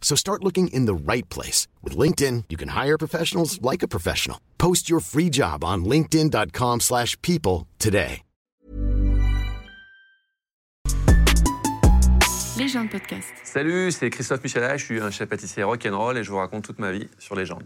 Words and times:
So 0.00 0.16
start 0.16 0.42
looking 0.42 0.68
in 0.68 0.86
the 0.86 0.94
right 0.94 1.28
place. 1.28 1.68
With 1.82 1.94
LinkedIn, 1.98 2.44
you 2.48 2.56
can 2.56 2.68
hire 2.70 2.96
professionals 2.96 3.60
like 3.60 3.82
a 3.82 3.88
professional. 3.88 4.38
Post 4.56 4.88
your 4.88 5.00
free 5.00 5.28
job 5.30 5.62
on 5.62 5.84
linkedin.com/people 5.84 6.80
slash 6.80 7.16
people 7.20 7.66
today. 7.78 8.22
Légende 12.58 12.90
podcast. 12.90 13.28
Salut, 13.44 13.92
c'est 13.92 14.10
Christophe 14.10 14.42
Michela, 14.42 14.76
je 14.76 14.84
suis 14.84 15.00
un 15.00 15.12
chef 15.12 15.28
pâtissier 15.28 15.62
rock'n'roll 15.62 16.18
et 16.18 16.24
je 16.24 16.30
vous 16.30 16.38
raconte 16.38 16.64
toute 16.64 16.80
ma 16.80 16.90
vie 16.90 17.08
sur 17.18 17.36
Légende. 17.36 17.62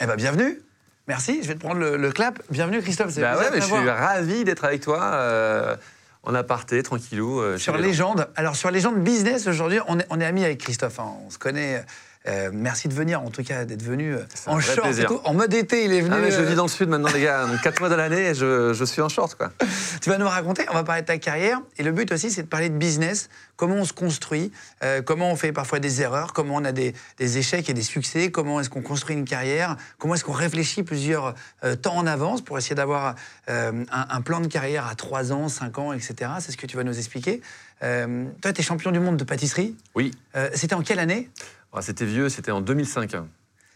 Eh 0.00 0.06
ben 0.06 0.16
bienvenue 0.16 0.60
Merci, 1.08 1.42
je 1.42 1.48
vais 1.48 1.54
te 1.54 1.60
prendre 1.60 1.80
le, 1.80 1.96
le 1.96 2.12
clap. 2.12 2.42
Bienvenue 2.50 2.82
Christophe, 2.82 3.10
c'est 3.10 3.22
Bah 3.22 3.38
ouais, 3.38 3.50
mais 3.50 3.60
je 3.60 3.66
suis 3.66 3.88
ravi 3.88 4.44
d'être 4.44 4.64
avec 4.64 4.82
toi 4.82 5.00
euh, 5.02 5.76
en 6.26 6.34
aparté, 6.34 6.82
tranquillou. 6.82 7.40
euh, 7.40 7.56
Sur 7.56 7.76
Légende. 7.78 8.28
Alors 8.36 8.56
sur 8.56 8.70
Légende 8.70 9.02
Business, 9.02 9.46
aujourd'hui, 9.46 9.78
on 9.88 9.98
est, 10.00 10.06
on 10.10 10.20
est 10.20 10.24
amis 10.24 10.44
avec 10.44 10.58
Christophe, 10.58 10.98
hein, 11.00 11.14
on 11.24 11.30
se 11.30 11.38
connaît. 11.38 11.84
Euh, 12.28 12.50
merci 12.52 12.88
de 12.88 12.94
venir, 12.94 13.22
en 13.22 13.30
tout 13.30 13.44
cas, 13.44 13.64
d'être 13.64 13.82
venu 13.82 14.14
euh, 14.14 14.24
en 14.46 14.58
short 14.58 14.78
et 14.78 14.82
plaisir. 14.82 15.08
tout. 15.08 15.20
En 15.24 15.34
mode 15.34 15.54
été, 15.54 15.84
il 15.84 15.92
est 15.92 16.00
venu. 16.00 16.14
Ah, 16.14 16.18
mais 16.20 16.30
je 16.30 16.40
euh, 16.40 16.44
vis 16.44 16.54
dans 16.54 16.64
le 16.64 16.68
sud 16.68 16.88
maintenant, 16.88 17.10
les 17.12 17.22
gars. 17.22 17.46
Donc, 17.50 17.60
4 17.60 17.80
mois 17.80 17.88
de 17.88 17.94
l'année, 17.94 18.34
je, 18.34 18.72
je 18.72 18.84
suis 18.84 19.00
en 19.02 19.08
short, 19.08 19.34
quoi. 19.36 19.52
Tu 20.00 20.10
vas 20.10 20.18
nous 20.18 20.28
raconter, 20.28 20.64
on 20.70 20.74
va 20.74 20.84
parler 20.84 21.02
de 21.02 21.06
ta 21.06 21.18
carrière. 21.18 21.60
Et 21.78 21.82
le 21.82 21.92
but 21.92 22.10
aussi, 22.12 22.30
c'est 22.30 22.42
de 22.42 22.48
parler 22.48 22.68
de 22.68 22.76
business, 22.76 23.28
comment 23.56 23.76
on 23.76 23.84
se 23.84 23.92
construit, 23.92 24.52
euh, 24.82 25.02
comment 25.02 25.30
on 25.30 25.36
fait 25.36 25.52
parfois 25.52 25.78
des 25.78 26.02
erreurs, 26.02 26.32
comment 26.32 26.56
on 26.56 26.64
a 26.64 26.72
des, 26.72 26.94
des 27.18 27.38
échecs 27.38 27.68
et 27.70 27.74
des 27.74 27.82
succès, 27.82 28.30
comment 28.30 28.60
est-ce 28.60 28.70
qu'on 28.70 28.82
construit 28.82 29.16
une 29.16 29.24
carrière, 29.24 29.76
comment 29.98 30.14
est-ce 30.14 30.24
qu'on 30.24 30.32
réfléchit 30.32 30.82
plusieurs 30.82 31.34
euh, 31.64 31.76
temps 31.76 31.96
en 31.96 32.06
avance 32.06 32.42
pour 32.42 32.58
essayer 32.58 32.76
d'avoir 32.76 33.14
un, 33.48 33.84
un 33.90 34.20
plan 34.20 34.40
de 34.40 34.48
carrière 34.48 34.86
à 34.86 34.94
3 34.94 35.32
ans, 35.32 35.48
5 35.48 35.78
ans, 35.78 35.92
etc. 35.92 36.30
C'est 36.40 36.52
ce 36.52 36.56
que 36.56 36.66
tu 36.66 36.76
vas 36.76 36.84
nous 36.84 36.98
expliquer. 36.98 37.40
Toi, 37.80 38.52
tu 38.52 38.60
es 38.60 38.62
champion 38.62 38.90
du 38.90 39.00
monde 39.00 39.16
de 39.16 39.24
pâtisserie. 39.24 39.76
Oui. 39.94 40.12
C'était 40.54 40.74
en 40.74 40.82
quelle 40.82 40.98
année? 40.98 41.30
Ah, 41.76 41.82
C'était 41.82 42.06
vieux, 42.06 42.28
c'était 42.28 42.50
en 42.50 42.60
2005. 42.60 43.14
hein. 43.14 43.28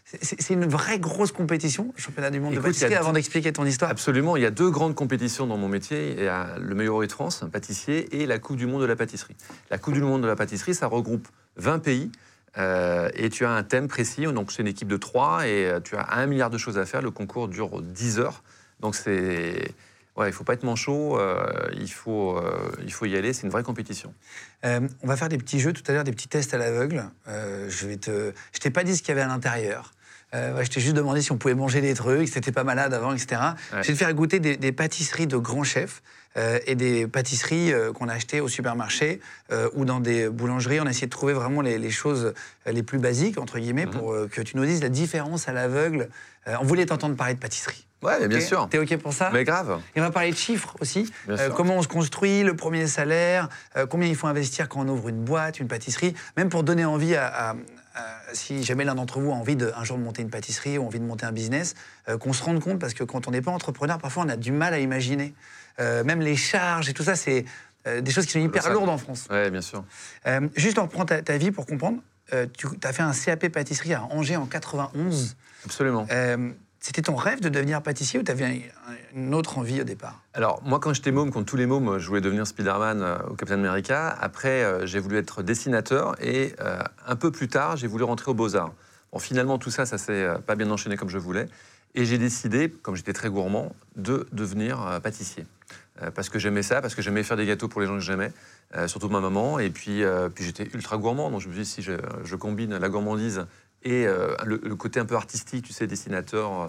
C'est- 0.03 0.49
une 0.53 0.65
vraie 0.65 0.99
grosse 0.99 1.31
compétition, 1.31 1.93
le 1.95 2.01
championnat 2.01 2.31
du 2.31 2.39
monde 2.41 2.51
Écoute, 2.51 2.63
de 2.63 2.69
pâtisserie, 2.69 2.95
avant 2.95 3.13
d'expliquer 3.13 3.53
ton 3.53 3.65
histoire. 3.65 3.89
Absolument, 3.91 4.35
il 4.35 4.43
y 4.43 4.45
a 4.45 4.51
deux 4.51 4.69
grandes 4.69 4.93
compétitions 4.95 5.47
dans 5.47 5.55
mon 5.55 5.69
métier. 5.69 6.15
Il 6.17 6.23
y 6.23 6.27
a 6.27 6.57
le 6.59 6.75
meilleur 6.75 6.99
de 6.99 7.07
France, 7.11 7.43
un 7.43 7.49
pâtissier, 7.49 8.19
et 8.21 8.25
la 8.25 8.37
Coupe 8.39 8.57
du 8.57 8.65
Monde 8.65 8.81
de 8.81 8.87
la 8.87 8.97
pâtisserie. 8.97 9.37
La 9.69 9.77
Coupe 9.77 9.93
du 9.93 10.01
Monde 10.01 10.21
de 10.23 10.27
la 10.27 10.35
pâtisserie, 10.35 10.75
ça 10.75 10.87
regroupe 10.87 11.27
20 11.57 11.79
pays. 11.79 12.11
euh, 12.57 13.09
et 13.13 13.29
tu 13.29 13.45
as 13.45 13.51
un 13.51 13.63
thème 13.63 13.87
précis, 13.87 14.23
donc 14.23 14.51
c'est 14.51 14.61
une 14.61 14.67
équipe 14.67 14.89
de 14.89 14.97
3 14.97 15.47
et 15.47 15.67
euh, 15.67 15.79
tu 15.79 15.95
as 15.95 16.05
un 16.15 16.25
milliard 16.25 16.49
de 16.49 16.57
choses 16.57 16.77
à 16.77 16.85
faire. 16.85 17.01
Le 17.01 17.11
concours 17.11 17.47
dure 17.47 17.81
10 17.81 18.19
heures. 18.19 18.43
Donc 18.81 18.95
c'est. 18.95 19.73
Ouais, 20.17 20.27
il 20.29 20.33
faut 20.33 20.43
pas 20.43 20.53
être 20.53 20.63
manchot, 20.63 21.17
euh, 21.17 21.41
il, 21.73 21.89
faut, 21.91 22.37
euh, 22.37 22.69
il 22.83 22.91
faut 22.91 23.05
y 23.05 23.15
aller, 23.15 23.31
c'est 23.31 23.43
une 23.43 23.49
vraie 23.49 23.63
compétition. 23.63 24.13
Euh, 24.65 24.81
on 25.01 25.07
va 25.07 25.15
faire 25.15 25.29
des 25.29 25.37
petits 25.37 25.59
jeux 25.59 25.71
tout 25.71 25.83
à 25.87 25.93
l'heure, 25.93 26.03
des 26.03 26.11
petits 26.11 26.27
tests 26.27 26.53
à 26.53 26.57
l'aveugle. 26.57 27.05
Je 27.27 27.95
te, 27.95 28.33
je 28.53 28.59
t'ai 28.59 28.69
pas 28.71 28.83
dit 28.83 28.95
ce 28.97 29.01
qu'il 29.01 29.09
y 29.09 29.11
avait 29.13 29.21
à 29.21 29.27
l'intérieur. 29.27 29.93
Je 30.33 30.67
t'ai 30.69 30.79
juste 30.81 30.95
demandé 30.95 31.21
si 31.21 31.31
on 31.31 31.37
pouvait 31.37 31.55
manger 31.55 31.81
des 31.81 31.93
trucs, 31.93 32.27
si 32.27 32.33
t'étais 32.33 32.51
pas 32.51 32.63
malade 32.63 32.93
avant, 32.93 33.13
etc. 33.13 33.41
Ouais. 33.73 33.83
Je 33.83 33.87
vais 33.87 33.93
te 33.93 33.97
faire 33.97 34.13
goûter 34.13 34.39
des, 34.39 34.57
des 34.57 34.71
pâtisseries 34.73 35.27
de 35.27 35.37
grands 35.37 35.63
chefs 35.63 36.01
et 36.65 36.75
des 36.75 37.07
pâtisseries 37.07 37.73
qu'on 37.95 38.07
a 38.07 38.13
achetées 38.13 38.39
au 38.41 38.47
supermarché 38.47 39.19
ou 39.73 39.83
dans 39.85 39.99
des 40.01 40.29
boulangeries. 40.29 40.79
On 40.81 40.85
a 40.85 40.89
essayé 40.89 41.07
de 41.07 41.11
trouver 41.11 41.33
vraiment 41.33 41.61
les, 41.61 41.77
les 41.77 41.89
choses 41.89 42.33
les 42.65 42.83
plus 42.83 42.99
basiques 42.99 43.37
entre 43.37 43.59
guillemets 43.59 43.85
Mhm. 43.85 43.91
pour 43.91 44.15
que 44.31 44.41
tu 44.41 44.55
nous 44.57 44.65
dises 44.65 44.81
la 44.81 44.89
différence 44.89 45.47
à 45.49 45.53
l'aveugle. 45.53 46.09
On 46.47 46.63
voulait 46.65 46.85
t'entendre 46.85 47.15
parler 47.17 47.33
de 47.33 47.39
pâtisserie. 47.39 47.85
Ouais, 48.01 48.19
mais 48.19 48.27
bien 48.27 48.39
sûr. 48.39 48.67
T'es 48.69 48.79
ok 48.79 48.97
pour 48.97 49.13
ça 49.13 49.29
Mais 49.31 49.43
grave. 49.43 49.79
et 49.95 50.01
on 50.01 50.03
va 50.03 50.11
parler 50.11 50.31
de 50.31 50.35
chiffres 50.37 50.75
aussi. 50.79 51.11
Euh, 51.29 51.49
comment 51.51 51.75
on 51.75 51.81
se 51.83 51.87
construit, 51.87 52.43
le 52.43 52.55
premier 52.55 52.87
salaire, 52.87 53.47
euh, 53.77 53.85
combien 53.85 54.07
il 54.07 54.15
faut 54.15 54.27
investir 54.27 54.67
quand 54.69 54.81
on 54.81 54.87
ouvre 54.87 55.09
une 55.09 55.23
boîte, 55.23 55.59
une 55.59 55.67
pâtisserie, 55.67 56.15
même 56.37 56.49
pour 56.49 56.63
donner 56.63 56.83
envie 56.85 57.15
à, 57.15 57.27
à- 57.27 57.51
à- 57.51 57.55
si 58.33 58.63
jamais 58.63 58.85
l'un 58.85 58.95
d'entre 58.95 59.19
vous 59.19 59.31
a 59.31 59.35
envie 59.35 59.55
de, 59.55 59.71
un 59.75 59.83
jour 59.83 59.97
de 59.97 60.03
monter 60.03 60.21
une 60.23 60.29
pâtisserie 60.29 60.77
ou 60.77 60.85
envie 60.85 60.99
de 60.99 61.05
monter 61.05 61.25
un 61.25 61.31
business, 61.31 61.75
euh, 62.09 62.17
qu'on 62.17 62.33
se 62.33 62.43
rende 62.43 62.59
compte 62.59 62.79
parce 62.79 62.93
que 62.93 63.03
quand 63.03 63.27
on 63.27 63.31
n'est 63.31 63.41
pas 63.41 63.51
entrepreneur, 63.51 63.97
parfois 63.99 64.23
on 64.25 64.29
a 64.29 64.35
du 64.37 64.51
mal 64.51 64.73
à 64.73 64.79
imaginer. 64.79 65.33
Même 65.79 66.21
les 66.21 66.35
charges 66.35 66.89
et 66.89 66.93
tout 66.93 67.01
ça, 67.03 67.15
c'est 67.15 67.43
des 67.87 68.11
choses 68.11 68.27
qui 68.27 68.33
sont 68.33 68.39
hyper 68.39 68.61
lourdes 68.71 68.89
en 68.89 68.99
France. 68.99 69.25
Ouais, 69.31 69.49
bien 69.49 69.61
sûr. 69.61 69.83
Juste 70.55 70.77
on 70.77 70.83
reprend 70.83 71.05
ta, 71.05 71.23
ta 71.23 71.37
vie 71.37 71.49
pour 71.49 71.65
comprendre. 71.65 71.97
Tu 72.55 72.67
as 72.83 72.93
fait 72.93 73.01
un 73.01 73.13
CAP 73.13 73.47
pâtisserie 73.49 73.95
à 73.95 74.03
Angers 74.03 74.35
en 74.37 74.45
91. 74.45 75.35
Absolument. 75.65 76.05
Euh, 76.81 76.87
C'était 76.91 77.01
ton 77.03 77.15
rêve 77.15 77.41
de 77.41 77.49
devenir 77.49 77.81
pâtissier 77.81 78.19
ou 78.19 78.23
tu 78.23 78.31
avais 78.31 78.71
une 79.15 79.33
autre 79.33 79.57
envie 79.57 79.81
au 79.81 79.83
départ? 79.83 80.21
Alors, 80.33 80.61
moi, 80.63 80.79
quand 80.79 80.93
j'étais 80.93 81.11
môme, 81.11 81.31
comme 81.31 81.45
tous 81.45 81.57
les 81.57 81.65
mômes, 81.65 81.99
je 81.99 82.07
voulais 82.07 82.21
devenir 82.21 82.45
Spider-Man 82.47 83.01
euh, 83.01 83.17
au 83.29 83.35
Captain 83.35 83.55
America. 83.55 84.09
Après, 84.19 84.63
euh, 84.63 84.85
j'ai 84.85 84.99
voulu 84.99 85.17
être 85.17 85.43
dessinateur 85.43 86.15
et 86.21 86.53
euh, 86.59 86.79
un 87.05 87.15
peu 87.15 87.31
plus 87.31 87.47
tard, 87.47 87.77
j'ai 87.77 87.87
voulu 87.87 88.03
rentrer 88.03 88.31
aux 88.31 88.35
Beaux-Arts. 88.35 88.73
Bon, 89.11 89.19
finalement, 89.19 89.57
tout 89.57 89.71
ça, 89.71 89.85
ça 89.85 89.97
s'est 89.97 90.25
euh, 90.25 90.37
pas 90.39 90.55
bien 90.55 90.69
enchaîné 90.71 90.97
comme 90.97 91.09
je 91.09 91.17
voulais. 91.17 91.47
Et 91.93 92.05
j'ai 92.05 92.17
décidé, 92.17 92.69
comme 92.69 92.95
j'étais 92.95 93.13
très 93.13 93.29
gourmand, 93.29 93.75
de 93.97 94.27
devenir 94.31 94.81
euh, 94.81 94.99
pâtissier. 94.99 95.45
Euh, 96.01 96.09
parce 96.09 96.29
que 96.29 96.39
j'aimais 96.39 96.63
ça, 96.63 96.81
parce 96.81 96.95
que 96.95 97.01
j'aimais 97.01 97.21
faire 97.21 97.35
des 97.35 97.45
gâteaux 97.45 97.67
pour 97.67 97.81
les 97.81 97.87
gens 97.87 97.95
que 97.95 97.99
j'aimais, 97.99 98.31
euh, 98.75 98.87
surtout 98.87 99.09
ma 99.09 99.19
maman. 99.19 99.59
Et 99.59 99.69
puis, 99.69 100.03
euh, 100.03 100.29
puis 100.29 100.45
j'étais 100.45 100.69
ultra 100.73 100.97
gourmand, 100.97 101.29
donc 101.29 101.41
je 101.41 101.49
me 101.49 101.53
suis 101.53 101.63
dit, 101.63 101.69
si 101.69 101.81
je, 101.81 101.93
je 102.23 102.35
combine 102.37 102.77
la 102.77 102.89
gourmandise 102.89 103.45
et 103.83 104.05
euh, 104.07 104.35
le, 104.45 104.59
le 104.63 104.75
côté 104.75 104.99
un 104.99 105.05
peu 105.05 105.15
artistique, 105.15 105.65
tu 105.65 105.73
sais, 105.73 105.87
dessinateur 105.87 106.51
euh, 106.63 106.67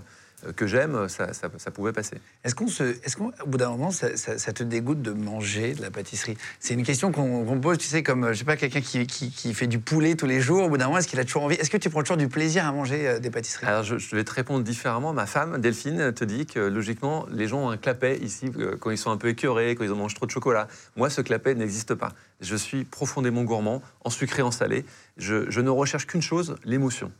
que 0.56 0.66
j'aime, 0.66 1.08
ça, 1.08 1.32
ça- 1.34 1.48
ça 1.56 1.70
pouvait 1.70 1.92
passer. 1.92 2.16
Est-ce 2.42 2.56
qu'on 2.56 2.66
se, 2.66 2.82
est-ce 2.82 3.16
qu'au 3.16 3.30
bout 3.46 3.58
d'un 3.58 3.70
moment, 3.70 3.92
ça, 3.92 4.08
te 4.52 4.64
dégoûte 4.64 5.00
de 5.00 5.12
manger 5.12 5.74
de 5.74 5.82
la 5.82 5.92
pâtisserie? 5.92 6.36
C'est 6.58 6.74
une 6.74 6.82
question 6.82 7.12
qu'on 7.12 7.60
pose, 7.60 7.78
tu 7.78 7.86
sais, 7.86 8.02
comme 8.02 8.24
euh, 8.24 8.32
je 8.32 8.38
sais 8.40 8.44
pas 8.44 8.56
quelqu'un 8.56 8.80
qui, 8.80 9.06
qui- 9.06 9.30
qui 9.30 9.54
fait 9.54 9.68
du 9.68 9.78
poulet 9.78 10.16
tous 10.16 10.26
les 10.26 10.40
jours. 10.40 10.64
Au 10.64 10.68
bout 10.68 10.78
d'un 10.78 10.86
moment, 10.86 10.98
est-ce 10.98 11.06
qu'il 11.06 11.20
a 11.20 11.24
toujours 11.24 11.44
envie? 11.44 11.54
Est-ce 11.54 11.70
que 11.70 11.76
tu 11.76 11.90
prends 11.90 12.00
toujours 12.00 12.16
du 12.16 12.26
plaisir 12.26 12.66
à 12.66 12.72
manger 12.72 13.06
euh, 13.06 13.18
des 13.20 13.30
pâtisseries? 13.30 13.66
Alors, 13.68 13.84
je, 13.84 13.98
je 13.98 14.16
vais 14.16 14.24
te 14.24 14.32
répondre 14.32 14.64
différemment. 14.64 15.12
Ma 15.12 15.26
femme, 15.26 15.60
Delphine, 15.60 16.12
te 16.12 16.24
dit 16.24 16.44
que 16.46 16.58
logiquement, 16.58 17.24
les 17.30 17.46
gens 17.46 17.66
ont 17.66 17.70
un 17.70 17.76
clapet 17.76 18.18
ici 18.18 18.50
quand 18.80 18.90
ils 18.90 18.98
sont 18.98 19.12
un 19.12 19.16
peu 19.18 19.28
écœurés, 19.28 19.76
quand 19.76 19.84
ils 19.84 19.90
mangent 19.90 20.14
trop 20.14 20.26
de 20.26 20.32
chocolat. 20.32 20.66
Moi, 20.96 21.08
ce 21.08 21.20
clapet 21.20 21.54
n'existe 21.54 21.94
pas. 21.94 22.14
Je 22.40 22.56
suis 22.56 22.82
profondément 22.82 23.44
gourmand, 23.44 23.80
en 24.04 24.10
sucré, 24.10 24.42
en 24.42 24.50
salé. 24.50 24.84
Je, 25.16 25.50
je 25.50 25.60
ne 25.60 25.70
recherche 25.70 26.06
qu'une 26.06 26.22
chose, 26.22 26.56
l'émotion. 26.64 27.12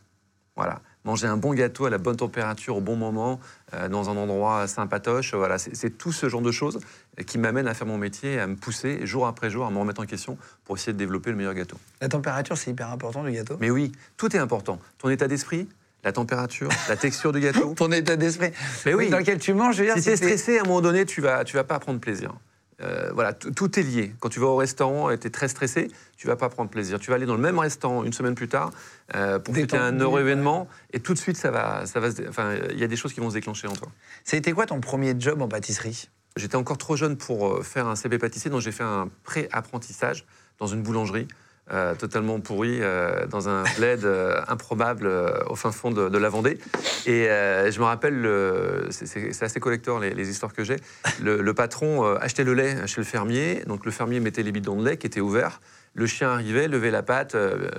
Voilà. 0.55 0.81
Manger 1.05 1.27
un 1.27 1.35
bon 1.37 1.53
gâteau 1.53 1.85
à 1.85 1.89
la 1.89 1.97
bonne 1.97 2.15
température, 2.15 2.77
au 2.77 2.81
bon 2.81 2.95
moment, 2.95 3.39
euh, 3.73 3.89
dans 3.89 4.09
un 4.09 4.15
endroit 4.15 4.67
sympatoche. 4.67 5.33
Voilà. 5.33 5.57
C'est 5.57 5.97
tout 5.97 6.11
ce 6.11 6.29
genre 6.29 6.41
de 6.41 6.51
choses 6.51 6.79
qui 7.25 7.37
m'amènent 7.37 7.67
à 7.67 7.73
faire 7.73 7.87
mon 7.87 7.97
métier, 7.97 8.39
à 8.39 8.47
me 8.47 8.55
pousser 8.55 9.05
jour 9.05 9.27
après 9.27 9.49
jour, 9.49 9.65
à 9.65 9.71
me 9.71 9.77
remettre 9.77 10.01
en 10.01 10.05
question 10.05 10.37
pour 10.63 10.77
essayer 10.77 10.93
de 10.93 10.97
développer 10.97 11.31
le 11.31 11.35
meilleur 11.37 11.53
gâteau. 11.55 11.77
La 12.01 12.07
température, 12.07 12.57
c'est 12.57 12.71
hyper 12.71 12.89
important 12.89 13.23
du 13.23 13.31
gâteau? 13.31 13.57
Mais 13.59 13.69
oui, 13.69 13.91
tout 14.15 14.33
est 14.35 14.39
important. 14.39 14.79
Ton 14.99 15.09
état 15.09 15.27
d'esprit, 15.27 15.67
la 16.05 16.11
température, 16.13 16.69
la 16.87 16.95
texture 16.97 17.31
du 17.33 17.39
gâteau. 17.41 17.73
Ton 17.77 17.91
état 17.91 18.15
d'esprit. 18.15 18.51
Mais 18.85 18.93
oui. 18.93 19.09
Dans 19.09 19.17
lequel 19.17 19.39
tu 19.39 19.53
manges, 19.53 19.75
je 19.75 19.83
veux 19.83 19.87
dire, 19.93 20.01
Si 20.01 20.09
es 20.09 20.11
t'es- 20.13 20.17
stressé, 20.17 20.57
à 20.59 20.61
un 20.61 20.65
moment 20.65 20.81
donné, 20.81 21.05
tu 21.05 21.19
vas, 21.21 21.43
tu 21.43 21.55
vas 21.57 21.63
pas 21.65 21.79
prendre 21.79 21.99
plaisir. 21.99 22.33
Euh, 22.81 23.11
voilà, 23.13 23.33
tout- 23.33 23.79
est 23.79 23.83
lié. 23.83 24.15
Quand 24.19 24.29
tu 24.29 24.39
vas 24.39 24.47
au 24.47 24.55
restaurant 24.55 25.09
et 25.09 25.17
tu 25.19 25.27
es 25.27 25.29
très 25.29 25.47
stressé, 25.47 25.89
tu 26.17 26.27
vas 26.27 26.35
pas 26.35 26.49
prendre 26.49 26.69
plaisir. 26.69 26.99
Tu 26.99 27.09
vas 27.09 27.15
aller 27.15 27.25
dans 27.25 27.35
le 27.35 27.41
même 27.41 27.59
restaurant 27.59 28.03
une 28.03 28.13
semaine 28.13 28.35
plus 28.35 28.47
tard 28.47 28.71
euh, 29.15 29.39
pour 29.39 29.53
fêter 29.61 29.77
un 29.77 29.99
heureux 29.99 30.21
événement 30.21 30.67
et 30.91 30.99
tout 30.99 31.13
de 31.13 31.19
suite, 31.19 31.37
ça 31.37 31.51
va, 31.51 31.85
ça 31.85 31.99
va 31.99 32.09
enfin, 32.27 32.55
il 32.71 32.79
y 32.79 32.83
a 32.83 32.87
des 32.87 32.95
choses 32.95 33.13
qui 33.13 33.19
vont 33.19 33.29
se 33.29 33.35
déclencher 33.35 33.67
en 33.67 33.73
toi. 33.73 33.89
Ça 34.23 34.35
a 34.35 34.39
été 34.39 34.51
quoi 34.53 34.65
ton 34.65 34.79
premier 34.81 35.13
job 35.17 35.41
en 35.41 35.47
pâtisserie? 35.47 36.09
J'étais 36.35 36.55
encore 36.55 36.79
trop 36.79 36.95
jeune 36.95 37.15
pour 37.15 37.47
euh, 37.47 37.61
faire 37.61 37.87
un 37.87 37.95
CP 37.95 38.17
pâtissier, 38.17 38.49
donc 38.49 38.61
j'ai 38.61 38.71
fait 38.71 38.83
un 38.83 39.09
pré-apprentissage 39.23 40.25
dans 40.59 40.67
une 40.67 40.81
boulangerie. 40.81 41.27
Euh, 41.73 41.95
totalement 41.95 42.39
pourri, 42.39 42.77
euh, 42.81 43.25
dans 43.25 43.49
un 43.49 43.63
bled 43.77 44.05
euh, 44.05 44.39
improbable 44.47 45.09
au 45.47 45.55
fin 45.55 45.71
fond 45.71 45.89
de, 45.89 46.17
la 46.17 46.29
Vendée. 46.29 46.59
Et 47.07 47.25
je 47.25 47.79
me 47.79 47.85
rappelle, 47.85 48.13
le- 48.13 48.87
c'est- 48.91 49.43
assez 49.43 49.59
collector 49.59 49.99
les, 49.99 50.29
histoires 50.29 50.53
que 50.53 50.63
j'ai. 50.63 50.77
Le, 51.21 51.41
le 51.41 51.53
patron 51.53 52.05
achetait 52.15 52.43
le 52.43 52.53
lait 52.53 52.87
chez 52.87 53.01
le 53.01 53.05
fermier, 53.05 53.63
donc 53.67 53.85
le 53.85 53.91
fermier 53.91 54.19
mettait 54.19 54.43
les 54.43 54.51
bidons 54.51 54.79
de 54.79 54.85
lait 54.87 54.97
qui 54.97 55.07
étaient 55.07 55.19
ouverts. 55.19 55.59
Le 55.95 56.05
chien 56.07 56.29
arrivait, 56.29 56.67
levait 56.67 56.91
la 56.91 57.03
patte, 57.03 57.35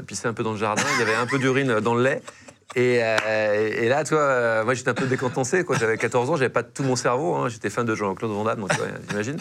pissait 0.06 0.28
un 0.28 0.34
peu 0.34 0.42
dans 0.42 0.52
le 0.52 0.58
jardin, 0.58 0.82
il 0.94 1.00
y 1.00 1.02
avait 1.02 1.14
un 1.14 1.26
peu 1.26 1.38
d'urine 1.38 1.80
dans 1.80 1.94
le 1.94 2.02
lait. 2.02 2.22
Et, 2.76 3.00
euh, 3.02 3.70
et 3.82 3.88
là, 3.88 4.04
toi, 4.04 4.18
euh, 4.20 4.64
moi 4.64 4.74
j'étais 4.74 4.88
un 4.90 4.94
peu 4.94 5.06
décontenancé. 5.06 5.64
J'avais 5.78 5.96
14 5.98 6.30
ans, 6.30 6.36
j'avais 6.36 6.48
pas 6.48 6.62
tout 6.62 6.82
mon 6.82 6.96
cerveau. 6.96 7.36
hein. 7.36 7.48
J'étais 7.48 7.70
fan 7.70 7.86
de 7.86 7.94
Jean-Claude 7.94 8.32
Van 8.32 8.44
Damme, 8.44 8.60
donc 8.60 8.70
tu 8.70 8.76
vois, 8.78 8.86
j'imagine. 9.10 9.36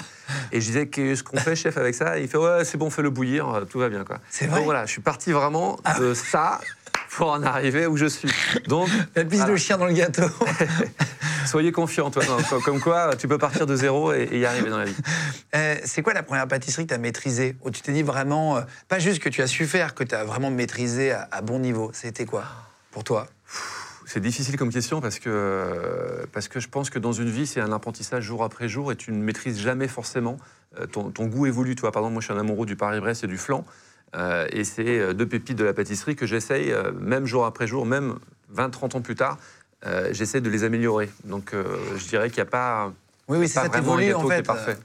Et 0.52 0.62
je 0.62 0.66
disais, 0.68 0.88
qu'est-ce 0.88 1.24
qu'on 1.24 1.38
fait, 1.38 1.56
chef, 1.56 1.78
avec 1.78 1.96
ça? 1.96 2.20
Il 2.20 2.28
fait, 2.28 2.38
ouais, 2.38 2.64
c'est 2.66 2.78
bon, 2.78 2.90
fais-le 2.90 3.10
bouillir, 3.10 3.50
euh, 3.50 3.66
tout 3.66 3.80
va 3.80 3.90
bien. 3.90 4.04
Quoi. 4.04 4.18
C'est 4.30 4.46
vrai 4.46 4.58
Donc 4.58 4.66
voilà, 4.66 4.86
je 4.86 4.92
suis 4.92 5.02
parti 5.02 5.32
vraiment 5.32 5.80
de 6.00 6.14
ça. 6.14 6.60
pour 7.10 7.32
en 7.32 7.42
arriver 7.44 7.86
où 7.88 7.96
je 7.98 8.06
suis. 8.06 8.30
Donc, 8.68 8.88
La 9.16 9.24
piste 9.26 9.48
de 9.48 9.56
chien 9.56 9.78
dans 9.78 9.86
le 9.86 9.94
gâteau. 9.94 10.24
soyez 11.46 11.72
confiants, 11.72 12.10
toi. 12.12 12.24
non, 12.26 12.38
comme- 12.50 12.62
Comme 12.62 12.80
quoi, 12.80 13.16
tu 13.16 13.28
peux 13.28 13.38
partir 13.38 13.66
de 13.66 13.76
zéro 13.76 14.14
et, 14.14 14.24
et 14.32 14.40
y 14.40 14.46
arriver 14.46 14.70
dans 14.70 14.78
la 14.80 14.86
vie. 14.86 14.96
Euh, 15.56 15.76
c'est 15.86 16.02
quoi 16.02 16.14
la 16.14 16.24
première 16.24 16.48
pâtisserie 16.48 16.84
que 16.84 16.90
tu 16.90 16.94
as 16.96 16.98
maîtrisée? 17.00 17.56
Où 17.64 17.70
tu 17.72 17.82
t'es 17.82 17.92
dit 17.92 18.04
vraiment, 18.04 18.58
euh, 18.58 18.62
pas 18.88 19.00
juste 19.00 19.20
que 19.22 19.30
tu 19.30 19.42
as 19.42 19.48
su 19.48 19.66
faire, 19.66 19.94
que 19.96 20.04
tu 20.04 20.16
as 20.16 20.24
vraiment 20.24 20.50
maîtrisé 20.52 21.12
à, 21.12 21.28
à 21.32 21.42
bon 21.42 21.60
niveau 21.60 21.92
C'était 21.94 22.26
quoi? 22.26 22.44
Pour 22.94 23.04
toi 23.04 23.28
C'est 24.06 24.20
difficile 24.22 24.58
comme 24.58 24.72
question 24.72 25.02
parce 25.02 25.20
que, 25.20 26.26
parce 26.32 26.48
que 26.48 26.60
je 26.60 26.70
pense 26.70 26.90
que 26.90 27.00
dans 27.00 27.12
une 27.12 27.30
vie, 27.30 27.48
c'est 27.48 27.60
un 27.62 27.72
apprentissage 27.72 28.24
jour 28.24 28.44
après 28.44 28.70
jour 28.70 28.92
et 28.92 28.96
tu 28.96 29.12
ne 29.12 29.22
maîtrises 29.22 29.60
jamais 29.60 29.88
forcément. 29.88 30.38
Euh, 30.80 30.86
Ton, 30.86 31.10
ton 31.12 31.26
goût 31.26 31.46
évolue. 31.46 31.76
Toi, 31.76 31.92
par 31.92 32.02
exemple, 32.02 32.14
moi, 32.14 32.22
je 32.22 32.26
suis 32.28 32.34
un 32.34 32.40
amoureux 32.40 32.66
du 32.66 32.76
Paris-Brest 32.76 33.24
et 33.24 33.28
du 33.28 33.38
flan. 33.38 33.66
Euh, 34.16 34.48
et 34.52 34.64
c'est 34.64 35.00
euh, 35.00 35.14
deux 35.14 35.28
pépites 35.28 35.58
de 35.58 35.64
la 35.64 35.74
pâtisserie 35.74 36.16
que 36.16 36.28
j'essaye, 36.28 36.72
euh, 36.72 36.92
même 37.00 37.26
jour 37.26 37.46
après 37.46 37.66
jour, 37.66 37.86
même 37.86 38.16
20-30 38.56 38.98
ans 38.98 39.02
plus 39.02 39.16
tard, 39.16 39.38
euh, 39.88 40.10
j'essaie 40.12 40.40
de 40.42 40.50
les 40.52 40.64
améliorer. 40.64 41.10
Donc, 41.26 41.54
je 41.54 42.08
dirais 42.08 42.30
qu'il 42.30 42.38
n'y 42.44 42.48
a 42.48 42.52
pas, 42.52 42.94
Oui, 43.28 43.38
oui, 43.40 43.48
c'est 43.48 43.60
a 43.60 43.64
ça, 43.64 43.70
vraiment 43.70 43.96
un 43.98 44.02
gâteau 44.02 44.20
en 44.20 44.24
qui 44.24 44.30
fait. 44.30 44.40
est 44.40 44.44
parfait. 44.44 44.78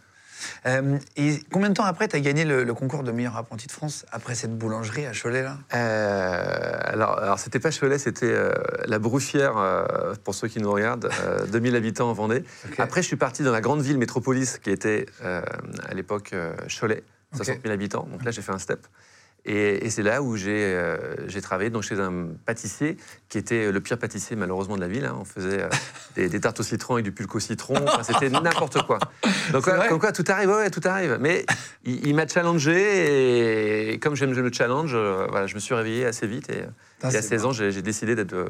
Euh, 0.66 0.98
et 1.16 1.40
combien 1.52 1.68
de 1.68 1.74
temps 1.74 1.84
après 1.84 2.08
tu 2.08 2.16
as 2.16 2.20
gagné 2.20 2.44
le, 2.44 2.64
le 2.64 2.74
concours 2.74 3.02
de 3.02 3.12
meilleur 3.12 3.36
apprenti 3.36 3.66
de 3.66 3.72
France 3.72 4.06
après 4.12 4.34
cette 4.34 4.56
boulangerie 4.56 5.06
à 5.06 5.12
Cholet 5.12 5.42
là? 5.42 5.58
Euh, 5.74 6.78
alors, 6.84 7.18
alors 7.18 7.38
c'était 7.38 7.60
pas 7.60 7.70
Cholet, 7.70 7.98
c'était 7.98 8.26
euh, 8.26 8.52
la 8.86 8.98
Brouffière, 8.98 9.56
euh, 9.56 10.14
pour 10.24 10.34
ceux 10.34 10.48
qui 10.48 10.60
nous 10.60 10.70
regardent, 10.70 11.10
euh, 11.24 11.46
2000 11.52 11.76
habitants 11.76 12.10
en 12.10 12.12
Vendée. 12.12 12.44
Après, 12.78 13.02
je 13.02 13.06
suis 13.06 13.16
parti 13.16 13.42
dans 13.42 13.52
la 13.52 13.60
grande 13.60 13.80
ville 13.80 13.98
métropolis 13.98 14.58
qui 14.58 14.70
était 14.70 15.06
à 15.22 15.94
l'époque 15.94 16.34
Cholet, 16.68 17.02
60 17.34 17.62
000 17.62 17.72
habitants. 17.72 18.08
Donc 18.10 18.24
là, 18.24 18.30
j'ai 18.30 18.42
fait 18.42 18.52
un 18.52 18.58
step. 18.58 18.86
Et, 19.44 19.86
et 19.86 19.90
c'est 19.90 20.02
là 20.02 20.20
où 20.20 20.36
j'ai 20.36 20.74
euh, 20.74 20.96
j'ai 21.26 21.40
travaillé 21.40 21.70
donc, 21.70 21.82
chez 21.82 21.98
un 21.98 22.28
pâtissier 22.44 22.96
qui 23.28 23.38
était 23.38 23.72
le 23.72 23.80
pire 23.80 23.96
pâtissier 23.98 24.36
malheureusement 24.36 24.76
de 24.76 24.80
la 24.82 24.88
ville. 24.88 25.06
hein. 25.06 25.16
On 25.18 25.24
faisait 25.24 25.62
euh, 25.62 25.68
des, 26.16 26.28
des 26.28 26.40
tartes 26.40 26.60
au 26.60 26.62
citron 26.62 26.94
avec 26.94 27.04
du 27.04 27.12
pulque 27.12 27.34
au 27.34 27.40
citron. 27.40 27.74
Enfin, 27.86 28.02
C'était 28.02 28.28
n'importe 28.40 28.82
quoi. 28.86 28.98
Donc 29.52 29.66
ouais, 29.66 29.88
comme 29.88 30.00
quoi 30.00 30.12
tout 30.12 30.24
arrive, 30.28 30.50
ouais, 30.50 30.68
tout 30.70 30.82
arrive. 30.84 31.16
Mais 31.20 31.46
il, 31.84 32.06
il 32.08 32.14
m'a 32.14 32.26
challengé 32.26 33.92
et 33.92 33.98
comme 33.98 34.14
j'aime 34.16 34.32
le 34.32 34.52
challenge, 34.52 34.92
euh, 34.94 35.26
voilà, 35.30 35.46
je 35.46 35.54
me 35.54 35.60
suis 35.60 35.74
réveillé 35.74 36.04
assez 36.04 36.26
vite 36.26 36.50
et, 36.50 36.64
Putain, 36.96 37.10
et 37.10 37.16
à 37.16 37.22
c'est 37.22 37.28
16 37.28 37.42
bon. 37.42 37.48
ans 37.48 37.52
j'ai 37.52 37.82
décidé 37.82 38.14
d'être, 38.14 38.34
euh, 38.34 38.48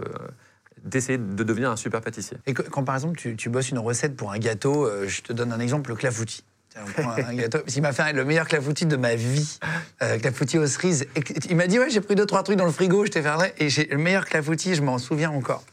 d'essayer 0.82 1.19
de 1.19 1.43
devenir 1.44 1.70
un 1.70 1.76
super 1.76 2.00
pâtissier. 2.00 2.38
Et 2.46 2.55
quand 2.55 2.82
par 2.84 2.94
exemple 2.96 3.17
tu, 3.19 3.37
tu 3.37 3.50
bosses 3.50 3.70
une 3.70 3.79
recette 3.79 4.17
pour 4.17 4.32
un 4.32 4.38
gâteau, 4.38 4.88
je 5.06 5.20
te 5.23 5.32
donne 5.32 5.52
un 5.52 5.61
exemple, 5.61 5.91
le 5.91 5.96
clafoutis. 5.96 6.44
Il 7.76 7.82
m'a 7.82 7.92
fait 7.92 8.12
le 8.12 8.25
meilleur 8.25 8.46
clafoutis 8.46 8.86
de 8.86 8.96
ma 8.96 9.14
vie, 9.14 9.58
euh, 10.02 10.19
clafoutis 10.19 10.58
aux 10.58 10.66
cerises. 10.66 11.06
Il 11.48 11.56
m'a 11.56 11.66
dit 11.66 11.78
ouais 11.78 11.90
j'ai 11.90 12.00
pris 12.00 12.14
deux 12.14 12.26
trois 12.26 12.42
trucs 12.42 12.56
dans 12.56 12.66
le 12.66 12.72
frigo, 12.72 13.04
je 13.04 13.10
t'ai 13.10 13.22
fait 13.22 13.28
un. 13.28 13.38
Et 13.58 13.69
j'ai 13.69 13.86
le 13.86 13.98
meilleur 13.98 14.25
clafoutis, 14.25 14.75
je 14.75 14.82
m'en 14.82 14.98
souviens 14.98 15.30
encore. 15.30 15.64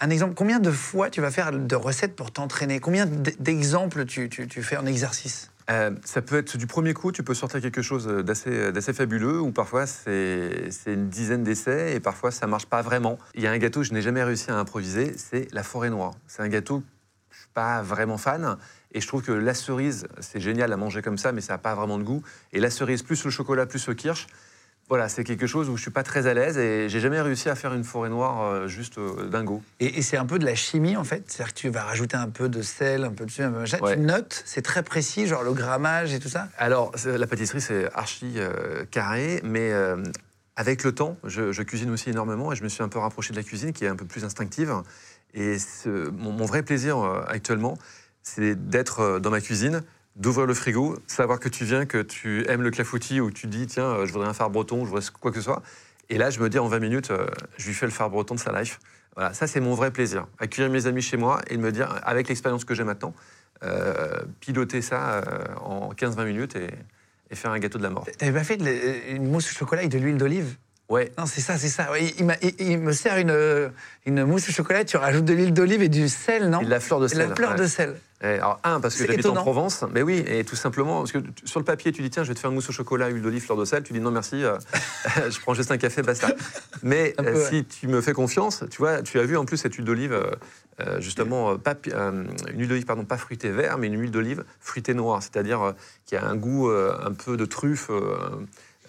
Un 0.00 0.08
exemple, 0.10 0.34
combien 0.34 0.60
de 0.60 0.70
fois 0.70 1.10
tu 1.10 1.20
vas 1.20 1.30
faire 1.30 1.52
de 1.52 1.76
recettes 1.76 2.16
pour 2.16 2.30
t'entraîner? 2.30 2.80
Combien 2.80 3.06
d'exemples 3.06 4.06
tu, 4.06 4.30
fais 4.48 4.78
en 4.78 4.86
exercice? 4.86 5.50
Euh, 5.70 5.90
ça 6.04 6.22
peut 6.22 6.38
être 6.38 6.56
du 6.56 6.66
premier 6.66 6.94
coup, 6.94 7.12
tu 7.12 7.22
peux 7.22 7.34
sortir 7.34 7.60
quelque 7.60 7.82
chose 7.82 8.06
d'assez 8.06 8.92
fabuleux, 8.94 9.40
ou 9.40 9.52
parfois 9.52 9.86
c'est 9.86 10.70
une 10.86 11.10
dizaine 11.10 11.44
d'essais, 11.44 11.94
et 11.94 12.00
parfois 12.00 12.30
ça 12.30 12.46
marche 12.46 12.66
pas 12.66 12.80
vraiment. 12.80 13.18
Il 13.34 13.42
y 13.42 13.46
a 13.46 13.50
un 13.50 13.58
gâteau 13.58 13.80
que 13.80 13.86
je 13.86 13.92
n'ai 13.92 14.02
jamais 14.02 14.24
réussi 14.24 14.50
à 14.50 14.56
improviser, 14.56 15.14
c'est 15.18 15.52
la 15.52 15.62
forêt 15.62 15.90
noire. 15.90 16.12
C'est 16.26 16.42
un 16.42 16.48
gâteau 16.48 16.82
je 17.30 17.38
suis 17.38 17.48
pas 17.54 17.82
vraiment 17.82 18.18
fan, 18.18 18.56
et 18.92 19.00
je 19.00 19.06
trouve 19.06 19.22
que 19.22 19.32
la 19.32 19.54
cerise, 19.54 20.06
c'est 20.20 20.40
génial 20.40 20.72
à 20.72 20.76
manger 20.76 21.02
comme 21.02 21.18
ça, 21.18 21.32
mais 21.32 21.40
ça 21.40 21.54
n'a 21.54 21.58
pas 21.58 21.74
vraiment 21.74 21.98
de 21.98 22.04
goût. 22.04 22.22
Et 22.52 22.60
la 22.60 22.70
cerise 22.70 23.02
plus 23.02 23.24
le 23.24 23.30
chocolat 23.30 23.66
plus 23.66 23.86
le 23.86 23.94
kirsch, 23.94 24.26
voilà, 24.88 25.08
c'est 25.08 25.22
quelque 25.22 25.46
chose 25.46 25.68
où 25.68 25.76
je 25.76 25.82
suis 25.82 25.92
pas 25.92 26.02
très 26.02 26.26
à 26.26 26.34
l'aise, 26.34 26.58
et 26.58 26.88
j'ai 26.88 26.98
jamais 26.98 27.20
réussi 27.20 27.48
à 27.48 27.54
faire 27.54 27.72
une 27.74 27.84
forêt 27.84 28.08
noire 28.08 28.42
euh, 28.42 28.66
juste 28.66 28.98
euh, 28.98 29.28
dingo. 29.28 29.62
Et, 29.78 29.98
et 29.98 30.02
c'est 30.02 30.16
un 30.16 30.26
peu 30.26 30.40
de 30.40 30.44
la 30.44 30.56
chimie 30.56 30.96
en 30.96 31.04
fait, 31.04 31.22
c'est-à-dire 31.28 31.54
que 31.54 31.60
tu 31.60 31.68
vas 31.68 31.84
rajouter 31.84 32.16
un 32.16 32.28
peu 32.28 32.48
de 32.48 32.60
sel, 32.60 33.04
un 33.04 33.12
peu 33.12 33.24
de 33.24 33.30
sucre, 33.30 33.46
un 33.46 33.50
peu 33.50 33.54
de 33.56 33.60
machin. 33.60 33.78
Ouais. 33.80 33.94
Tu 33.94 34.00
notes, 34.00 34.42
c'est 34.44 34.62
très 34.62 34.82
précis, 34.82 35.28
genre 35.28 35.44
le 35.44 35.52
grammage 35.52 36.12
et 36.12 36.18
tout 36.18 36.28
ça? 36.28 36.48
Alors, 36.58 36.90
la 37.04 37.26
pâtisserie, 37.28 37.60
c'est 37.60 37.88
archi 37.94 38.32
euh, 38.38 38.84
carré, 38.90 39.40
mais 39.44 39.70
euh, 39.70 40.02
avec 40.56 40.82
le 40.82 40.90
temps, 40.92 41.16
je, 41.22 41.52
je 41.52 41.62
cuisine 41.62 41.90
aussi 41.90 42.10
énormément 42.10 42.50
et 42.52 42.56
je 42.56 42.64
me 42.64 42.68
suis 42.68 42.82
un 42.82 42.88
peu 42.88 42.98
rapproché 42.98 43.32
de 43.32 43.38
la 43.38 43.44
cuisine 43.44 43.72
qui 43.72 43.84
est 43.84 43.88
un 43.88 43.94
peu 43.96 44.06
plus 44.06 44.24
instinctive. 44.24 44.74
Et 45.34 45.60
ce- 45.60 46.10
mon, 46.10 46.32
mon 46.32 46.46
vrai 46.46 46.64
plaisir 46.64 46.98
euh, 46.98 47.22
actuellement, 47.28 47.78
c'est 48.34 48.54
d'être 48.68 49.00
euh, 49.00 49.18
dans 49.18 49.30
ma 49.30 49.40
cuisine, 49.40 49.82
d'ouvrir 50.16 50.46
le 50.46 50.54
frigo, 50.54 50.98
savoir 51.06 51.40
que 51.40 51.48
tu 51.48 51.64
viens, 51.64 51.86
que 51.86 51.98
tu 52.02 52.44
aimes 52.48 52.62
le 52.62 52.70
clafoutis 52.70 53.20
ou 53.20 53.30
tu 53.30 53.46
dis, 53.46 53.66
tiens, 53.66 53.84
euh, 53.84 54.06
je 54.06 54.12
voudrais 54.12 54.28
un 54.28 54.34
phare 54.34 54.50
breton, 54.50 54.84
je 54.84 54.90
voudrais 54.90 55.04
quoi 55.20 55.30
que 55.30 55.38
ce 55.38 55.42
soit. 55.44 55.62
Et 56.08 56.18
là, 56.18 56.30
je 56.30 56.40
me 56.40 56.48
dis, 56.48 56.58
en 56.58 56.66
20 56.68 56.78
minutes, 56.80 57.10
euh, 57.10 57.26
je 57.56 57.66
lui 57.68 57.74
fais 57.74 57.86
le 57.86 57.92
phare 57.92 58.10
breton 58.10 58.34
de 58.34 58.40
sa 58.40 58.58
life. 58.58 58.78
Voilà, 59.16 59.32
ça, 59.34 59.46
c'est 59.46 59.60
mon 59.60 59.74
vrai 59.74 59.90
plaisir. 59.90 60.26
Accueillir 60.38 60.70
mes 60.70 60.86
amis 60.86 61.02
chez 61.02 61.16
moi 61.16 61.40
et 61.48 61.56
de 61.56 61.62
me 61.62 61.72
dire, 61.72 62.00
avec 62.04 62.28
l'expérience 62.28 62.64
que 62.64 62.74
j'ai 62.74 62.84
maintenant, 62.84 63.14
euh, 63.62 64.20
piloter 64.40 64.82
ça 64.82 65.18
euh, 65.18 65.44
en 65.60 65.92
15-20 65.92 66.24
minutes 66.26 66.56
et, 66.56 66.68
et 67.30 67.34
faire 67.34 67.50
un 67.52 67.58
gâteau 67.58 67.78
de 67.78 67.82
la 67.82 67.90
mort. 67.90 68.06
T'avais 68.18 68.32
pas 68.32 68.44
fait 68.44 68.56
de 68.56 69.14
une 69.14 69.28
mousse 69.30 69.50
au 69.50 69.54
chocolat 69.58 69.80
avec 69.82 69.92
de 69.92 69.98
l'huile 69.98 70.16
d'olive? 70.16 70.56
Ouais. 70.88 71.12
Non, 71.18 71.26
c'est 71.26 71.40
ça, 71.40 71.56
c'est 71.58 71.68
ça. 71.68 71.88
Il, 72.00 72.12
il- 72.42 72.54
il 72.70 72.78
me 72.78 72.92
sert 72.92 73.16
une, 73.18 73.70
une 74.06 74.24
mousse 74.24 74.48
au 74.48 74.52
chocolat, 74.52 74.84
tu 74.84 74.96
rajoutes 74.96 75.24
de 75.24 75.34
l'huile 75.34 75.52
d'olive 75.52 75.82
et 75.82 75.88
du 75.88 76.08
sel, 76.08 76.48
non? 76.50 76.60
Et 76.60 76.64
de 76.64 76.70
la 76.70 76.80
fleur 76.80 76.98
de 77.00 77.06
Et 77.06 77.08
sel. 77.10 77.28
La 77.28 77.34
fleur 77.36 77.50
ouais. 77.52 77.56
de 77.58 77.66
sel. 77.66 77.96
Et 78.22 78.26
alors, 78.26 78.60
un, 78.64 78.80
parce 78.80 78.96
que 78.96 79.06
j'habite 79.06 79.24
en. 79.26 79.34
Provence, 79.34 79.84
mais 79.94 80.02
oui, 80.02 80.22
et 80.26 80.44
tout 80.44 80.56
simplement, 80.56 80.98
parce 80.98 81.12
que 81.12 81.18
sur 81.44 81.58
le 81.58 81.64
papier, 81.64 81.90
tu 81.90 82.02
dis, 82.02 82.10
tiens, 82.10 82.22
je 82.22 82.28
vais 82.28 82.34
te 82.34 82.40
faire 82.40 82.50
une 82.50 82.56
mousse 82.56 82.68
au 82.68 82.72
chocolat, 82.72 83.08
huile 83.08 83.22
d'olive, 83.22 83.42
fleur 83.42 83.56
de 83.56 83.64
sel, 83.64 83.82
tu 83.82 83.94
dis, 83.94 84.00
non, 84.00 84.10
merci, 84.10 84.44
euh, 84.44 84.58
je 85.30 85.40
prends 85.40 85.54
juste 85.54 85.70
un 85.70 85.78
café, 85.78 86.02
basta. 86.02 86.28
Mais 86.82 87.14
peu, 87.16 87.26
euh, 87.26 87.34
ouais. 87.34 87.48
si 87.48 87.64
tu 87.64 87.88
me 87.88 88.02
fais 88.02 88.12
confiance, 88.12 88.64
tu 88.70 88.78
vois, 88.78 89.00
tu 89.00 89.18
as 89.18 89.24
vu 89.24 89.38
en 89.38 89.46
plus 89.46 89.56
cette 89.56 89.74
huile 89.74 89.86
d'olive, 89.86 90.12
euh, 90.80 91.00
justement, 91.00 91.56
pas, 91.56 91.74
une 91.86 92.28
huile 92.58 92.68
d'olive, 92.68 92.84
pardon, 92.84 93.06
pas 93.06 93.16
fruitée 93.16 93.50
vert, 93.50 93.78
mais 93.78 93.86
une 93.86 93.98
huile 93.98 94.10
d'olive 94.10 94.44
fruitée 94.60 94.92
noire, 94.92 95.22
c'est-à-dire 95.22 95.74
qui 96.04 96.16
a 96.16 96.26
un 96.26 96.36
goût 96.36 96.70
un 96.70 97.12
peu 97.12 97.38
de 97.38 97.46
truffe, 97.46 97.90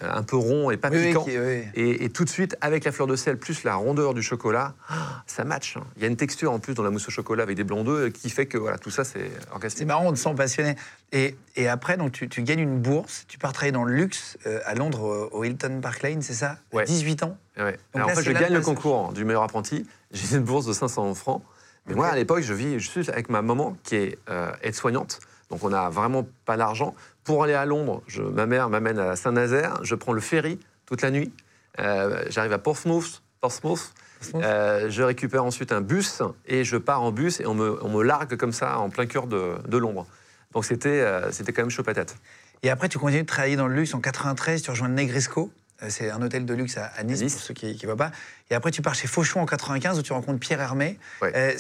un 0.02 0.24
peu 0.24 0.36
rond 0.36 0.72
et 0.72 0.78
pas 0.78 0.90
Oui, 0.90 1.08
piquant. 1.08 1.26
oui. 1.28 1.64
Et, 1.76 2.06
et 2.06 2.10
tout 2.10 2.24
de 2.26 2.30
suite, 2.30 2.56
avec 2.62 2.84
la 2.86 2.92
fleur 2.92 3.08
de 3.08 3.16
sel 3.16 3.38
plus 3.38 3.64
la 3.64 3.76
rondeur 3.76 4.14
du 4.14 4.22
chocolat, 4.24 4.74
ah, 4.90 5.24
ça 5.28 5.44
match. 5.44 5.78
hein. 5.78 5.84
Il 5.96 6.02
y 6.02 6.06
a 6.06 6.08
une 6.08 6.16
texture 6.18 6.52
en 6.52 6.60
plus 6.60 6.74
dans 6.74 6.84
la 6.84 6.90
mousse 6.90 7.08
au 7.08 7.12
chocolat 7.12 7.44
avec 7.44 7.56
des 7.56 7.64
blancs 7.64 7.86
d'œufs 7.86 8.12
qui 8.12 8.30
fait 8.30 8.46
que 8.46 8.58
voilà, 8.58 8.78
tout 8.78 8.90
ça, 8.92 9.04
c'est 9.04 9.30
C'est 9.40 9.52
orgasmique. 9.52 9.88
marrant, 9.88 10.08
on 10.08 10.12
te 10.14 10.18
sent 10.18 10.34
passionné. 10.36 10.76
Et, 11.12 11.36
et 11.56 11.68
après, 11.68 11.98
donc, 11.98 12.12
tu, 12.12 12.28
tu 12.30 12.42
gagnes 12.44 12.60
une 12.62 12.80
bourse, 12.80 13.26
tu 13.28 13.38
pars 13.38 13.54
travailler 13.54 13.72
dans 13.74 13.84
le 13.84 13.94
luxe 13.94 14.38
euh, 14.48 14.60
à 14.66 14.76
Londres, 14.76 15.06
euh, 15.08 15.30
au 15.32 15.44
Hilton 15.44 15.80
Park 15.82 16.02
Lane, 16.04 16.22
c'est 16.22 16.34
ça? 16.34 16.58
Ouais. 16.74 16.86
18 16.86 17.24
ans 17.24 17.38
Ouais. 17.58 17.74
Donc 17.74 17.80
Alors, 17.96 18.08
là, 18.08 18.14
en 18.14 18.16
fait, 18.18 18.24
c'est 18.24 18.34
je 18.34 18.40
gagne 18.40 18.54
le 18.54 18.62
concours 18.62 19.12
du 19.14 19.26
meilleur 19.26 19.44
apprenti. 19.44 19.86
J'ai 20.12 20.38
une 20.38 20.44
bourse 20.44 20.66
de 20.66 20.74
500 20.74 21.14
francs. 21.16 21.44
Mais 21.88 21.96
moi, 21.96 22.08
à 22.08 22.16
l'époque, 22.16 22.42
je 22.42 22.54
vis 22.54 22.80
juste 22.80 23.10
avec 23.10 23.30
ma 23.30 23.42
maman 23.42 23.76
qui 23.84 23.96
est 23.96 24.18
euh, 24.30 24.52
aide-soignante. 24.62 25.20
Donc, 25.50 25.64
on 25.64 25.70
n'a 25.70 25.90
vraiment 25.90 26.26
pas 26.46 26.56
l'argent. 26.56 26.96
Pour 27.24 27.44
aller 27.44 27.54
à 27.54 27.66
Londres, 27.66 28.02
je- 28.08 28.22
ma 28.24 28.46
mère 28.46 28.70
m'amène 28.70 29.00
à 29.00 29.16
Saint-Nazaire. 29.16 29.80
Je 29.84 29.96
prends 29.96 30.14
le 30.14 30.22
ferry 30.22 30.60
toute 30.86 31.02
la 31.02 31.12
nuit. 31.12 31.32
Euh, 31.80 32.24
J'arrive 32.30 32.54
à 32.54 32.58
Portsmouth. 32.58 33.22
Portsmouth. 33.40 33.94
Euh, 34.36 34.88
je 34.90 35.02
récupère 35.02 35.44
ensuite 35.44 35.72
un 35.72 35.82
bus 35.82 36.22
et 36.46 36.64
je 36.64 36.78
pars 36.78 37.02
en 37.02 37.12
bus 37.12 37.40
et 37.40 37.48
on 37.48 37.56
me, 37.56 37.84
on 37.84 37.90
me 37.90 38.04
largue 38.04 38.38
comme 38.38 38.52
ça 38.52 38.78
en 38.78 38.90
plein 38.92 39.08
cœur 39.08 39.26
de, 39.26 39.54
de 39.68 39.78
Londres. 39.78 40.06
Donc 40.54 40.64
c'était 40.66 41.02
euh, 41.02 41.32
c'était 41.32 41.54
quand 41.54 41.64
même 41.64 41.72
chaud 41.72 41.82
patate. 41.82 42.16
Et 42.62 42.70
après, 42.70 42.88
tu 42.88 43.00
continues 43.00 43.24
de 43.24 43.28
travailler 43.28 43.56
dans 43.56 43.68
le 43.68 43.74
luxe. 43.74 43.96
En 43.96 44.00
93, 44.00 44.62
tu 44.62 44.70
rejoins 44.70 44.90
le 44.90 44.94
Negresco. 44.94 45.52
Euh, 45.84 45.88
C'est 45.90 46.10
un 46.10 46.22
hôtel 46.22 46.46
de 46.46 46.54
luxe 46.54 46.78
à, 46.78 46.86
à 46.98 47.04
Nice, 47.04 47.22
pour 47.34 47.42
ceux 47.42 47.54
qui 47.54 47.74
ne 47.74 47.86
voient 47.86 47.96
pas. 47.96 48.12
Et 48.50 48.56
après, 48.56 48.72
tu 48.72 48.82
pars 48.82 48.96
chez 48.96 49.08
Fauchon 49.08 49.42
en 49.42 49.46
95, 49.46 49.98
où 50.00 50.02
tu 50.02 50.14
rencontres 50.14 50.40
Pierre 50.40 50.62
Hermé. 50.62 50.98
Ouais. 51.22 51.32
Euh, 51.36 51.54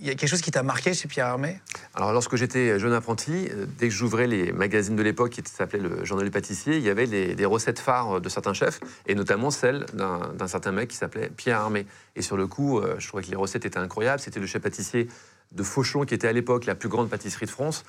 Il 0.00 0.06
y 0.06 0.10
a 0.10 0.14
quelque 0.14 0.28
chose 0.28 0.40
qui 0.42 0.50
t'a 0.50 0.62
marqué 0.62 0.92
chez 0.94 1.08
Pierre 1.08 1.26
Hermé? 1.26 1.60
Alors, 1.94 2.12
lorsque 2.12 2.36
j'étais 2.36 2.78
jeune 2.78 2.92
apprenti, 2.92 3.48
euh, 3.50 3.66
dès 3.78 3.88
que 3.88 3.94
j'ouvrais 3.94 4.26
les 4.26 4.52
magazines 4.52 4.96
de 4.96 5.02
l'époque 5.02 5.30
qui 5.30 5.42
s'appelait 5.44 5.78
le 5.78 6.04
Journal 6.04 6.24
du 6.26 6.30
pâtissier, 6.30 6.76
il 6.76 6.82
y 6.82 6.90
avait 6.90 7.06
les- 7.06 7.34
des 7.34 7.44
recettes 7.44 7.78
phares 7.78 8.20
de 8.20 8.28
certains 8.28 8.54
chefs, 8.54 8.80
et 9.06 9.14
notamment 9.14 9.50
celle 9.50 9.86
d'un 9.94 10.48
certain 10.48 10.72
mec 10.72 10.88
qui 10.88 10.96
s'appelait 10.96 11.30
Pierre 11.30 11.60
Armé. 11.60 11.86
Et 12.16 12.22
sur 12.22 12.36
le 12.36 12.46
coup, 12.46 12.78
euh, 12.78 12.96
je 12.98 13.06
trouvais 13.08 13.22
que 13.22 13.30
les 13.30 13.36
recettes 13.36 13.64
étaient 13.64 13.78
incroyables. 13.78 14.20
C'était 14.20 14.40
le 14.40 14.46
chef 14.46 14.62
pâtissier 14.62 15.08
de 15.52 15.62
Fauchon, 15.62 16.04
qui 16.04 16.14
était 16.14 16.28
à 16.28 16.32
l'époque 16.32 16.66
la 16.66 16.74
plus 16.74 16.88
grande 16.88 17.08
pâtisserie 17.08 17.46
de 17.46 17.50
France. 17.50 17.84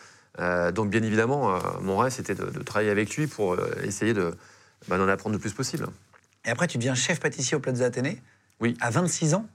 Donc, 0.74 0.90
bien 0.90 1.04
évidemment, 1.04 1.60
mon 1.82 1.98
rêve, 1.98 2.12
c'était 2.14 2.34
de, 2.34 2.46
de 2.46 2.64
travailler 2.64 2.90
avec 2.90 3.16
lui 3.18 3.28
pour 3.28 3.58
essayer 3.84 4.14
de, 4.14 4.34
bah, 4.88 4.98
d'en 4.98 5.08
apprendre 5.08 5.34
le 5.36 5.40
plus 5.40 5.54
possible. 5.54 5.88
Et 6.46 6.50
après, 6.50 6.68
tu 6.68 6.78
deviens 6.78 6.96
chef 6.96 7.20
pâtissier 7.20 7.56
au 7.56 7.60
Plaza 7.60 7.86
Athénée. 7.86 8.22
Oui. 8.60 8.76
À 8.82 8.90
26 8.90 9.34
ans, 9.36 9.46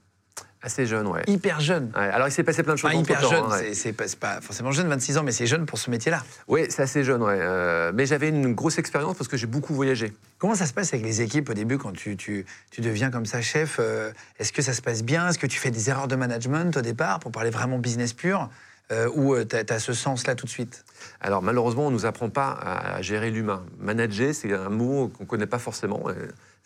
Assez 0.61 0.87
jeune, 0.87 1.05
ouais. 1.07 1.21
hyper 1.27 1.59
jeune. 1.61 1.91
Ouais, 1.95 2.01
alors, 2.09 2.27
il 2.27 2.31
s'est 2.31 2.43
passé 2.43 2.63
plein 2.63 2.73
de 2.73 2.79
choses 2.79 2.89
Enfin, 2.91 2.99
hyper 2.99 3.21
jeune, 3.29 3.43
hein, 3.45 3.49
ouais. 3.51 3.59
c'est- 3.69 3.73
c'est 3.75 3.93
pas, 3.93 4.07
c'est 4.07 4.17
pas 4.19 4.41
forcément 4.41 4.71
jeune, 4.71 4.87
26 4.87 5.17
ans, 5.17 5.23
mais 5.23 5.31
c'est 5.31 5.45
jeune 5.45 5.65
pour 5.67 5.77
ce 5.77 5.89
métier-là. 5.91 6.23
Oui, 6.47 6.65
c'est 6.69 6.81
assez 6.81 7.03
jeune, 7.03 7.21
ouais. 7.21 7.37
Euh, 7.39 7.91
mais 7.93 8.07
j'avais 8.07 8.29
une 8.29 8.53
grosse 8.55 8.79
expérience 8.79 9.15
parce 9.17 9.27
que 9.27 9.37
j'ai 9.37 9.45
beaucoup 9.45 9.75
voyagé. 9.75 10.13
Comment 10.39 10.55
ça 10.55 10.65
se 10.65 10.73
passe 10.73 10.93
avec 10.93 11.05
les 11.05 11.21
équipes 11.21 11.49
au 11.49 11.53
début 11.53 11.77
quand 11.77 11.93
tu, 11.93 12.17
tu, 12.17 12.43
tu 12.71 12.81
deviens 12.81 13.11
comme 13.11 13.25
ça 13.27 13.39
chef 13.41 13.77
euh, 13.79 14.11
Est-ce 14.39 14.51
que 14.51 14.63
ça 14.63 14.73
se 14.73 14.81
passe 14.81 15.03
bien? 15.03 15.29
Est-ce 15.29 15.37
que 15.39 15.47
tu 15.47 15.59
fais 15.59 15.71
des 15.71 15.89
erreurs 15.91 16.07
de 16.07 16.15
management 16.15 16.75
au 16.75 16.81
départ 16.81 17.19
pour 17.19 17.31
parler 17.31 17.51
vraiment 17.51 17.77
business 17.77 18.13
pur? 18.13 18.49
Euh, 18.91 19.09
Ou 19.15 19.43
tu 19.43 19.55
as, 19.55 19.79
ce 19.79 19.93
sens-là 19.93 20.35
tout 20.35 20.45
de 20.45 20.51
suite? 20.51 20.85
Alors 21.21 21.41
malheureusement, 21.41 21.87
on 21.87 21.89
ne 21.89 21.95
nous 21.95 22.05
apprend 22.05 22.29
pas 22.29 22.49
à, 22.49 22.95
à 22.95 23.01
gérer 23.01 23.31
l'humain. 23.31 23.65
Manager, 23.79 24.33
c'est 24.33 24.53
un 24.53 24.69
mot 24.69 25.09
qu'on 25.09 25.23
ne 25.23 25.27
connaît 25.29 25.47
pas 25.47 25.59
forcément. 25.59 26.03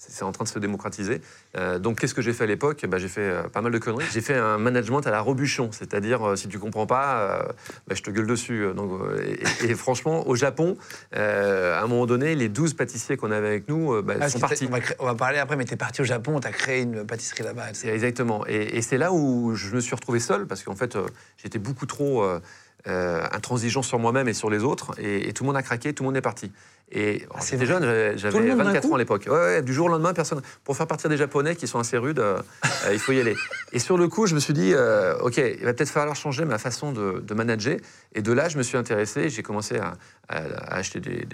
C'est 0.09 0.23
en 0.23 0.31
train 0.31 0.45
de 0.45 0.49
se 0.49 0.57
démocratiser. 0.57 1.21
Euh, 1.55 1.77
donc, 1.77 1.99
qu'est-ce 1.99 2.15
que 2.15 2.23
j'ai 2.23 2.33
fait 2.33 2.45
à 2.45 2.47
l'époque? 2.47 2.83
Bah, 2.87 2.97
J'ai 2.97 3.07
fait 3.07 3.21
euh, 3.21 3.43
pas 3.43 3.61
mal 3.61 3.71
de 3.71 3.77
conneries. 3.77 4.05
J'ai 4.11 4.21
fait 4.21 4.33
un 4.33 4.57
management 4.57 5.05
à 5.05 5.11
la 5.11 5.21
rebuchon, 5.21 5.69
c'est-à-dire, 5.71 6.27
euh, 6.27 6.35
si 6.35 6.47
tu 6.47 6.57
comprends 6.57 6.87
pas, 6.87 7.53
bah, 7.87 7.93
je 7.93 8.01
te 8.01 8.09
gueule 8.09 8.25
dessus. 8.25 8.65
Donc, 8.75 8.99
et, 9.23 9.69
et, 9.69 9.75
franchement, 9.75 10.27
au 10.27 10.35
Japon, 10.35 10.75
à 11.11 11.83
un 11.83 11.87
moment 11.87 12.07
donné, 12.07 12.33
les 12.33 12.49
12 12.49 12.73
pâtissiers 12.73 13.15
qu'on 13.15 13.29
avait 13.29 13.47
avec 13.47 13.69
nous 13.69 14.01
bah, 14.01 14.15
ah, 14.19 14.29
sont 14.29 14.39
partis. 14.39 14.67
On 14.67 14.75
va, 14.75 14.79
on 14.97 15.05
va, 15.05 15.15
parler 15.15 15.37
après, 15.37 15.55
mais 15.55 15.65
tu 15.65 15.75
es 15.75 15.77
parti 15.77 16.01
au 16.01 16.05
Japon, 16.05 16.39
tu 16.39 16.47
as 16.47 16.51
créé 16.51 16.81
une 16.81 17.05
pâtisserie 17.05 17.43
là-bas. 17.43 17.69
Exactement. 17.83 18.43
Et, 18.47 18.77
et 18.77 18.81
c'est 18.81 18.97
là 18.97 19.13
où 19.13 19.53
je 19.53 19.75
me 19.75 19.81
suis 19.81 19.93
retrouvé 19.93 20.19
seul, 20.19 20.47
parce 20.47 20.63
qu'en 20.63 20.75
fait, 20.75 20.97
j'étais 21.37 21.59
beaucoup 21.59 21.85
trop 21.85 22.25
euh, 22.87 23.23
intransigeant 23.31 23.83
sur 23.83 23.99
moi-même 23.99 24.27
et 24.27 24.33
sur 24.33 24.49
les 24.49 24.63
autres, 24.63 24.99
et, 24.99 25.31
tout 25.33 25.43
le 25.43 25.47
monde 25.47 25.57
a 25.57 25.61
craqué, 25.61 25.93
tout 25.93 26.01
le 26.01 26.07
monde 26.07 26.17
est 26.17 26.21
parti. 26.21 26.51
Et 26.91 27.25
ah, 27.33 27.39
j'étais 27.49 27.65
jeune, 27.65 27.83
j'avais 28.17 28.53
24 28.53 28.91
ans 28.91 28.95
à 28.95 28.97
l'époque. 28.97 29.27
Ouais, 29.29 29.61
du 29.61 29.73
jour 29.73 29.85
au 29.85 29.89
lendemain, 29.89 30.13
personne. 30.13 30.41
Pour 30.65 30.75
faire 30.75 30.87
partir 30.87 31.09
des 31.09 31.15
Japonais 31.15 31.55
qui 31.55 31.67
sont 31.67 31.79
assez 31.79 31.97
rudes, 31.97 32.19
euh, 32.19 32.39
euh, 32.85 32.93
il 32.93 32.99
faut 32.99 33.13
y 33.13 33.19
aller. 33.19 33.35
Et 33.71 33.79
sur 33.79 33.97
le 33.97 34.09
coup, 34.09 34.27
je 34.27 34.35
me 34.35 34.41
suis 34.41 34.53
dit, 34.53 34.73
euh, 34.73 35.17
ok, 35.19 35.37
il 35.37 35.63
va 35.63 35.73
peut-être 35.73 35.89
falloir 35.89 36.15
changer 36.17 36.43
ma 36.43 36.57
façon 36.57 36.91
de, 36.91 37.33
manager. 37.33 37.77
Et 38.13 38.21
de 38.21 38.33
là, 38.33 38.49
je 38.49 38.57
me 38.57 38.63
suis 38.63 38.77
intéressé. 38.77 39.29
J'ai 39.29 39.41
commencé 39.41 39.77
à, 39.77 39.93
acheter 40.27 41.01
des, 41.01 41.27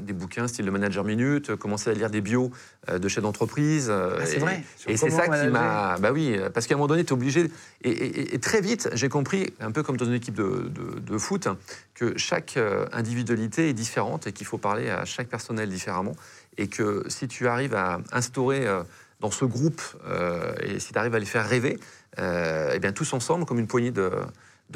des, 0.00 0.12
bouquins, 0.12 0.46
style 0.46 0.66
le 0.66 0.70
Manager 0.70 1.02
Minute, 1.02 1.56
commencer 1.56 1.90
à 1.90 1.94
lire 1.94 2.10
des 2.10 2.20
bios 2.20 2.52
de 2.88 3.08
chefs 3.08 3.22
d'entreprise. 3.22 3.90
Ah, 3.90 4.24
c'est 4.24 4.38
vrai. 4.38 4.62
Et 4.86 4.96
c'est 4.96 5.10
ça 5.10 5.26
qui 5.26 5.48
m'a. 5.48 5.98
Bah 5.98 6.12
oui, 6.12 6.38
parce 6.54 6.68
qu'à 6.68 6.74
un 6.74 6.78
moment 6.78 6.86
donné, 6.86 7.04
tu 7.04 7.10
es 7.10 7.12
obligé. 7.12 7.50
Et, 7.82 8.38
très 8.38 8.60
vite, 8.60 8.88
j'ai 8.92 9.08
compris, 9.08 9.52
un 9.58 9.72
peu 9.72 9.82
comme 9.82 9.96
dans 9.96 10.04
une 10.04 10.14
équipe 10.14 10.34
de, 10.34 10.70
de 10.70 11.18
foot, 11.18 11.48
que 11.94 12.16
chaque 12.16 12.56
individualité 12.92 13.68
est 13.68 13.74
différente 13.74 14.28
et 14.28 14.32
qu'il 14.32 14.46
faut 14.46 14.58
parler 14.58 14.90
à 14.90 14.95
à 14.96 15.04
chaque 15.04 15.28
personnel 15.28 15.68
différemment, 15.68 16.14
et 16.56 16.68
que 16.68 17.04
si 17.08 17.28
tu 17.28 17.48
arrives 17.48 17.74
à 17.74 18.00
instaurer 18.12 18.66
euh, 18.66 18.82
dans 19.20 19.30
ce 19.30 19.44
groupe, 19.44 19.82
euh, 20.06 20.54
et 20.62 20.78
si 20.78 20.92
tu 20.92 20.98
arrives 20.98 21.14
à 21.14 21.18
les 21.18 21.26
faire 21.26 21.46
rêver, 21.48 21.78
euh, 22.18 22.72
eh 22.74 22.78
bien 22.78 22.92
tous 22.92 23.12
ensemble, 23.12 23.44
comme 23.44 23.58
une 23.58 23.66
poignée 23.66 23.90
de, 23.90 24.10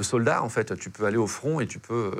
soldats, 0.02 0.42
en 0.42 0.48
fait, 0.48 0.78
tu 0.78 0.90
peux 0.90 1.04
aller 1.04 1.16
au 1.16 1.26
front 1.26 1.60
et 1.60 1.66
tu 1.66 1.78
peux, 1.78 2.12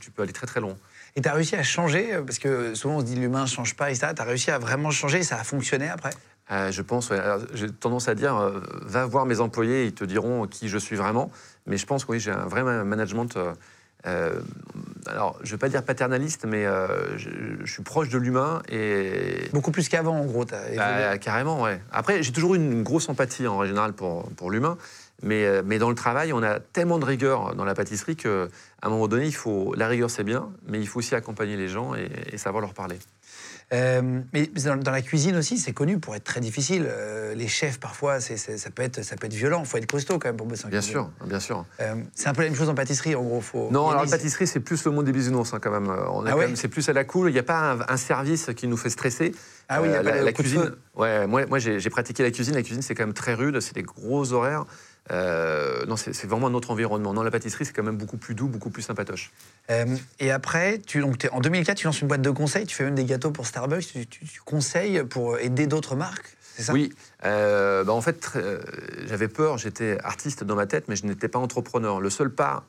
tu 0.00 0.10
peux 0.10 0.22
aller 0.22 0.32
très 0.32 0.46
très 0.46 0.60
loin. 0.60 0.76
Et 1.16 1.22
tu 1.22 1.28
as 1.28 1.32
réussi 1.32 1.56
à 1.56 1.62
changer, 1.62 2.20
parce 2.26 2.38
que 2.38 2.74
souvent 2.74 2.96
on 2.96 3.00
se 3.00 3.06
dit 3.06 3.16
l'humain 3.16 3.42
ne 3.42 3.48
change 3.48 3.74
pas, 3.76 3.90
et 3.90 3.94
ça, 3.94 4.12
tu 4.14 4.20
as 4.20 4.24
réussi 4.24 4.50
à 4.50 4.58
vraiment 4.58 4.90
changer, 4.90 5.22
ça 5.22 5.38
a 5.38 5.44
fonctionné 5.44 5.88
après? 5.88 6.10
Je 6.50 6.82
pense, 6.82 7.10
j'ai 7.54 7.70
tendance 7.70 8.08
à 8.08 8.14
dire, 8.14 8.34
va 8.82 9.06
voir 9.06 9.24
mes 9.24 9.40
employés, 9.40 9.86
ils 9.86 9.94
te 9.94 10.04
diront 10.04 10.46
qui 10.46 10.68
je 10.68 10.78
suis 10.78 10.96
vraiment. 10.96 11.32
Mais 11.66 11.76
je 11.76 11.86
pense 11.86 12.04
que 12.04 12.12
oui, 12.12 12.20
j'ai 12.20 12.30
un 12.30 12.46
vrai 12.46 12.62
management 12.62 13.36
euh, 13.36 13.54
alors, 15.06 15.38
je 15.42 15.48
ne 15.48 15.50
vais 15.52 15.58
pas 15.58 15.68
dire 15.68 15.82
paternaliste, 15.82 16.44
mais 16.46 16.64
euh, 16.64 17.18
je, 17.18 17.70
suis 17.70 17.82
proche 17.82 18.08
de 18.08 18.18
l'humain 18.18 18.62
et... 18.68 19.48
Beaucoup 19.52 19.70
plus 19.70 19.88
qu'avant, 19.88 20.18
en 20.18 20.24
gros. 20.24 20.44
Bah, 20.44 21.18
carrément, 21.18 21.62
ouais. 21.62 21.80
Après, 21.92 22.22
j'ai 22.22 22.32
toujours 22.32 22.54
eu 22.54 22.58
une 22.58 22.82
grosse 22.82 23.08
empathie, 23.08 23.46
en 23.46 23.64
général, 23.64 23.92
pour, 23.92 24.30
pour 24.32 24.50
l'humain. 24.50 24.78
Mais, 25.22 25.44
euh, 25.44 25.62
mais, 25.64 25.78
dans 25.78 25.90
le 25.90 25.94
travail, 25.94 26.32
on 26.32 26.42
a 26.42 26.58
tellement 26.58 26.98
de 26.98 27.04
rigueur 27.04 27.54
dans 27.54 27.64
la 27.64 27.74
pâtisserie 27.74 28.16
qu'à 28.16 28.48
un 28.82 28.88
moment 28.88 29.08
donné, 29.08 29.26
il 29.26 29.34
faut, 29.34 29.74
la 29.76 29.88
rigueur, 29.88 30.10
c'est 30.10 30.24
bien, 30.24 30.48
mais 30.66 30.80
il 30.80 30.86
faut 30.86 30.98
aussi 30.98 31.14
accompagner 31.14 31.56
les 31.56 31.68
gens 31.68 31.94
et 31.94 32.36
savoir 32.36 32.60
leur 32.60 32.74
parler. 32.74 32.98
Euh, 33.74 34.20
mais 34.32 34.46
dans, 34.46 34.90
la 34.90 35.02
cuisine 35.02 35.36
aussi, 35.36 35.58
c'est 35.58 35.72
connu 35.72 35.98
pour 35.98 36.14
être 36.14 36.24
très 36.24 36.40
difficile. 36.40 36.86
Euh, 36.86 37.34
les 37.34 37.48
chefs, 37.48 37.80
parfois, 37.80 38.20
ça, 38.20 38.34
peut 38.70 38.82
être, 38.82 39.02
ça 39.02 39.16
peut 39.16 39.26
être 39.26 39.34
violent. 39.34 39.60
Il 39.60 39.66
faut 39.66 39.78
être 39.78 39.90
costaud 39.90 40.18
quand 40.18 40.28
même 40.28 40.36
pour 40.36 40.46
bosser 40.46 40.66
en 40.66 40.68
bien 40.68 40.80
Sûr, 40.80 41.10
bien 41.26 41.40
sûr. 41.40 41.64
Euh, 41.80 41.96
c'est 42.14 42.28
un 42.28 42.34
peu 42.34 42.42
la 42.42 42.48
même 42.48 42.56
chose 42.56 42.68
en 42.68 42.74
pâtisserie, 42.74 43.16
en 43.16 43.22
gros. 43.22 43.40
Faut... 43.40 43.70
Non, 43.72 43.88
alors 43.88 44.04
la 44.04 44.10
pâtisserie, 44.10 44.46
c'est 44.46 44.60
plus 44.60 44.84
le 44.84 44.92
monde 44.92 45.06
des 45.06 45.12
bisounours 45.12 45.52
hein, 45.52 45.58
quand 45.60 45.72
même. 45.72 45.88
On 45.88 46.24
ah 46.26 46.36
c'est 46.54 46.68
plus 46.68 46.88
à 46.88 46.92
la 46.92 47.04
cool. 47.04 47.30
Il 47.30 47.32
n'y 47.32 47.38
a 47.38 47.44
pas 47.44 47.76
un, 47.88 47.96
service 47.96 48.50
qui 48.56 48.68
nous 48.68 48.76
fait 48.76 48.90
stresser. 48.90 49.34
Ah 49.68 49.82
oui, 49.82 49.88
il 49.88 49.92
y 49.92 49.96
a 49.96 50.02
pas 50.02 50.20
la, 50.20 50.32
cuisine. 50.32 50.72
Ouais, 50.94 51.26
moi, 51.26 51.46
moi 51.46 51.58
j'ai 51.58 51.90
pratiqué 51.90 52.22
la 52.22 52.30
cuisine. 52.30 52.54
La 52.54 52.62
cuisine, 52.62 52.82
c'est 52.82 52.94
quand 52.94 53.04
même 53.04 53.14
très 53.14 53.34
rude. 53.34 53.58
C'est 53.60 53.74
des 53.74 53.82
gros 53.82 54.32
horaires. 54.32 54.66
Euh, 55.10 55.84
non, 55.86 55.96
c'est 55.96 56.24
vraiment 56.24 56.46
un 56.46 56.54
autre 56.54 56.70
environnement. 56.70 57.12
Non, 57.12 57.22
la 57.22 57.30
pâtisserie, 57.30 57.66
c'est 57.66 57.72
quand 57.72 57.82
même 57.82 57.96
beaucoup 57.96 58.16
plus 58.16 58.34
doux, 58.34 58.48
beaucoup 58.48 58.70
plus 58.70 58.82
sympatoche. 58.82 59.32
Euh, 59.70 59.84
et 60.18 60.30
après, 60.30 60.78
tu, 60.78 61.00
donc, 61.00 61.28
en 61.30 61.40
2004, 61.40 61.76
tu 61.76 61.86
lances 61.86 62.00
une 62.00 62.08
boîte 62.08 62.22
de 62.22 62.30
conseils, 62.30 62.66
tu 62.66 62.74
fais 62.74 62.84
même 62.84 62.94
des 62.94 63.04
gâteaux 63.04 63.30
pour 63.30 63.46
Starbucks, 63.46 63.86
tu, 64.08 64.40
conseilles 64.44 65.04
pour 65.04 65.38
aider 65.38 65.66
d'autres 65.66 65.96
marques 65.96 66.36
ça? 66.56 66.72
Oui, 66.72 66.92
euh, 67.24 67.82
bah 67.82 67.92
en 67.92 68.00
fait, 68.00 68.30
j'avais 69.06 69.26
peur, 69.26 69.58
j'étais 69.58 69.98
artiste 70.04 70.44
dans 70.44 70.54
ma 70.54 70.66
tête, 70.66 70.84
mais 70.86 70.94
je 70.94 71.04
n'étais 71.04 71.26
pas 71.26 71.40
entrepreneur. 71.40 72.00
Le 72.00 72.10
seul 72.10 72.30
pas 72.30 72.64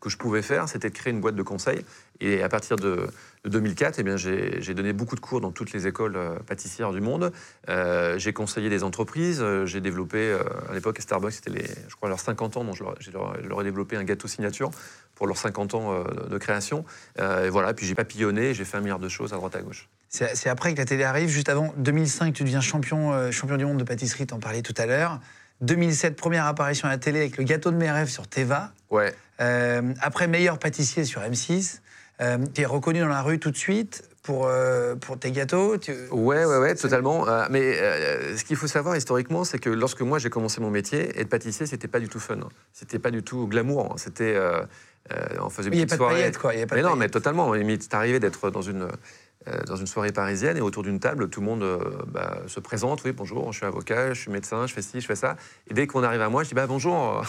que 0.00 0.08
je 0.08 0.16
pouvais 0.16 0.40
faire, 0.40 0.68
c'était 0.68 0.88
de 0.88 0.94
créer 0.94 1.12
une 1.12 1.20
boîte 1.20 1.34
de 1.34 1.42
conseils. 1.42 1.84
Et 2.20 2.42
à 2.42 2.48
partir 2.48 2.76
de, 2.76 3.08
2004, 3.44 4.00
eh 4.00 4.18
j'ai 4.60 4.74
donné 4.74 4.92
beaucoup 4.92 5.14
de 5.14 5.20
cours 5.20 5.40
dans 5.40 5.50
toutes 5.50 5.72
les 5.72 5.86
écoles 5.86 6.16
euh, 6.16 6.38
pâtissières 6.46 6.92
du 6.92 7.00
monde. 7.00 7.32
Euh, 7.68 8.18
j'ai 8.18 8.32
conseillé 8.32 8.68
des 8.68 8.82
entreprises. 8.82 9.40
Euh, 9.40 9.66
j'ai 9.66 9.80
développé, 9.80 10.36
à 10.68 10.74
l'époque, 10.74 10.98
Starbucks, 11.00 11.32
c'était, 11.32 11.50
les, 11.50 11.66
je 11.88 11.94
crois, 11.94 12.08
leurs 12.08 12.20
50 12.20 12.56
ans. 12.56 12.64
Donc, 12.64 12.76
je 12.76 13.10
leur, 13.10 13.60
ai 13.60 13.64
développé 13.64 13.96
un 13.96 14.04
gâteau 14.04 14.28
signature 14.28 14.70
pour 15.14 15.26
leurs 15.26 15.36
50 15.36 15.74
ans 15.74 16.04
de 16.04 16.38
création. 16.38 16.84
et 17.18 17.48
voilà, 17.48 17.72
puis 17.72 17.86
j'ai 17.86 17.94
papillonné, 17.94 18.52
j'ai 18.52 18.64
fait 18.64 18.76
un 18.76 18.80
milliard 18.80 18.98
de 18.98 19.08
choses 19.08 19.32
à 19.32 19.36
droite 19.36 19.56
à 19.56 19.62
gauche. 19.62 19.88
C'est 20.08 20.48
après 20.48 20.74
que 20.74 20.78
la 20.78 20.84
télé 20.84 21.04
arrive. 21.04 21.28
Juste 21.28 21.48
avant 21.48 21.72
2005, 21.78 22.34
tu 22.34 22.44
deviens 22.44 22.60
champion, 22.60 23.30
champion 23.30 23.56
du 23.56 23.64
monde 23.64 23.78
de 23.78 23.84
pâtisserie, 23.84 24.26
t'en 24.26 24.40
parlais 24.40 24.62
tout 24.62 24.74
à 24.76 24.84
l'heure. 24.84 25.20
2007, 25.62 26.16
première 26.16 26.46
apparition 26.46 26.86
à 26.88 26.90
la 26.90 26.98
télé 26.98 27.20
avec 27.20 27.38
le 27.38 27.44
gâteau 27.44 27.70
de 27.70 27.76
mes 27.76 27.90
rêves 27.90 28.08
sur 28.08 28.26
Teva. 28.26 28.72
Ouais. 28.90 29.14
Euh, 29.40 29.94
après, 30.00 30.26
meilleur 30.26 30.58
pâtissier 30.58 31.04
sur 31.04 31.22
M6. 31.22 31.80
Euh, 32.20 32.38
tu 32.54 32.62
es 32.62 32.64
reconnu 32.64 33.00
dans 33.00 33.08
la 33.08 33.22
rue 33.22 33.38
tout 33.38 33.50
de 33.50 33.56
suite 33.56 34.08
pour, 34.22 34.46
euh, 34.46 34.94
pour 34.94 35.18
tes 35.18 35.30
gâteaux 35.30 35.76
tu... 35.76 35.92
Ouais, 36.10 36.44
ouais, 36.44 36.58
ouais, 36.58 36.74
totalement. 36.74 37.26
mais 37.50 37.74
ce 38.36 38.44
qu'il 38.44 38.56
faut 38.56 38.66
savoir 38.66 38.96
historiquement, 38.96 39.44
c'est 39.44 39.58
que 39.58 39.70
lorsque 39.70 40.00
moi 40.00 40.18
j'ai 40.18 40.30
commencé 40.30 40.60
mon 40.60 40.70
métier, 40.70 41.18
être 41.18 41.28
pâtissier, 41.28 41.66
c'était 41.66 41.88
pas 41.88 42.00
du 42.00 42.08
tout 42.08 42.20
fun. 42.20 42.38
C'était 42.72 42.98
pas 42.98 43.10
du 43.10 43.22
tout 43.22 43.46
glamour. 43.46 43.94
C'était. 43.98 44.38
on 45.40 45.50
faisait 45.50 45.68
une 45.68 45.84
petite 45.84 45.96
soirée. 45.96 46.32
quoi. 46.32 46.54
Il 46.54 46.60
y 46.60 46.62
a 46.62 46.66
pas 46.66 46.76
mais 46.76 46.82
non, 46.82 46.96
mais 46.96 47.08
totalement. 47.08 47.52
C'est 47.80 47.94
arrivé 47.94 48.18
d'être 48.18 48.50
dans 48.50 48.62
une 48.62 48.88
dans 49.66 49.76
une 49.76 49.86
soirée 49.86 50.10
parisienne 50.10 50.56
et 50.56 50.60
autour 50.60 50.82
d'une 50.82 50.98
table, 50.98 51.28
tout 51.30 51.38
le 51.38 51.46
monde 51.46 51.64
bah, 52.08 52.38
se 52.48 52.58
présente. 52.58 53.04
Oui, 53.04 53.12
bonjour, 53.12 53.52
je 53.52 53.58
suis 53.58 53.66
avocat, 53.66 54.12
je 54.12 54.20
suis 54.20 54.30
médecin, 54.32 54.66
je 54.66 54.74
fais 54.74 54.82
ci, 54.82 55.00
je 55.00 55.06
fais 55.06 55.14
ça. 55.14 55.36
Et 55.70 55.74
dès 55.74 55.86
qu'on 55.86 56.02
arrive 56.02 56.22
à 56.22 56.28
moi, 56.28 56.42
je 56.42 56.48
dis 56.48 56.56
bah, 56.56 56.66
bonjour, 56.66 57.22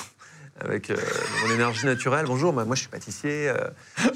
avec 0.60 0.90
euh, 0.90 0.96
mon 1.44 1.54
énergie 1.54 1.86
naturelle. 1.86 2.26
Bonjour, 2.28 2.54
moi 2.54 2.66
je 2.72 2.80
suis 2.80 2.90
pâtissier, 2.90 3.50
euh, 3.50 3.56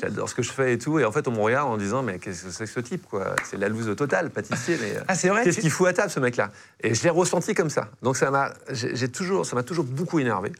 j'adore 0.02 0.30
ce 0.30 0.36
que 0.36 0.42
je 0.42 0.52
fais 0.52 0.74
et 0.74 0.78
tout. 0.78 1.00
Et 1.00 1.06
en 1.06 1.12
fait, 1.12 1.28
on 1.28 1.32
me 1.32 1.40
regarde 1.40 1.70
en 1.70 1.78
disant, 1.78 2.04
mais 2.04 2.20
qu'est-ce 2.20 2.46
que 2.46 2.52
c'est 2.52 2.66
que 2.66 2.72
ce 2.72 2.80
type 2.80 3.06
quoi? 3.10 3.36
C'est 3.44 3.58
la 3.58 3.70
loose 3.70 3.96
totale, 3.96 4.30
pâtissier. 4.30 4.78
Mais 4.82 4.94
ah, 5.08 5.16
c'est 5.16 5.30
vrai. 5.30 5.44
Qu'est-ce 5.44 5.60
qu'il 5.60 5.72
fout 5.72 5.88
à 5.88 5.94
table, 5.94 6.10
ce 6.10 6.20
mec-là? 6.20 6.52
Et 6.82 6.96
je 6.96 7.04
l'ai 7.04 7.10
ressenti 7.10 7.54
comme 7.54 7.70
ça. 7.70 7.90
Donc 8.02 8.18
ça 8.18 8.32
m'a, 8.32 8.54
j'ai 8.72 9.10
toujours, 9.10 9.46
ça 9.46 9.56
m'a 9.56 9.64
toujours 9.64 9.86
beaucoup 9.86 10.20
énervé. 10.20 10.52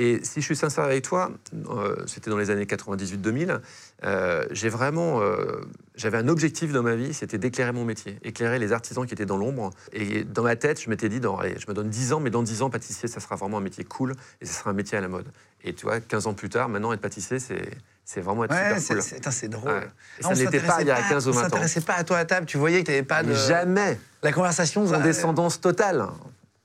Et 0.00 0.20
si 0.24 0.40
je 0.40 0.46
suis 0.46 0.56
sincère 0.56 0.84
avec 0.84 1.04
toi, 1.04 1.30
euh, 1.68 1.94
c'était 2.06 2.30
dans 2.30 2.38
les 2.38 2.48
années 2.48 2.64
98-2000, 2.64 3.60
euh, 4.02 4.46
j'ai 4.50 4.70
vraiment, 4.70 5.20
euh, 5.20 5.60
j'avais 5.94 6.16
un 6.16 6.26
objectif 6.28 6.72
dans 6.72 6.82
ma 6.82 6.94
vie, 6.94 7.12
c'était 7.12 7.36
d'éclairer 7.36 7.72
mon 7.72 7.84
métier, 7.84 8.18
éclairer 8.22 8.58
les 8.58 8.72
artisans 8.72 9.04
qui 9.06 9.12
étaient 9.12 9.26
dans 9.26 9.36
l'ombre. 9.36 9.68
Et 9.92 10.24
dans 10.24 10.42
ma 10.42 10.56
tête, 10.56 10.80
je 10.80 10.88
m'étais 10.88 11.10
dit, 11.10 11.20
dans, 11.20 11.36
allez, 11.36 11.56
je 11.58 11.66
me 11.68 11.74
donne 11.74 11.90
10 11.90 12.14
ans, 12.14 12.20
mais 12.20 12.30
dans 12.30 12.42
10 12.42 12.62
ans, 12.62 12.70
pâtissier, 12.70 13.10
ça 13.10 13.20
sera 13.20 13.36
vraiment 13.36 13.58
un 13.58 13.60
métier 13.60 13.84
cool 13.84 14.14
et 14.40 14.46
ça 14.46 14.60
sera 14.60 14.70
un 14.70 14.72
métier 14.72 14.96
à 14.96 15.02
la 15.02 15.08
mode. 15.08 15.26
Et 15.64 15.74
tu 15.74 15.84
vois, 15.84 16.00
15 16.00 16.28
ans 16.28 16.32
plus 16.32 16.48
tard, 16.48 16.70
maintenant, 16.70 16.94
être 16.94 17.02
pâtissier, 17.02 17.38
c'est 17.38 17.68
c'est 18.02 18.22
vraiment 18.22 18.44
être 18.44 18.54
ouais, 18.54 18.80
super 18.80 18.96
cool. 18.96 19.32
C'est 19.32 19.48
drôle. 19.48 19.82
ça 20.18 20.32
n'était 20.32 20.60
pas 20.60 20.80
il 20.80 20.86
y 20.86 20.90
a 20.90 21.00
15 21.02 21.28
ou 21.28 21.32
20 21.32 21.38
ans. 21.38 21.42
Ça 21.42 21.48
s'intéressait 21.50 21.80
pas 21.82 21.94
à 21.94 22.04
toi 22.04 22.16
à 22.16 22.24
table. 22.24 22.46
Tu 22.46 22.56
voyais 22.56 22.80
que 22.80 22.86
tu 22.86 22.90
n'avais 22.90 23.04
pas 23.04 23.22
de. 23.22 23.34
Jamais. 23.34 24.00
La 24.22 24.32
conversation. 24.32 24.86
Condescendance 24.86 25.60
totale. 25.60 26.06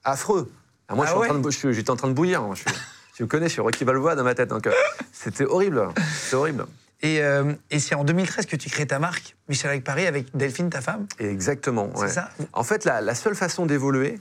Affreux. 0.05 0.49
Ah, 0.87 0.95
moi, 0.95 1.05
ah 1.07 1.11
j'étais 1.11 1.89
en, 1.89 1.95
train 1.97 2.07
de 2.07 2.13
bouillir. 2.13 2.41
Moi, 2.41 2.55
je 2.55 2.61
suis... 2.61 2.79
Tu 3.15 3.23
me 3.23 3.29
connais, 3.29 3.47
je 3.47 3.53
suis 3.53 3.61
Rocky 3.61 3.85
Balboa 3.85 4.15
dans 4.15 4.25
ma 4.25 4.35
tête. 4.35 4.49
Donc, 4.49 4.67
euh, 4.67 4.73
c'était 5.13 5.45
horrible. 5.45 5.87
C'est 6.19 6.35
horrible. 6.35 6.65
Et, 7.01 7.21
euh, 7.21 7.53
et 7.71 7.79
c'est 7.79 7.95
en 7.95 8.03
2013 8.03 8.45
que 8.45 8.57
tu 8.57 8.69
crées 8.69 8.87
ta 8.87 8.99
marque, 8.99 9.37
Michel 9.47 9.69
avec 9.69 9.85
Paris, 9.85 10.05
avec 10.05 10.35
Delphine, 10.35 10.69
ta 10.69 10.81
femme? 10.81 11.07
Exactement. 11.19 11.89
C'est 11.95 12.09
ça? 12.09 12.29
En 12.51 12.63
fait, 12.63 12.83
la, 12.83 13.15
seule 13.15 13.35
façon 13.35 13.65
d'évoluer, 13.65 14.19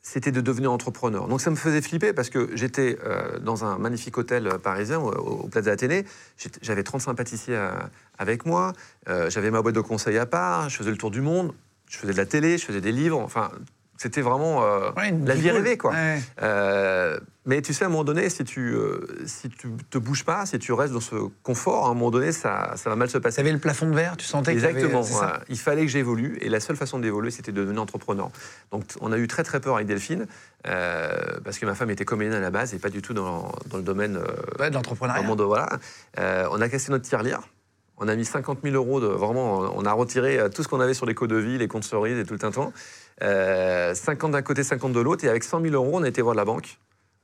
c'était 0.00 0.32
de 0.32 0.40
devenir 0.40 0.72
entrepreneur. 0.72 1.28
Donc 1.28 1.40
ça 1.40 1.50
me 1.50 1.56
faisait 1.56 1.82
flipper 1.82 2.12
parce 2.12 2.30
que 2.30 2.50
j'étais 2.54 2.98
euh, 3.04 3.38
dans 3.38 3.64
un 3.64 3.78
magnifique 3.78 4.18
hôtel 4.18 4.48
parisien 4.60 4.98
au, 4.98 5.12
au 5.12 5.48
Plaza 5.48 5.70
Athénée. 5.70 6.04
J'avais 6.62 6.82
35 6.82 7.14
pâtissiers 7.14 7.60
avec 8.18 8.44
moi. 8.44 8.72
J'avais 9.06 9.52
ma 9.52 9.62
boîte 9.62 9.76
de 9.76 9.80
conseils 9.80 10.18
à 10.18 10.26
part. 10.26 10.68
Je 10.68 10.76
faisais 10.76 10.90
le 10.90 10.96
tour 10.96 11.12
du 11.12 11.20
monde. 11.20 11.52
Je 11.88 11.96
faisais 11.96 12.12
de 12.12 12.18
la 12.18 12.26
télé. 12.26 12.58
Je 12.58 12.64
faisais 12.64 12.80
des 12.80 12.92
livres. 12.92 13.20
Enfin, 13.20 13.52
c'était 14.02 14.20
vraiment 14.20 14.64
euh, 14.64 14.90
la 15.24 15.34
vie 15.36 15.50
rêvée, 15.50 15.78
quoi. 15.78 15.94
Mais 17.44 17.60
tu 17.62 17.72
sais, 17.74 17.84
à 17.84 17.88
un 17.88 17.90
moment 17.90 18.04
donné, 18.04 18.28
si 18.30 18.44
tu 18.44 18.74
euh, 18.74 19.06
si 19.26 19.48
tu 19.48 19.68
te 19.90 19.98
bouges 19.98 20.24
pas, 20.24 20.46
si 20.46 20.58
tu 20.58 20.72
restes 20.72 20.92
dans 20.92 21.00
ce 21.00 21.16
confort, 21.42 21.86
à 21.86 21.90
un 21.90 21.94
moment 21.94 22.10
donné, 22.10 22.32
ça, 22.32 22.72
ça 22.76 22.88
va 22.90 22.96
mal 22.96 23.10
se 23.10 23.18
passer. 23.18 23.36
Tu 23.36 23.40
avais 23.40 23.52
le 23.52 23.58
plafond 23.58 23.88
de 23.88 23.94
verre, 23.94 24.16
tu 24.16 24.26
sentais 24.26 24.52
Exactement. 24.52 25.02
Il 25.48 25.58
fallait 25.58 25.82
que 25.82 25.90
j'évolue, 25.90 26.38
et 26.40 26.48
la 26.48 26.60
seule 26.60 26.76
façon 26.76 26.98
d'évoluer, 26.98 27.30
c'était 27.30 27.52
de 27.52 27.60
devenir 27.60 27.82
entrepreneur. 27.82 28.30
Donc, 28.70 28.84
on 29.00 29.12
a 29.12 29.18
eu 29.18 29.26
très 29.26 29.42
très 29.42 29.60
peur 29.60 29.76
avec 29.76 29.86
Delphine, 29.86 30.26
parce 30.62 31.58
que 31.58 31.66
ma 31.66 31.74
femme 31.74 31.90
était 31.90 32.04
comédienne 32.04 32.36
à 32.36 32.40
la 32.40 32.50
base 32.50 32.74
et 32.74 32.78
pas 32.78 32.90
du 32.90 33.02
tout 33.02 33.14
dans, 33.14 33.52
dans 33.70 33.76
le 33.76 33.82
domaine 33.82 34.18
ouais, 34.58 34.70
de 34.70 34.74
l'entrepreneuriat. 34.74 35.22
Voilà. 35.22 35.68
on 36.50 36.60
a 36.60 36.68
cassé 36.68 36.90
notre 36.92 37.04
tirelire. 37.04 37.40
On 37.98 38.08
a 38.08 38.16
mis 38.16 38.24
50 38.24 38.58
000 38.64 38.74
euros, 38.74 39.00
de, 39.00 39.06
vraiment, 39.06 39.60
on 39.76 39.84
a 39.84 39.92
retiré 39.92 40.36
euh, 40.36 40.48
tout 40.48 40.64
ce 40.64 40.68
qu'on 40.68 40.80
avait 40.80 40.92
sur 40.92 41.06
les 41.06 41.14
codes 41.14 41.30
de 41.30 41.36
vie, 41.36 41.56
les 41.56 41.68
comptes 41.68 41.84
cerises 41.84 42.18
et 42.18 42.24
tout 42.24 42.32
le 42.32 42.40
tintouin. 42.40 42.72
Euh, 43.22 43.94
50 43.94 44.32
d'un 44.32 44.42
côté, 44.42 44.64
50 44.64 44.92
de 44.92 44.98
l'autre. 44.98 45.24
Et 45.24 45.28
avec 45.28 45.44
100 45.44 45.60
000 45.60 45.74
euros, 45.74 45.92
on 45.94 46.02
a 46.02 46.08
été 46.08 46.20
voir 46.20 46.34
la 46.34 46.44
banque. 46.44 46.78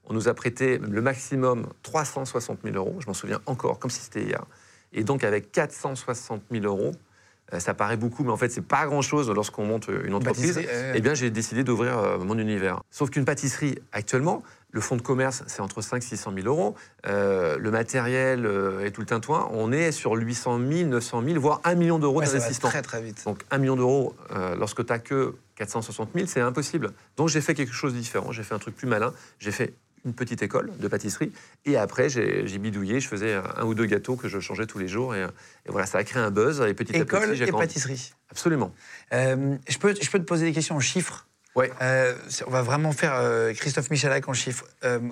On 0.08 0.14
nous 0.14 0.28
a 0.28 0.34
prêté 0.34 0.78
le 0.78 1.02
maximum 1.02 1.66
360 1.82 2.60
000 2.64 2.76
euros. 2.76 2.96
Je 3.00 3.06
m'en 3.06 3.14
souviens 3.14 3.40
encore, 3.46 3.78
comme 3.78 3.90
si 3.90 4.00
c'était 4.00 4.22
hier. 4.22 4.42
Et 4.92 5.04
donc, 5.04 5.22
avec 5.22 5.52
460 5.52 6.42
000 6.50 6.64
euros, 6.64 6.92
euh, 7.52 7.60
ça 7.60 7.74
paraît 7.74 7.96
beaucoup, 7.96 8.24
mais 8.24 8.30
en 8.32 8.36
fait, 8.36 8.48
c'est 8.50 8.62
pas 8.66 8.86
grand-chose 8.86 9.30
lorsqu'on 9.30 9.64
monte 9.66 9.88
une 10.04 10.14
entreprise. 10.14 10.58
euh. 10.66 10.92
Eh 10.94 11.00
bien, 11.00 11.14
j'ai 11.14 11.30
décidé 11.30 11.62
d'ouvrir 11.64 11.98
euh, 11.98 12.18
mon 12.18 12.38
univers. 12.38 12.80
Sauf 12.90 13.10
qu'une 13.10 13.24
pâtisserie, 13.24 13.78
actuellement, 13.92 14.42
le 14.70 14.80
fonds 14.82 14.96
de 14.96 15.02
commerce, 15.02 15.44
c'est 15.46 15.60
entre 15.60 15.80
5 15.80 16.02
000 16.02 16.12
et 16.12 16.16
600 16.16 16.32
000 16.42 16.46
euros. 16.46 16.74
Euh, 17.06 17.56
le 17.58 17.70
matériel 17.70 18.44
euh, 18.44 18.84
et 18.84 18.90
tout 18.92 19.00
le 19.00 19.06
tintouin, 19.06 19.48
on 19.52 19.72
est 19.72 19.92
sur 19.92 20.12
800 20.12 20.58
000, 20.70 20.88
900 20.90 21.22
000, 21.24 21.40
voire 21.40 21.60
1 21.64 21.74
million 21.74 21.98
d'euros 21.98 22.18
Ouais, 22.20 22.26
d'investissement. 22.26 22.68
très 22.68 22.82
très 22.82 23.00
vite. 23.00 23.22
Donc 23.24 23.44
1 23.50 23.58
million 23.58 23.76
d'euros, 23.76 24.14
euh, 24.32 24.54
lorsque 24.56 24.84
tu 24.84 24.92
n'as 24.92 24.98
que 24.98 25.34
460 25.56 26.10
000, 26.14 26.26
c'est 26.26 26.40
impossible. 26.42 26.92
Donc 27.16 27.28
j'ai 27.28 27.40
fait 27.40 27.54
quelque 27.54 27.72
chose 27.72 27.94
de 27.94 27.98
différent, 27.98 28.30
j'ai 28.32 28.42
fait 28.42 28.54
un 28.54 28.58
truc 28.58 28.76
plus 28.76 28.86
malin. 28.86 29.12
J'ai 29.38 29.52
fait 29.52 29.72
une 30.04 30.14
petite 30.14 30.42
école 30.42 30.70
de 30.78 30.88
pâtisserie. 30.88 31.32
Et 31.64 31.76
après, 31.76 32.08
j'ai 32.08 32.58
bidouillé, 32.58 33.00
je 33.00 33.08
faisais 33.08 33.34
un, 33.34 33.64
ou 33.64 33.74
deux 33.74 33.86
gâteaux 33.86 34.16
que 34.16 34.28
je 34.28 34.40
changeais 34.40 34.66
tous 34.66 34.78
les 34.78 34.88
jours. 34.88 35.14
Et, 35.14 35.22
et 35.22 35.70
voilà, 35.70 35.86
ça 35.86 35.98
a 35.98 36.04
créé 36.04 36.22
un 36.22 36.30
buzz. 36.30 36.60
Et 36.66 36.74
petit 36.74 36.94
à 36.94 37.00
École 37.00 37.28
petit, 37.28 37.36
j'ai 37.36 37.44
et 37.44 37.50
grandi. 37.50 37.66
pâtisserie. 37.66 38.12
Absolument. 38.30 38.72
Euh, 39.12 39.56
je, 39.68 39.78
peux, 39.78 39.94
je 40.00 40.10
peux 40.10 40.18
te 40.18 40.24
poser 40.24 40.46
des 40.46 40.52
questions 40.52 40.76
en 40.76 40.80
chiffres 40.80 41.26
Ouais. 41.54 41.72
Euh, 41.82 42.14
on 42.46 42.50
va 42.50 42.62
vraiment 42.62 42.92
faire 42.92 43.14
euh, 43.16 43.52
Christophe 43.52 43.90
Michalak 43.90 44.28
en 44.28 44.32
chiffres. 44.32 44.64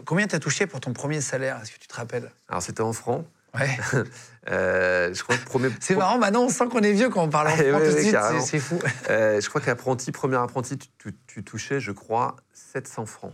Combien 0.04 0.28
t'as 0.28 0.38
touché 0.38 0.66
pour 0.66 0.78
ton 0.80 0.92
premier 0.92 1.20
salaire 1.20 1.58
Est-ce 1.60 1.72
que 1.72 1.78
tu 1.78 1.88
te 1.88 1.94
rappelles? 1.94 2.30
Alors 2.48 2.62
c'était 2.62 2.82
en 2.82 2.92
francs. 2.92 3.26
Ouais. 3.58 3.78
Euh, 4.48 5.12
je 5.12 5.20
crois 5.24 5.36
que 5.36 5.44
premier. 5.44 5.70
C'est 5.80 5.96
marrant, 5.96 6.18
maintenant 6.18 6.44
on 6.44 6.48
sent 6.48 6.68
qu'on 6.68 6.78
est 6.78 6.92
vieux 6.92 7.08
quand 7.08 7.24
on 7.24 7.28
parle 7.28 7.48
en 7.48 7.50
Eh 7.58 7.70
francs 7.70 7.80
ouais, 7.80 7.88
tout 7.88 7.90
de 7.90 7.96
ouais, 7.96 8.00
suite, 8.00 8.12
carrément. 8.12 8.40
c'est 8.40 8.60
fou. 8.60 8.78
Euh, 9.10 9.40
je 9.40 9.48
crois 9.48 9.60
qu'apprenti, 9.60 10.12
premier 10.12 10.36
apprenti, 10.36 10.78
tu 11.26 11.42
touchais, 11.42 11.80
je 11.80 11.90
crois, 11.90 12.36
700 12.52 13.06
francs. 13.06 13.32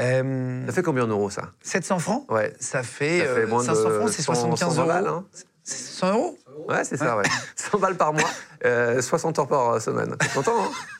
Euh, 0.00 0.66
Ça 0.66 0.72
fait 0.72 0.82
combien 0.82 1.04
en 1.04 1.08
euros 1.08 1.30
ça 1.30 1.52
700 1.62 1.98
francs 1.98 2.30
Ouais. 2.30 2.52
Ça 2.60 2.82
fait, 2.82 3.20
Ça 3.20 3.34
fait 3.34 3.40
euh, 3.42 3.46
moins 3.46 3.62
de 3.62 3.66
500 3.66 3.90
francs, 3.90 4.08
c'est 4.10 4.22
100, 4.22 4.34
75 4.34 4.74
100 4.74 4.80
euros. 4.80 4.88
balles, 4.88 5.06
hein. 5.06 5.24
C'est 5.62 5.78
100 5.98 6.12
euros? 6.12 6.38
Ouais, 6.68 6.84
c'est 6.84 6.96
ça, 6.96 7.16
ouais. 7.16 7.24
100 7.56 7.78
balles 7.80 7.96
par 7.96 8.12
mois, 8.12 8.28
euh, 8.64 9.00
60 9.00 9.38
heures 9.38 9.48
par 9.48 9.80
semaine. 9.80 10.14
T'es 10.18 10.28
content, 10.28 10.52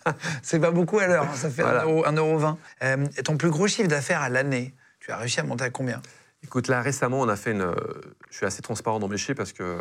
hein? 0.07 0.15
C'est 0.43 0.59
pas 0.61 0.71
beaucoup 0.71 0.99
à 0.99 1.07
l'heure, 1.07 1.25
hein, 1.25 1.35
ça 1.35 1.51
fait 1.51 1.63
Voilà. 1.63 1.85
1,20 1.85 1.89
euro, 1.89 2.05
1,20 2.07 2.17
euro. 2.43 2.59
Euh, 2.85 3.07
ton 3.25 3.37
plus 3.37 3.51
gros 3.51 3.67
chiffre 3.67 3.89
d'affaires 3.89 4.23
à 4.23 4.29
l'année, 4.29 4.75
tu 5.01 5.11
as 5.13 5.17
réussi 5.19 5.41
à 5.41 5.43
monter 5.45 5.65
à 5.65 5.71
combien? 5.71 6.01
Écoute, 6.45 6.69
là 6.69 6.81
récemment, 6.81 7.21
on 7.21 7.29
a 7.29 7.37
fait 7.37 7.53
une. 7.53 7.63
euh, 7.63 7.75
Je 8.31 8.37
suis 8.37 8.47
assez 8.47 8.63
transparent 8.63 8.99
dans 9.01 9.09
mes 9.09 9.17
chiffres 9.17 9.35
parce 9.37 9.53
que 9.53 9.63
euh, 9.63 9.81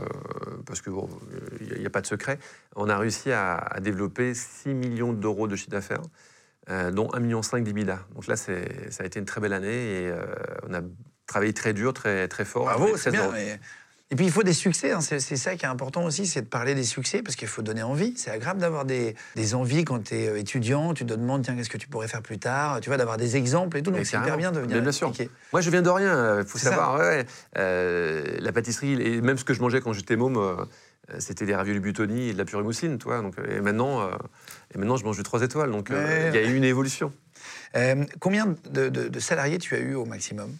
parce 0.65 0.81
que 0.81 0.89
bon, 0.89 1.07
il 1.61 1.79
n'y 1.79 1.85
a, 1.85 1.89
pas 1.91 2.01
de 2.01 2.07
secret. 2.07 2.39
On 2.75 2.89
a 2.89 2.97
réussi 2.97 3.31
à, 3.31 3.55
à 3.57 3.79
développer 3.79 4.33
6 4.33 4.73
millions 4.73 5.13
d'euros 5.13 5.47
de 5.47 5.55
chiffre 5.55 5.69
d'affaires, 5.71 6.01
euh, 6.69 6.91
dont 6.91 7.07
1,5 7.09 7.19
million 7.19 7.41
d'EBITDA. 7.41 7.99
Donc 8.13 8.27
là, 8.27 8.35
ça 8.35 8.51
a 8.99 9.03
été 9.05 9.19
une 9.19 9.25
très 9.25 9.41
belle 9.41 9.53
année 9.53 9.67
et 10.03 10.09
euh, 10.09 10.25
on 10.69 10.73
a 10.73 10.81
travaillé 11.27 11.53
très 11.53 11.73
dur, 11.73 11.93
très 11.93 12.27
très 12.27 12.45
fort. 12.45 12.65
Bravo, 12.65 12.97
c'est 12.97 13.11
bien. 13.11 13.31
mais- 13.31 13.59
Et 14.11 14.15
puis 14.15 14.25
il 14.25 14.31
faut 14.31 14.43
des 14.43 14.53
succès, 14.53 14.91
hein, 14.91 15.01
c'est 15.01 15.19
ça 15.19 15.55
qui 15.55 15.65
est 15.65 15.67
important 15.67 16.05
aussi, 16.05 16.27
c'est 16.27 16.43
de 16.43 16.47
parler 16.47 16.75
des 16.75 16.83
succès, 16.83 17.23
parce 17.23 17.35
qu'il 17.35 17.47
faut 17.47 17.63
donner 17.63 17.81
envie. 17.81 18.13
C'est 18.15 18.29
agréable 18.29 18.59
d'avoir 18.59 18.85
des, 18.85 19.15
des 19.35 19.55
envies 19.55 19.83
quand 19.83 19.99
tu 20.03 20.13
es 20.13 20.39
étudiant, 20.39 20.93
tu 20.93 21.07
te 21.07 21.13
demandes, 21.15 21.43
tiens, 21.43 21.55
qu'est-ce 21.55 21.71
que 21.71 21.79
tu 21.79 21.87
pourrais 21.87 22.07
faire 22.07 22.21
plus 22.21 22.37
tard, 22.37 22.79
tu 22.81 22.89
vois, 22.91 22.97
d'avoir 22.97 23.17
des 23.17 23.35
exemples 23.35 23.77
et 23.77 23.81
tout, 23.81 23.89
donc 23.89 24.05
c'est 24.05 24.17
hyper 24.17 24.37
bien 24.37 24.51
de 24.51 24.59
venir 24.59 24.79
bien 24.83 24.91
sûr. 24.91 25.11
Moi, 25.51 25.61
je 25.61 25.69
viens 25.71 25.81
de 25.81 25.89
rien, 25.89 26.37
il 26.39 26.45
faut 26.45 26.59
savoir. 26.59 26.99
ouais. 26.99 27.25
Euh, 27.57 28.37
la 28.39 28.51
pâtisserie, 28.51 28.93
et 29.01 29.21
même 29.21 29.39
ce 29.39 29.43
que 29.43 29.55
je 29.55 29.61
mangeais 29.61 29.81
quand 29.81 29.93
j'étais 29.93 30.15
môme, 30.15 30.37
euh, 30.37 30.55
euh, 30.59 30.65
c'était 31.19 31.45
des 31.45 31.55
raviolis 31.55 31.79
butoni 31.79 32.29
et 32.29 32.33
de 32.33 32.37
la 32.37 32.45
purée 32.45 32.63
mousseline, 32.63 32.97
tu 32.97 33.05
vois. 33.05 33.21
Donc, 33.21 33.37
euh, 33.39 33.57
et, 33.57 33.61
maintenant, 33.61 34.01
euh, 34.01 34.11
et 34.73 34.77
maintenant, 34.77 34.97
je 34.97 35.05
mange 35.05 35.17
du 35.17 35.23
3 35.23 35.41
étoiles. 35.41 35.71
Donc, 35.71 35.91
euh, 35.91 36.03
Ouais. 36.03 36.29
il 36.29 36.35
y 36.35 36.45
a 36.45 36.49
eu 36.51 36.55
une 36.55 36.63
évolution. 36.63 37.13
Euh, 37.75 38.03
combien 38.19 38.55
de, 38.71 38.89
de- 38.89 39.07
de 39.07 39.19
salariés 39.19 39.57
tu 39.57 39.75
as 39.75 39.79
eu 39.79 39.93
au 39.95 40.05
maximum? 40.05 40.55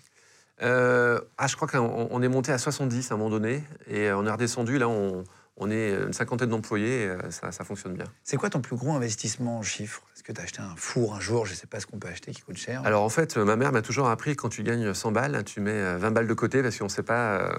Euh, 0.61 1.19
ah, 1.37 1.47
je 1.47 1.55
crois 1.55 1.67
qu'on 1.67 2.07
on 2.11 2.21
est 2.21 2.27
monté 2.29 2.51
à 2.51 2.57
70 2.57 3.11
à 3.11 3.15
un 3.15 3.17
moment 3.17 3.29
donné, 3.29 3.63
et 3.87 4.11
on 4.11 4.25
est 4.25 4.31
redescendu. 4.31 4.77
Là, 4.77 4.87
on, 4.87 5.23
on 5.57 5.69
est 5.71 5.91
une 5.93 6.13
cinquantaine 6.13 6.49
d'employés, 6.49 7.03
et 7.03 7.07
euh, 7.07 7.31
ça, 7.31 7.51
ça 7.51 7.63
fonctionne 7.63 7.93
bien. 7.93 8.05
C'est 8.23 8.37
quoi 8.37 8.49
ton 8.49 8.61
plus 8.61 8.75
gros 8.77 8.93
investissement 8.93 9.57
en 9.57 9.63
chiffres? 9.63 10.03
Que 10.25 10.31
tu 10.31 10.41
as 10.41 10.43
acheté 10.43 10.59
un 10.61 10.75
four 10.75 11.13
un 11.13 11.19
jour 11.19 11.45
Je 11.45 11.53
sais 11.53 11.67
pas 11.67 11.79
ce 11.79 11.85
qu'on 11.85 11.99
peut 11.99 12.07
acheter 12.07 12.31
qui 12.31 12.41
coûte 12.41 12.57
cher. 12.57 12.81
Alors 12.83 13.03
en 13.03 13.09
fait, 13.09 13.37
euh, 13.37 13.45
ma 13.45 13.55
mère 13.55 13.71
m'a 13.71 13.81
toujours 13.83 14.09
appris 14.09 14.35
quand 14.35 14.49
tu 14.49 14.63
gagnes 14.63 14.93
100 14.93 15.11
balles, 15.11 15.43
tu 15.45 15.59
mets 15.61 15.71
euh, 15.71 15.97
20 15.97 16.11
balles 16.11 16.27
de 16.27 16.33
côté 16.33 16.61
parce 16.63 16.77
qu'on 16.77 16.85
ne 16.85 16.89
sait 16.89 17.03
pas 17.03 17.37
euh, 17.41 17.53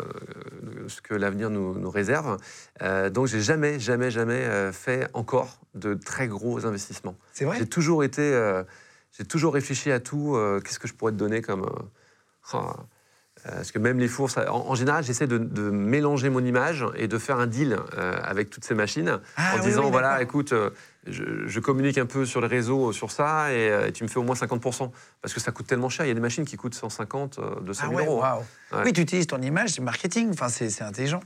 ce 0.89 1.01
que 1.01 1.15
l'avenir 1.15 1.49
nous, 1.49 1.79
nous 1.79 1.91
réserve. 1.91 2.39
Euh, 2.83 3.09
donc 3.09 3.29
j'ai 3.29 3.41
jamais, 3.41 3.79
jamais, 3.79 4.11
jamais 4.11 4.35
euh, 4.45 4.73
fait 4.73 5.09
encore 5.15 5.61
de 5.75 5.95
très 5.95 6.27
gros 6.27 6.67
investissements. 6.67 7.17
c'est 7.33 7.45
vrai? 7.45 7.57
J'ai 7.59 7.69
toujours 7.69 8.03
été, 8.03 8.23
euh, 8.35 8.65
j'ai 9.17 9.25
toujours 9.25 9.55
réfléchi 9.55 9.93
à 9.93 10.01
tout. 10.01 10.35
euh, 10.35 10.61
Qu'est-ce 10.61 10.79
que 10.81 10.89
je 10.89 10.95
pourrais 10.95 11.13
te 11.13 11.17
donner 11.19 11.43
comme 11.43 11.63
euh, 11.63 12.55
euh, 12.55 12.61
parce 13.55 13.71
que 13.73 13.79
même 13.79 13.99
les 13.99 14.09
fours, 14.09 14.31
ça- 14.31 14.53
en, 14.53 14.69
en 14.71 14.75
général, 14.75 15.05
j'essaie 15.05 15.27
de, 15.27 15.39
de 15.39 15.71
mélanger 15.71 16.31
mon 16.31 16.45
image 16.45 16.85
et 16.97 17.09
de 17.09 17.19
faire 17.19 17.39
un 17.39 17.47
deal 17.47 17.79
euh, 17.97 18.17
avec 18.23 18.51
toutes 18.51 18.65
ces 18.65 18.75
machines 18.75 19.19
Ah, 19.37 19.53
en 19.55 19.59
oui, 19.61 19.67
disant 19.67 19.85
oui, 19.85 19.91
voilà, 19.91 20.21
écoute, 20.23 20.53
euh, 20.53 20.71
je, 21.07 21.23
je 21.47 21.61
communique 21.61 21.99
un 21.99 22.07
peu 22.07 22.25
sur 22.27 22.41
les 22.41 22.49
réseaux 22.49 22.93
sur 22.93 23.11
ça 23.11 23.53
et, 23.53 23.71
euh, 23.71 23.91
tu 23.93 24.03
me 24.05 24.09
fais 24.09 24.19
au 24.19 24.23
moins 24.25 24.35
50%. 24.35 24.91
Parce 25.23 25.33
que 25.35 25.41
ça 25.41 25.53
coûte 25.53 25.67
tellement 25.67 25.89
cher. 25.89 26.05
Il 26.07 26.09
y 26.09 26.13
a 26.13 26.15
des 26.15 26.21
machines 26.21 26.45
qui 26.45 26.57
coûtent 26.57 26.75
150, 26.75 27.39
euh, 27.39 27.61
200 27.63 27.83
Ah 27.85 27.89
000 27.89 28.01
ouais, 28.01 28.07
euros. 28.07 28.23
Ouais. 28.73 28.79
Oui, 28.87 28.93
tu 28.93 29.01
utilises 29.03 29.27
ton 29.27 29.41
image, 29.41 29.71
c'est 29.71 29.83
marketing, 29.83 30.31
enfin, 30.33 30.49
c'est 30.49 30.83
intelligent. 30.83 31.21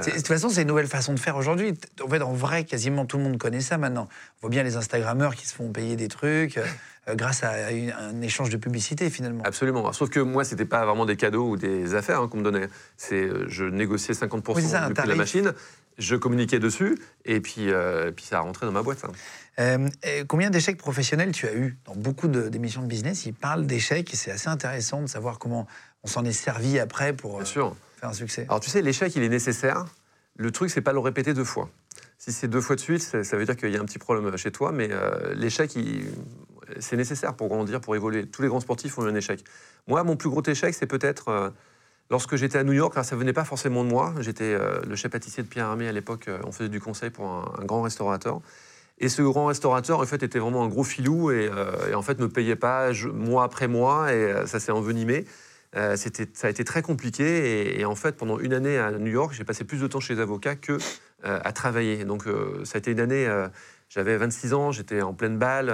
C'est- 0.00 0.10
De 0.12 0.16
toute 0.16 0.26
façon, 0.28 0.48
c'est 0.48 0.62
une 0.62 0.68
nouvelle 0.68 0.86
façon 0.86 1.12
de 1.14 1.18
faire 1.18 1.36
aujourd'hui. 1.36 1.74
En 2.04 2.08
fait, 2.08 2.22
en 2.22 2.32
vrai, 2.32 2.64
quasiment 2.64 3.04
tout 3.06 3.16
le 3.18 3.24
monde 3.24 3.38
connaît 3.38 3.60
ça 3.60 3.78
maintenant. 3.78 4.08
On 4.38 4.40
voit 4.42 4.50
bien 4.50 4.62
les 4.62 4.76
Instagrammeurs 4.76 5.34
qui 5.34 5.46
se 5.46 5.54
font 5.54 5.70
payer 5.72 5.96
des 5.96 6.08
trucs 6.08 6.58
euh, 6.58 7.14
grâce 7.14 7.42
à 7.42 7.72
une- 7.72 7.90
un 7.92 8.20
échange 8.20 8.50
de 8.50 8.56
publicité, 8.56 9.08
finalement. 9.10 9.42
Absolument. 9.44 9.92
Sauf 9.92 10.10
que 10.10 10.20
moi, 10.20 10.44
c'était 10.44 10.64
pas 10.66 10.84
vraiment 10.84 11.06
des 11.06 11.16
cadeaux 11.16 11.50
ou 11.50 11.56
des 11.56 11.94
affaires 11.94 12.20
hein, 12.20 12.28
qu'on 12.28 12.38
me 12.38 12.42
donnait. 12.44 12.68
C'est, 12.96 13.22
euh, 13.24 13.46
je 13.48 13.64
négociais 13.64 14.14
50% 14.14 14.54
Oui, 14.56 14.62
ça, 14.62 14.86
du 14.88 14.94
prix 14.94 15.04
de 15.04 15.08
la 15.08 15.14
machine, 15.16 15.52
je 15.98 16.14
communiquais 16.16 16.58
dessus, 16.58 16.98
et 17.24 17.40
puis, 17.40 17.70
euh, 17.72 18.12
puis 18.12 18.24
ça 18.24 18.38
a 18.38 18.40
rentré 18.40 18.66
dans 18.66 18.72
ma 18.72 18.82
boîte. 18.82 19.04
hein. 19.04 19.12
Euh, 19.58 19.88
combien 20.28 20.50
d'échecs 20.50 20.76
professionnels 20.76 21.32
tu 21.32 21.48
as 21.48 21.54
eu 21.54 21.76
Dans 21.86 21.96
beaucoup 21.96 22.28
de- 22.28 22.48
d'émissions 22.48 22.82
de 22.82 22.86
business, 22.86 23.26
ils 23.26 23.34
parlent 23.34 23.66
d'échecs 23.66 24.12
et 24.12 24.16
c'est 24.16 24.30
assez 24.30 24.48
intéressant 24.48 25.02
de 25.02 25.08
savoir 25.08 25.40
comment 25.40 25.66
on 26.04 26.06
s'en 26.06 26.24
est 26.24 26.30
servi 26.32 26.78
après 26.78 27.12
pour 27.12 27.34
euh, 27.34 27.38
Bien 27.38 27.44
sûr. 27.46 27.74
Alors 28.48 28.60
tu 28.60 28.70
sais, 28.70 28.82
l'échec, 28.82 29.14
il 29.16 29.22
est 29.22 29.28
nécessaire. 29.28 29.84
Le 30.36 30.50
truc, 30.52 30.70
c'est 30.70 30.80
pas 30.80 30.92
le 30.92 31.00
répéter 31.00 31.34
deux 31.34 31.44
fois. 31.44 31.68
Si 32.18 32.32
c'est 32.32 32.48
deux 32.48 32.60
fois 32.60 32.76
de 32.76 32.80
suite, 32.80 33.02
ça 33.02 33.36
veut 33.36 33.44
dire 33.44 33.56
qu'il 33.56 33.70
y 33.70 33.76
a 33.76 33.80
un 33.80 33.84
petit 33.84 33.98
problème 33.98 34.36
chez 34.36 34.50
toi, 34.50 34.72
mais 34.72 34.88
euh, 34.90 35.34
l'échec, 35.34 35.76
c'est 36.80 36.96
nécessaire 36.96 37.34
pour 37.34 37.48
grandir, 37.48 37.80
pour 37.80 37.94
évoluer. 37.94 38.26
Tous 38.26 38.42
les 38.42 38.48
grands 38.48 38.60
sportifs 38.60 38.98
ont 38.98 39.06
eu 39.06 39.10
un 39.10 39.14
échec. 39.14 39.44
Moi, 39.86 40.02
mon 40.02 40.16
plus 40.16 40.28
gros 40.28 40.42
échec, 40.44 40.74
c'est 40.74 40.86
peut-être 40.86 41.28
euh, 41.28 41.50
lorsque 42.10 42.34
j'étais 42.34 42.58
à 42.58 42.64
New 42.64 42.72
York. 42.72 42.92
Alors, 42.94 43.04
ça 43.04 43.14
venait 43.14 43.32
pas 43.32 43.44
forcément 43.44 43.84
de 43.84 43.88
moi. 43.88 44.14
J'étais 44.20 44.52
euh, 44.52 44.80
le 44.86 44.96
chef 44.96 45.12
pâtissier 45.12 45.44
de 45.44 45.48
Pierre 45.48 45.66
Armé 45.66 45.88
à 45.88 45.92
l'époque. 45.92 46.28
on 46.44 46.50
faisait 46.50 46.68
du 46.68 46.80
conseil 46.80 47.10
pour 47.10 47.26
un, 47.26 47.64
grand 47.64 47.82
restaurateur. 47.82 48.40
Et 48.98 49.08
ce 49.08 49.22
grand 49.22 49.46
restaurateur, 49.46 50.00
en 50.00 50.06
fait, 50.06 50.24
était 50.24 50.40
vraiment 50.40 50.64
un 50.64 50.68
gros 50.68 50.82
filou 50.82 51.30
et, 51.30 51.48
en 51.94 52.02
fait, 52.02 52.18
me 52.18 52.28
payait 52.28 52.56
pas 52.56 52.90
mois 53.14 53.44
après 53.44 53.68
mois 53.68 54.12
et 54.12 54.44
ça 54.46 54.58
s'est 54.58 54.72
envenimé. 54.72 55.24
Euh, 55.76 55.96
ça 55.96 56.46
a 56.46 56.50
été 56.50 56.64
très 56.64 56.80
compliqué 56.82 57.24
et, 57.76 57.80
et 57.80 57.84
en 57.84 57.94
fait, 57.94 58.16
pendant 58.16 58.38
une 58.38 58.54
année 58.54 58.78
à 58.78 58.90
New 58.92 59.10
York, 59.12 59.34
j'ai 59.36 59.44
passé 59.44 59.64
plus 59.64 59.80
de 59.80 59.86
temps 59.86 60.00
chez 60.00 60.14
les 60.14 60.20
avocats 60.20 60.56
que 60.56 60.72
euh, 60.72 61.40
à 61.44 61.52
travailler. 61.52 62.04
Donc, 62.04 62.26
euh, 62.26 62.64
ça 62.64 62.76
a 62.76 62.78
été 62.78 62.90
une 62.92 63.00
année. 63.00 63.28
j'avais 63.90 64.16
26 64.16 64.54
ans, 64.54 64.72
j'étais 64.72 65.02
en 65.02 65.12
pleine 65.14 65.36
balle. 65.38 65.66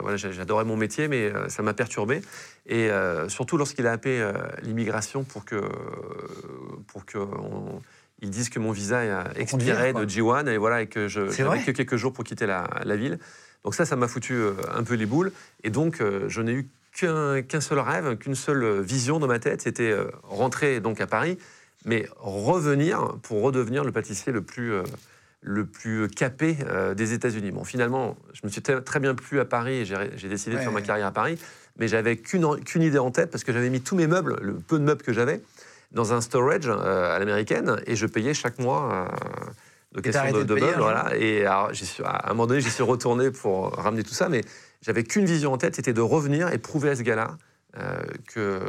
voilà, 0.00 0.16
j'a- 0.16 0.32
j'adorais 0.32 0.64
mon 0.64 0.76
métier, 0.76 1.06
mais 1.08 1.32
ça 1.48 1.62
m'a 1.62 1.74
perturbé. 1.74 2.22
Et 2.66 2.88
surtout 3.28 3.56
lorsqu'il 3.56 3.86
a 3.86 3.92
appelé 3.92 4.26
l'immigration 4.62 5.24
pour 5.24 5.44
que 5.44 5.60
pour 6.86 7.04
que 7.04 7.18
on- 7.18 7.80
ils 8.20 8.30
disent 8.30 8.50
que 8.50 8.58
mon 8.60 8.70
visa 8.72 9.24
expirait 9.36 9.92
de 9.92 10.08
G1 10.08 10.46
et 10.46 10.56
voilà 10.56 10.82
et 10.82 10.86
que 10.86 11.08
je 11.08 11.28
j'avais 11.44 11.62
que 11.64 11.70
quelques 11.72 11.96
jours 11.96 12.12
pour 12.12 12.22
quitter 12.24 12.46
la, 12.46 12.68
la 12.84 12.96
ville. 12.96 13.18
Donc 13.64 13.74
ça, 13.74 13.84
ça 13.84 13.96
m'a 13.96 14.06
foutu 14.08 14.34
un 14.74 14.82
peu 14.84 14.94
les 14.94 15.06
boules. 15.06 15.32
Et 15.64 15.70
donc, 15.70 16.00
je 16.28 16.40
n'ai 16.40 16.52
eu 16.52 16.68
qu'un 16.92 17.60
seul 17.60 17.78
rêve, 17.78 18.16
qu'une 18.16 18.34
seule 18.34 18.80
vision 18.80 19.18
dans 19.18 19.26
ma 19.26 19.38
tête, 19.38 19.62
c'était 19.62 19.90
euh, 19.90 20.10
rentrer 20.24 20.80
donc 20.80 21.00
à 21.00 21.06
Paris, 21.06 21.38
mais 21.84 22.06
revenir 22.18 23.16
pour 23.22 23.42
redevenir 23.42 23.84
le 23.84 23.92
pâtissier 23.92 24.32
le 24.32 24.42
plus, 24.42 24.72
euh, 24.72 24.82
le 25.40 25.64
plus 25.66 26.08
capé 26.08 26.58
euh, 26.68 26.94
des 26.94 27.14
États-Unis. 27.14 27.50
Bon, 27.50 27.64
finalement, 27.64 28.16
je 28.34 28.40
me 28.44 28.50
suis 28.50 28.62
très 28.62 29.00
bien 29.00 29.14
plu 29.14 29.40
à 29.40 29.44
Paris 29.44 29.78
et 29.78 29.84
j'ai 29.84 30.28
décidé 30.28 30.52
de 30.52 30.56
Ouais, 30.56 30.62
faire 30.62 30.72
ma 30.72 30.82
carrière 30.82 31.06
à 31.06 31.12
Paris, 31.12 31.38
mais 31.78 31.88
j'avais 31.88 32.16
qu'une 32.16 32.82
idée 32.82 32.98
en 32.98 33.10
tête 33.10 33.30
parce 33.30 33.42
que 33.42 33.52
j'avais 33.52 33.70
mis 33.70 33.80
tous 33.80 33.96
mes 33.96 34.06
meubles, 34.06 34.36
le 34.42 34.54
peu 34.54 34.78
de 34.78 34.84
meubles 34.84 35.02
que 35.02 35.12
j'avais, 35.12 35.40
dans 35.92 36.12
un 36.12 36.20
storage 36.20 36.68
à 36.68 37.18
l'américaine 37.18 37.80
et 37.86 37.96
je 37.96 38.06
payais 38.06 38.34
chaque 38.34 38.58
mois. 38.58 39.08
location 39.94 40.30
de, 40.32 40.38
de 40.38 40.44
de 40.44 40.54
meubles, 40.54 40.74
jour 40.74 40.82
voilà. 40.84 41.16
Et 41.16 41.44
alors, 41.44 41.70
à 42.04 42.30
un 42.30 42.34
moment 42.34 42.46
donné, 42.46 42.60
j'y 42.60 42.70
suis 42.70 42.82
retourné 42.82 43.30
pour 43.30 43.72
ramener 43.72 44.02
tout 44.02 44.14
ça, 44.14 44.28
mais 44.28 44.42
j'avais 44.82 45.04
qu'une 45.04 45.24
vision 45.24 45.52
en 45.52 45.58
tête, 45.58 45.76
c'était 45.76 45.92
de 45.92 46.00
revenir 46.00 46.52
et 46.52 46.58
prouver 46.58 46.90
à 46.90 46.96
ce 46.96 47.02
gars-là 47.02 47.36
euh, 47.78 48.02
que 48.28 48.60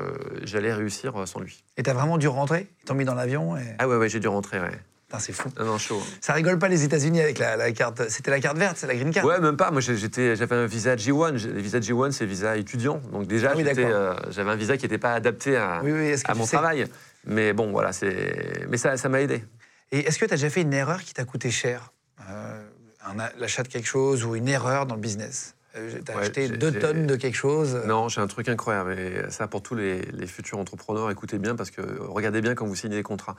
j'allais 0.44 0.74
réussir 0.74 1.14
sans 1.28 1.40
lui. 1.42 1.64
Et 1.78 1.84
t'as 1.84 1.94
vraiment 1.94 2.18
dû 2.18 2.28
rentrer? 2.28 2.68
Ils 2.82 2.86
t'ont 2.86 2.94
mis 2.96 3.06
dans 3.06 3.16
l'avion 3.16 3.58
et 3.58 3.76
Ah 3.80 3.88
ouais, 3.88 3.98
ouais, 3.98 4.08
j'ai 4.10 4.20
dû 4.20 4.28
rentrer, 4.28 4.60
ouais. 4.60 4.72
C'est 5.20 5.32
fou. 5.34 5.48
Non, 5.60 5.66
non, 5.66 5.78
chaud. 5.78 6.02
Ça 6.22 6.34
rigole 6.34 6.58
pas 6.58 6.68
les 6.68 6.84
États-Unis 6.84 7.22
avec 7.22 7.38
la, 7.38 7.56
la 7.56 7.72
carte. 7.72 8.10
C'était 8.10 8.32
la 8.32 8.40
carte 8.40 8.58
verte, 8.58 8.78
c'est 8.78 8.88
la 8.88 8.96
green 8.96 9.12
card. 9.12 9.24
Ouais, 9.26 9.40
même 9.40 9.58
pas. 9.58 9.70
Moi, 9.70 9.80
j'étais, 9.80 10.36
j'avais 10.36 10.56
un 10.56 10.66
visa 10.66 10.96
G1. 10.96 11.38
J'ai- 11.38 11.54
Les 11.54 11.62
visas 11.62 11.80
G1, 11.82 12.10
c'est 12.12 12.26
visa 12.26 12.58
étudiant. 12.58 13.00
Donc 13.12 13.28
déjà, 13.28 13.52
Ah 13.52 13.56
oui, 13.56 13.64
euh, 13.78 14.16
j'avais 14.32 14.50
un 14.50 14.56
visa 14.56 14.76
qui 14.76 14.86
n'était 14.86 14.98
pas 14.98 15.14
adapté 15.14 15.56
à, 15.56 15.82
Oui, 15.84 15.92
oui, 15.92 16.16
mon 16.36 16.46
travail. 16.48 16.88
Mais 17.26 17.54
bon, 17.54 17.72
voilà, 17.72 17.94
c'est. 17.94 18.66
Mais 18.70 18.78
ça, 18.78 18.98
ça 18.98 19.08
m'a 19.08 19.22
aidé. 19.22 19.44
Et 19.92 20.00
est-ce 20.00 20.18
que 20.18 20.26
tu 20.26 20.34
as 20.34 20.38
déjà 20.38 20.50
fait 20.50 20.62
une 20.62 20.74
erreur 20.74 21.04
qui 21.04 21.14
t'a 21.14 21.26
coûté 21.26 21.52
cher? 21.52 21.94
Euh, 22.32 22.64
L'achat 23.38 23.62
de 23.62 23.68
quelque 23.68 23.88
chose 23.88 24.24
ou 24.26 24.36
une 24.36 24.48
erreur 24.48 24.88
dans 24.88 24.96
le 24.96 25.02
business? 25.02 25.56
Euh, 25.76 25.92
T'as 26.06 26.16
Ouais, 26.16 26.22
acheté 26.22 26.48
deux 26.50 26.72
tonnes 26.72 27.08
de 27.08 27.16
quelque 27.16 27.36
chose 27.36 27.82
Non, 27.86 28.08
j'ai 28.08 28.22
un 28.22 28.28
truc 28.28 28.48
incroyable. 28.48 28.92
Et 29.00 29.30
ça, 29.32 29.48
pour 29.48 29.64
tous 29.64 29.76
les, 29.76 30.02
les 30.04 30.28
futurs 30.28 30.60
entrepreneurs, 30.60 31.10
écoutez 31.10 31.40
bien 31.40 31.56
parce 31.56 31.72
que 31.72 31.82
regardez 32.00 32.42
bien 32.42 32.54
quand 32.56 32.66
vous 32.68 32.76
signez 32.76 32.96
des 32.96 33.04
contrats. 33.04 33.36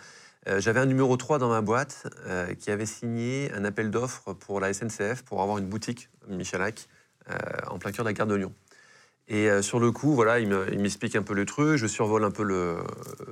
Euh, 0.49 0.61
J'avais 0.61 0.81
un 0.81 0.87
numéro 0.87 1.17
3 1.17 1.39
dans 1.39 1.49
ma 1.49 1.61
boîte 1.61 2.07
euh, 2.27 2.53
qui 2.55 2.71
avait 2.71 2.87
signé 2.87 3.53
un 3.55 3.65
appel 3.65 3.91
d'offres 3.91 4.33
pour 4.33 4.59
la 4.61 4.73
SNCF 4.73 5.23
pour 5.23 5.43
avoir 5.43 5.59
une 5.59 5.67
boutique, 5.67 6.11
Michalak, 6.29 6.89
euh, 7.31 7.35
en 7.69 7.79
plein 7.79 7.93
cœur 7.93 8.05
de 8.05 8.11
la 8.11 8.15
gare 8.15 8.27
de 8.27 8.35
Lyon. 8.35 8.53
Et 9.27 9.49
sur 9.63 9.81
le 9.81 9.91
coup, 9.91 10.15
voilà, 10.15 10.39
il 10.39 10.49
me- 10.49 10.67
m'explique 10.77 11.17
un 11.17 11.23
peu 11.23 11.33
le 11.33 11.47
truc, 11.47 11.77
je 11.79 11.87
survole 11.87 12.25
un 12.25 12.31
peu 12.31 12.45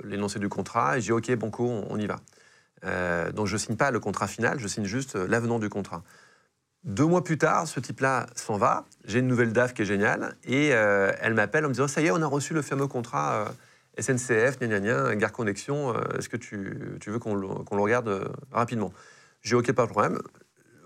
l'énoncé 0.04 0.38
du 0.38 0.48
contrat 0.48 0.96
et 0.96 1.00
je 1.02 1.06
dis 1.06 1.12
OK, 1.12 1.30
banco, 1.34 1.66
on, 1.68 1.86
on 1.90 1.98
y 1.98 2.06
va. 2.06 2.20
Donc 3.32 3.46
je 3.46 3.58
signe 3.58 3.76
pas 3.76 3.90
le 3.90 4.00
contrat 4.00 4.26
final, 4.26 4.58
je 4.58 4.66
signe 4.68 4.86
juste 4.86 5.16
l'avenant 5.16 5.58
du 5.58 5.68
contrat. 5.68 6.02
Deux 6.84 7.06
mois 7.06 7.22
plus 7.22 7.38
tard, 7.38 7.68
ce 7.68 7.78
type-là 7.78 8.26
s'en 8.34 8.56
va. 8.56 8.86
J'ai 9.04 9.20
une 9.20 9.28
nouvelle 9.28 9.52
DAF 9.52 9.72
qui 9.72 9.82
est 9.82 9.84
géniale. 9.84 10.34
Et 10.44 10.74
euh, 10.74 11.12
elle 11.20 11.34
m'appelle 11.34 11.64
en 11.64 11.68
me 11.68 11.74
disant 11.74 11.86
Ça 11.86 12.00
y 12.00 12.06
est, 12.06 12.10
on 12.10 12.20
a 12.22 12.26
reçu 12.26 12.54
le 12.54 12.62
fameux 12.62 12.88
contrat 12.88 13.46
euh, 13.98 14.02
SNCF, 14.02 14.58
gna 14.58 14.66
gna 14.66 14.80
gna, 14.80 15.14
Gare 15.14 15.30
Connexion. 15.30 15.94
euh, 15.94 16.18
Est-ce 16.18 16.28
que 16.28 16.36
tu, 16.36 16.96
tu 17.00 17.10
veux 17.10 17.20
qu'on 17.20 17.36
le, 17.36 17.46
le 17.46 17.80
regarde 17.80 18.08
euh, 18.08 18.24
rapidement? 18.50 18.92
J'ai 19.42 19.54
OK, 19.54 19.70
pas 19.72 19.86
de 19.86 19.90
problème. 19.90 20.18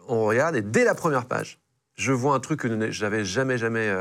On 0.07 0.25
regarde 0.27 0.55
et 0.55 0.63
dès 0.63 0.85
la 0.85 0.95
première 0.95 1.25
page, 1.25 1.61
je 1.95 2.13
vois 2.13 2.35
un 2.35 2.41
truc 2.41 2.61
que 2.61 2.91
j'avais 2.91 3.25
jamais, 3.25 3.57
jamais 3.57 3.93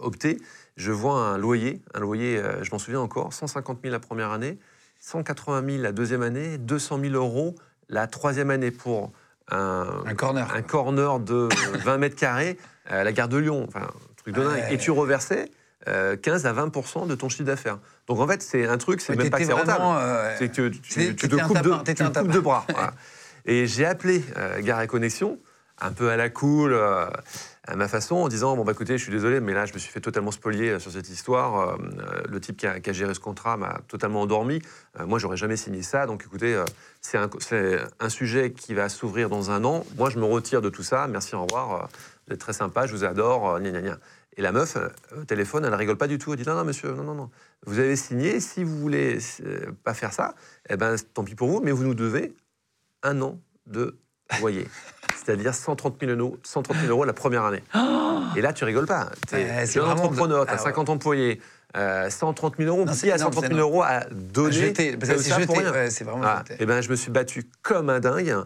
opté. 0.00 0.40
Je 0.76 0.92
vois 0.92 1.20
un 1.20 1.38
loyer, 1.38 1.80
un 1.94 2.00
loyer, 2.00 2.42
je 2.62 2.70
m'en 2.70 2.78
souviens 2.78 3.00
encore, 3.00 3.32
150 3.32 3.78
000 3.82 3.92
la 3.92 3.98
première 3.98 4.30
année, 4.30 4.58
180 5.00 5.64
000 5.64 5.82
la 5.82 5.92
deuxième 5.92 6.22
année, 6.22 6.58
200 6.58 7.00
000 7.00 7.14
euros 7.14 7.54
la 7.88 8.06
troisième 8.06 8.50
année 8.50 8.70
pour 8.70 9.12
un, 9.50 10.02
Un 10.06 10.14
corner. 10.14 10.52
un 10.54 10.62
corner 10.62 11.20
de 11.20 11.48
20 11.84 11.98
mètres 11.98 12.16
carrés 12.16 12.58
à 12.86 13.04
la 13.04 13.12
gare 13.12 13.28
de 13.28 13.36
Lyon. 13.38 13.64
Enfin, 13.68 13.82
un 13.82 14.14
truc 14.16 14.34
de 14.34 14.42
dingue. 14.42 14.52
Ouais. 14.52 14.74
Et 14.74 14.78
tu 14.78 14.90
reversais 14.90 15.50
euh, 15.86 16.16
15 16.16 16.46
à 16.46 16.52
20 16.52 17.06
de 17.06 17.14
ton 17.14 17.28
chiffre 17.28 17.44
d'affaires. 17.44 17.78
Donc 18.06 18.18
en 18.20 18.26
fait, 18.26 18.42
c'est 18.42 18.66
un 18.66 18.78
truc, 18.78 19.00
c'est 19.00 19.16
même 19.16 19.30
pas 19.30 19.38
que 19.38 19.44
c'est 19.44 19.52
rentable. 19.52 19.82
euh, 19.84 20.34
C'est 20.38 20.48
que 20.48 20.68
tu, 20.68 20.80
te 21.16 21.36
coupes, 21.36 21.54
tapin, 21.54 21.82
de, 21.82 21.92
tu 21.92 22.04
coupes 22.04 22.28
de 22.32 22.40
bras. 22.40 22.64
voilà. 22.72 22.92
Et 23.46 23.66
j'ai 23.66 23.86
appelé 23.86 24.22
euh, 24.36 24.60
Gare 24.60 24.82
et 24.82 24.86
Connexion, 24.86 25.38
un 25.80 25.92
peu 25.92 26.10
à 26.10 26.16
la 26.16 26.28
cool, 26.28 26.74
euh, 26.74 27.06
à 27.68 27.76
ma 27.76 27.86
façon, 27.86 28.16
en 28.16 28.28
disant 28.28 28.56
Bon, 28.56 28.64
bah 28.64 28.72
écoutez, 28.72 28.96
je 28.96 29.02
suis 29.02 29.12
désolé, 29.12 29.40
mais 29.40 29.52
là, 29.52 29.66
je 29.66 29.74
me 29.74 29.78
suis 29.78 29.92
fait 29.92 30.00
totalement 30.00 30.30
spolier 30.30 30.70
euh, 30.70 30.78
sur 30.78 30.90
cette 30.90 31.10
histoire. 31.10 31.60
Euh, 31.60 31.76
euh, 31.98 32.22
le 32.26 32.40
type 32.40 32.56
qui 32.56 32.66
a, 32.66 32.92
géré 32.92 33.12
ce 33.12 33.20
contrat 33.20 33.58
m'a 33.58 33.80
totalement 33.88 34.22
endormi. 34.22 34.62
Euh, 34.98 35.06
moi, 35.06 35.18
j'aurais 35.18 35.36
jamais 35.36 35.56
signé 35.56 35.82
ça. 35.82 36.06
Donc 36.06 36.24
écoutez, 36.24 36.62
c'est 37.02 37.18
un, 37.18 38.08
sujet 38.08 38.52
qui 38.52 38.72
va 38.72 38.88
s'ouvrir 38.88 39.28
dans 39.28 39.50
un 39.50 39.64
an. 39.64 39.84
Moi, 39.96 40.08
je 40.08 40.18
me 40.18 40.24
retire 40.24 40.62
de 40.62 40.70
tout 40.70 40.82
ça. 40.82 41.06
Merci, 41.08 41.34
au 41.34 41.42
revoir. 41.42 41.90
Vous 42.26 42.32
êtes 42.32 42.40
très 42.40 42.54
sympa, 42.54 42.86
je 42.86 42.92
vous 42.92 43.04
adore. 43.04 43.60
gna, 43.60 43.70
gna, 43.70 43.82
gna. 43.82 43.98
Et 44.38 44.42
la 44.42 44.52
meuf, 44.52 44.78
au 45.14 45.24
téléphone, 45.24 45.66
elle 45.66 45.74
rigole 45.74 45.98
pas 45.98 46.06
du 46.06 46.16
tout. 46.16 46.32
Elle 46.32 46.38
dit 46.38 46.48
Non, 46.48 46.54
non, 46.54 46.64
monsieur, 46.64 46.92
non, 46.92 47.02
non, 47.02 47.14
non. 47.14 47.30
Vous 47.66 47.80
avez 47.80 47.96
signé. 47.96 48.40
Si 48.40 48.64
vous 48.64 48.78
voulez 48.78 49.18
pas 49.84 49.92
faire 49.92 50.14
ça, 50.14 50.34
eh 50.70 50.76
ben, 50.76 50.96
tant 51.12 51.22
pis 51.22 51.34
pour 51.34 51.48
vous, 51.48 51.60
mais 51.60 51.72
vous 51.72 51.84
nous 51.84 51.94
devez 51.94 52.34
un 53.02 53.20
an 53.20 53.38
de 53.66 53.98
loyer. 54.40 54.66
C'est-à-dire 55.24 55.54
130 55.54 55.96
000, 56.00 56.12
euros, 56.18 56.38
130 56.42 56.76
000 56.76 56.90
euros 56.90 57.04
la 57.04 57.12
première 57.12 57.44
année. 57.44 57.62
Et 58.36 58.40
là, 58.40 58.52
tu 58.52 58.64
rigoles 58.64 58.86
pas. 58.86 59.08
Tu 59.28 59.36
es 59.36 59.64
vraiment 59.64 59.92
entrepreneur, 59.92 60.46
tu 60.46 60.52
ah 60.52 60.54
as 60.54 60.58
ouais. 60.58 60.64
50 60.64 60.88
employés, 60.88 61.40
euh, 61.76 62.08
130 62.08 62.56
000 62.58 62.68
euros. 62.68 62.84
Non, 62.84 62.92
Qui 62.92 62.98
c'est 62.98 63.12
a 63.12 63.16
énorme, 63.16 63.32
130 63.32 63.44
c'est 63.44 63.54
000 63.54 63.60
euros 63.68 63.82
à 63.82 64.04
donner 64.10 64.72
c'est 65.90 66.04
vraiment 66.04 66.22
Ah, 66.24 66.42
jeté. 66.48 66.62
Et 66.62 66.66
ben, 66.66 66.80
je 66.80 66.90
me 66.90 66.96
suis 66.96 67.10
battu 67.10 67.44
comme 67.62 67.90
un 67.90 68.00
dingue. 68.00 68.36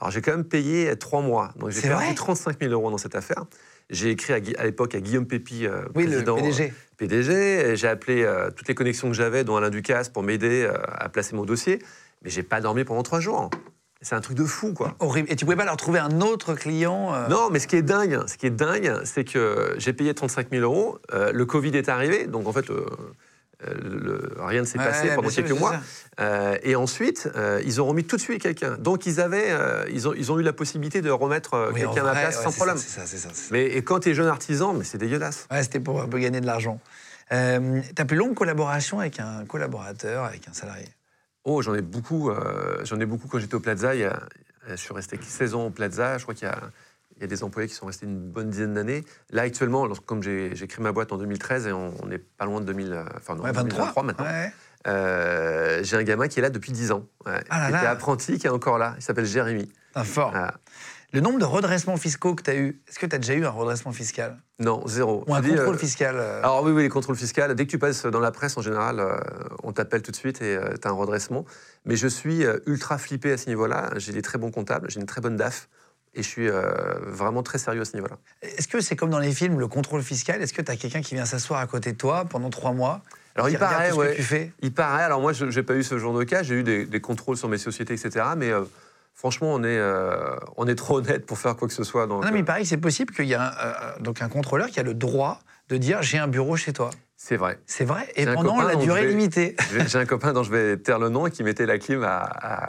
Alors, 0.00 0.10
j'ai 0.10 0.22
quand 0.22 0.30
même 0.30 0.44
payé 0.44 0.96
trois 0.96 1.20
mois. 1.20 1.52
Donc, 1.56 1.70
j'ai 1.70 1.82
perdu 1.82 2.04
vrai 2.04 2.14
35 2.14 2.56
000 2.60 2.72
euros 2.72 2.90
dans 2.90 2.98
cette 2.98 3.14
affaire. 3.14 3.44
J'ai 3.90 4.10
écrit 4.10 4.32
à, 4.32 4.64
l'époque 4.64 4.94
à 4.94 5.00
Guillaume 5.00 5.26
Pépi, 5.26 5.66
euh, 5.66 5.82
Oui, 5.94 6.06
le 6.06 6.22
PDG. 6.22 6.72
PDG. 6.96 7.32
et 7.32 7.76
J'ai 7.76 7.88
appelé 7.88 8.22
euh, 8.22 8.50
toutes 8.50 8.68
les 8.68 8.74
connexions 8.74 9.08
que 9.08 9.14
j'avais, 9.14 9.44
dont 9.44 9.56
Alain 9.56 9.68
Ducasse, 9.68 10.08
pour 10.08 10.22
m'aider 10.22 10.62
euh, 10.62 10.74
à 10.96 11.08
placer 11.08 11.34
mon 11.34 11.44
dossier. 11.44 11.80
Mais 12.22 12.30
j'ai 12.30 12.42
pas 12.42 12.60
dormi 12.60 12.84
pendant 12.84 13.02
trois 13.02 13.20
jours. 13.20 13.50
C'est 14.02 14.14
un 14.14 14.20
truc 14.22 14.36
de 14.36 14.44
fou, 14.44 14.72
quoi. 14.72 14.94
Horrible. 14.98 15.30
Et 15.30 15.36
tu 15.36 15.44
pouvais 15.44 15.56
pas 15.56 15.64
leur 15.66 15.76
trouver 15.76 15.98
un 15.98 16.20
autre 16.22 16.54
client 16.54 17.14
euh, 17.14 17.28
Non, 17.28 17.50
mais 17.50 17.58
ce 17.58 17.66
qui 17.66 17.76
est 17.76 17.82
dingue, 17.82 18.20
ce 18.26 18.36
qui 18.38 18.46
est 18.46 18.50
dingue, 18.50 18.94
c'est 19.04 19.24
que 19.24 19.74
j'ai 19.76 19.92
payé 19.92 20.14
35 20.14 20.48
000 20.50 20.62
euros. 20.62 20.98
euh, 21.12 21.32
le 21.32 21.44
Covid 21.44 21.76
est 21.76 21.88
arrivé, 21.90 22.26
donc 22.26 22.48
en 22.48 22.52
fait, 22.52 22.70
euh, 22.70 22.86
le- 23.82 24.32
rien 24.38 24.62
ne 24.62 24.66
s'est 24.66 24.78
Ouais, 24.78 24.84
passé 24.86 25.08
pendant 25.14 25.28
sûr, 25.28 25.44
quelques 25.44 25.58
mois. 25.58 25.74
Euh, 26.18 26.56
et 26.62 26.76
ensuite, 26.76 27.28
ils 27.62 27.80
ont 27.82 27.86
remis 27.86 28.04
tout 28.04 28.16
de 28.16 28.20
suite 28.22 28.40
quelqu'un. 28.40 28.76
Donc 28.78 29.04
ils 29.04 29.20
avaient, 29.20 29.54
ils 29.92 30.08
ont, 30.08 30.14
ils 30.14 30.32
ont 30.32 30.38
eu 30.38 30.42
la 30.42 30.54
possibilité 30.54 31.02
de 31.02 31.10
remettre 31.10 31.70
Oui, 31.72 31.80
quelqu'un 31.80 32.06
à 32.06 32.12
vrai, 32.12 32.22
place 32.22 32.38
ouais, 32.38 32.42
sans 32.44 32.52
problème. 32.52 32.78
ça, 32.78 32.84
C'est 32.86 33.00
ça, 33.00 33.06
c'est 33.06 33.18
ça. 33.18 33.28
Mais 33.50 33.66
et 33.66 33.82
quand 33.84 34.00
tu 34.00 34.10
es 34.10 34.14
jeune 34.14 34.28
artisan, 34.28 34.72
mais 34.72 34.84
c'est 34.84 34.96
dégueulasse. 34.98 35.46
Ouais, 35.50 35.62
c'était 35.62 35.80
pour 35.80 36.00
un 36.00 36.08
peu 36.08 36.18
gagner 36.18 36.40
de 36.40 36.46
l'argent. 36.46 36.80
Euh, 37.32 37.80
ta 37.94 38.06
plus 38.06 38.16
longue 38.16 38.34
collaboration 38.34 38.98
avec 38.98 39.20
un 39.20 39.44
collaborateur, 39.44 40.24
avec 40.24 40.48
un 40.48 40.52
salarié? 40.54 40.86
Oh, 41.44 41.62
j'en 41.62 41.74
ai 41.74 41.82
beaucoup. 41.82 42.30
euh, 42.30 42.84
j'en 42.84 42.98
ai 43.00 43.06
beaucoup 43.06 43.28
quand 43.28 43.38
j'étais 43.38 43.54
au 43.54 43.60
Plaza. 43.60 43.94
Il 43.94 44.00
y 44.02 44.04
a- 44.04 44.20
je 44.68 44.76
suis 44.76 44.92
resté 44.94 45.18
16 45.22 45.54
ans 45.54 45.66
au 45.66 45.70
Plaza. 45.70 46.18
Je 46.18 46.22
crois 46.24 46.34
qu'il 46.34 46.46
y 46.46 46.50
a, 46.50 46.58
il 47.16 47.22
y 47.22 47.24
a 47.24 47.26
des 47.26 47.42
employés 47.42 47.68
qui 47.68 47.74
sont 47.74 47.86
restés 47.86 48.06
une 48.06 48.18
bonne 48.18 48.50
dizaine 48.50 48.74
d'années. 48.74 49.04
Là, 49.30 49.42
actuellement, 49.42 49.86
lorsque- 49.86 50.04
comme 50.04 50.22
j'ai 50.22 50.54
créé 50.68 50.82
ma 50.82 50.92
boîte 50.92 51.12
en 51.12 51.16
2013 51.18 51.66
et 51.66 51.72
on, 51.72 51.94
on 52.02 52.10
est 52.10 52.18
pas 52.18 52.44
loin 52.44 52.60
de 52.60 52.66
2000, 52.66 52.92
euh, 52.92 53.04
enfin, 53.16 53.34
non, 53.36 53.42
Ouais, 53.42 53.52
23. 53.52 53.62
2023 53.62 54.02
maintenant. 54.02 54.24
Ouais. 54.26 54.52
Euh, 54.86 55.80
j'ai 55.82 55.96
un 55.96 56.02
gamin 56.02 56.28
qui 56.28 56.38
est 56.38 56.42
là 56.42 56.50
depuis 56.50 56.72
10 56.72 56.90
ans. 56.92 57.06
Ouais, 57.26 57.42
Ah 57.50 57.60
là 57.60 57.66
qui 57.66 57.72
là. 57.72 57.78
était 57.78 57.86
apprenti, 57.88 58.38
qui 58.38 58.46
est 58.46 58.50
encore 58.50 58.78
là. 58.78 58.94
Il 58.98 59.02
s'appelle 59.02 59.26
Jérémy. 59.26 59.70
Un 59.94 60.04
fort. 60.04 60.30
Voilà. 60.30 60.54
Le 61.12 61.20
nombre 61.20 61.40
de 61.40 61.44
redressements 61.44 61.96
fiscaux 61.96 62.36
que 62.36 62.42
tu 62.42 62.50
as 62.50 62.56
eu, 62.56 62.80
est-ce 62.88 62.98
que 62.98 63.06
tu 63.06 63.16
as 63.16 63.18
déjà 63.18 63.34
eu 63.34 63.44
un 63.44 63.50
redressement 63.50 63.90
fiscal? 63.90 64.38
Non, 64.60 64.86
zéro. 64.86 65.24
Ou 65.26 65.34
un 65.34 65.40
dis, 65.40 65.48
contrôle 65.48 65.74
euh, 65.74 65.78
fiscal 65.78 66.16
euh, 66.16 66.38
Alors 66.38 66.62
oui, 66.62 66.70
oui, 66.70 66.82
les 66.82 66.88
contrôles 66.88 67.16
fiscaux, 67.16 67.52
dès 67.52 67.66
que 67.66 67.70
tu 67.70 67.78
passes 67.78 68.06
dans 68.06 68.20
la 68.20 68.30
presse 68.30 68.56
en 68.56 68.62
général, 68.62 69.00
euh, 69.00 69.16
on 69.64 69.72
t'appelle 69.72 70.02
tout 70.02 70.12
de 70.12 70.16
suite 70.16 70.40
et 70.40 70.56
tu 70.80 70.86
as 70.86 70.90
un 70.90 70.94
redressement. 70.94 71.44
Mais 71.84 71.96
je 71.96 72.06
suis 72.06 72.44
ultra 72.66 72.96
flippé 72.98 73.32
à 73.32 73.38
ce 73.38 73.48
niveau-là. 73.48 73.90
J'ai 73.96 74.12
des 74.12 74.22
très 74.22 74.38
bons 74.38 74.52
comptables, 74.52 74.88
j'ai 74.90 75.00
une 75.00 75.06
très 75.06 75.20
bonne 75.20 75.36
DAF 75.36 75.68
et 76.14 76.22
je 76.22 76.28
suis 76.28 76.48
vraiment 77.06 77.42
très 77.42 77.58
sérieux 77.58 77.82
à 77.82 77.84
ce 77.84 77.94
niveau-là. 77.94 78.18
Est-ce 78.42 78.68
que 78.68 78.80
c'est 78.80 78.94
comme 78.94 79.10
dans 79.10 79.18
les 79.18 79.32
films, 79.32 79.58
le 79.58 79.68
contrôle 79.68 80.02
fiscal? 80.02 80.40
Est-ce 80.42 80.52
que 80.52 80.62
tu 80.62 80.70
as 80.70 80.76
quelqu'un 80.76 81.02
qui 81.02 81.14
vient 81.14 81.24
s'asseoir 81.24 81.58
à 81.58 81.66
côté 81.66 81.92
de 81.92 81.96
toi 81.96 82.24
pendant 82.24 82.50
trois 82.50 82.72
mois 82.72 83.02
Alors 83.34 83.48
il 83.48 83.58
paraît, 83.58 83.92
ouais. 83.92 84.12
que 84.12 84.16
tu 84.16 84.22
fais? 84.22 84.52
Il 84.62 84.72
paraît, 84.72 85.02
alors 85.02 85.20
moi 85.20 85.32
je 85.32 85.46
n'ai 85.46 85.62
pas 85.64 85.74
eu 85.74 85.82
ce 85.82 85.98
genre 85.98 86.16
de 86.16 86.22
cas, 86.22 86.44
j'ai 86.44 86.56
eu 86.56 86.62
des, 86.62 86.84
des 86.84 87.00
contrôles 87.00 87.36
sur 87.36 87.48
mes 87.48 87.58
sociétés, 87.58 87.94
etc. 87.94 88.26
Mais 88.36 88.50
euh, 88.50 88.62
franchement, 89.20 89.52
on 89.52 89.62
est, 89.62 89.76
euh, 89.78 90.34
on 90.56 90.66
est 90.66 90.74
trop 90.74 90.96
honnête 90.98 91.26
pour 91.26 91.38
faire 91.38 91.54
quoi 91.54 91.68
que 91.68 91.74
ce 91.74 91.84
soit. 91.84 92.06
Donc, 92.06 92.24
Non, 92.24 92.30
mais 92.32 92.40
euh, 92.40 92.42
que 92.42 92.64
c'est 92.64 92.78
possible 92.78 93.14
qu'il 93.14 93.26
y 93.26 93.34
a 93.34 93.42
un, 93.42 93.52
euh, 93.52 93.98
donc 94.00 94.22
un 94.22 94.30
contrôleur 94.30 94.68
qui 94.68 94.80
a 94.80 94.82
le 94.82 94.94
droit 94.94 95.40
de 95.68 95.76
dire 95.76 96.00
j'ai 96.02 96.16
un 96.18 96.26
bureau 96.26 96.56
chez 96.56 96.72
toi. 96.72 96.88
c'est 97.18 97.36
vrai. 97.36 97.58
C'est 97.66 97.84
vrai 97.84 98.08
Et 98.16 98.24
pendant 98.24 98.62
la 98.62 98.76
durée 98.76 99.02
vais- 99.02 99.08
limitée. 99.10 99.56
J'ai 99.88 99.98
un 99.98 100.06
copain 100.06 100.32
dont 100.32 100.42
je 100.42 100.50
vais 100.50 100.78
taire 100.78 100.98
le 100.98 101.10
nom 101.10 101.28
qui 101.28 101.44
mettait 101.44 101.66
la 101.66 101.78
clim 101.78 102.02
à, 102.02 102.16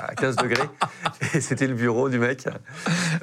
à 0.09 0.13
15 0.15 0.35
degrés. 0.35 0.67
Et 1.33 1.39
c'était 1.39 1.67
le 1.67 1.73
bureau 1.73 2.09
du 2.09 2.19
mec. 2.19 2.45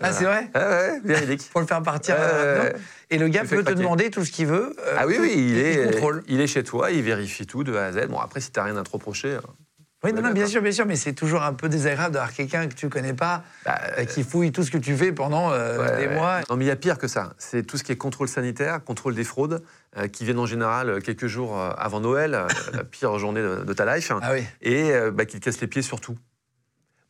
Ah, 0.03 0.11
c'est 0.11 0.25
vrai 0.25 0.51
Ouais, 0.55 0.61
ouais, 0.63 1.01
véridique. 1.05 1.51
Pour 1.53 1.61
le 1.61 1.67
faire 1.67 1.83
partir. 1.83 2.17
Euh, 2.19 2.73
Et 3.11 3.19
le 3.19 3.29
gars 3.29 3.45
peut 3.45 3.63
te 3.63 3.73
demander 3.73 4.11
tout 4.11 4.25
ce 4.25 4.33
qu'il 4.33 4.47
veut. 4.47 4.75
Ah 4.97 5.07
oui, 5.07 5.19
oui, 5.21 5.33
il 5.37 5.49
il 5.51 5.59
est, 5.59 6.01
il 6.29 6.41
est 6.41 6.47
chez 6.47 6.65
toi, 6.65 6.91
il 6.91 7.03
vérifie 7.03 7.47
tout 7.47 7.63
de 7.63 7.77
A 7.77 7.85
à 7.85 7.93
Z. 7.93 8.07
Bon, 8.09 8.19
après, 8.19 8.41
si 8.41 8.51
t'as 8.51 8.63
rien 8.65 8.77
à 8.79 8.83
te 8.83 8.91
reprocher. 8.91 9.37
Euh, 10.05 10.11
Oui, 10.13 10.13
non, 10.23 10.31
bien 10.31 10.47
sûr, 10.47 10.63
bien 10.63 10.73
sûr, 10.73 10.87
mais 10.87 10.97
c'est 10.97 11.13
toujours 11.13 11.43
un 11.43 11.53
peu 11.55 11.69
désagréable 11.69 12.15
d'avoir 12.15 12.33
quelqu'un 12.33 12.67
que 12.69 12.75
tu 12.75 12.89
connais 12.89 13.15
pas, 13.15 13.43
bah, 13.65 13.79
euh, 13.99 14.05
qui 14.05 14.23
fouille 14.23 14.53
tout 14.53 14.63
ce 14.63 14.71
que 14.71 14.79
tu 14.79 14.97
fais 14.97 15.13
pendant 15.13 15.51
euh, 15.53 15.79
ouais, 15.79 15.97
des 16.03 16.07
ouais. 16.09 16.15
mois. 16.15 16.41
Non, 16.49 16.57
mais 16.57 16.65
il 16.65 16.69
y 16.69 16.71
a 16.71 16.77
pire 16.77 16.99
que 16.99 17.09
ça. 17.09 17.33
C'est 17.39 17.63
tout 17.65 17.77
ce 17.77 17.85
qui 17.85 17.93
est 17.93 17.97
contrôle 17.97 18.29
sanitaire, 18.29 18.83
contrôle 18.85 19.15
des 19.15 19.25
fraudes, 19.25 19.63
euh, 19.97 20.07
qui 20.09 20.25
viennent 20.25 20.39
en 20.39 20.47
général 20.47 20.89
euh, 20.91 21.01
quelques 21.01 21.27
jours 21.27 21.59
euh, 21.61 21.71
avant 21.77 22.01
Noël, 22.01 22.35
euh, 22.35 22.47
la 22.75 22.85
pire 22.85 23.19
journée 23.19 23.43
de, 23.43 23.65
de 23.65 23.73
ta 23.73 23.97
life, 23.97 24.13
Ah 24.23 24.33
oui. 24.33 24.45
et 24.63 24.93
euh, 24.93 25.11
bah, 25.11 25.25
qui 25.25 25.41
te 25.41 25.45
casse 25.45 25.61
les 25.61 25.67
pieds 25.67 25.83
sur 25.83 26.01
tout. 26.01 26.17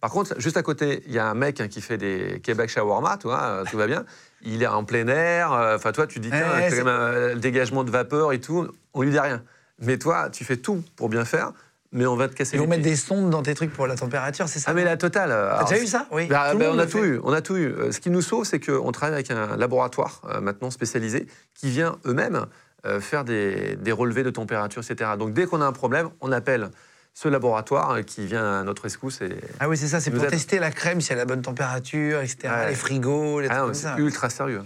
Par 0.01 0.11
contre, 0.13 0.41
juste 0.41 0.57
à 0.57 0.63
côté, 0.63 1.03
il 1.07 1.13
y 1.13 1.19
a 1.19 1.27
un 1.27 1.35
mec 1.35 1.61
hein, 1.61 1.67
qui 1.67 1.81
fait 1.81 1.99
des 1.99 2.41
Québec 2.41 2.71
shawarma, 2.71 3.17
tu 3.17 3.27
vois, 3.27 3.43
euh, 3.43 3.65
tout 3.69 3.77
va 3.77 3.89
bien. 3.89 4.05
Il 4.43 4.63
est 4.63 4.67
en 4.69 4.85
plein 4.85 5.09
air. 5.09 5.53
euh, 5.53 5.75
Enfin, 5.75 5.91
toi, 5.91 6.07
tu 6.07 6.21
dis, 6.21 6.31
tiens, 6.31 6.55
Ouais, 6.55 6.69
quand 6.71 6.77
même 6.77 6.87
un 6.87 7.11
le 7.35 7.41
dégagement 7.41 7.83
de 7.83 7.91
vapeur 7.91 8.33
et 8.33 8.41
tout. 8.41 8.69
On 8.95 9.03
lui 9.03 9.11
dit 9.11 9.19
rien. 9.19 9.43
Mais 9.81 9.99
toi, 9.99 10.31
tu 10.31 10.45
fais 10.45 10.57
tout 10.57 10.85
pour 10.95 11.09
bien 11.09 11.25
faire, 11.25 11.53
mais 11.93 12.07
on 12.07 12.17
va 12.17 12.29
te 12.29 12.35
casser 12.35 12.57
Ils 12.57 12.61
vont 12.61 12.67
mettre 12.67 12.83
des 12.83 12.97
sondes 12.97 13.31
dans 13.31 13.43
tes 13.43 13.55
trucs 13.55 13.73
pour 13.73 13.87
la 13.87 13.97
température, 13.97 14.49
c'est 14.49 14.59
ça 14.59 14.71
Ah, 14.71 14.75
mais 14.75 14.85
la 14.85 14.97
totale. 14.97 15.31
euh, 15.33 15.57
T'as 15.59 15.65
déjà 15.71 15.83
eu 15.83 15.87
ça? 15.87 16.07
Oui. 16.13 16.27
bah, 16.27 16.55
bah, 16.55 16.67
on 16.73 16.79
a 16.79 16.87
tout 16.87 16.99
fait. 16.99 17.07
eu, 17.07 17.21
on 17.25 17.33
a 17.33 17.41
tout 17.41 17.57
eu. 17.57 17.67
Euh, 17.73 17.93
Ce 17.93 18.01
qui 18.01 18.11
nous 18.11 18.23
sauve, 18.23 18.45
c'est 18.45 18.61
qu'on 18.61 18.93
travaille 18.93 19.15
avec 19.15 19.31
un 19.31 19.57
laboratoire 19.57 20.23
euh, 20.29 20.41
maintenant 20.41 20.71
spécialisé 20.71 21.27
qui 21.55 21.71
vient 21.71 21.97
eux-mêmes 22.07 22.47
euh, 22.87 23.01
faire 23.01 23.25
des, 23.25 23.77
des 23.77 23.93
relevés 23.93 24.23
de 24.23 24.31
température, 24.31 24.83
etc. 24.89 25.13
Donc 25.19 25.33
dès 25.33 25.47
qu'on 25.47 25.61
a 25.61 25.67
un 25.67 25.73
problème, 25.73 26.11
on 26.21 26.31
appelle 26.31 26.71
ce 27.15 27.27
laboratoire 27.29 28.05
qui 28.05 28.27
vient 28.27 28.61
à 28.61 28.63
notre 28.63 28.83
rescousse. 28.83 29.21
Et 29.23 29.35
Ah 29.59 29.69
oui, 29.69 29.77
c'est 29.77 29.89
ça, 29.89 29.99
c'est 29.99 30.13
pour 30.13 30.25
tester 30.29 30.61
la 30.61 30.71
crème 30.71 31.01
si 31.01 31.11
elle 31.13 31.19
a 31.19 31.23
la 31.23 31.27
bonne 31.27 31.43
température, 31.43 32.21
etc. 32.21 32.39
Ouais. 32.45 32.69
Les 32.69 32.75
frigos, 32.77 33.41
les 33.41 33.49
Ah 33.49 33.57
trucs 33.57 33.61
non, 33.61 33.65
comme 33.67 33.75
c'est 33.75 34.01
ultra 34.01 34.31
sérieux. 34.31 34.63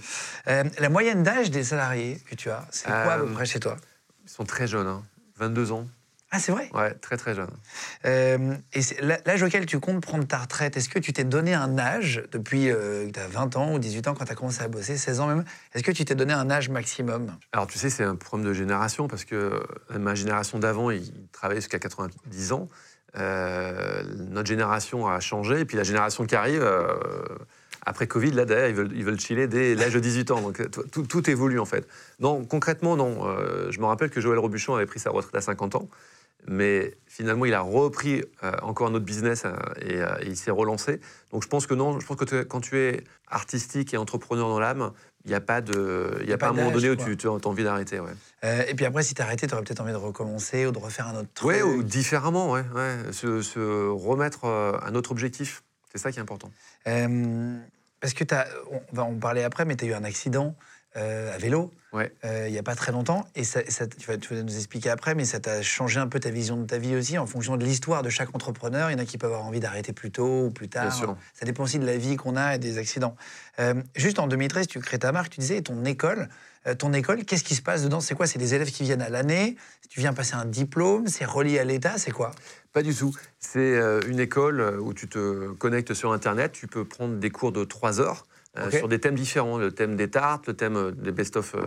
Euh, 0.49 0.65
la 0.79 0.89
moyenne 0.91 1.23
d'âge 1.23 1.51
des 1.51 1.65
salariés 1.65 2.19
que 2.29 2.35
tu 2.35 2.51
as, 2.51 2.67
c'est 2.71 2.89
quoi 2.89 3.13
à 3.15 3.19
peu 3.21 3.27
près 3.29 3.47
chez 3.47 3.59
toi? 3.61 3.77
Ils 4.25 4.31
sont 4.31 4.45
très 4.45 4.67
jeunes, 4.67 4.87
hein. 4.87 5.03
22 5.39 5.73
ans. 5.73 5.87
Ah, 6.35 6.39
c'est 6.39 6.51
vrai? 6.51 6.71
Ouais, 6.73 6.95
très 6.95 7.19
très 7.19 7.35
jeunes. 7.35 7.51
Euh, 8.07 8.55
Et 8.73 8.81
l'âge 9.27 9.43
auquel 9.43 9.67
tu 9.67 9.79
comptes 9.81 10.01
prendre 10.01 10.27
ta 10.27 10.39
retraite, 10.39 10.79
est-ce 10.79 10.89
que 10.89 10.99
tu 10.99 11.13
t'es 11.13 11.25
donné 11.25 11.53
un 11.53 11.79
âge 11.79 12.23
depuis 12.33 12.71
euh, 12.71 13.07
que 13.07 13.13
tu 13.13 13.21
as 13.21 13.29
20 13.29 13.57
ans 13.57 13.75
ou 13.75 13.79
18 13.79 14.09
ans 14.09 14.15
quand 14.15 14.25
tu 14.25 14.33
as 14.33 14.35
commencé 14.35 14.63
à 14.63 14.69
bosser, 14.69 14.97
16 14.97 15.21
ans 15.21 15.27
même 15.27 15.45
Est-ce 15.75 15.85
que 15.85 15.93
tu 15.93 16.07
t'es 16.07 16.15
donné 16.15 16.33
un 16.33 16.51
âge 16.51 16.71
maximum? 16.71 17.37
Alors 17.53 17.67
tu 17.67 17.79
sais, 17.79 17.91
c'est 17.91 18.05
un 18.05 18.17
problème 18.17 18.49
de 18.49 18.55
génération 18.55 19.09
parce 19.09 19.27
que 19.27 19.35
euh, 19.37 19.99
ma 19.99 20.15
génération 20.15 20.59
d'avant, 20.59 20.91
ils 20.91 21.13
travaillaient 21.33 21.61
jusqu'à 21.61 21.79
90 21.79 22.53
ans. 22.53 22.69
Euh, 23.15 24.03
notre 24.31 24.49
génération 24.49 25.07
a 25.07 25.21
changé 25.21 25.61
et 25.61 25.65
puis 25.67 25.77
la 25.77 25.83
génération 25.83 26.25
qui 26.25 26.35
arrive, 26.35 26.63
euh, 26.63 26.87
après 27.85 28.07
Covid, 28.07 28.31
là 28.31 28.47
d'ailleurs, 28.47 28.69
ils 28.69 28.75
veulent, 28.75 28.93
ils 28.95 29.05
veulent 29.05 29.21
chiller 29.21 29.49
dès 29.49 29.75
l'âge 29.75 29.93
de 29.93 30.01
18 30.01 30.31
ans. 30.31 30.41
Donc 30.41 30.63
tout, 30.91 31.03
tout 31.07 31.29
évolue 31.31 31.59
en 31.61 31.67
fait. 31.67 31.87
Non, 32.21 32.43
concrètement, 32.45 32.97
non. 32.97 33.27
Euh, 33.29 33.71
je 33.71 33.81
me 33.81 33.85
rappelle 33.85 34.09
que 34.09 34.23
Joël 34.23 34.39
Robuchon 34.39 34.77
avait 34.77 34.87
pris 34.87 34.99
sa 34.99 35.11
retraite 35.11 35.35
à 35.35 35.43
50 35.43 35.75
ans. 35.75 35.89
Mais 36.49 36.97
finalement, 37.07 37.45
il 37.45 37.55
a 37.55 37.61
repris 37.61 38.25
euh, 38.43 38.53
encore 38.63 38.89
un 38.89 38.95
autre 38.95 39.05
business 39.05 39.45
euh, 39.45 39.53
et, 39.81 40.01
euh, 40.01 40.17
et 40.23 40.27
il 40.27 40.37
s'est 40.37 40.51
relancé. 40.51 41.01
Donc 41.31 41.43
je 41.45 41.49
pense 41.49 41.67
que 41.69 41.75
non, 41.75 42.01
je 42.01 42.07
pense 42.07 42.17
que 42.17 42.25
tu- 42.25 42.45
quand 42.47 42.61
tu 42.61 42.79
es 42.79 43.05
artistique 43.29 43.95
et 43.95 43.97
entrepreneur 43.97 44.49
dans 44.49 44.59
l'âme, 44.59 44.93
il 45.25 45.29
n'y 45.29 45.35
a 45.37 45.41
pas, 45.41 45.61
de, 45.61 46.19
il 46.23 46.29
y 46.29 46.33
a 46.33 46.39
pas, 46.39 46.49
un 46.49 46.53
moment 46.53 46.73
donné 46.73 46.91
où 46.91 46.97
tu, 46.97 47.17
tu 47.17 47.29
as 47.29 47.31
envie 47.31 47.63
d'arrêter. 47.63 48.01
Ouais. 48.01 48.11
Et 48.69 48.75
puis 48.75 48.85
après, 48.85 49.05
si 49.05 49.15
tu 49.15 49.23
arrêté, 49.23 49.47
tu 49.47 49.55
aurais 49.55 49.63
peut-être 49.63 49.81
envie 49.81 49.93
de 49.93 49.97
recommencer 49.97 50.67
ou 50.67 50.73
de 50.73 50.79
refaire 50.79 51.07
un 51.07 51.15
autre 51.21 51.29
truc. 51.33 51.49
Ouais, 51.49 51.63
ou 51.63 51.85
différemment, 51.85 52.51
ouais, 52.51 52.65
ouais. 52.75 53.13
Se, 53.13 53.41
se 53.41 53.89
remettre 53.89 54.45
un 54.47 54.95
autre 54.97 55.13
objectif. 55.13 55.63
C'est 55.93 55.99
ça 55.99 56.11
qui 56.11 56.19
est 56.19 56.23
important. 56.23 56.51
Parce 58.01 58.15
que 58.15 58.25
t'as- 58.25 58.49
on 58.71 58.81
va 58.97 59.05
en 59.05 59.15
parler 59.15 59.45
après, 59.45 59.65
mais 59.65 59.77
tu 59.77 59.85
as 59.85 59.89
eu 59.89 59.95
un 59.95 60.03
accident 60.03 60.57
euh, 60.97 61.35
à 61.35 61.39
vélo 61.39 61.73
Ouais. 61.93 62.11
euh, 62.25 62.47
il 62.49 62.53
n'y 62.53 62.59
a 62.59 62.63
pas 62.63 62.75
très 62.75 62.91
longtemps. 62.91 63.27
Et 63.35 63.45
ça, 63.45 63.61
ça- 63.69 63.87
tu, 63.87 64.07
vas, 64.07 64.17
tu 64.17 64.35
vas 64.35 64.43
nous 64.43 64.57
expliquer 64.57 64.89
après, 64.89 65.15
mais 65.15 65.27
ça 65.27 65.41
t'a 65.41 65.61
changé 65.61 66.01
un 66.01 66.07
peu 66.09 66.19
ta 66.21 66.31
vision 66.31 66.57
de 66.57 66.65
ta 66.65 66.79
vie 66.79 66.97
aussi 66.97 67.19
en 67.19 67.27
fonction 67.27 67.57
de 67.59 67.65
l'histoire 67.65 68.03
de 68.03 68.09
chaque 68.09 68.35
entrepreneur. 68.35 68.89
Il 68.91 68.95
y 68.95 68.97
en 68.97 68.99
a 68.99 69.05
qui 69.05 69.19
peuvent 69.19 69.31
avoir 69.33 69.47
envie 69.47 69.61
d'arrêter 69.61 69.93
plus 69.93 70.11
tôt 70.11 70.47
ou 70.47 70.51
plus 70.51 70.69
tard. 70.71 70.87
Bien 70.87 70.95
sûr. 70.95 71.17
Ça 71.35 71.45
dépend 71.45 71.65
aussi 71.65 71.79
de 71.79 71.85
la 71.85 71.99
vie 71.99 72.17
qu'on 72.17 72.35
a 72.37 72.55
et 72.55 72.59
des 72.59 72.79
accidents. 72.79 73.15
Euh, 73.61 73.75
juste 73.95 74.19
en 74.19 74.27
2013, 74.27 74.67
tu 74.69 74.81
crées 74.81 74.99
ta 74.99 75.13
marque, 75.13 75.31
tu 75.33 75.41
disais, 75.41 75.59
et 75.59 75.63
ton 75.63 75.85
école. 75.85 76.29
ton 76.79 76.93
école, 76.95 77.25
qu'est-ce 77.25 77.45
qui 77.45 77.57
se 77.57 77.63
passe 77.63 77.83
dedans? 77.83 78.01
C'est 78.01 78.15
quoi? 78.15 78.27
C'est 78.27 78.39
des 78.39 78.55
élèves 78.55 78.71
qui 78.71 78.85
viennent 78.85 79.03
à 79.03 79.09
l'année? 79.11 79.57
Tu 79.91 80.01
viens 80.01 80.15
passer 80.15 80.35
un 80.35 80.45
diplôme? 80.47 81.09
C'est 81.09 81.25
relié 81.27 81.59
à 81.59 81.65
l'État? 81.65 81.99
C'est 81.99 82.13
quoi? 82.13 82.31
Pas 82.73 82.83
du 82.83 82.95
tout. 82.95 83.15
C'est 83.39 83.79
une 84.09 84.21
école 84.21 84.79
où 84.81 84.95
tu 84.95 85.09
te 85.09 85.51
connectes 85.55 85.93
sur 85.93 86.13
Internet. 86.13 86.53
Tu 86.53 86.69
peux 86.69 86.85
prendre 86.87 87.17
des 87.17 87.31
cours 87.31 87.53
de 87.53 87.65
3 87.65 88.01
heures 88.01 88.27
euh, 88.59 88.71
sur 88.71 88.89
des 88.89 88.99
thèmes 88.99 89.15
différents. 89.15 89.59
Le 89.59 89.73
thème 89.73 89.97
des 89.97 90.11
tartes, 90.11 90.47
le 90.47 90.55
thème 90.55 90.77
euh, 90.77 90.91
des 90.93 91.13
best-of 91.13 91.55
euh, 91.55 91.63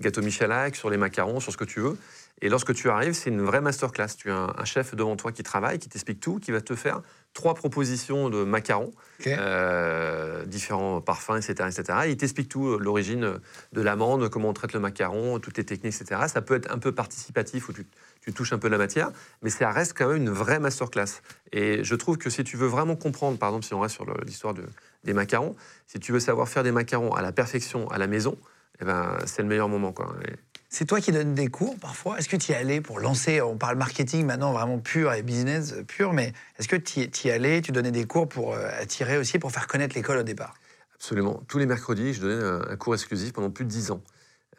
gâteaux 0.00 0.22
Michalak, 0.22 0.76
sur 0.76 0.90
les 0.90 0.98
macarons, 0.98 1.40
sur 1.40 1.52
ce 1.52 1.56
que 1.56 1.64
tu 1.64 1.80
veux. 1.80 1.96
Et 2.42 2.50
lorsque 2.50 2.74
tu 2.74 2.90
arrives, 2.90 3.14
c'est 3.14 3.30
une 3.30 3.40
vraie 3.40 3.62
masterclass. 3.62 4.08
Tu 4.18 4.30
as 4.30 4.54
un, 4.58 4.64
chef 4.66 4.94
devant 4.94 5.16
toi 5.16 5.32
qui 5.32 5.42
travaille, 5.42 5.78
qui 5.78 5.88
t'explique 5.88 6.20
tout, 6.20 6.38
qui 6.38 6.50
va 6.50 6.60
te 6.60 6.74
faire 6.74 7.00
trois 7.32 7.54
propositions 7.54 8.28
de 8.28 8.44
macarons, 8.44 8.92
euh, 9.26 10.44
différents 10.44 11.00
parfums, 11.00 11.36
etc. 11.36 11.70
etc. 11.70 11.98
Et 12.04 12.10
il 12.10 12.16
t'explique 12.18 12.50
tout, 12.50 12.78
l'origine 12.78 13.38
de 13.72 13.80
l'amande, 13.80 14.28
comment 14.28 14.50
on 14.50 14.52
traite 14.52 14.74
le 14.74 14.80
macaron, 14.80 15.38
toutes 15.38 15.56
les 15.56 15.64
techniques, 15.64 15.94
etc. 15.94 16.22
Ça 16.28 16.42
peut 16.42 16.54
être 16.54 16.70
un 16.70 16.78
peu 16.78 16.92
participatif 16.92 17.70
où 17.70 17.72
tu, 17.72 17.86
tu 18.20 18.34
touches 18.34 18.52
un 18.52 18.58
peu 18.58 18.68
la 18.68 18.78
matière, 18.78 19.10
mais 19.42 19.50
ça 19.50 19.70
reste 19.70 19.96
quand 19.96 20.08
même 20.08 20.18
une 20.18 20.30
vraie 20.30 20.58
masterclass. 20.58 21.22
Et 21.52 21.84
je 21.84 21.94
trouve 21.94 22.18
que 22.18 22.28
si 22.28 22.44
tu 22.44 22.58
veux 22.58 22.66
vraiment 22.66 22.96
comprendre, 22.96 23.38
par 23.38 23.50
exemple, 23.50 23.64
si 23.64 23.72
on 23.72 23.80
reste 23.80 23.94
sur 23.94 24.04
l'histoire 24.24 24.52
de- 24.52 24.66
des 25.04 25.12
macarons, 25.12 25.54
si 25.86 25.98
tu 25.98 26.12
veux 26.12 26.20
savoir 26.20 26.48
faire 26.48 26.62
des 26.62 26.72
macarons 26.72 27.14
à 27.14 27.22
la 27.22 27.32
perfection 27.32 27.88
à 27.90 27.98
la 27.98 28.06
maison, 28.06 28.36
eh 28.80 28.84
ben, 28.84 29.16
c'est 29.24 29.42
le 29.42 29.48
meilleur 29.48 29.68
moment. 29.68 29.92
Quoi. 29.92 30.14
Et 30.28 30.32
C'est 30.68 30.84
toi 30.84 31.00
qui 31.00 31.12
donnes 31.12 31.34
des 31.34 31.48
cours 31.48 31.76
parfois? 31.78 32.18
Est-ce 32.18 32.28
que 32.28 32.36
tu 32.36 32.52
y 32.52 32.54
allais 32.54 32.80
pour 32.80 33.00
lancer 33.00 33.40
On 33.40 33.56
parle 33.56 33.76
marketing 33.76 34.26
maintenant 34.26 34.52
vraiment 34.52 34.78
pur 34.78 35.12
et 35.12 35.22
business 35.22 35.74
pur, 35.86 36.12
mais 36.12 36.32
est-ce 36.58 36.68
que 36.68 36.76
tu 36.76 37.08
y 37.28 37.30
allais, 37.30 37.62
tu 37.62 37.72
donnais 37.72 37.92
des 37.92 38.04
cours 38.04 38.28
pour 38.28 38.54
euh, 38.54 38.68
attirer 38.80 39.16
aussi, 39.18 39.38
pour 39.38 39.52
faire 39.52 39.66
connaître 39.66 39.94
l'école 39.94 40.18
au 40.18 40.22
départ? 40.22 40.54
Absolument. 40.94 41.42
Tous 41.48 41.58
les 41.58 41.66
mercredis, 41.66 42.14
je 42.14 42.20
donnais 42.20 42.42
un, 42.42 42.72
un 42.72 42.76
cours 42.76 42.94
exclusif 42.94 43.32
pendant 43.32 43.50
plus 43.50 43.64
de 43.64 43.70
10 43.70 43.90
ans. 43.90 44.02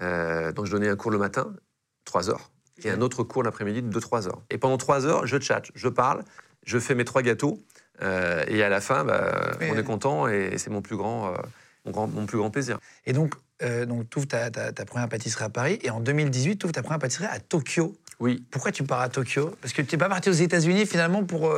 Euh, 0.02 0.52
donc 0.52 0.65
je 0.65 0.71
donnais 0.71 0.89
un 0.89 0.95
cours 0.95 1.12
le 1.12 1.17
matin, 1.17 1.54
3 2.06 2.30
heures, 2.30 2.52
et 2.84 2.91
un 2.91 3.02
autre 3.02 3.23
cours 3.23 3.43
l'après-midi 3.43 3.82
de 3.82 4.00
2-3 4.00 4.28
heures. 4.28 4.41
Et 4.50 4.58
pendant 4.58 4.78
3 4.78 5.06
heures, 5.06 5.26
je 5.26 5.39
chatte, 5.39 5.71
je 5.73 5.88
parle, 5.88 6.23
je 6.63 6.78
fais 6.80 6.95
mes 6.95 7.06
trois 7.06 7.21
gâteaux, 7.21 7.63
euh, 8.02 8.44
et 8.48 8.64
à 8.64 8.70
la 8.70 8.82
fin, 8.82 9.04
bah, 9.04 9.58
on 9.62 9.78
est 9.78 9.84
content, 9.84 10.28
et 10.28 10.58
c'est 10.58 10.70
mon 10.70 10.82
plus 10.82 10.96
grand, 10.98 11.28
euh, 11.28 11.38
mon, 11.86 11.92
grand, 11.92 12.08
mon 12.08 12.26
plus 12.26 12.38
grand 12.38 12.52
plaisir. 12.52 12.80
Et 13.06 13.14
donc, 13.14 13.34
euh, 13.64 13.86
donc 13.86 14.10
tu 14.10 14.18
ouvres 14.20 14.28
ta, 14.28 14.50
ta- 14.52 14.72
ta 14.72 14.86
première 14.86 15.10
pâtisserie 15.10 15.46
à 15.46 15.50
Paris, 15.50 15.80
et 15.84 15.90
en 15.90 16.00
2018, 16.00 16.58
tu 16.58 16.66
ouvres 16.66 16.74
ta 16.74 16.84
première 16.84 17.00
pâtisserie 17.00 17.26
à 17.32 17.40
Tokyo. 17.40 17.96
Oui, 18.20 18.44
Pourquoi 18.52 18.72
tu 18.72 18.84
pars 18.84 19.02
à 19.02 19.10
Tokyo? 19.10 19.56
Parce 19.62 19.74
que 19.74 19.82
tu 19.82 19.96
n'es 19.96 20.00
pas 20.00 20.10
parti 20.10 20.30
aux 20.30 20.34
États-Unis 20.34 20.86
finalement 20.88 21.24
pour 21.24 21.52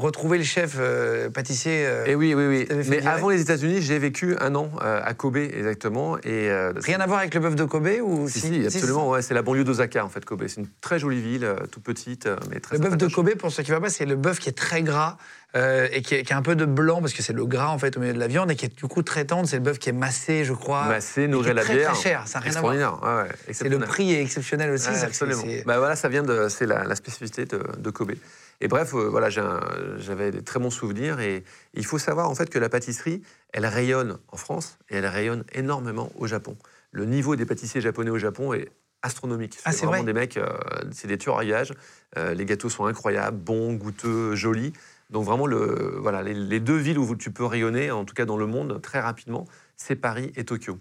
retrouver 0.00 0.38
le 0.38 0.44
chef 0.44 0.76
euh, 0.78 1.30
pâtissier. 1.30 1.84
euh, 1.86 2.04
et 2.06 2.14
oui, 2.14 2.34
oui, 2.34 2.46
oui. 2.46 2.66
Mais 2.70 2.82
direct 2.84 3.06
avant 3.06 3.28
les 3.30 3.40
États-Unis, 3.40 3.80
j'ai 3.82 3.98
vécu 3.98 4.36
un 4.40 4.54
an 4.54 4.70
euh, 4.82 5.00
à 5.04 5.14
Kobe, 5.14 5.36
exactement. 5.36 6.18
Et, 6.24 6.50
Rien 6.76 7.00
à 7.00 7.06
voir 7.06 7.20
avec 7.20 7.34
le 7.34 7.40
bœuf 7.40 7.54
de 7.54 7.64
Kobe 7.64 7.88
ou 8.02 8.28
Si, 8.28 8.40
si, 8.40 8.66
absolument, 8.66 9.08
ouais, 9.10 9.22
c'est 9.22 9.34
la 9.34 9.42
banlieue 9.42 9.64
d'Osaka, 9.64 10.04
en 10.04 10.08
fait, 10.08 10.24
Kobe. 10.24 10.44
C'est 10.48 10.60
une 10.60 10.68
très 10.80 10.98
jolie 10.98 11.20
ville, 11.20 11.48
toute 11.70 11.82
petite, 11.82 12.28
mais 12.50 12.60
très 12.60 12.76
Le 12.76 12.82
bœuf 12.82 12.96
de. 12.96 13.06
Kobe, 13.08 13.34
pour 13.34 13.50
ceux 13.52 13.62
qui 13.62 13.70
ne 13.70 13.76
voient 13.76 13.84
pas, 13.86 13.90
c'est 13.90 14.06
le 14.06 14.16
bœuf 14.16 14.38
qui 14.38 14.48
est 14.48 14.52
très 14.56 14.82
gras 14.82 15.16
et 15.54 16.02
qui, 16.02 16.14
est- 16.14 16.22
qui 16.24 16.32
a 16.32 16.36
un 16.36 16.42
peu 16.42 16.54
de 16.54 16.66
blanc 16.66 17.00
parce 17.00 17.14
que 17.14 17.22
c'est 17.22 17.32
le 17.32 17.46
gras 17.46 17.68
en 17.68 17.78
fait 17.78 17.96
au 17.96 18.00
milieu 18.00 18.12
de 18.12 18.18
la 18.18 18.26
viande 18.28 18.50
et 18.50 18.54
qui 18.54 18.66
est 18.66 18.76
du 18.76 18.86
coup 18.86 19.02
très 19.02 19.24
tendre. 19.24 19.48
C'est 19.48 19.56
le 19.56 19.62
bœuf 19.62 19.78
qui 19.78 19.88
est 19.88 19.92
massé, 19.92 20.44
je 20.44 20.52
crois. 20.52 20.84
Massé, 20.86 21.22
et 21.22 21.24
à 21.50 21.52
la 21.54 21.62
très, 21.62 21.74
bière. 21.74 21.92
Très 21.94 22.02
cher, 22.02 22.22
ça 22.26 22.38
n'a 22.38 22.44
rien 22.44 22.56
à 22.56 22.60
voir. 22.60 22.74
Extraordinaire. 22.74 23.24
ouais, 23.48 23.54
C'est 23.54 23.68
le 23.68 23.78
prix 23.78 24.12
est 24.12 24.22
exceptionnel 24.22 24.70
aussi. 24.70 24.90
Ouais, 24.90 25.02
absolument. 25.04 25.42
Bah 25.66 25.78
voilà, 25.78 25.96
ça 25.96 26.08
vient 26.08 26.22
de, 26.22 26.48
c'est 26.48 26.66
la, 26.66 26.84
la 26.84 26.94
spécificité 26.94 27.46
de, 27.46 27.62
de 27.78 27.90
Kobe. 27.90 28.12
Et 28.60 28.68
bref, 28.68 28.94
euh, 28.94 29.08
voilà, 29.08 29.28
j'avais 29.30 30.30
des 30.30 30.42
très 30.42 30.58
bons 30.58 30.70
souvenirs 30.70 31.20
et 31.20 31.44
il 31.74 31.84
faut 31.84 31.98
savoir 31.98 32.28
en 32.28 32.34
fait 32.34 32.50
que 32.50 32.58
la 32.58 32.68
pâtisserie, 32.68 33.22
elle 33.52 33.66
rayonne 33.66 34.18
en 34.28 34.36
France 34.36 34.78
et 34.90 34.96
elle 34.96 35.06
rayonne 35.06 35.44
énormément 35.52 36.10
au 36.16 36.26
Japon. 36.26 36.56
Le 36.90 37.04
niveau 37.04 37.36
des 37.36 37.46
pâtissiers 37.46 37.80
japonais 37.80 38.10
au 38.10 38.18
Japon 38.18 38.52
est 38.54 38.70
astronomique. 39.02 39.58
Ah, 39.64 39.72
c'est 39.72 39.86
vraiment 39.86 40.02
vrai 40.02 40.12
des 40.12 40.18
mecs, 40.18 40.36
euh, 40.36 40.48
c'est 40.90 41.06
des 41.06 41.18
tueurs 41.18 41.38
à 41.38 41.44
gages. 41.44 41.72
Euh, 42.16 42.34
les 42.34 42.44
gâteaux 42.44 42.68
sont 42.68 42.86
incroyables, 42.86 43.36
bons, 43.36 43.74
goûteux, 43.74 44.34
jolis. 44.34 44.72
Donc 45.10 45.24
vraiment, 45.24 45.46
le, 45.46 45.96
voilà, 46.00 46.22
les, 46.22 46.34
les 46.34 46.60
deux 46.60 46.76
villes 46.76 46.98
où 46.98 47.14
tu 47.14 47.30
peux 47.30 47.44
rayonner, 47.44 47.90
en 47.90 48.04
tout 48.04 48.14
cas 48.14 48.24
dans 48.24 48.36
le 48.36 48.46
monde, 48.46 48.80
très 48.82 49.00
rapidement, 49.00 49.46
c'est 49.76 49.96
Paris 49.96 50.32
et 50.36 50.44
Tokyo. 50.44 50.78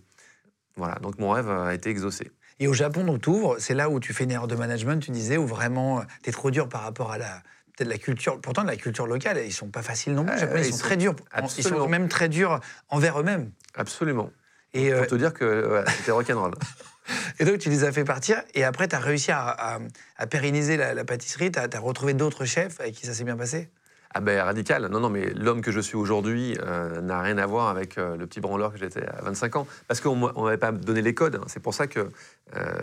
Voilà, 0.76 0.96
donc 0.96 1.20
mon 1.20 1.30
rêve 1.30 1.50
a 1.50 1.74
été 1.74 1.90
exaucé. 1.90 2.32
Et 2.60 2.68
au 2.68 2.74
Japon, 2.74 3.04
donc 3.04 3.22
tu 3.22 3.30
ouvres, 3.30 3.58
c'est 3.60 3.76
là 3.76 3.90
où 3.90 4.00
tu 4.00 4.14
fais 4.14 4.24
une 4.24 4.32
erreur 4.32 4.48
de 4.48 4.56
management, 4.56 5.00
tu 5.00 5.12
disais, 5.12 5.38
où 5.38 5.46
vraiment 5.46 6.02
tu 6.24 6.30
es 6.30 6.34
trop 6.34 6.50
dur 6.50 6.68
par 6.68 6.82
rapport 6.82 7.12
à 7.12 7.20
la 7.20 7.44
peut-être 7.78 7.90
la 7.90 7.98
culture. 7.98 8.42
Pourtant, 8.42 8.64
la 8.64 8.76
culture 8.76 9.08
locale, 9.08 9.40
ils 9.46 9.54
sont 9.54 9.70
pas 9.70 9.84
faciles 9.84 10.14
non 10.14 10.26
plus. 10.26 10.34
Les 10.36 10.38
Euh, 10.38 10.46
Japonais, 10.46 10.62
ils, 10.68 10.72
sont, 10.72 10.78
sont- 10.78 10.84
très 10.84 10.98
durs. 10.98 11.16
Ils 11.58 11.64
sont 11.64 11.88
même 11.88 12.10
très 12.10 12.28
durs 12.28 12.60
envers 12.90 13.20
eux-mêmes. 13.20 13.52
Absolument. 13.76 14.32
Et, 14.74 14.92
euh, 14.92 14.98
Pour 15.00 15.08
te 15.08 15.16
dire 15.16 15.34
que 15.34 15.66
voilà, 15.68 15.90
c'était 15.92 16.12
rock'n'roll. 16.12 16.52
et 17.40 17.46
donc, 17.46 17.60
tu 17.60 17.70
les 17.70 17.84
as 17.84 17.92
fait 17.92 18.04
partir. 18.04 18.42
Et 18.54 18.64
après, 18.64 18.88
tu 18.88 18.96
as 18.96 19.00
réussi 19.00 19.32
à, 19.32 19.48
à- 19.48 19.80
à 20.18 20.28
pérenniser 20.28 20.76
la, 20.76 20.94
la 20.94 21.06
pâtisserie. 21.06 21.52
Tu 21.52 21.60
as, 21.60 21.80
retrouvé 21.80 22.14
d'autres 22.14 22.46
chefs 22.46 22.80
avec 22.82 22.96
qui 22.96 23.06
ça 23.06 23.14
s'est 23.14 23.24
bien 23.24 23.38
passé? 23.38 23.70
Ah 24.14 24.22
ben 24.22 24.42
radical. 24.42 24.88
Non, 24.88 25.00
non, 25.00 25.10
mais 25.10 25.30
l'homme 25.34 25.62
que 25.62 25.72
je 25.72 25.80
suis 25.82 25.96
aujourd'hui 25.98 26.58
euh, 26.64 27.02
n'a 27.02 27.22
rien 27.22 27.38
à 27.38 27.46
voir 27.46 27.68
avec 27.68 27.98
euh, 27.98 28.16
le 28.18 28.26
petit 28.26 28.40
branleur 28.40 28.72
que 28.74 28.80
j'étais 28.80 29.06
à 29.06 29.22
25 29.22 29.58
ans. 29.58 29.68
Parce 29.88 30.00
qu'on 30.02 30.16
ne 30.16 30.44
m'avait 30.44 30.58
pas 30.58 30.72
donné 30.72 31.02
les 31.02 31.14
codes. 31.14 31.36
hein. 31.36 31.46
C'est 31.48 31.60
pour 31.60 31.74
ça 31.76 31.86
que 31.88 32.10
euh, 32.56 32.74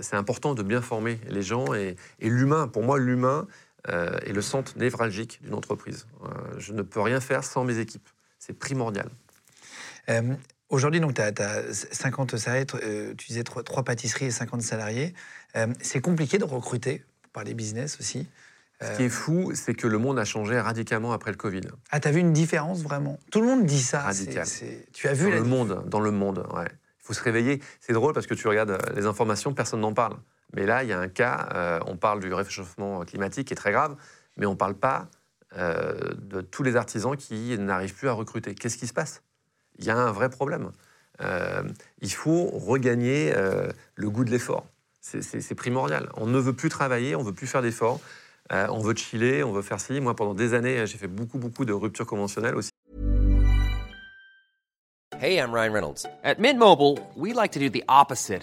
c'est 0.00 0.16
important 0.16 0.54
de 0.54 0.62
bien 0.62 0.82
former 0.82 1.18
les 1.28 1.42
gens. 1.42 1.74
Et, 1.74 1.96
et 2.20 2.28
l'humain, 2.28 2.68
pour 2.68 2.82
moi, 2.84 2.98
l'humain 2.98 3.46
euh, 3.88 4.18
est 4.24 4.32
le 4.32 4.42
centre 4.42 4.76
névralgique 4.76 5.40
d'une 5.42 5.54
entreprise. 5.54 6.06
Euh, 6.24 6.28
je 6.58 6.72
ne 6.72 6.82
peux 6.82 7.00
rien 7.00 7.20
faire 7.20 7.44
sans 7.44 7.64
mes 7.64 7.78
équipes. 7.78 8.08
C'est 8.38 8.58
primordial. 8.58 9.08
Euh, 10.08 10.34
Aujourd'hui, 10.68 11.00
tu 11.00 11.20
as, 11.20 11.62
50 11.92 12.36
salariés, 12.36 12.66
euh, 12.82 13.14
tu 13.16 13.28
disais 13.28 13.44
3, 13.44 13.62
pâtisseries 13.84 14.26
et 14.26 14.30
50 14.32 14.62
salariés. 14.62 15.14
C'est 15.80 16.00
compliqué 16.00 16.38
de 16.38 16.44
recruter 16.44 17.04
par 17.32 17.44
les 17.44 17.54
business 17.54 17.98
aussi. 18.00 18.26
Ce 18.82 18.96
qui 18.96 19.04
est 19.04 19.08
fou, 19.08 19.52
c'est 19.54 19.74
que 19.74 19.86
le 19.86 19.98
monde 19.98 20.18
a 20.18 20.24
changé 20.24 20.58
radicalement 20.58 21.12
après 21.12 21.30
le 21.30 21.36
Covid. 21.36 21.62
Ah, 21.92 22.00
tu 22.00 22.08
as 22.08 22.10
vu 22.10 22.18
une 22.18 22.32
différence 22.32 22.82
vraiment? 22.82 23.18
Tout 23.30 23.40
le 23.40 23.46
monde 23.46 23.64
dit 23.64 23.80
ça. 23.80 24.00
Radical. 24.00 24.46
Tu 24.92 25.06
as 25.08 25.12
vu 25.14 25.26
Dans 25.26 25.30
la 25.30 25.36
le 25.36 25.44
monde, 25.44 25.84
dans 25.86 26.00
le 26.00 26.10
monde, 26.10 26.46
ouais. 26.52 26.66
Il 26.68 27.06
faut 27.06 27.12
se 27.14 27.22
réveiller. 27.22 27.62
C'est 27.80 27.92
drôle 27.92 28.12
parce 28.12 28.26
que 28.26 28.34
tu 28.34 28.48
regardes 28.48 28.76
les 28.96 29.06
informations, 29.06 29.54
personne 29.54 29.80
n'en 29.80 29.94
parle. 29.94 30.16
Mais 30.56 30.64
là, 30.64 30.82
il 30.82 30.88
y 30.88 30.92
a 30.92 30.98
un 30.98 31.08
cas, 31.08 31.50
euh, 31.54 31.80
on 31.86 31.96
parle 31.96 32.20
du 32.20 32.32
réchauffement 32.32 33.04
climatique 33.04 33.48
qui 33.48 33.52
est 33.52 33.56
très 33.56 33.72
grave, 33.72 33.94
mais 34.38 34.46
on 34.46 34.52
ne 34.52 34.56
parle 34.56 34.74
pas 34.74 35.06
euh, 35.56 36.14
de 36.16 36.40
tous 36.40 36.62
les 36.62 36.76
artisans 36.76 37.14
qui 37.16 37.56
n'arrivent 37.58 37.94
plus 37.94 38.08
à 38.08 38.12
recruter. 38.12 38.54
Qu'est-ce 38.54 38.78
qui 38.78 38.86
se 38.86 38.94
passe? 38.94 39.22
Il 39.78 39.84
y 39.84 39.90
a 39.90 39.96
un 39.96 40.10
vrai 40.10 40.30
problème. 40.30 40.72
Euh, 41.20 41.62
il 42.00 42.10
faut 42.10 42.46
regagner 42.46 43.34
le 43.94 44.10
goût 44.10 44.24
de 44.24 44.30
l'effort. 44.30 44.66
C'est- 45.02 45.54
primordial. 45.54 46.08
On 46.16 46.26
ne 46.26 46.38
veut 46.38 46.54
plus 46.54 46.70
travailler, 46.70 47.14
on 47.14 47.20
ne 47.20 47.26
veut 47.26 47.34
plus 47.34 47.46
faire 47.46 47.62
d'efforts. 47.62 48.00
On 48.50 48.78
veut 48.78 48.94
chiller, 48.96 49.44
on 49.44 49.52
veut 49.52 49.62
faire 49.62 49.78
ci. 49.78 50.00
Moi, 50.00 50.16
pendant 50.16 50.34
des 50.34 50.54
années, 50.54 50.86
j'ai 50.86 50.96
fait 50.98 51.06
beaucoup, 51.06 51.38
beaucoup 51.38 51.66
de 51.66 51.74
ruptures 51.74 52.06
conventionnelles 52.06 52.56
aussi. 52.56 52.70
Hey, 55.20 55.38
I'm 55.38 55.52
Ryan 55.52 55.72
Reynolds. 55.72 56.06
At 56.24 56.38
Mint 56.38 56.58
Mobile, 56.58 56.98
we 57.14 57.32
like 57.34 57.52
to 57.52 57.60
do 57.60 57.70
the 57.70 57.84
opposite 57.88 58.42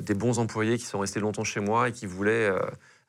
des 0.00 0.14
bons 0.14 0.38
employés 0.38 0.78
qui 0.78 0.86
sont 0.86 0.98
restés 0.98 1.20
longtemps 1.20 1.44
chez 1.44 1.60
moi 1.60 1.88
et 1.88 1.92
qui 1.92 2.06
voulaient 2.06 2.48
euh, 2.48 2.58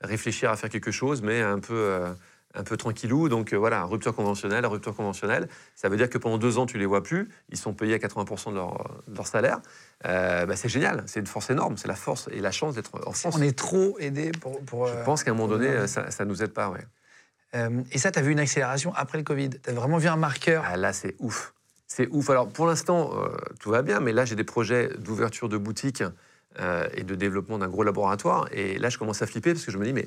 réfléchir 0.02 0.52
à 0.52 0.56
faire 0.56 0.70
quelque 0.70 0.92
chose, 0.92 1.22
mais 1.22 1.42
un 1.42 1.60
peu... 1.60 1.74
Euh, 1.74 2.14
un 2.56 2.64
peu 2.64 2.78
tranquillou. 2.78 3.30
Donc 3.30 3.54
euh, 3.54 3.58
voilà, 3.58 3.84
rupture 3.84 4.16
conventionnelle, 4.16 4.66
rupture 4.66 4.96
conventionnelle. 4.96 5.48
Ça 5.76 5.90
veut 5.90 5.98
dire 5.98 6.10
que 6.10 6.18
pendant 6.18 6.38
deux 6.38 6.58
ans, 6.58 6.66
tu 6.66 6.78
les 6.78 6.86
vois 6.86 7.04
plus. 7.04 7.30
Ils 7.50 7.58
sont 7.58 7.74
payés 7.74 7.94
à 7.94 7.98
80% 7.98 8.52
de 8.52 8.56
leur, 8.56 9.02
de 9.08 9.16
leur 9.16 9.28
salaire. 9.28 9.60
Euh, 10.06 10.46
bah, 10.46 10.56
c'est 10.56 10.70
génial. 10.70 11.04
C'est 11.08 11.20
une 11.20 11.28
force 11.28 11.50
énorme. 11.50 11.78
C'est 11.78 11.88
la 11.88 11.96
force 11.96 12.30
et 12.32 12.40
la 12.40 12.52
chance 12.52 12.76
d'être 12.76 12.96
en 13.06 13.12
France. 13.12 13.36
On 13.38 13.42
est 13.42 13.58
trop 13.58 13.98
aidé 14.00 14.32
pour. 14.32 14.60
pour, 14.62 14.88
Je 14.88 14.94
euh, 14.94 15.04
pense 15.04 15.24
qu'à 15.24 15.32
un 15.32 15.34
moment 15.34 15.48
donné, 15.48 15.88
ça, 15.88 16.10
ça 16.12 16.26
nous 16.26 16.44
aide 16.44 16.54
pas. 16.54 16.70
Ouais. 16.70 16.86
Euh, 17.56 17.82
et 17.92 17.98
ça, 17.98 18.12
tu 18.12 18.20
as 18.20 18.22
vu 18.22 18.32
une 18.32 18.40
accélération 18.40 18.94
après 18.96 19.18
le 19.18 19.24
Covid? 19.24 19.50
Tu 19.50 19.70
as 19.70 19.74
vraiment 19.74 19.98
vu 19.98 20.08
un 20.08 20.18
marqueur? 20.18 20.64
Ah, 20.66 20.78
là, 20.78 20.94
c'est 20.94 21.16
ouf. 21.20 21.54
C'est 21.88 22.08
ouf. 22.12 22.30
Alors, 22.30 22.50
pour 22.50 22.66
l'instant, 22.66 23.12
euh, 23.14 23.30
tout 23.60 23.70
va 23.70 23.82
bien, 23.82 24.00
mais 24.00 24.12
là, 24.12 24.26
j'ai 24.26 24.36
des 24.36 24.44
projets 24.44 24.90
d'ouverture 24.98 25.50
de 25.50 25.58
boutique 25.58 26.04
euh, 26.60 26.88
et 26.94 27.04
de 27.04 27.16
développement 27.16 27.58
d'un 27.58 27.68
gros 27.68 27.84
laboratoire. 27.84 28.48
Et 28.52 28.78
là, 28.80 28.90
je 28.90 28.98
commence 28.98 29.22
à 29.22 29.28
flipper 29.28 29.54
parce 29.54 29.66
que 29.66 29.72
je 29.72 29.78
me 29.78 29.86
dis, 29.86 29.94
mais 29.94 30.06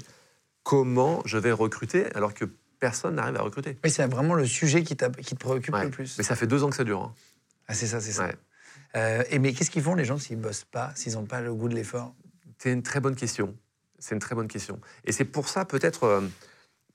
comment 0.62 1.22
je 1.24 1.38
vais 1.38 1.52
recruter 1.52 2.06
alors 2.14 2.34
que 2.34 2.44
personne 2.80 3.16
n'arrive 3.16 3.37
à 3.37 3.42
recruter? 3.42 3.76
Oui, 3.84 3.90
c'est 3.90 4.06
vraiment 4.06 4.34
le 4.34 4.46
sujet 4.46 4.82
qui, 4.82 4.96
te 4.96 5.34
préoccupe 5.34 5.74
Ouais. 5.74 5.84
le 5.84 5.90
plus. 5.90 6.16
Mais 6.18 6.24
ça 6.24 6.37
fait 6.37 6.46
deux 6.46 6.62
ans 6.64 6.70
que 6.70 6.76
ça 6.76 6.84
dure. 6.84 7.00
hein. 7.02 7.14
Ah, 7.66 7.74
c'est 7.74 7.87
ça, 7.87 8.00
c'est 8.00 8.12
ça. 8.12 8.26
Ouais. 8.26 8.34
Euh, 8.96 9.22
et 9.30 9.38
mais 9.38 9.52
qu'est-ce 9.52 9.70
qu'ils 9.70 9.82
font 9.82 9.94
les 9.94 10.04
gens 10.04 10.18
s'ils 10.18 10.38
bossent 10.38 10.64
pas, 10.64 10.92
s'ils 10.94 11.14
n'ont 11.14 11.26
pas 11.26 11.40
le 11.40 11.52
goût 11.52 11.68
de 11.68 11.74
l'effort? 11.74 12.14
C'est 12.58 12.72
une 12.72 12.82
très 12.82 13.00
bonne 13.00 13.16
question. 13.16 13.54
C'est 13.98 14.14
une 14.14 14.20
très 14.20 14.34
bonne 14.34 14.48
question. 14.48 14.80
Et 15.04 15.12
c'est 15.12 15.24
pour 15.24 15.48
ça, 15.48 15.64
peut-être, 15.64 16.04
euh, 16.04 16.20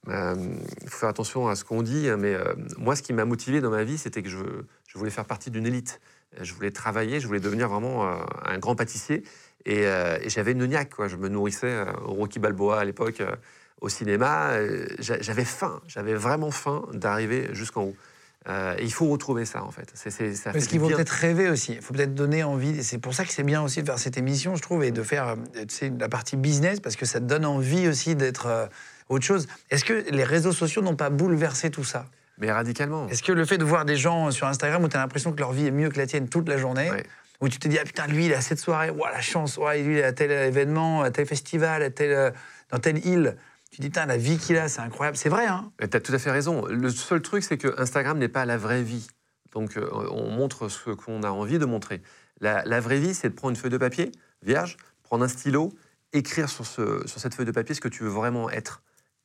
euh, 0.08 0.36
il 0.82 0.90
faut 0.90 0.98
faire 0.98 1.10
attention 1.10 1.48
à 1.48 1.56
ce 1.56 1.64
qu'on 1.64 1.84
dit, 1.84 2.10
hein, 2.10 2.18
mais 2.18 2.36
moi, 2.78 2.96
ce 2.96 3.04
qui 3.04 3.14
m'a 3.14 3.26
motivé 3.26 3.62
dans 3.62 3.70
ma 3.70 3.84
vie, 3.84 3.98
c'était 3.98 4.24
que 4.24 4.30
je, 4.30 4.40
je 4.88 4.98
voulais 4.98 5.12
faire 5.12 5.26
partie 5.26 5.52
d'une 5.52 5.68
élite. 5.68 6.02
Je 6.42 6.54
voulais 6.54 6.72
travailler, 6.72 7.20
je 7.20 7.28
voulais 7.28 7.40
devenir 7.40 7.70
vraiment 7.70 8.04
un 8.44 8.58
grand 8.58 8.76
pâtissier. 8.76 9.24
Et, 9.66 9.88
euh, 9.88 10.18
et 10.22 10.30
j'avais 10.30 10.52
une 10.52 10.66
niaque, 10.66 10.94
quoi. 10.96 11.08
Je 11.08 11.16
me 11.16 11.30
nourrissais 11.30 11.68
euh, 11.68 11.86
au 12.06 12.14
Rocky 12.14 12.40
Balboa 12.40 12.80
à 12.80 12.84
l'époque, 12.86 13.22
euh, 13.22 13.32
au 13.82 13.90
cinéma. 13.90 14.52
Euh, 14.52 14.86
j'a- 15.00 15.22
J'avais 15.22 15.46
faim, 15.46 15.82
j'avais 15.88 16.14
vraiment 16.16 16.52
faim 16.52 16.84
d'arriver 16.94 17.50
jusqu'en 17.54 17.84
haut. 17.84 17.96
Et 18.78 18.84
il 18.84 18.92
faut 18.92 19.08
retrouver 19.08 19.46
ça, 19.46 19.64
en 19.64 19.72
fait. 19.72 19.90
C'est, 19.94 20.10
c'est- 20.10 20.34
ça 20.36 20.52
Parce 20.52 20.68
qu'il 20.68 20.82
faut 20.82 20.90
peut-être 20.98 21.10
rêver 21.12 21.50
aussi. 21.50 21.76
Il 21.76 21.82
faut 21.82 21.94
peut-être 21.94 22.14
donner 22.14 22.44
envie. 22.44 22.84
C'est 22.84 22.98
pour 22.98 23.14
ça 23.14 23.24
que 23.24 23.32
c'est 23.32 23.44
bien 23.44 23.62
aussi 23.62 23.82
de 23.82 23.86
faire 23.88 23.98
cette 24.00 24.18
émission, 24.18 24.56
je 24.58 24.62
trouve, 24.62 24.84
et 24.84 24.92
de 24.92 25.02
faire 25.02 25.38
la 26.00 26.10
partie 26.10 26.36
business, 26.36 26.82
parce 26.82 26.98
que 26.98 27.06
ça 27.06 27.22
te 27.22 27.26
donne 27.26 27.46
envie 27.46 27.88
aussi 27.88 28.16
d'être 28.18 28.70
autre 29.08 29.24
chose. 29.24 29.48
Est-ce 29.70 29.86
que 29.86 29.94
les 30.12 30.26
réseaux 30.26 30.52
sociaux 30.52 30.82
n'ont 30.82 30.98
pas 30.98 31.10
bouleversé 31.10 31.70
tout 31.72 31.86
ça? 31.86 32.08
Mais 32.38 32.52
radicalement. 32.52 33.08
Est-ce 33.08 33.24
que 33.24 33.32
le 33.32 33.46
fait 33.46 33.58
de 33.58 33.64
voir 33.64 33.86
des 33.86 33.96
gens 33.96 34.30
sur 34.32 34.46
Instagram 34.48 34.84
où 34.84 34.90
tu 34.90 34.98
as 34.98 35.00
l'impression 35.00 35.32
que 35.32 35.40
leur 35.40 35.54
vie 35.54 35.68
est 35.68 35.72
mieux 35.72 35.90
que 35.90 35.98
la 35.98 36.06
tienne 36.08 36.28
toute 36.28 36.50
la 36.50 36.58
journée. 36.58 36.90
Où 37.44 37.50
tu 37.50 37.60
te 37.60 37.68
dis, 37.68 37.78
ah 37.78 37.84
putain, 37.84 38.08
lui, 38.08 38.28
il 38.28 38.34
a 38.34 38.40
cette 38.40 38.60
soirée, 38.60 38.90
ouah, 38.90 39.12
la 39.12 39.20
chance, 39.20 39.58
ouah, 39.58 39.76
il 39.76 39.92
est 39.92 40.04
à 40.04 40.14
tel 40.14 40.32
événement, 40.32 41.02
à 41.02 41.12
tel 41.12 41.26
festival, 41.26 41.84
à 41.84 41.90
tel, 41.90 42.12
euh, 42.12 42.32
dans 42.72 42.80
telle 42.80 43.06
île. 43.06 43.36
Tu 43.70 43.78
te 43.78 43.82
dis, 43.82 43.90
putain, 43.90 44.06
la 44.06 44.16
vie 44.16 44.38
qu'il 44.38 44.56
a, 44.56 44.70
c'est 44.70 44.80
incroyable. 44.80 45.18
C'est 45.18 45.28
vrai, 45.28 45.46
hein 45.46 45.70
Tu 45.78 45.98
as 45.98 46.00
tout 46.00 46.14
à 46.14 46.20
fait 46.20 46.32
raison. 46.32 46.66
Le 46.68 46.90
seul 46.90 47.22
truc, 47.22 47.44
c'est 47.44 47.58
que 47.58 47.78
Instagram 47.78 48.18
n'est 48.18 48.30
pas 48.30 48.46
la 48.46 48.56
vraie 48.56 48.82
vie. 48.82 49.06
Donc, 49.52 49.76
euh, 49.76 49.90
on 50.10 50.30
montre 50.30 50.70
ce 50.70 50.92
qu'on 50.92 51.22
a 51.24 51.32
envie 51.32 51.60
de 51.60 51.66
montrer. 51.66 52.02
La, 52.40 52.80
vraie 52.80 53.00
vie, 53.00 53.14
c'est 53.14 53.30
de 53.30 53.34
prendre 53.36 53.50
une 53.52 53.58
feuille 53.58 53.72
de 53.72 53.78
papier 53.78 54.12
vierge, 54.42 54.78
prendre 55.04 55.26
un 55.26 55.28
stylo, 55.28 55.74
écrire 56.14 56.48
sur, 56.50 56.66
ce- 56.66 57.06
sur 57.08 57.20
cette 57.20 57.34
feuille 57.34 57.46
de 57.46 57.52
papier 57.52 57.76
ce 57.76 57.82
que 57.82 57.90
tu 57.90 58.04
veux 58.04 58.10
vraiment 58.10 58.50
être. 58.50 58.82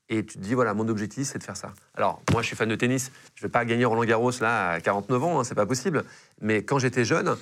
Et 0.08 0.24
tu 0.24 0.38
te 0.38 0.42
dis, 0.42 0.54
voilà, 0.54 0.74
mon 0.74 0.88
objectif, 0.88 1.28
c'est 1.28 1.38
de 1.38 1.44
faire 1.44 1.56
ça. 1.56 1.72
Alors, 1.94 2.20
moi, 2.32 2.42
je 2.42 2.48
suis 2.48 2.56
fan 2.56 2.68
de 2.68 2.74
tennis. 2.74 3.12
Je 3.34 3.42
ne 3.44 3.48
vais 3.48 3.52
pas 3.52 3.64
gagner 3.64 3.84
Roland 3.84 4.04
Garros, 4.04 4.32
là, 4.40 4.70
à 4.70 4.80
49 4.80 5.22
ans, 5.22 5.40
hein, 5.40 5.44
c'est 5.44 5.54
pas 5.54 5.66
possible. 5.66 6.04
Mais 6.40 6.62
quand 6.64 6.78
j'étais 6.78 7.04
jeune, 7.04 7.36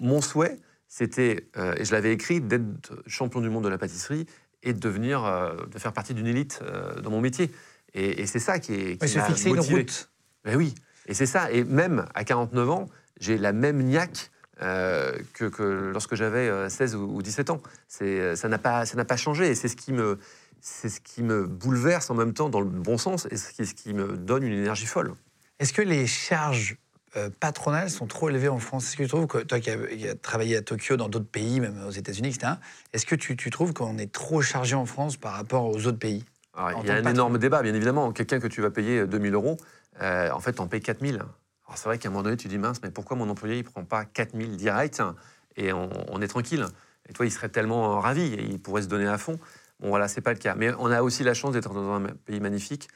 mon 0.00 0.20
souhait, 0.20 0.58
c'était, 0.88 1.48
euh, 1.56 1.74
et 1.76 1.84
je 1.84 1.92
l'avais 1.92 2.12
écrit, 2.12 2.40
d'être 2.40 3.02
champion 3.06 3.40
du 3.40 3.50
monde 3.50 3.64
de 3.64 3.68
la 3.68 3.78
pâtisserie 3.78 4.26
et 4.62 4.72
de 4.72 4.78
devenir, 4.78 5.24
euh, 5.24 5.56
de 5.66 5.78
faire 5.78 5.92
partie 5.92 6.14
d'une 6.14 6.26
élite 6.26 6.60
euh, 6.62 7.00
dans 7.00 7.10
mon 7.10 7.20
métier. 7.20 7.50
Et, 7.94 8.22
et 8.22 8.26
c'est 8.26 8.38
ça 8.38 8.58
qui 8.58 8.74
est. 8.74 9.02
Mais 9.02 9.08
qui 9.08 9.14
se 9.14 9.18
fixer 9.20 9.50
une 9.50 9.60
route. 9.60 10.10
Ben 10.44 10.56
oui, 10.56 10.74
et 11.06 11.14
c'est 11.14 11.26
ça. 11.26 11.50
Et 11.50 11.64
même 11.64 12.06
à 12.14 12.24
49 12.24 12.70
ans, 12.70 12.86
j'ai 13.18 13.38
la 13.38 13.52
même 13.52 13.82
niaque 13.82 14.30
que, 14.60 15.48
que 15.48 15.90
lorsque 15.92 16.14
j'avais 16.14 16.48
euh, 16.48 16.68
16 16.68 16.94
ou 16.94 17.16
ou 17.16 17.22
17 17.22 17.50
ans. 17.50 17.60
Ça 17.88 18.48
n'a 18.48 18.58
pas, 18.58 18.86
ça 18.86 18.96
n'a 18.96 19.04
pas 19.04 19.16
changé. 19.16 19.48
Et 19.48 19.54
c'est 19.54 19.68
ce 19.68 19.76
qui 19.76 19.92
me, 19.92 20.18
c'est 20.60 20.88
ce 20.88 21.00
qui 21.00 21.22
me 21.22 21.46
bouleverse 21.46 22.08
en 22.10 22.14
même 22.14 22.32
temps 22.34 22.48
dans 22.48 22.60
le 22.60 22.68
bon 22.68 22.98
sens 22.98 23.26
et 23.30 23.36
ce 23.36 23.52
qui, 23.52 23.66
ce 23.66 23.74
qui 23.74 23.94
me 23.94 24.16
donne 24.16 24.44
une 24.44 24.58
énergie 24.58 24.86
folle. 24.86 25.12
Est-ce 25.58 25.72
que 25.72 25.82
les 25.82 26.06
charges 26.06 26.76
euh, 27.16 27.30
patronales 27.40 27.90
sont 27.90 28.06
trop 28.06 28.28
élevées 28.28 28.48
en 28.48 28.58
France 28.58 28.88
Est-ce 28.88 28.96
que 28.96 29.02
tu 29.02 29.08
trouves 29.08 29.26
que 29.26 29.38
toi 29.38 29.60
qui 29.60 29.70
as, 29.70 29.76
qui 29.76 30.08
as 30.08 30.14
travaillé 30.14 30.56
à 30.56 30.62
Tokyo, 30.62 30.96
dans 30.96 31.08
d'autres 31.08 31.30
pays, 31.30 31.60
même 31.60 31.84
aux 31.86 31.90
États-Unis, 31.90 32.28
etc., 32.28 32.54
est-ce 32.92 33.06
que 33.06 33.14
tu, 33.14 33.36
tu 33.36 33.50
trouves 33.50 33.72
qu'on 33.72 33.98
est 33.98 34.10
trop 34.10 34.42
chargé 34.42 34.74
en 34.74 34.86
France 34.86 35.16
par 35.16 35.32
rapport 35.32 35.66
aux 35.66 35.86
autres 35.86 35.98
pays 35.98 36.24
Alors, 36.54 36.78
En 36.78 36.82
il 36.82 36.88
y 36.88 36.90
a 36.90 36.96
un 36.96 37.04
énorme 37.04 37.38
débat, 37.38 37.62
bien 37.62 37.74
évidemment. 37.74 38.12
Quelqu'un 38.12 38.40
que 38.40 38.48
tu 38.48 38.60
vas 38.60 38.70
payer 38.70 39.06
2000 39.06 39.34
euros, 39.34 39.56
euh, 40.02 40.30
en 40.30 40.40
fait, 40.40 40.54
t'en 40.54 40.66
payes 40.66 40.80
4000. 40.80 41.16
Alors, 41.16 41.32
c'est 41.76 41.84
vrai 41.84 41.98
qu'à 41.98 42.08
un 42.08 42.12
moment 42.12 42.24
donné, 42.24 42.36
tu 42.36 42.48
dis 42.48 42.58
mince, 42.58 42.80
mais 42.82 42.90
pourquoi 42.90 43.16
mon 43.16 43.28
employé, 43.28 43.58
il 43.58 43.64
prend 43.64 43.84
pas 43.84 44.04
4000 44.04 44.56
direct 44.56 45.00
hein, 45.00 45.14
et 45.56 45.72
on, 45.72 45.88
on 46.08 46.20
est 46.20 46.28
tranquille 46.28 46.66
Et 47.08 47.12
toi, 47.12 47.26
il 47.26 47.30
serait 47.30 47.48
tellement 47.48 48.00
ravi 48.00 48.34
et 48.34 48.42
il 48.42 48.60
pourrait 48.60 48.82
se 48.82 48.88
donner 48.88 49.06
à 49.06 49.18
fond. 49.18 49.38
Bon, 49.80 49.88
voilà, 49.88 50.08
c'est 50.08 50.20
pas 50.20 50.32
le 50.32 50.38
cas. 50.38 50.54
Mais 50.54 50.72
on 50.78 50.90
a 50.90 51.02
aussi 51.02 51.24
la 51.24 51.34
chance 51.34 51.52
d'être 51.52 51.72
dans 51.72 51.94
un 51.94 52.02
pays 52.26 52.40
magnifique. 52.40 52.88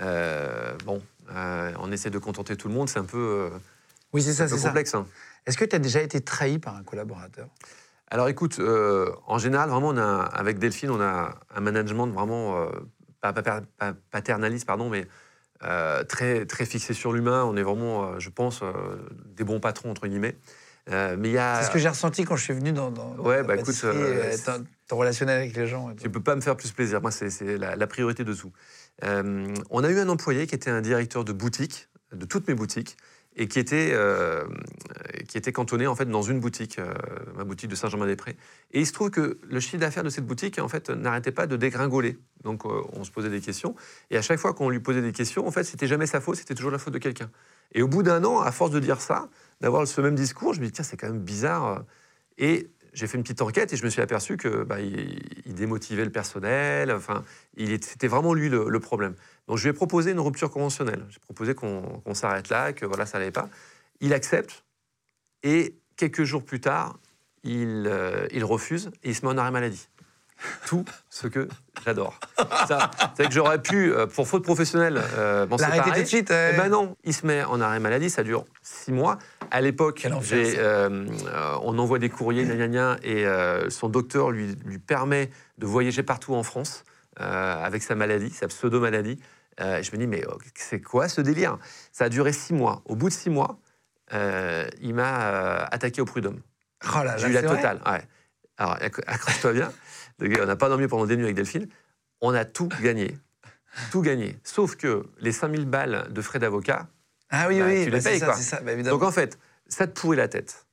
Euh, 0.00 0.74
bon, 0.84 1.02
euh, 1.30 1.72
on 1.78 1.92
essaie 1.92 2.10
de 2.10 2.18
contenter 2.18 2.56
tout 2.56 2.68
le 2.68 2.74
monde, 2.74 2.88
c'est 2.88 2.98
un 2.98 3.04
peu, 3.04 3.50
euh, 3.52 3.58
Oui, 4.12 4.22
c'est 4.22 4.32
ça, 4.32 4.48
complexe. 4.48 4.94
hein. 4.94 5.06
Est-ce 5.46 5.56
que 5.56 5.64
tu 5.64 5.76
as 5.76 5.78
déjà 5.78 6.00
été 6.02 6.20
trahi 6.20 6.58
par 6.58 6.76
un 6.76 6.82
collaborateur? 6.82 7.48
Alors 8.08 8.28
écoute, 8.28 8.58
euh, 8.58 9.10
en 9.26 9.38
général, 9.38 9.70
vraiment, 9.70 9.88
on 9.88 9.96
a, 9.96 10.22
avec 10.22 10.58
Delphine, 10.58 10.90
on 10.90 11.00
a 11.00 11.34
un 11.54 11.60
management 11.60 12.08
vraiment 12.08 12.66
pas, 13.20 13.32
pas- 13.32 13.62
pas- 13.78 13.94
paternaliste, 14.10 14.66
pardon, 14.66 14.90
mais 14.90 15.06
très, 16.08 16.44
très 16.44 16.66
fixé 16.66 16.92
sur 16.92 17.12
l'humain. 17.12 17.44
On 17.44 17.56
est 17.56 17.62
vraiment, 17.62 18.18
je 18.18 18.28
pense, 18.28 18.62
des 19.34 19.44
bons 19.44 19.60
patrons, 19.60 19.90
entre 19.90 20.06
guillemets. 20.08 20.36
Euh, 20.90 21.36
a... 21.38 21.60
C'est 21.60 21.68
ce 21.68 21.70
que 21.72 21.78
j'ai 21.78 21.88
ressenti 21.88 22.24
quand 22.24 22.36
je 22.36 22.42
suis 22.42 22.54
venu 22.54 22.72
dans, 22.72 22.90
dans, 22.90 23.14
Ouais, 23.16 23.42
bah, 23.44 23.56
écoute, 23.56 23.80
euh, 23.84 24.36
ton, 24.44 24.64
ton 24.88 24.96
relationnel 24.96 25.38
avec 25.38 25.56
les 25.56 25.66
gens. 25.66 25.94
Tu 25.94 26.08
ne 26.08 26.12
peux 26.12 26.20
pas 26.20 26.34
me 26.34 26.40
faire 26.40 26.56
plus 26.56 26.72
plaisir. 26.72 27.00
Moi, 27.00 27.10
c'est 27.12 27.56
la, 27.56 27.76
la 27.76 27.86
priorité 27.86 28.24
de 28.24 28.34
tout. 28.34 28.50
Euh, 29.04 29.54
on 29.70 29.84
a 29.84 29.90
eu 29.90 29.98
un 29.98 30.08
employé 30.08 30.46
qui 30.46 30.54
était 30.54 30.70
un 30.70 30.80
directeur 30.80 31.24
de 31.24 31.32
boutique, 31.32 31.88
de 32.12 32.24
toutes 32.24 32.48
mes 32.48 32.54
boutiques, 32.54 32.96
et 33.34 33.48
qui 33.48 33.58
était, 33.58 33.90
euh, 33.92 34.44
qui 35.26 35.38
était 35.38 35.52
cantonné 35.52 35.86
en 35.86 35.94
fait 35.94 36.04
dans 36.04 36.20
une 36.20 36.38
boutique, 36.38 36.78
euh, 36.78 36.92
ma 37.34 37.44
boutique 37.44 37.70
de 37.70 37.74
Saint-Germain-des-Prés. 37.74 38.36
Et 38.72 38.80
il 38.80 38.86
se 38.86 38.92
trouve 38.92 39.10
que 39.10 39.38
le 39.42 39.60
chiffre 39.60 39.78
d'affaires 39.78 40.04
de 40.04 40.10
cette 40.10 40.26
boutique 40.26 40.58
en 40.58 40.68
fait 40.68 40.90
n'arrêtait 40.90 41.32
pas 41.32 41.46
de 41.46 41.56
dégringoler. 41.56 42.18
Donc 42.44 42.66
on 42.66 43.04
se 43.04 43.10
posait 43.10 43.30
des 43.30 43.40
questions, 43.40 43.74
et 44.10 44.18
à 44.18 44.22
chaque 44.22 44.38
fois 44.38 44.52
qu'on 44.52 44.68
lui 44.68 44.80
posait 44.80 45.00
des 45.00 45.12
questions, 45.12 45.46
en 45.46 45.50
fait, 45.50 45.64
c'était 45.64 45.86
jamais 45.86 46.06
sa 46.06 46.20
faute, 46.20 46.36
c'était 46.36 46.54
toujours 46.54 46.70
la 46.70 46.78
faute 46.78 46.92
de 46.92 46.98
quelqu'un. 46.98 47.30
Et 47.72 47.82
au 47.82 47.88
bout 47.88 48.02
d'un 48.02 48.22
an, 48.24 48.40
à 48.40 48.52
force 48.52 48.70
de 48.70 48.80
dire 48.80 49.00
ça, 49.00 49.30
d'avoir 49.62 49.86
ce 49.86 50.00
même 50.02 50.14
discours, 50.14 50.52
je 50.52 50.60
me 50.60 50.66
dis 50.66 50.72
tiens, 50.72 50.84
c'est 50.84 50.98
quand 50.98 51.08
même 51.08 51.22
bizarre. 51.22 51.84
Et 52.36 52.70
j'ai 52.92 53.06
fait 53.06 53.16
une 53.16 53.22
petite 53.22 53.42
enquête 53.42 53.72
et 53.72 53.76
je 53.76 53.84
me 53.84 53.90
suis 53.90 54.02
aperçu 54.02 54.36
que 54.36 54.64
bah, 54.64 54.76
démotivait 55.46 56.04
le 56.04 56.12
personnel. 56.12 56.92
Enfin, 56.92 57.24
c'était 57.56 58.08
vraiment 58.08 58.34
lui 58.34 58.48
le, 58.48 58.80
problème. 58.80 59.14
Donc 59.48 59.58
je 59.58 59.62
lui 59.64 59.70
ai 59.70 59.72
proposé 59.72 60.12
une 60.12 60.20
rupture 60.20 60.50
conventionnelle. 60.50 61.04
J'ai 61.08 61.20
proposé 61.20 61.54
qu'on 61.54 61.82
qu'on 62.04 62.14
s'arrête 62.14 62.48
là, 62.48 62.72
que 62.72 62.84
voilà, 62.84 63.06
ça 63.06 63.18
n'allait 63.18 63.30
pas. 63.30 63.48
Il 64.00 64.12
accepte 64.12 64.64
et 65.42 65.76
quelques 65.96 66.24
jours 66.24 66.44
plus 66.44 66.60
tard, 66.60 66.98
il, 67.42 67.84
euh, 67.86 68.26
il 68.30 68.44
refuse 68.44 68.90
et 69.02 69.10
il 69.10 69.14
se 69.14 69.24
met 69.24 69.32
en 69.32 69.38
arrêt 69.38 69.50
maladie. 69.50 69.88
Tout 70.66 70.84
ce 71.10 71.26
que 71.26 71.48
j'adore. 71.84 72.18
C'est 73.16 73.26
que 73.28 73.32
j'aurais 73.32 73.60
pu, 73.60 73.92
euh, 73.92 74.06
pour 74.06 74.26
faute 74.26 74.42
professionnelle, 74.44 75.00
euh, 75.16 75.46
m'en 75.46 75.56
L'arrêter 75.56 75.90
tout 75.90 76.00
de 76.02 76.04
suite 76.06 76.30
Eh 76.30 76.56
ben 76.56 76.68
non, 76.68 76.96
il 77.04 77.14
se 77.14 77.26
met 77.26 77.44
en 77.44 77.60
arrêt 77.60 77.80
maladie, 77.80 78.10
ça 78.10 78.22
dure 78.22 78.44
six 78.62 78.92
mois. 78.92 79.18
À 79.50 79.60
l'époque, 79.60 80.02
euh, 80.34 81.06
on 81.62 81.78
envoie 81.78 81.98
des 81.98 82.08
courriers, 82.08 82.44
gna, 82.44 82.54
gna, 82.56 82.68
gna, 82.68 82.96
et 83.02 83.26
euh, 83.26 83.70
son 83.70 83.88
docteur 83.88 84.30
lui, 84.30 84.54
lui 84.64 84.78
permet 84.78 85.30
de 85.58 85.66
voyager 85.66 86.02
partout 86.02 86.34
en 86.34 86.42
France. 86.42 86.84
avec 87.18 87.82
sa 87.82 87.94
maladie, 87.94 88.30
sa 88.30 88.48
pseudo-maladie. 88.48 89.18
Je 89.58 89.90
me 89.92 89.96
dis, 89.98 90.06
mais 90.06 90.24
oh, 90.28 90.38
c'est 90.54 90.80
quoi 90.80 91.08
ce 91.08 91.20
délire? 91.20 91.58
Ça 91.92 92.04
a 92.06 92.08
duré 92.08 92.32
six 92.32 92.54
mois. 92.54 92.82
Au 92.86 92.96
bout 92.96 93.10
de 93.10 93.14
six 93.14 93.30
mois, 93.30 93.58
il 94.12 94.94
m'a 94.94 95.64
attaqué 95.70 96.00
au 96.00 96.04
prud'homme. 96.06 96.40
Oh 96.84 96.98
J'ai 97.18 97.28
eu 97.28 97.32
la 97.32 97.42
totale. 97.42 97.80
ouais. 97.86 98.02
Alors, 98.58 98.76
acc- 98.76 99.02
accroche-toi 99.06 99.52
bien. 99.52 99.72
On 100.20 100.46
n'a 100.46 100.56
pas 100.56 100.68
dormi 100.68 100.86
pendant 100.88 101.06
des 101.06 101.16
nuits 101.16 101.24
avec 101.24 101.36
Delphine. 101.36 101.68
On 102.20 102.34
a 102.34 102.44
tout 102.44 102.68
gagné. 102.82 103.16
Tout 103.90 104.02
gagné. 104.02 104.38
Sauf 104.44 104.76
que 104.76 105.06
les 105.20 105.32
5000 105.32 105.66
balles 105.66 106.06
de 106.10 106.20
frais 106.22 106.38
d'avocat, 106.38 106.88
Ah 107.30 107.46
oui, 107.48 107.58
Bah, 107.60 107.66
oui, 107.66 107.84
tu 107.84 107.90
bah, 107.90 107.96
les 107.96 108.02
c'est 108.02 108.10
payes, 108.10 108.18
ça, 108.20 108.26
quoi. 108.26 108.36
ça, 108.36 108.60
bah, 108.60 108.74
donc 108.82 109.02
en 109.02 109.10
fait, 109.10 109.38
ça 109.66 109.86
te 109.86 109.98
pourrit 109.98 110.18
la 110.18 110.28
tête. 110.28 110.66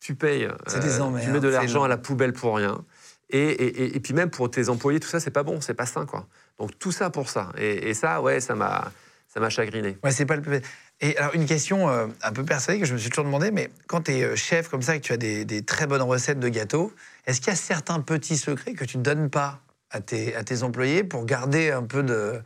Tu 0.00 0.14
payes, 0.16 0.46
euh, 0.46 0.52
C'est 0.66 0.80
des 0.80 1.00
emmerdes, 1.00 1.24
tu 1.24 1.30
mets 1.30 1.38
de 1.40 1.48
l'argent 1.48 1.84
à 1.84 1.88
la 1.88 1.96
poubelle 1.96 2.32
pour 2.32 2.56
rien. 2.56 2.84
Et, 3.30 3.38
et- 3.38 3.82
et- 3.84 3.96
et 3.96 4.00
puis 4.00 4.12
même 4.12 4.28
pour 4.30 4.50
tes 4.50 4.68
employés, 4.68 4.98
tout 5.00 5.08
ça, 5.08 5.20
c'est 5.20 5.30
pas 5.30 5.44
bon, 5.44 5.60
c'est 5.60 5.74
pas 5.74 5.86
sain, 5.86 6.04
quoi. 6.04 6.26
Donc 6.58 6.76
tout 6.78 6.90
ça 6.92 7.08
pour 7.08 7.30
ça. 7.30 7.50
Et, 7.56 7.94
ça, 7.94 8.20
ouais, 8.20 8.40
ça 8.40 8.54
m'a, 8.56 8.90
ça 9.28 9.38
m'a 9.40 9.48
chagriné. 9.48 9.96
Ouais, 10.02 10.10
c'est 10.10 10.26
pas 10.26 10.36
le. 10.36 10.60
Et 11.00 11.16
alors, 11.16 11.34
une 11.34 11.46
question 11.46 11.88
euh, 11.88 12.08
un 12.22 12.32
peu 12.32 12.44
personnelle 12.44 12.80
que 12.80 12.86
je 12.86 12.92
me 12.94 12.98
suis 12.98 13.08
toujours 13.10 13.24
demandé, 13.24 13.50
mais 13.52 13.70
quand 13.86 14.02
tu 14.02 14.10
es 14.12 14.36
chef 14.36 14.68
comme 14.68 14.82
ça 14.82 14.96
et 14.96 15.00
que 15.00 15.06
tu 15.06 15.12
as 15.12 15.16
des, 15.16 15.44
des 15.44 15.62
très 15.64 15.86
bonnes 15.86 16.02
recettes 16.02 16.40
de 16.40 16.48
gâteaux, 16.48 16.92
est-ce 17.26 17.40
qu'il 17.40 17.48
y 17.48 17.52
a 17.52 17.56
certains 17.56 18.00
petits 18.00 18.36
secrets 18.36 18.74
que 18.74 18.84
tu 18.84 18.98
ne 18.98 19.02
donnes 19.02 19.30
pas 19.30 19.60
à 19.90 20.00
tes, 20.00 20.34
à 20.34 20.44
tes 20.44 20.62
employés 20.62 21.04
pour 21.04 21.24
garder 21.24 21.70
un 21.70 21.84
peu 21.84 22.02
de. 22.02 22.40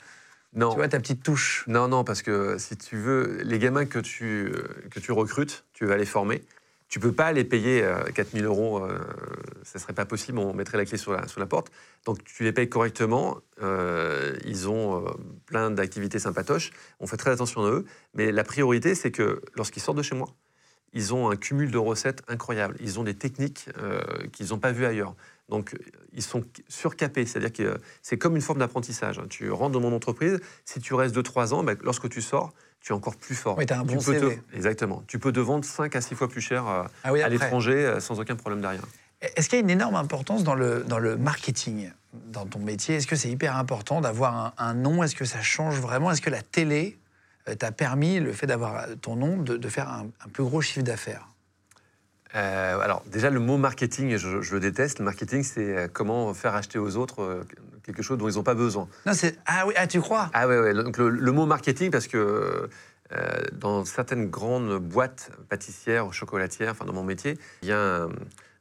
Non. 0.53 0.71
Tu 0.71 0.77
vois, 0.77 0.89
ta 0.89 0.99
petite 0.99 1.23
touche? 1.23 1.65
Non, 1.67 1.89
non, 1.89 2.03
parce 2.03 2.23
que 2.23 2.57
si 2.59 2.77
tu 2.77 2.97
veux, 2.97 3.43
les 3.43 3.59
gamins 3.59 3.85
que 3.85 3.99
tu, 3.99 4.47
euh, 4.47 4.89
que 4.91 5.01
tu 5.01 5.13
recrutes, 5.13 5.65
tu 5.75 5.85
vas 5.85 5.97
les 5.97 6.07
former. 6.07 6.43
Tu 6.89 7.01
peux 7.01 7.13
pas 7.13 7.33
les 7.33 7.45
payer 7.45 7.83
euh, 7.83 8.05
4000 8.15 8.45
euros, 8.45 8.79
euh, 8.79 8.99
ça 9.65 9.81
serait 9.81 9.93
pas 9.93 10.05
possible, 10.05 10.39
on 10.39 10.55
mettrait 10.55 10.79
la 10.79 10.85
clé 10.85 10.97
sur 10.97 11.13
la, 11.13 11.27
sur 11.27 11.41
la 11.41 11.47
porte. 11.47 11.73
Donc 12.05 12.23
tu 12.23 12.45
les 12.45 12.53
payes 12.53 12.69
correctement, 12.69 13.39
euh, 13.61 14.37
ils 14.45 14.69
ont 14.69 15.05
euh, 15.05 15.11
plein 15.47 15.73
d'activités 15.73 16.21
sympatoches, 16.21 16.71
on 17.01 17.09
fait 17.09 17.17
très 17.17 17.33
attention 17.33 17.65
à 17.65 17.71
eux, 17.71 17.85
mais 18.15 18.31
la 18.31 18.45
priorité 18.45 18.95
c'est 18.95 19.11
que 19.11 19.43
lorsqu'ils 19.57 19.83
sortent 19.83 19.99
de 19.99 20.03
chez 20.03 20.15
moi, 20.15 20.29
ils 20.93 21.13
ont 21.15 21.31
un 21.31 21.37
cumul 21.37 21.71
de 21.71 21.79
recettes 21.79 22.23
incroyable, 22.29 22.77
ils 22.81 22.99
ont 22.99 23.05
des 23.05 23.15
techniques 23.15 23.69
euh, 23.79 24.01
qu'ils 24.33 24.49
n'ont 24.49 24.59
pas 24.59 24.73
vues 24.73 24.87
ailleurs. 24.87 25.15
Donc 25.49 25.77
ils 26.13 26.23
sont 26.23 26.43
surcapés, 26.69 27.25
c'est-à-dire 27.27 27.53
que 27.53 27.63
euh, 27.63 27.79
c'est 28.03 28.19
comme 28.19 28.35
une 28.37 28.43
forme 28.43 28.59
d'apprentissage. 28.59 29.19
hein. 29.19 29.27
Tu 29.29 29.51
rentres 29.51 29.73
dans 29.73 29.81
mon 29.81 29.95
entreprise, 29.95 30.41
si 30.65 30.81
tu 30.81 30.95
restes 30.95 31.15
2-3 31.17 31.53
ans, 31.55 31.63
ben, 31.63 31.77
lorsque 31.83 32.09
tu 32.09 32.21
sors, 32.23 32.53
tu 32.81 32.93
es 32.93 32.97
encore 32.97 33.17
plus 33.17 33.35
fort. 33.37 33.57
Oui, 33.59 33.67
t'as 33.67 33.79
un 33.79 33.87
Tu 33.87 33.95
bon 33.97 34.03
peux 34.03 34.15
te- 34.15 34.19
CV. 34.21 34.41
exactement. 34.55 35.05
Tu 35.07 35.19
peux 35.19 35.33
te 35.33 35.41
vendre 35.41 35.65
5 35.65 35.95
à 35.95 36.01
6 36.01 36.15
fois 36.17 36.29
plus 36.29 36.41
cher 36.41 36.67
euh, 36.69 36.83
Ah 37.05 37.13
oui, 37.13 37.23
à 37.23 37.29
l'étranger 37.29 37.75
euh, 37.75 38.01
sans 38.01 38.19
aucun 38.19 38.35
problème 38.37 38.61
derrière. 38.61 38.83
Est-ce 39.21 39.49
qu'il 39.49 39.57
y 39.59 39.61
a 39.61 39.65
une 39.65 39.71
énorme 39.71 39.95
importance 39.95 40.45
dans 40.45 40.55
le, 40.55 40.85
dans 40.87 40.99
le 40.99 41.17
marketing, 41.17 41.91
dans 42.13 42.45
ton 42.45 42.59
métier? 42.59 42.97
Est-ce 42.97 43.07
que 43.07 43.17
c'est 43.17 43.31
hyper 43.31 43.57
important 43.57 44.01
d'avoir 44.01 44.37
un, 44.37 44.53
un 44.59 44.75
nom? 44.75 45.03
Est-ce 45.03 45.15
que 45.17 45.25
ça 45.25 45.41
change 45.43 45.79
vraiment? 45.81 46.11
Est-ce 46.11 46.21
que 46.23 46.29
la 46.31 46.43
télé 46.43 46.99
t'a 47.55 47.71
permis, 47.71 48.19
le 48.19 48.33
fait 48.33 48.47
d'avoir 48.47 48.77
euh, 48.77 48.95
ton 49.01 49.15
nom, 49.15 49.37
de, 49.37 49.57
de 49.57 49.69
faire 49.69 49.89
un, 49.89 50.09
un 50.25 50.29
plus 50.29 50.43
gros 50.43 50.61
chiffre 50.61 50.83
d'affaires? 50.83 51.29
Euh, 52.35 52.81
alors 52.81 53.03
déjà 53.07 53.31
le 53.31 53.41
mot 53.41 53.57
marketing, 53.57 54.17
je, 54.17 54.43
je 54.43 54.55
le 54.55 54.61
déteste. 54.61 54.99
Le 54.99 55.05
marketing, 55.05 55.43
c'est 55.43 55.77
euh, 55.77 55.89
comment 55.91 56.35
faire 56.35 56.55
acheter 56.55 56.79
aux 56.79 56.97
autres 56.97 57.23
euh, 57.23 57.45
quelque 57.85 58.03
chose 58.03 58.19
dont 58.19 58.29
ils 58.29 58.35
n'ont 58.35 58.43
pas 58.43 58.55
besoin. 58.55 58.89
Non, 59.07 59.15
c'est. 59.15 59.39
Ah 59.47 59.65
oui, 59.67 59.75
ah, 59.77 59.87
tu 59.87 60.01
crois? 60.01 60.29
Ah 60.35 60.49
ouais, 60.49 60.59
ouais. 60.59 60.75
Donc 60.75 60.99
le, 60.99 61.09
le 61.09 61.33
mot 61.33 61.47
marketing, 61.47 61.91
parce 61.91 62.09
que 62.09 62.69
euh, 63.13 63.43
dans 63.53 63.85
certaines 63.85 64.29
grandes 64.29 64.79
boîtes 64.81 65.31
pâtissières 65.49 66.07
ou 66.07 66.13
chocolatières, 66.13 66.73
enfin 66.73 66.85
dans 66.85 66.93
mon 66.93 67.05
métier, 67.05 67.39
il 67.63 67.69
y 67.69 67.73
a 67.73 67.81
un, 67.81 68.09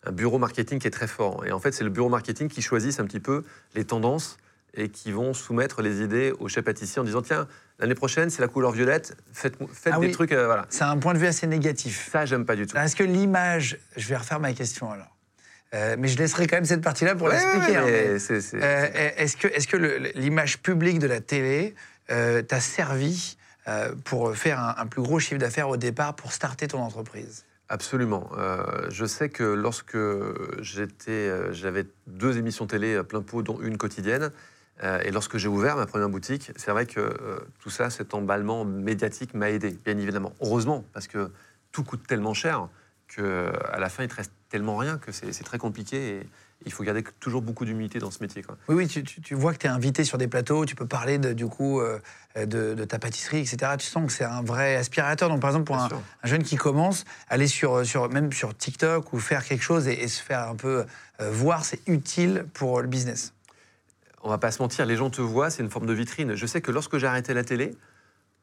un 0.05 0.11
bureau 0.11 0.37
marketing 0.37 0.77
qui 0.79 0.87
est 0.87 0.91
très 0.91 1.07
fort. 1.07 1.45
Et 1.45 1.51
en 1.51 1.59
fait, 1.59 1.71
c'est 1.73 1.83
le 1.83 1.89
bureau 1.89 2.09
marketing 2.09 2.47
qui 2.47 2.61
choisit 2.61 2.99
un 2.99 3.05
petit 3.05 3.19
peu 3.19 3.43
les 3.73 3.83
tendances 3.83 4.37
et 4.75 4.89
qui 4.89 5.11
vont 5.11 5.33
soumettre 5.33 5.81
les 5.81 6.01
idées 6.01 6.33
aux 6.39 6.47
chefs 6.47 6.63
pâtissiers 6.63 7.01
en 7.01 7.05
disant 7.05 7.23
tiens, 7.23 7.47
l'année 7.79 7.95
prochaine, 7.95 8.29
c'est 8.29 8.41
la 8.41 8.47
couleur 8.47 8.71
violette, 8.71 9.15
faites, 9.33 9.55
faites 9.73 9.93
Ah 9.95 9.99
des 9.99 10.07
oui. 10.07 10.11
trucs. 10.11 10.31
euh, 10.31 10.45
voilà. 10.45 10.65
C'est 10.69 10.83
un 10.83 10.97
point 10.97 11.13
de 11.13 11.19
vue 11.19 11.27
assez 11.27 11.47
négatif. 11.47 12.09
Ça, 12.11 12.25
j'aime 12.25 12.45
pas 12.45 12.55
du 12.55 12.65
tout. 12.67 12.77
Est-ce 12.77 12.95
que 12.95 13.03
l'image. 13.03 13.77
Je 13.97 14.07
vais 14.07 14.17
refaire 14.17 14.39
ma 14.39 14.53
question 14.53 14.91
alors. 14.91 15.15
Euh, 15.73 15.95
mais 15.99 16.07
je 16.07 16.17
laisserai 16.17 16.47
quand 16.47 16.55
même 16.57 16.65
cette 16.65 16.81
partie-là 16.81 17.15
pour 17.15 17.27
Ouais, 17.27 17.33
l'expliquer. 17.33 17.71
ouais, 17.71 17.77
hein, 17.77 18.19
euh, 18.63 19.11
Est-ce 19.17 19.67
que, 19.67 20.11
l'image 20.17 20.59
publique 20.59 20.99
de 20.99 21.07
la 21.07 21.19
télé 21.21 21.75
t'a 22.07 22.59
servi 22.61 23.37
pour 24.05 24.35
faire 24.37 24.59
un, 24.59 24.75
un 24.77 24.85
plus 24.85 25.01
gros 25.01 25.19
chiffre 25.19 25.39
d'affaires 25.39 25.67
au 25.69 25.75
départ 25.77 26.15
pour 26.15 26.31
starter 26.31 26.67
ton 26.67 26.79
entreprise? 26.79 27.43
Absolument. 27.67 28.29
Euh, 28.37 28.63
je 28.89 29.05
sais 29.05 29.29
que 29.29 29.43
lorsque 29.43 29.97
j'étais, 30.61 31.11
euh, 31.11 31.51
j'avais 31.51 31.85
deux 32.05 32.37
émissions 32.37 32.67
télé 32.67 32.93
euh, 32.93 33.01
plein 33.03 33.21
pot, 33.23 33.41
dont 33.41 33.59
une 33.59 33.77
quotidienne, 33.77 34.31
euh, 34.83 35.01
et 35.03 35.11
lorsque 35.11 35.37
j'ai 35.37 35.47
ouvert 35.47 35.75
ma 35.75 35.85
première 35.85 36.09
boutique, 36.09 36.51
c'est 36.55 36.71
vrai 36.71 36.85
que 36.85 36.99
euh, 36.99 37.39
tout 37.59 37.69
ça, 37.69 37.89
cet 37.89 38.13
emballement 38.13 38.65
médiatique 38.65 39.33
m'a 39.33 39.49
aidé, 39.49 39.77
bien 39.85 39.97
évidemment. 39.97 40.33
Heureusement, 40.41 40.83
parce 40.93 41.07
que 41.07 41.31
tout 41.71 41.83
coûte 41.83 42.05
tellement 42.07 42.33
cher 42.33 42.67
qu'à 43.07 43.79
la 43.79 43.89
fin, 43.89 44.03
il 44.03 44.09
te 44.09 44.15
reste 44.15 44.31
tellement 44.49 44.77
rien 44.77 44.97
que 44.97 45.11
c'est 45.11 45.43
très 45.43 45.57
compliqué 45.57 46.17
et 46.17 46.29
il 46.65 46.71
faut 46.71 46.83
garder 46.83 47.03
toujours 47.19 47.41
beaucoup 47.41 47.65
d'humilité 47.65 47.99
dans 47.99 48.11
ce 48.11 48.21
métier. 48.21 48.41
Quoi. 48.41 48.57
Oui, 48.67 48.75
oui, 48.75 48.87
tu, 48.87 49.35
vois 49.35 49.53
que 49.53 49.59
tu 49.59 49.67
es 49.67 49.69
invité 49.69 50.03
sur 50.03 50.17
des 50.17 50.27
plateaux, 50.27 50.65
tu 50.65 50.75
peux 50.75 50.87
parler 50.87 51.17
de, 51.17 51.33
du 51.33 51.45
coup 51.47 51.79
euh, 51.79 51.99
de, 52.35 52.73
de 52.73 52.85
ta 52.85 52.97
pâtisserie, 52.97 53.39
etc. 53.39 53.73
Tu 53.77 53.85
sens 53.85 54.07
que 54.07 54.11
c'est 54.11 54.23
un 54.23 54.41
vrai 54.41 54.75
aspirateur. 54.75 55.29
Donc, 55.29 55.41
par 55.41 55.51
exemple, 55.51 55.65
pour 55.65 55.77
un, 55.77 55.89
jeune 56.23 56.43
qui 56.43 56.55
commence, 56.55 57.05
aller 57.29 57.47
sur, 57.47 57.85
sur, 57.85 58.09
même 58.09 58.31
sur 58.31 58.55
TikTok 58.55 59.13
ou 59.13 59.19
faire 59.19 59.43
quelque 59.45 59.63
chose 59.63 59.87
et, 59.87 60.03
et 60.03 60.07
se 60.07 60.21
faire 60.21 60.47
un 60.47 60.55
peu 60.55 60.85
euh, 61.21 61.31
voir, 61.31 61.65
c'est 61.65 61.81
utile 61.87 62.45
pour 62.53 62.81
le 62.81 62.87
business. 62.87 63.34
On 64.25 64.29
va 64.29 64.39
pas 64.39 64.51
se 64.51 64.61
mentir, 64.61 64.87
les 64.87 64.95
gens 64.95 65.11
te 65.11 65.21
voient, 65.21 65.51
c'est 65.51 65.61
une 65.61 65.69
forme 65.69 65.85
de 65.85 65.93
vitrine. 65.93 66.33
Je 66.33 66.45
sais 66.47 66.59
que 66.59 66.71
lorsque 66.71 66.97
j'ai 66.97 67.05
arrêté 67.05 67.33
la 67.35 67.43
télé, 67.43 67.77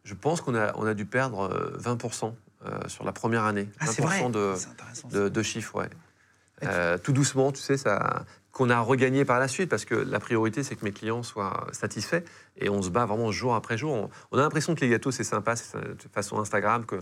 je 0.05 0.15
pense 0.15 0.41
qu'on 0.41 0.55
a, 0.55 0.73
on 0.77 0.87
a 0.87 0.95
dû 0.95 1.07
perdre 1.07 1.53
euh, 1.53 1.77
20% 1.79 2.33
euh, 2.65 2.79
sur 2.87 3.05
la 3.05 3.13
première 3.13 3.43
année. 3.45 3.69
Ah, 3.81 3.87
c'est 3.89 4.01
vrai 4.01 4.21
20% 4.23 5.31
de, 5.31 5.43
chiffres, 5.43 5.75
ouais. 5.75 5.91
Euh, 6.63 6.99
tout 6.99 7.13
doucement, 7.13 7.51
tu 7.51 7.61
sais, 7.61 7.77
ça, 7.77 8.25
qu'on 8.53 8.71
a 8.71 8.79
regagné 8.79 9.25
par 9.25 9.41
la 9.41 9.49
suite, 9.49 9.69
parce 9.69 9.85
que 9.85 9.97
la 9.97 10.21
priorité, 10.21 10.63
c'est 10.63 10.77
que 10.77 10.85
mes 10.85 10.93
clients 10.93 11.25
soient 11.25 11.67
satisfaits, 11.73 12.23
et 12.57 12.69
on 12.69 12.81
se 12.81 12.91
bat 12.91 13.05
vraiment 13.05 13.33
jour 13.33 13.57
après 13.57 13.77
jour. 13.77 13.93
On, 13.93 14.11
on 14.31 14.39
a 14.39 14.43
l'impression 14.43 14.77
que 14.77 14.81
les 14.83 14.89
gâteaux, 14.89 15.11
c'est 15.11 15.25
sympa, 15.25 15.57
c'est 15.57 15.77
de 15.77 16.09
façon 16.13 16.39
Instagram, 16.39 16.87
que 16.87 17.01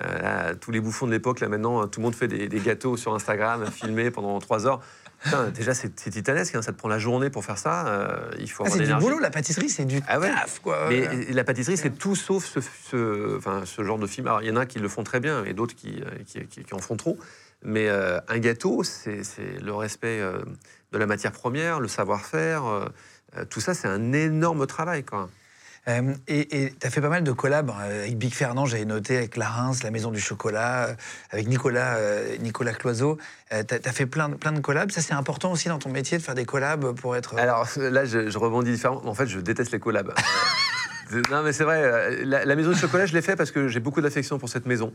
euh, 0.00 0.22
là, 0.22 0.54
tous 0.54 0.70
les 0.70 0.80
bouffons 0.80 1.06
de 1.06 1.12
l'époque, 1.12 1.40
là 1.40 1.48
maintenant, 1.48 1.86
tout 1.86 2.00
le 2.00 2.04
monde 2.04 2.14
fait 2.14 2.28
des, 2.28 2.48
des 2.48 2.60
gâteaux 2.60 2.96
sur 2.96 3.14
Instagram, 3.14 3.66
filmés 3.70 4.10
pendant 4.10 4.38
trois 4.38 4.66
heures. 4.66 4.80
Putain, 5.24 5.50
déjà, 5.50 5.72
c'est 5.74 5.94
titanesque, 5.94 6.54
hein, 6.54 6.62
ça 6.62 6.72
te 6.72 6.78
prend 6.78 6.88
la 6.88 6.98
journée 6.98 7.30
pour 7.30 7.44
faire 7.44 7.58
ça, 7.58 7.86
euh, 7.86 8.30
il 8.38 8.50
faut 8.50 8.64
Ah, 8.64 8.66
avoir 8.68 8.86
c'est 8.86 8.92
du 8.92 8.98
boulot, 9.00 9.18
la 9.20 9.30
pâtisserie, 9.30 9.68
c'est 9.68 9.84
du 9.84 10.00
Ah 10.08 10.18
ouais. 10.18 10.30
taf, 10.30 10.60
quoi. 10.60 10.86
Mais 10.88 11.06
Ouais. 11.08 11.26
la 11.30 11.44
pâtisserie, 11.44 11.76
c'est 11.76 11.90
tout 11.96 12.16
sauf 12.16 12.44
ce, 12.44 12.60
ce- 12.60 13.36
enfin, 13.38 13.62
ce 13.64 13.82
genre 13.84 13.98
de 13.98 14.06
film. 14.06 14.26
Alors, 14.26 14.42
il 14.42 14.48
y 14.48 14.50
en 14.50 14.56
a 14.56 14.66
qui 14.66 14.78
le 14.80 14.88
font 14.88 15.04
très 15.04 15.20
bien 15.20 15.44
et 15.44 15.52
d'autres 15.54 15.74
qui, 15.76 16.00
euh, 16.02 16.10
qui, 16.26 16.44
qui- 16.46 16.64
qui 16.64 16.74
en 16.74 16.78
font 16.78 16.96
trop. 16.96 17.18
Mais 17.64 17.88
euh, 17.88 18.18
un 18.28 18.38
gâteau, 18.38 18.82
c'est 18.82 19.22
le 19.62 19.72
respect 19.72 20.20
euh, 20.20 20.42
de 20.90 20.98
la 20.98 21.06
matière 21.06 21.32
première, 21.32 21.78
le 21.80 21.88
savoir-faire. 21.88 22.64
tout 23.48 23.60
ça, 23.60 23.72
c'est 23.74 23.88
un 23.88 24.12
énorme 24.12 24.66
travail. 24.66 25.04
Quoi. 25.04 25.30
Euh, 25.88 26.14
et 26.28 26.72
tu 26.78 26.86
as 26.86 26.90
fait 26.90 27.00
pas 27.00 27.08
mal 27.08 27.24
de 27.24 27.32
collabs 27.32 27.70
hein, 27.70 27.82
avec 27.82 28.16
Big 28.16 28.32
Fernand, 28.32 28.66
j'avais 28.66 28.84
noté, 28.84 29.16
avec 29.16 29.36
La 29.36 29.48
Reims, 29.48 29.82
La 29.82 29.90
Maison 29.90 30.12
du 30.12 30.20
Chocolat, 30.20 30.86
euh, 30.90 30.94
avec 31.30 31.48
Nicolas, 31.48 31.96
euh, 31.96 32.36
Nicolas 32.38 32.72
Cloiseau. 32.72 33.18
tu 33.50 33.56
as, 33.56 33.92
fait 33.92 34.06
plein, 34.06 34.28
de- 34.28 34.36
plein 34.36 34.52
de 34.52 34.60
collabs. 34.60 34.92
Ça, 34.92 35.00
c'est 35.00 35.14
important 35.14 35.50
aussi 35.50 35.68
dans 35.68 35.78
ton 35.80 35.90
métier 35.90 36.18
de 36.18 36.22
faire 36.22 36.36
des 36.36 36.44
collabs 36.44 36.92
pour 36.94 37.16
être. 37.16 37.36
Alors 37.36 37.66
là, 37.76 38.04
je, 38.04 38.30
je 38.30 38.38
rebondis 38.38 38.70
différemment. 38.70 39.04
En 39.06 39.14
fait, 39.14 39.26
je 39.26 39.40
déteste 39.40 39.72
les 39.72 39.80
collabs. 39.80 40.12
Non, 41.30 41.42
mais 41.42 41.52
c'est 41.52 41.64
vrai. 41.64 42.24
La, 42.24 42.46
la 42.46 42.56
maison 42.56 42.70
du 42.70 42.78
chocolat, 42.78 43.04
je 43.04 43.12
l'ai 43.12 43.20
fait 43.20 43.36
parce 43.36 43.50
que 43.50 43.68
j'ai 43.68 43.80
beaucoup 43.80 44.00
d'affection 44.00 44.38
pour 44.38 44.48
cette 44.48 44.64
maison. 44.64 44.94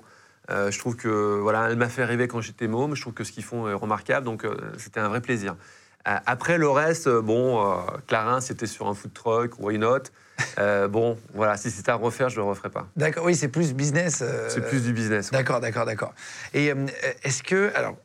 Euh, 0.49 0.71
je 0.71 0.79
trouve 0.79 0.95
que 0.95 1.39
voilà, 1.39 1.69
elle 1.69 1.77
m'a 1.77 1.89
fait 1.89 2.05
rêver 2.05 2.27
quand 2.27 2.41
j'étais 2.41 2.67
môme. 2.67 2.95
Je 2.95 3.01
trouve 3.01 3.13
que 3.13 3.23
ce 3.23 3.31
qu'ils 3.31 3.43
font 3.43 3.67
est 3.69 3.73
remarquable, 3.73 4.25
donc 4.25 4.43
euh, 4.43 4.55
c'était 4.79 4.99
un 4.99 5.09
vrai 5.09 5.21
plaisir. 5.21 5.55
Euh, 6.07 6.15
après 6.25 6.57
le 6.57 6.69
reste, 6.69 7.07
bon, 7.07 7.63
Clarins, 8.07 8.41
c'était 8.41 8.65
sur 8.65 8.87
un 8.87 8.95
food 8.95 9.13
truck, 9.13 9.59
why 9.59 9.77
not? 9.77 10.05
Euh, 10.59 10.87
Bon, 10.87 11.17
voilà, 11.33 11.57
si 11.57 11.71
c'était 11.71 11.91
à 11.91 11.95
refaire, 11.95 12.29
je 12.29 12.35
le 12.37 12.43
referais 12.43 12.69
pas. 12.69 12.87
D'accord, 12.95 13.25
oui, 13.25 13.35
c'est 13.35 13.47
plus 13.47 13.73
business. 13.73 14.19
euh, 14.21 14.49
C'est 14.49 14.61
plus 14.67 14.83
du 14.83 14.93
business. 14.93 15.31
ouais. 15.31 15.37
D'accord, 15.37 15.59
d'accord, 15.59 15.85
d'accord. 15.85 16.13
Et 16.53 16.71
euh, 16.71 16.85
est-ce 17.23 17.43
que, 17.43 17.71
alors, 17.75 17.95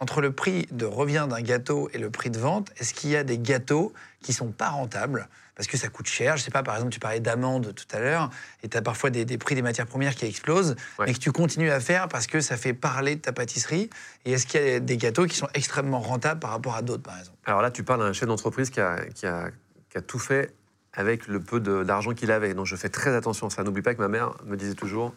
entre 0.00 0.20
le 0.20 0.32
prix 0.32 0.66
de 0.72 0.84
revient 0.84 1.26
d'un 1.28 1.40
gâteau 1.40 1.88
et 1.94 1.98
le 1.98 2.10
prix 2.10 2.30
de 2.30 2.38
vente, 2.38 2.70
est-ce 2.78 2.92
qu'il 2.94 3.10
y 3.10 3.16
a 3.16 3.24
des 3.24 3.38
gâteaux 3.38 3.92
qui 4.22 4.32
sont 4.32 4.50
pas 4.52 4.68
rentables? 4.68 5.28
Parce 5.54 5.68
que 5.68 5.78
ça 5.78 5.88
coûte 5.88 6.06
cher 6.06 6.36
Je 6.36 6.42
sais 6.42 6.50
pas, 6.50 6.62
par 6.62 6.74
exemple, 6.74 6.92
tu 6.92 7.00
parlais 7.00 7.20
d'amandes 7.20 7.74
tout 7.74 7.96
à 7.96 7.98
l'heure, 7.98 8.28
et 8.62 8.68
tu 8.68 8.76
as 8.76 8.82
parfois 8.82 9.08
des, 9.08 9.24
des 9.24 9.38
prix 9.38 9.54
des 9.54 9.62
matières 9.62 9.86
premières 9.86 10.14
qui 10.14 10.26
explosent, 10.26 10.76
Ouais. 10.98 11.06
mais 11.06 11.14
que 11.14 11.18
tu 11.18 11.32
continues 11.32 11.70
à 11.70 11.80
faire 11.80 12.08
parce 12.08 12.26
que 12.26 12.40
ça 12.42 12.58
fait 12.58 12.74
parler 12.74 13.16
de 13.16 13.20
ta 13.22 13.32
pâtisserie. 13.32 13.88
Et 14.26 14.32
est-ce 14.32 14.46
qu'il 14.46 14.60
y 14.66 14.70
a 14.74 14.80
des 14.80 14.96
gâteaux 14.98 15.24
qui 15.24 15.36
sont 15.36 15.48
extrêmement 15.54 16.00
rentables 16.00 16.40
par 16.40 16.50
rapport 16.50 16.74
à 16.76 16.82
d'autres, 16.82 17.02
par 17.04 17.18
exemple? 17.18 17.38
Alors 17.46 17.62
là, 17.62 17.70
tu 17.70 17.82
parles 17.84 18.00
d'un 18.00 18.12
chef 18.12 18.28
d'entreprise 18.28 18.68
qui 18.68 18.80
a, 18.80 18.98
qui, 19.14 19.26
a, 19.26 19.48
qui 19.88 19.96
a 19.96 20.02
tout 20.02 20.18
fait 20.18 20.52
avec 20.96 21.28
le 21.28 21.38
peu 21.38 21.60
d'argent 21.60 22.12
qu'il 22.14 22.32
avait. 22.32 22.54
Donc 22.54 22.66
je 22.66 22.74
fais 22.74 22.88
très 22.88 23.14
attention 23.14 23.46
à 23.46 23.50
ça. 23.50 23.62
N'oublie 23.62 23.82
pas 23.82 23.94
que 23.94 24.00
ma 24.00 24.08
mère 24.08 24.32
me 24.44 24.56
disait 24.56 24.74
toujours 24.74 25.14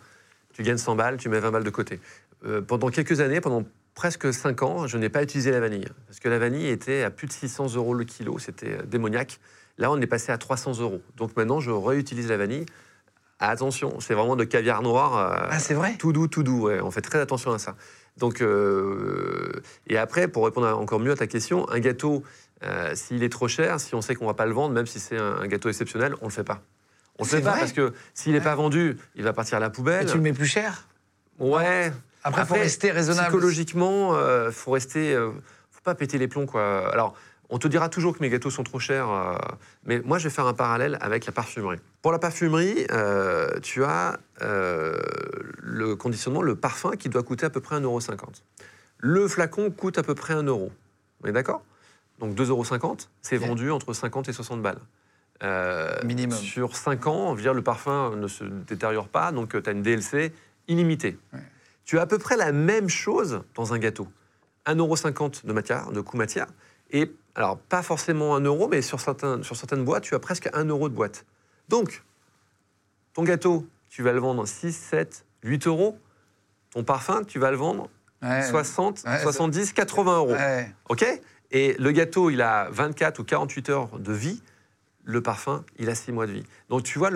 tu 0.54 0.64
gagnes 0.64 0.78
100 0.78 0.96
balles, 0.96 1.18
tu 1.18 1.30
mets 1.30 1.40
20 1.40 1.52
balles 1.52 1.64
de 1.64 1.70
côté. 1.70 2.00
Euh, 2.46 2.62
pendant 2.62 2.90
quelques 2.90 3.22
années, 3.22 3.40
pendant 3.40 3.64
presque 3.96 4.34
5 4.34 4.62
ans, 4.64 4.88
je 4.88 4.98
n'ai 4.98 5.08
pas 5.10 5.24
utilisé 5.24 5.52
la 5.52 5.60
vanille. 5.60 5.88
Parce 6.08 6.20
que 6.20 6.28
la 6.28 6.40
vanille 6.40 6.68
était 6.68 7.04
à 7.04 7.10
plus 7.12 7.28
de 7.28 7.32
600 7.32 7.76
euros 7.76 7.94
le 7.94 8.04
kilo, 8.04 8.40
c'était 8.40 8.80
euh, 8.80 8.84
démoniaque. 8.84 9.40
Là, 9.78 9.90
on 9.92 10.02
est 10.02 10.08
passé 10.08 10.32
à 10.32 10.38
300 10.38 10.80
euros. 10.82 11.02
Donc 11.16 11.38
maintenant, 11.38 11.60
je 11.62 11.72
réutilise 11.72 12.28
la 12.28 12.36
vanille. 12.38 12.66
Attention, 13.40 14.02
c'est 14.02 14.14
vraiment 14.14 14.36
de 14.36 14.44
caviar 14.44 14.82
noir. 14.82 15.18
euh, 15.18 15.48
Ah, 15.50 15.60
c'est 15.60 15.76
vrai? 15.76 15.96
Tout 15.98 16.12
doux, 16.12 16.28
tout 16.28 16.44
doux, 16.44 16.64
ouais. 16.64 16.82
on 16.82 16.92
fait 16.92 17.02
très 17.02 17.20
attention 17.20 17.54
à 17.54 17.60
ça. 17.60 17.76
Donc, 18.18 18.42
euh, 18.42 19.62
et 19.88 19.98
après, 19.98 20.28
pour 20.28 20.44
répondre 20.44 20.68
encore 20.78 21.00
mieux 21.00 21.12
à 21.12 21.16
ta 21.16 21.28
question, 21.28 21.70
un 21.70 21.80
gâteau, 21.80 22.24
euh, 22.64 22.94
s'il 22.96 23.24
est 23.24 23.32
trop 23.32 23.48
cher, 23.48 23.80
si 23.80 23.96
on 23.96 24.02
sait 24.02 24.16
qu'on 24.16 24.26
va 24.28 24.34
pas 24.34 24.46
le 24.46 24.54
vendre, 24.54 24.74
même 24.74 24.86
si 24.88 25.00
c'est 25.00 25.18
un, 25.18 25.38
un 25.38 25.48
gâteau 25.48 25.70
exceptionnel, 25.70 26.14
on 26.22 26.26
le 26.26 26.32
fait 26.32 26.44
pas. 26.44 26.62
On 27.18 27.24
le 27.24 27.30
C'est 27.30 27.38
fait 27.38 27.44
pas 27.44 27.58
parce 27.58 27.74
que 27.74 27.94
s'il 28.14 28.34
n'est 28.34 28.42
pas 28.42 28.56
vendu, 28.56 28.98
il 29.16 29.24
va 29.24 29.34
partir 29.34 29.58
à 29.58 29.60
la 29.60 29.68
Et 29.68 29.72
poubelle. 29.72 30.06
tu 30.06 30.16
le 30.16 30.24
mets 30.24 30.34
plus 30.34 30.46
cher 30.46 30.88
Ouais. 31.38 31.92
Après, 32.24 32.46
faut 32.46 32.54
rester 32.56 32.92
raisonnable. 32.92 33.28
Psychologiquement, 33.30 34.14
euh, 34.16 34.52
faut 34.52 34.72
rester, 34.72 35.14
euh, 35.14 35.32
faut 35.72 35.82
pas 35.84 35.96
péter 35.96 36.18
les 36.18 36.28
plombs 36.28 36.46
quoi. 36.46 36.92
Alors, 36.92 37.16
on 37.50 37.58
te 37.60 37.68
dira 37.68 37.88
toujours 37.90 38.16
que 38.16 38.22
mes 38.22 38.30
gâteaux 38.30 38.50
sont 38.50 38.64
trop 38.64 38.80
chers, 38.80 39.10
euh, 39.10 39.36
mais 39.86 40.02
moi 40.02 40.18
je 40.18 40.26
vais 40.26 40.30
faire 40.30 40.46
un 40.46 40.54
parallèle 40.54 40.98
avec 41.02 41.26
la 41.26 41.32
parfumerie. 41.32 41.80
Pour 42.02 42.12
la 42.12 42.20
parfumerie, 42.20 42.86
tu 43.64 43.84
as 43.86 44.18
le 44.42 45.96
conditionnement, 45.96 46.42
le 46.42 46.56
parfum 46.56 46.92
qui 46.98 47.10
doit 47.10 47.24
coûter 47.24 47.46
à 47.46 47.50
peu 47.50 47.62
près 47.62 47.78
1,50€. 47.78 48.18
Le 48.98 49.28
flacon 49.30 49.72
coûte 49.72 49.98
à 49.98 50.04
peu 50.04 50.14
près 50.14 50.34
1 50.34 50.44
euro. 50.44 50.72
On 51.24 51.28
est 51.28 51.32
d'accord? 51.32 51.64
Donc 52.20 52.36
2,50€, 52.36 53.08
c'est 53.22 53.38
Ok. 53.38 53.44
vendu 53.48 53.72
entre 53.72 53.94
50 53.94 54.30
et 54.30 54.34
60 54.34 54.62
balles. 54.62 54.80
Euh, 55.42 55.98
Minimum. 56.04 56.38
Sur 56.38 56.76
5 56.76 57.08
ans, 57.08 57.30
je 57.32 57.36
veux 57.38 57.42
dire, 57.44 57.54
le 57.54 57.62
parfum 57.64 58.16
ne 58.18 58.28
se 58.28 58.44
détériore 58.44 59.08
pas, 59.08 59.32
donc 59.32 59.62
tu 59.62 59.70
as 59.70 59.72
une 59.72 59.82
DLC 59.82 60.34
illimitée. 60.68 61.18
Ouais. 61.34 61.40
Tu 61.86 61.98
as 61.98 62.02
à 62.02 62.06
peu 62.06 62.18
près 62.18 62.36
la 62.36 62.52
même 62.52 62.90
chose 62.90 63.42
dans 63.56 63.74
un 63.74 63.80
gâteau. 63.80 64.08
1,50€ 64.66 65.46
de 65.46 65.54
matière, 65.54 65.92
de 65.92 66.02
coût 66.02 66.18
matière, 66.18 66.48
et 66.92 67.12
alors 67.36 67.58
pas 67.58 67.82
forcément 67.82 68.36
1 68.36 68.42
euro, 68.42 68.68
mais 68.68 68.82
sur, 68.82 69.00
certains, 69.00 69.42
sur 69.42 69.56
certaines 69.56 69.86
boîtes, 69.86 70.04
tu 70.04 70.14
as 70.14 70.20
presque 70.20 70.50
1 70.54 70.66
euro 70.66 70.90
de 70.90 70.94
boîte. 70.94 71.26
Donc, 71.70 72.04
ton 73.14 73.24
gâteau, 73.24 73.66
tu 73.90 74.04
vas 74.04 74.12
le 74.12 74.20
vendre 74.20 74.46
6, 74.46 74.74
7, 74.76 75.26
8 75.44 75.68
euros. 75.68 75.98
Ton 76.72 76.84
parfum, 76.84 77.24
tu 77.24 77.40
vas 77.40 77.50
le 77.50 77.58
vendre 77.58 77.90
Ouais. 78.22 78.44
60, 78.44 78.96
Ouais, 79.06 79.18
ça- 79.18 79.20
70, 79.24 79.72
80 79.72 80.18
euros. 80.18 80.36
OK? 80.90 81.06
Et 81.52 81.76
le 81.80 81.92
gâteau, 81.92 82.30
il 82.30 82.42
a 82.42 82.70
24 82.72 83.20
ou 83.20 83.24
48 83.24 83.70
heures 83.70 84.00
de 84.00 84.14
vie. 84.14 84.42
Le 85.04 85.22
parfum, 85.22 85.64
il 85.80 85.90
a 85.90 85.96
6 85.96 86.12
mois 86.12 86.28
de 86.28 86.34
vie. 86.34 86.44
Donc 86.70 86.84
tu 86.84 87.00
vois 87.00 87.10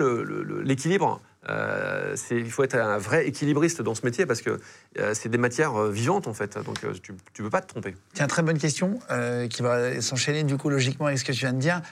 l'équilibre. 0.64 1.20
euh, 1.48 2.16
il 2.30 2.50
faut 2.50 2.64
être 2.64 2.74
un 2.74 2.98
vrai 2.98 3.26
équilibriste 3.28 3.82
dans 3.82 3.94
ce 3.94 4.04
métier 4.04 4.26
parce 4.26 4.40
que 4.40 4.58
euh, 4.98 5.14
c'est 5.14 5.28
des 5.28 5.38
matières 5.38 5.76
euh, 5.76 5.90
vivantes 5.90 6.26
en 6.26 6.34
fait. 6.34 6.58
Donc 6.58 6.80
tu 7.02 7.12
ne 7.12 7.44
peux 7.44 7.50
pas 7.50 7.60
te 7.60 7.68
tromper. 7.68 7.94
Tiens, 8.14 8.26
très 8.26 8.42
bonne 8.42 8.58
question 8.58 8.98
qui 9.50 9.62
va 9.62 10.00
s'enchaîner 10.00 10.42
du 10.42 10.56
coup 10.56 10.70
logiquement 10.70 11.06
avec 11.06 11.18
ce 11.18 11.24
que 11.24 11.32
tu 11.32 11.40
viens 11.40 11.52
de 11.52 11.60
dire. 11.60 11.82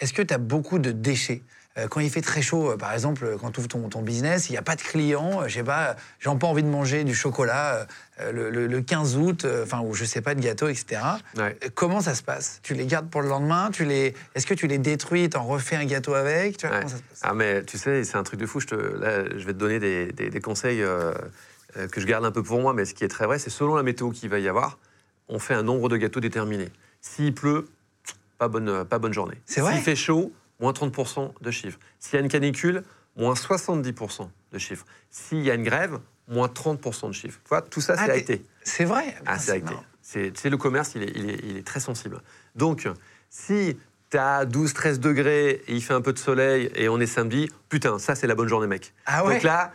Est-ce 0.00 0.12
que 0.12 0.22
tu 0.22 0.32
as 0.32 0.38
beaucoup 0.38 0.78
de 0.78 0.92
déchets? 0.92 1.42
Quand 1.86 2.00
il 2.00 2.10
fait 2.10 2.22
très 2.22 2.42
chaud, 2.42 2.72
euh, 2.72 2.76
par 2.76 2.92
exemple, 2.92 3.24
euh, 3.24 3.36
quand 3.38 3.50
tu 3.52 3.60
ouvres 3.60 3.68
ton, 3.68 3.88
ton 3.88 4.02
business, 4.02 4.48
il 4.48 4.52
n'y 4.52 4.58
a 4.58 4.62
pas 4.62 4.74
de 4.74 4.80
clients, 4.82 5.42
euh, 5.42 5.48
je 5.48 5.54
sais 5.54 5.62
pas, 5.62 5.94
j'ai 6.18 6.30
pas 6.36 6.46
envie 6.46 6.62
de 6.62 6.68
manger 6.68 7.04
du 7.04 7.14
chocolat 7.14 7.86
euh, 8.20 8.32
le, 8.32 8.50
le- 8.50 8.66
le 8.66 8.80
15 8.80 9.16
août, 9.16 9.44
euh, 9.44 9.62
enfin, 9.64 9.80
ou 9.80 9.94
je 9.94 10.04
sais 10.04 10.20
pas, 10.20 10.34
de 10.34 10.40
gâteau, 10.40 10.66
etc. 10.68 11.00
Ouais. 11.36 11.56
Euh, 11.64 11.68
Comment 11.74 12.00
ça 12.00 12.14
se 12.14 12.22
passe? 12.22 12.60
Tu 12.62 12.74
les 12.74 12.86
gardes 12.86 13.08
pour 13.10 13.22
le 13.22 13.28
lendemain? 13.28 13.70
Tu 13.72 13.84
les... 13.84 14.14
Est-ce 14.34 14.46
que 14.46 14.54
tu 14.54 14.66
les 14.66 14.78
détruis, 14.78 15.28
t'en 15.28 15.44
refais 15.44 15.76
un 15.76 15.84
gâteau 15.84 16.14
avec? 16.14 16.56
Tu 16.56 16.66
vois, 16.66 16.76
Ouais. 16.76 16.82
Comment 16.82 16.90
ça 16.92 16.96
se 16.98 17.02
passe? 17.02 17.20
Ah 17.22 17.34
mais 17.34 17.62
tu 17.64 17.78
sais, 17.78 18.02
c'est 18.04 18.16
un 18.16 18.22
truc 18.24 18.40
de 18.40 18.46
fou. 18.46 18.58
Je, 18.60 18.66
te, 18.66 18.74
là, 18.74 19.24
je 19.36 19.44
vais 19.46 19.52
te 19.52 19.58
donner 19.58 19.78
des, 19.78 20.12
des- 20.12 20.30
des 20.30 20.40
conseils 20.40 20.82
euh, 20.82 21.12
euh, 21.76 21.86
que 21.86 22.00
je 22.00 22.06
garde 22.06 22.24
un 22.24 22.32
peu 22.32 22.42
pour 22.42 22.60
moi, 22.60 22.72
mais 22.74 22.84
ce 22.86 22.94
qui 22.94 23.04
est 23.04 23.08
très 23.08 23.26
vrai, 23.26 23.38
c'est 23.38 23.50
selon 23.50 23.76
la 23.76 23.82
météo 23.82 24.10
qu'il 24.10 24.30
va 24.30 24.38
y 24.38 24.48
avoir, 24.48 24.78
on 25.28 25.38
fait 25.38 25.54
un 25.54 25.62
nombre 25.62 25.88
de 25.88 25.96
gâteaux 25.96 26.20
déterminé. 26.20 26.70
S'il 27.02 27.34
pleut, 27.34 27.68
pas 28.38 28.48
bonne, 28.48 28.84
pas 28.84 28.98
bonne 28.98 29.12
journée. 29.12 29.36
C'est 29.46 29.60
vrai? 29.60 29.74
S'il 29.74 29.82
fait 29.82 29.96
chaud, 29.96 30.32
moins 30.60 30.72
30% 30.72 31.32
de 31.40 31.50
chiffre. 31.50 31.78
S'il 31.98 32.14
y 32.14 32.16
a 32.18 32.20
une 32.20 32.28
canicule, 32.28 32.82
moins 33.16 33.34
70% 33.34 34.28
de 34.52 34.58
chiffre. 34.58 34.84
S'il 35.10 35.42
y 35.42 35.50
a 35.50 35.54
une 35.54 35.62
grève, 35.64 35.98
moins 36.28 36.48
30% 36.48 37.08
de 37.08 37.12
chiffre. 37.12 37.40
Tu 37.44 37.48
vois, 37.48 37.62
tout 37.62 37.80
ça, 37.80 37.94
Ah, 37.98 38.06
c'est 38.06 38.12
acté. 38.12 38.44
C'est 38.62 38.84
vrai 38.84 39.16
Ah, 39.26 39.38
c'est 39.38 39.52
acté. 39.52 39.74
C'est 40.02 40.50
le 40.50 40.56
commerce, 40.56 40.92
il 40.94 41.02
est, 41.02 41.12
il 41.14 41.30
est- 41.30 41.40
il 41.44 41.56
est 41.58 41.66
très 41.66 41.80
sensible. 41.80 42.20
Donc, 42.54 42.88
si 43.30 43.76
tu 44.10 44.16
as 44.16 44.46
12, 44.46 44.72
13 44.72 45.00
degrés 45.00 45.62
et 45.66 45.74
il 45.74 45.82
fait 45.82 45.92
un 45.94 46.00
peu 46.00 46.12
de 46.14 46.18
soleil 46.18 46.70
et 46.74 46.88
on 46.88 46.98
est 46.98 47.06
samedi, 47.06 47.50
putain, 47.68 47.98
ça, 47.98 48.14
c'est 48.14 48.26
la 48.26 48.34
bonne 48.34 48.48
journée, 48.48 48.66
mec. 48.66 48.94
Ah 49.06 49.24
ouais 49.24 49.34
Donc 49.34 49.42
là, 49.42 49.72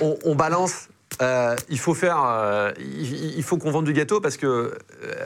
on, 0.00 0.18
on 0.24 0.34
balance. 0.34 0.88
Euh, 1.22 1.56
il 1.68 1.78
faut 1.78 1.94
faire, 1.94 2.22
euh, 2.24 2.70
il, 2.78 3.36
il 3.36 3.42
faut 3.42 3.56
qu'on 3.58 3.70
vende 3.70 3.86
du 3.86 3.92
gâteau 3.92 4.20
parce 4.20 4.36
que 4.36 4.46
euh, 4.46 4.72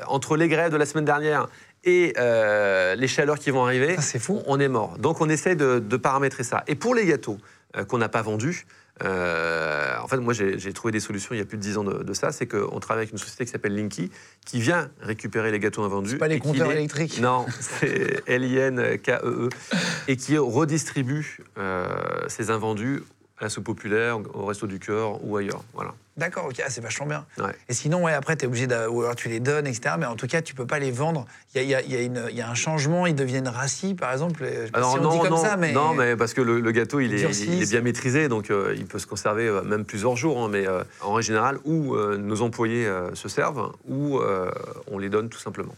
entre 0.06 0.36
les 0.36 0.48
grèves 0.48 0.72
de 0.72 0.76
la 0.76 0.86
semaine 0.86 1.04
dernière 1.04 1.48
et 1.84 2.14
les 2.96 3.08
chaleurs 3.08 3.38
qui 3.38 3.50
vont 3.50 3.64
arriver, 3.64 3.96
Ah, 3.98 4.02
c'est 4.02 4.18
fou. 4.20 4.40
on 4.46 4.60
est 4.60 4.68
mort. 4.68 4.96
Donc 4.98 5.20
on 5.20 5.28
essaie 5.28 5.56
de, 5.56 5.80
de 5.80 5.96
paramétrer 5.96 6.44
ça. 6.44 6.62
Et 6.68 6.74
pour 6.76 6.94
les 6.94 7.04
gâteaux 7.06 7.38
qu'on 7.88 7.98
n'a 7.98 8.08
pas 8.08 8.22
vendus, 8.22 8.66
en 9.00 10.06
fait, 10.06 10.18
moi 10.18 10.32
j'ai 10.32 10.60
j'ai 10.60 10.72
trouvé 10.72 10.92
des 10.92 11.00
solutions 11.00 11.34
il 11.34 11.38
y 11.38 11.40
a 11.40 11.44
plus 11.44 11.56
de 11.58 11.62
10 11.62 11.78
ans 11.78 11.84
de, 11.84 12.04
de 12.04 12.12
ça. 12.14 12.30
C'est 12.30 12.46
qu'on 12.46 12.78
travaille 12.78 13.02
avec 13.02 13.10
une 13.12 13.18
société 13.18 13.44
qui 13.46 13.50
s'appelle 13.50 13.74
Linky 13.74 14.12
qui 14.46 14.60
vient 14.60 14.90
récupérer 15.00 15.50
les 15.50 15.58
gâteaux 15.58 15.82
invendus. 15.82 16.10
C'est 16.10 16.18
pas 16.18 16.28
les 16.28 16.38
compteurs 16.38 16.68
les- 16.68 16.76
électriques. 16.76 17.20
Non, 17.20 17.46
c'est 17.58 18.22
L-I-N-K-E-E. 18.28 19.48
E 19.48 19.48
et 20.06 20.16
qui 20.16 20.38
redistribue 20.38 21.38
ces 22.28 22.50
invendus 22.50 23.02
à 23.42 23.46
la 23.46 23.48
soupe 23.50 23.64
populaire, 23.64 24.18
au 24.34 24.46
Resto 24.46 24.68
du 24.68 24.78
Cœur 24.78 25.22
ou 25.24 25.36
ailleurs. 25.36 25.62
Voilà. 25.74 25.92
D'accord, 26.16 26.44
ok, 26.46 26.62
ah, 26.64 26.68
c'est 26.70 26.80
vachement 26.80 27.06
bien. 27.06 27.26
Ouais. 27.38 27.52
Et 27.68 27.74
sinon, 27.74 28.04
ouais, 28.04 28.12
après, 28.12 28.36
tu 28.36 28.44
es 28.44 28.46
obligé 28.46 28.66
de. 28.68 28.86
Ou 28.86 29.02
alors 29.02 29.16
tu 29.16 29.28
les 29.28 29.40
donnes, 29.40 29.66
etc. 29.66 29.96
Mais 29.98 30.06
en 30.06 30.14
tout 30.14 30.26
cas, 30.28 30.42
tu 30.42 30.54
peux 30.54 30.66
pas 30.66 30.78
les 30.78 30.90
vendre. 30.92 31.26
Il 31.56 31.62
y 31.64 31.74
a, 31.74 31.80
y 31.82 32.06
y 32.06 32.34
y 32.36 32.40
un 32.42 32.54
changement, 32.54 33.06
ils 33.06 33.14
deviennent 33.16 33.48
rassis, 33.48 33.94
par 33.94 34.12
exemple. 34.12 34.44
Je 34.48 34.66
sais 34.66 34.70
pas 34.70 34.78
Alors 34.78 34.92
si 34.92 34.98
on 34.98 35.02
non, 35.02 35.10
dit 35.14 35.18
comme 35.20 35.30
non, 35.30 35.36
ça, 35.38 35.56
mais. 35.56 35.72
non, 35.72 35.94
mais 35.94 36.14
parce 36.16 36.34
que 36.34 36.40
le, 36.40 36.60
le 36.60 36.70
gâteau, 36.70 37.00
il 37.00 37.12
est, 37.14 37.18
durcissent. 37.18 37.46
il 37.48 37.62
est 37.62 37.70
bien 37.70 37.80
maîtrisé, 37.80 38.28
donc 38.28 38.50
euh, 38.50 38.74
il 38.76 38.86
peut 38.86 38.98
se 39.00 39.06
conserver 39.08 39.48
euh, 39.48 39.62
même 39.62 39.84
plusieurs 39.84 40.14
jours. 40.16 40.38
hein, 40.44 40.48
mais 40.48 40.68
euh, 40.68 40.84
en 41.00 41.14
règle 41.14 41.26
générale, 41.26 41.58
ou 41.64 41.96
euh, 41.96 42.16
nos 42.18 42.42
employés 42.42 42.86
euh, 42.86 43.12
se 43.16 43.28
servent, 43.28 43.72
ou 43.88 44.18
euh, 44.20 44.50
on 44.88 44.98
les 44.98 45.08
donne 45.08 45.28
tout 45.30 45.40
simplement. 45.40 45.74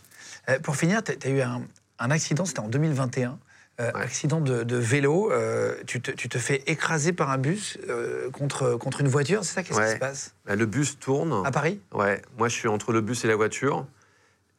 Euh, 0.51 0.59
pour 0.59 0.77
finir, 0.77 1.03
tu 1.03 1.12
as 1.27 1.31
eu 1.31 1.41
un, 1.41 1.62
un 2.01 2.11
accident, 2.11 2.45
c'était 2.45 2.61
en 2.61 2.69
2021. 2.69 3.39
Euh, 3.81 3.91
Ouais. 3.93 4.03
Accident 4.03 4.41
de, 4.41 4.62
de 4.62 4.77
vélo. 4.77 5.33
euh, 5.33 5.75
tu, 5.87 6.01
te, 6.01 6.11
tu 6.11 6.29
te 6.29 6.39
fais 6.39 6.62
écraser 6.66 7.12
par 7.12 7.31
un 7.31 7.39
bus 7.39 7.77
euh, 7.89 8.31
contre, 8.31 8.77
contre 8.77 9.01
une 9.01 9.09
voiture, 9.09 9.45
c'est 9.45 9.55
ça 9.55 9.62
Qu'est-ce 9.62 9.81
qui 9.81 9.91
se 9.93 9.97
passe? 9.97 10.35
Bah, 10.47 10.55
Le 10.57 10.66
bus 10.66 10.99
tourne. 10.99 11.43
À 11.45 11.51
Paris? 11.51 11.81
Ouais, 11.93 12.22
moi 12.39 12.49
je 12.49 12.55
suis 12.55 12.68
entre 12.68 12.93
le 12.93 13.01
bus 13.01 13.25
et 13.25 13.29
la 13.29 13.37
voiture. 13.37 13.87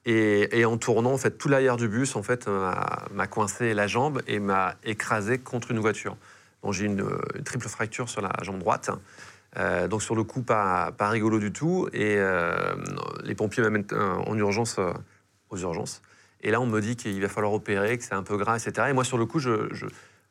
Et, 0.08 0.60
et 0.60 0.66
en 0.66 0.78
tournant, 0.78 1.14
en 1.14 1.18
fait, 1.18 1.32
tout 1.32 1.50
l'arrière 1.50 1.78
du 1.78 1.88
bus 1.88 2.16
en 2.16 2.22
fait, 2.24 2.48
m'a 2.48 3.28
coincé 3.28 3.74
la 3.74 3.88
jambe 3.88 4.22
et 4.28 4.40
m'a 4.40 4.76
écrasé 4.84 5.40
contre 5.40 5.72
une 5.72 5.80
voiture. 5.80 6.16
Donc 6.62 6.74
j'ai 6.74 6.86
une, 6.86 7.04
une 7.36 7.44
triple 7.44 7.68
fracture 7.68 8.08
sur 8.10 8.22
la 8.22 8.32
jambe 8.44 8.60
droite. 8.60 8.92
Donc 9.90 10.04
sur 10.04 10.14
le 10.16 10.24
coup, 10.24 10.42
pas, 10.44 10.92
pas 10.92 11.10
rigolo 11.10 11.40
du 11.40 11.52
tout. 11.52 11.90
Et 11.94 12.20
les 13.24 13.34
pompiers 13.34 13.64
m'amènent 13.64 13.88
en 13.94 14.38
urgence 14.38 14.80
aux 15.50 15.58
urgences. 15.58 16.02
Et 16.46 16.52
là, 16.52 16.62
on 16.62 16.68
me 16.68 16.80
dit 16.80 16.96
qu'il 16.96 17.20
va 17.22 17.28
falloir 17.28 17.52
opérer, 17.54 17.98
que 17.98 18.04
c'est 18.04 18.14
un 18.14 18.22
peu 18.22 18.38
gras, 18.38 18.56
etc. 18.58 18.88
Et 18.92 18.94
moi, 18.94 19.04
sur 19.04 19.18
le 19.18 19.26
coup, 19.26 19.40
je, 19.40 19.68
je, 19.74 19.88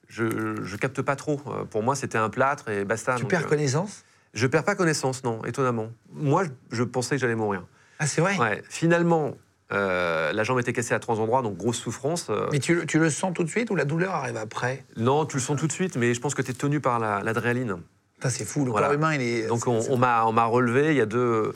je, 0.09 0.63
je 0.63 0.77
capte 0.77 1.03
pas 1.03 1.17
trop. 1.17 1.41
Euh, 1.49 1.65
Pour 1.65 1.83
moi, 1.83 1.97
c'était 1.97 2.19
un 2.19 2.31
plâtre 2.31 2.69
et 2.69 2.85
basta. 2.85 3.17
Tu 3.17 3.23
Donc, 3.23 3.31
perds 3.31 3.43
euh, 3.47 3.49
connaissance? 3.49 4.05
Je 4.33 4.47
perds 4.47 4.63
pas 4.63 4.77
connaissance, 4.77 5.25
non, 5.25 5.45
étonnamment. 5.45 5.89
Moi, 6.13 6.45
je, 6.71 6.85
pensais 6.85 7.17
que 7.17 7.21
j'allais 7.21 7.35
mourir. 7.35 7.65
Ah, 7.99 8.07
c'est 8.07 8.21
vrai? 8.21 8.39
Ouais, 8.39 8.63
finalement, 8.69 9.35
euh, 9.73 10.33
la 10.33 10.45
jambe 10.45 10.61
était 10.61 10.73
cassée 10.73 10.95
à 10.95 11.01
trois 11.01 11.19
endroits, 11.19 11.43
donc 11.43 11.57
grosse 11.57 11.79
souffrance. 11.79 12.29
euh, 12.31 12.47
Mais 12.53 12.61
tu, 12.61 12.77
le- 12.77 12.87
tu 12.87 13.01
le 13.01 13.11
sens 13.11 13.35
tout 13.35 13.43
de 13.43 13.49
suite 13.51 13.71
ou 13.73 13.75
la 13.75 13.85
douleur 13.85 14.15
arrive 14.15 14.37
après? 14.37 14.85
Non, 14.97 15.27
tu 15.27 15.37
le 15.39 15.43
sens 15.43 15.59
tout 15.59 15.67
de 15.67 15.73
suite, 15.73 15.97
mais 15.97 16.15
je 16.15 16.21
pense 16.21 16.37
que 16.37 16.43
tu 16.43 16.53
es 16.53 16.55
tenu 16.55 16.79
par 16.79 17.01
la- 17.01 17.23
l'adrénaline. 17.25 17.79
Ça, 18.23 18.31
c'est 18.31 18.45
fou. 18.45 18.65
Le 18.65 18.71
Voilà. 18.71 18.87
corps 18.87 18.95
humain, 18.95 19.15
il 19.15 19.21
est. 19.21 19.47
donc 19.49 19.65
c'est- 19.65 19.69
on, 19.91 19.95
on 19.95 19.97
m'a 19.99 20.45
relevé, 20.45 20.91
il 20.93 20.97
y 20.97 21.01
a 21.01 21.07
deux... 21.07 21.53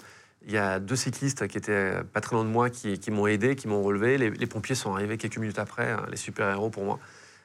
Il 0.48 0.54
y 0.54 0.58
a 0.58 0.78
deux 0.80 0.96
cyclistes 0.96 1.46
qui 1.46 1.58
étaient 1.58 1.92
pas 2.14 2.22
très 2.22 2.34
loin 2.34 2.44
de 2.44 2.48
moi 2.48 2.70
qui, 2.70 2.98
qui 2.98 3.10
m'ont 3.10 3.26
aidé, 3.26 3.54
qui 3.54 3.68
m'ont 3.68 3.82
relevé. 3.82 4.16
Les, 4.16 4.30
les 4.30 4.46
pompiers 4.46 4.74
sont 4.74 4.94
arrivés 4.94 5.18
quelques 5.18 5.36
minutes 5.36 5.58
après, 5.58 5.90
hein, 5.90 6.06
les 6.10 6.16
super-héros 6.16 6.70
pour 6.70 6.84
moi. 6.84 6.98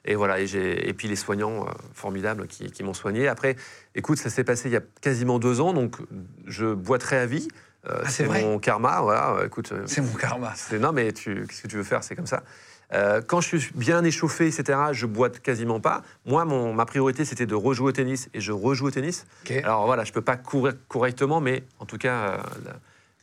Et 0.05 0.15
voilà, 0.15 0.39
et, 0.39 0.93
puis 0.93 1.07
les 1.09 1.15
soignants 1.17 1.65
euh, 1.67 1.71
formidables 1.93 2.47
qui, 2.47 2.71
qui 2.71 2.81
m'ont 2.83 2.93
soigné. 2.93 3.27
Après, 3.27 3.57
écoute, 3.93 4.17
ça 4.19 4.29
s'est 4.29 4.45
passé 4.45 4.69
il 4.69 4.71
y 4.71 4.77
a 4.77 4.81
quasiment 5.01 5.37
deux 5.37 5.59
ans, 5.59 5.73
donc 5.73 5.97
je 6.47 6.73
boiterai 6.73 7.17
à 7.17 7.25
vie. 7.25 7.47
Euh, 7.89 8.01
Ah, 8.05 8.09
c'est 8.09 8.25
mon 8.27 8.57
karma, 8.59 9.01
voilà. 9.01 9.35
euh, 9.35 9.45
Écoute, 9.47 9.73
euh, 9.73 9.83
C'est 9.85 9.99
mon 10.01 10.13
karma. 10.13 10.53
C'est- 10.55 10.79
non, 10.79 10.93
mais 10.93 11.11
qu'est-ce 11.11 11.61
que 11.61 11.67
tu 11.67 11.75
veux 11.75 11.83
faire? 11.83 12.03
C'est 12.05 12.15
comme 12.15 12.25
ça. 12.27 12.43
Euh, 12.93 13.21
quand 13.25 13.41
je 13.41 13.57
suis 13.57 13.71
bien 13.75 14.01
échauffé, 14.05 14.47
etc., 14.47 14.79
je 14.93 15.05
boite 15.05 15.39
quasiment 15.41 15.79
pas. 15.81 16.03
Moi, 16.25 16.45
mon, 16.45 16.73
ma 16.73 16.85
priorité, 16.85 17.25
c'était 17.25 17.45
de 17.45 17.55
rejouer 17.55 17.87
au 17.89 17.91
tennis, 17.91 18.29
et 18.33 18.39
je 18.39 18.51
rejoue 18.53 18.87
au 18.87 18.91
tennis. 18.91 19.25
Alors 19.63 19.85
voilà, 19.87 20.03
je 20.05 20.13
peux 20.13 20.21
pas 20.21 20.37
courir 20.37 20.73
correctement, 20.87 21.41
mais 21.41 21.63
en 21.79 21.85
tout 21.85 21.97
cas, 21.97 22.15
euh, 22.15 22.37
la- 22.65 22.75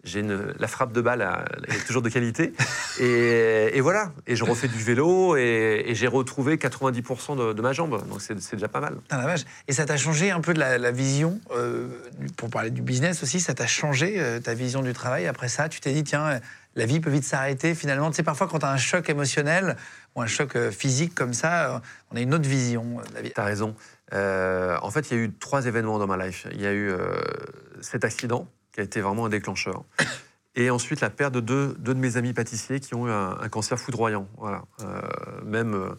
j'ai 0.04 0.22
la 0.22 0.68
frappe 0.68 0.92
de 0.92 1.00
balle 1.00 1.46
est 1.68 1.86
toujours 1.86 2.02
de 2.02 2.08
qualité. 2.08 2.52
Et, 2.98 3.70
et 3.76 3.80
voilà. 3.80 4.12
Et 4.26 4.36
je 4.36 4.44
refais 4.44 4.68
du 4.68 4.78
vélo 4.78 5.36
et, 5.36 5.84
et 5.86 5.94
j'ai 5.94 6.06
retrouvé 6.06 6.56
90% 6.56 7.36
de, 7.36 7.52
de 7.52 7.62
ma 7.62 7.72
jambe. 7.72 8.06
Donc 8.08 8.20
c'est 8.20 8.52
déjà 8.52 8.68
pas 8.68 8.80
mal. 8.80 8.96
Putain, 8.96 9.18
la 9.18 9.26
vache. 9.26 9.44
Et 9.68 9.72
ça 9.72 9.84
t'a 9.84 9.96
changé 9.96 10.30
un 10.30 10.40
peu 10.40 10.54
de 10.54 10.58
la, 10.58 10.78
la 10.78 10.90
vision, 10.90 11.40
euh, 11.54 11.88
pour 12.36 12.50
parler 12.50 12.70
du 12.70 12.82
business 12.82 13.22
aussi, 13.22 13.40
ça 13.40 13.54
t'a 13.54 13.66
changé 13.66 14.14
euh, 14.18 14.40
ta 14.40 14.54
vision 14.54 14.82
du 14.82 14.92
travail 14.92 15.26
après 15.26 15.48
ça? 15.48 15.68
Tu 15.68 15.80
t'es 15.80 15.92
dit, 15.92 16.04
tiens, 16.04 16.40
la 16.76 16.86
vie 16.86 17.00
peut 17.00 17.10
vite 17.10 17.24
s'arrêter 17.24 17.74
finalement. 17.74 18.10
Tu 18.10 18.16
sais, 18.16 18.22
parfois 18.22 18.48
quand 18.48 18.60
tu 18.60 18.66
as 18.66 18.70
un 18.70 18.78
choc 18.78 19.08
émotionnel 19.10 19.76
ou 20.14 20.22
un 20.22 20.26
choc 20.26 20.56
euh, 20.56 20.70
physique 20.70 21.14
comme 21.14 21.34
ça, 21.34 21.82
on 22.10 22.16
a 22.16 22.20
une 22.20 22.34
autre 22.34 22.48
vision 22.48 23.00
de 23.10 23.14
la 23.14 23.22
vie. 23.22 23.32
T'as 23.34 23.44
raison. 23.44 23.74
Euh, 24.12 24.76
en 24.82 24.90
fait, 24.90 25.10
il 25.10 25.16
y 25.16 25.20
a 25.20 25.24
eu 25.24 25.32
trois 25.32 25.66
événements 25.66 25.98
dans 25.98 26.06
ma 26.06 26.16
life. 26.16 26.46
Il 26.52 26.60
y 26.60 26.66
a 26.66 26.72
eu 26.72 26.92
cet 27.80 28.04
accident 28.04 28.48
qui 28.72 28.80
a 28.80 28.82
été 28.82 29.00
vraiment 29.00 29.26
un 29.26 29.28
déclencheur. 29.28 29.84
Et 30.56 30.70
ensuite, 30.70 31.00
la 31.00 31.10
perte 31.10 31.32
de 31.34 31.40
deux, 31.40 31.74
deux 31.78 31.94
de 31.94 32.00
mes 32.00 32.16
amis 32.16 32.32
pâtissiers 32.32 32.80
qui 32.80 32.94
ont 32.94 33.06
eu 33.06 33.10
un, 33.10 33.38
un 33.40 33.48
cancer 33.48 33.78
foudroyant. 33.78 34.28
Voilà. 34.36 34.64
Euh, 34.82 35.00
même 35.44 35.74
euh, 35.74 35.90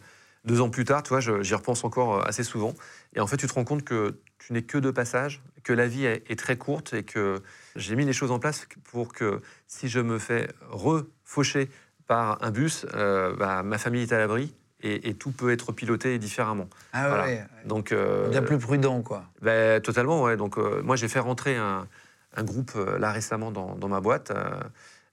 deux 0.43 0.59
ans 0.61 0.69
plus 0.69 0.83
tard, 0.83 1.03
tu 1.03 1.09
vois, 1.09 1.19
j'y 1.19 1.55
repense 1.55 1.83
encore 1.85 2.15
euh, 2.19 2.23
assez 2.27 2.43
souvent. 2.43 2.73
Et 3.15 3.21
en 3.21 3.27
fait, 3.27 3.37
tu 3.37 3.47
te 3.47 3.53
rends 3.53 3.63
compte 3.63 3.83
que 3.83 4.19
tu 4.39 4.53
n'es 4.53 4.61
que 4.63 4.77
de 4.77 4.91
passage, 4.91 5.41
que 5.63 5.71
la 5.71 5.87
vie 5.87 6.05
est, 6.05 6.29
est 6.29 6.37
très 6.37 6.57
courte 6.57 6.93
et 6.93 7.03
que 7.03 7.41
j'ai 7.75 7.95
mis 7.95 8.05
les 8.05 8.13
choses 8.13 8.31
en 8.31 8.39
place 8.39 8.67
pour 8.91 9.13
que 9.13 9.39
si 9.67 9.87
je 9.87 9.99
me 9.99 10.19
fais 10.19 10.49
refaucher 10.69 11.69
par 12.07 12.43
un 12.43 12.51
bus, 12.51 12.85
euh, 12.93 13.33
bah, 13.35 13.63
ma 13.63 13.77
famille 13.77 14.01
est 14.03 14.11
à 14.11 14.17
l'abri 14.19 14.53
et, 14.81 15.09
et 15.09 15.13
tout 15.13 15.31
peut 15.31 15.51
être 15.51 15.71
piloté 15.71 16.17
différemment. 16.19 16.67
Ah 16.91 17.03
ouais, 17.03 17.07
Voilà. 17.09 17.23
ouais. 17.25 17.45
Donc, 17.65 17.95
bien 18.31 18.41
plus 18.41 18.57
prudent, 18.57 19.01
quoi. 19.01 19.23
ben, 19.41 19.79
totalement, 19.81 20.23
ouais. 20.23 20.35
Donc, 20.35 20.57
moi, 20.57 20.95
j'ai 20.97 21.07
fait 21.07 21.19
rentrer 21.19 21.55
un, 21.55 21.87
un 22.35 22.43
groupe 22.43 22.71
euh, 22.75 22.97
là 22.97 23.11
récemment 23.11 23.51
dans, 23.51 23.75
dans 23.75 23.87
ma 23.87 23.99
boîte 23.99 24.31
euh, 24.31 24.51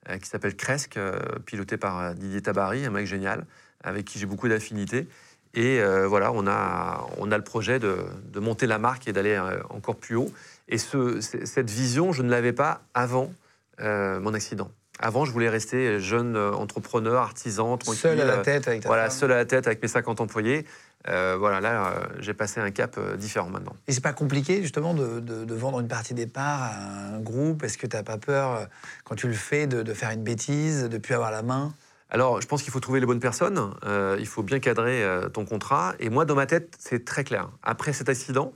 euh, 0.09 0.17
qui 0.17 0.27
s'appelle 0.29 0.55
Cresque, 0.55 0.99
piloté 1.45 1.77
par 1.77 2.13
Didier 2.15 2.41
Tabary, 2.41 2.85
un 2.85 2.89
mec 2.91 3.05
génial, 3.07 3.45
avec 3.83 4.05
qui 4.05 4.19
j'ai 4.19 4.25
beaucoup 4.25 4.47
d'affinités. 4.47 5.07
Et 5.55 5.81
euh, 5.81 6.07
voilà, 6.07 6.31
on 6.31 6.45
a, 6.47 7.07
on 7.17 7.31
a 7.31 7.37
le 7.37 7.43
projet 7.43 7.79
de, 7.79 7.97
de 8.31 8.39
monter 8.39 8.67
la 8.67 8.77
marque 8.77 9.07
et 9.07 9.13
d'aller 9.13 9.39
encore 9.71 9.95
plus 9.97 10.15
haut. 10.15 10.31
Et 10.67 10.77
ce, 10.77 11.19
cette 11.21 11.69
vision, 11.69 12.11
je 12.11 12.21
ne 12.21 12.29
l'avais 12.29 12.53
pas 12.53 12.81
avant 12.93 13.33
euh, 13.81 14.19
mon 14.19 14.33
accident. 14.33 14.69
Avant, 14.99 15.23
je 15.25 15.31
voulais 15.31 15.49
rester 15.49 15.99
jeune 15.99 16.35
entrepreneur, 16.37 17.21
artisan, 17.21 17.77
tranquille. 17.77 17.99
Seul 18.01 18.19
à 18.21 18.25
la 18.25 18.37
tête 18.37 18.67
avec 18.67 18.81
ta 18.83 18.89
Voilà, 18.89 19.09
femme. 19.09 19.17
seul 19.19 19.31
à 19.31 19.35
la 19.37 19.45
tête 19.45 19.65
avec 19.65 19.81
mes 19.81 19.87
50 19.87 20.19
employés. 20.21 20.65
Euh, 21.07 21.37
voilà, 21.39 21.61
là, 21.61 21.87
euh, 21.87 22.05
j'ai 22.19 22.33
passé 22.33 22.59
un 22.59 22.71
cap 22.71 22.95
euh, 22.97 23.15
différent 23.15 23.49
maintenant. 23.49 23.73
Et 23.87 23.93
c'est 23.93 24.01
pas 24.03 24.11
compliqué 24.11 24.61
justement 24.61 24.93
de, 24.93 25.21
de- 25.21 25.45
de 25.45 25.55
vendre 25.55 25.79
une 25.79 25.87
partie 25.87 26.13
des 26.13 26.27
parts 26.27 26.61
à 26.61 27.15
un 27.15 27.19
groupe? 27.19 27.63
Est-ce 27.63 27.77
que 27.77 27.87
tu 27.87 27.95
n'as 27.95 28.03
pas 28.03 28.17
peur, 28.17 28.67
quand 29.05 29.15
tu 29.15 29.27
le 29.27 29.33
fais, 29.33 29.65
de, 29.65 29.81
de 29.81 29.93
faire 29.93 30.11
une 30.11 30.23
bêtise, 30.23 30.83
de 30.89 30.97
plus 30.97 31.13
avoir 31.13 31.31
la 31.31 31.41
main? 31.41 31.73
Alors, 32.09 32.41
je 32.41 32.47
pense 32.47 32.63
qu'il 32.63 32.71
faut 32.73 32.79
trouver 32.81 32.99
les 32.99 33.05
bonnes 33.05 33.19
personnes. 33.19 33.71
il 34.19 34.25
faut 34.27 34.43
bien 34.43 34.59
cadrer 34.59 35.05
ton 35.31 35.45
contrat. 35.45 35.93
Et 35.99 36.09
moi, 36.09 36.25
dans 36.25 36.35
ma 36.35 36.47
tête, 36.47 36.75
c'est 36.79 37.05
très 37.05 37.23
clair. 37.23 37.49
Après 37.61 37.93
cet 37.93 38.09
accident, 38.09 38.51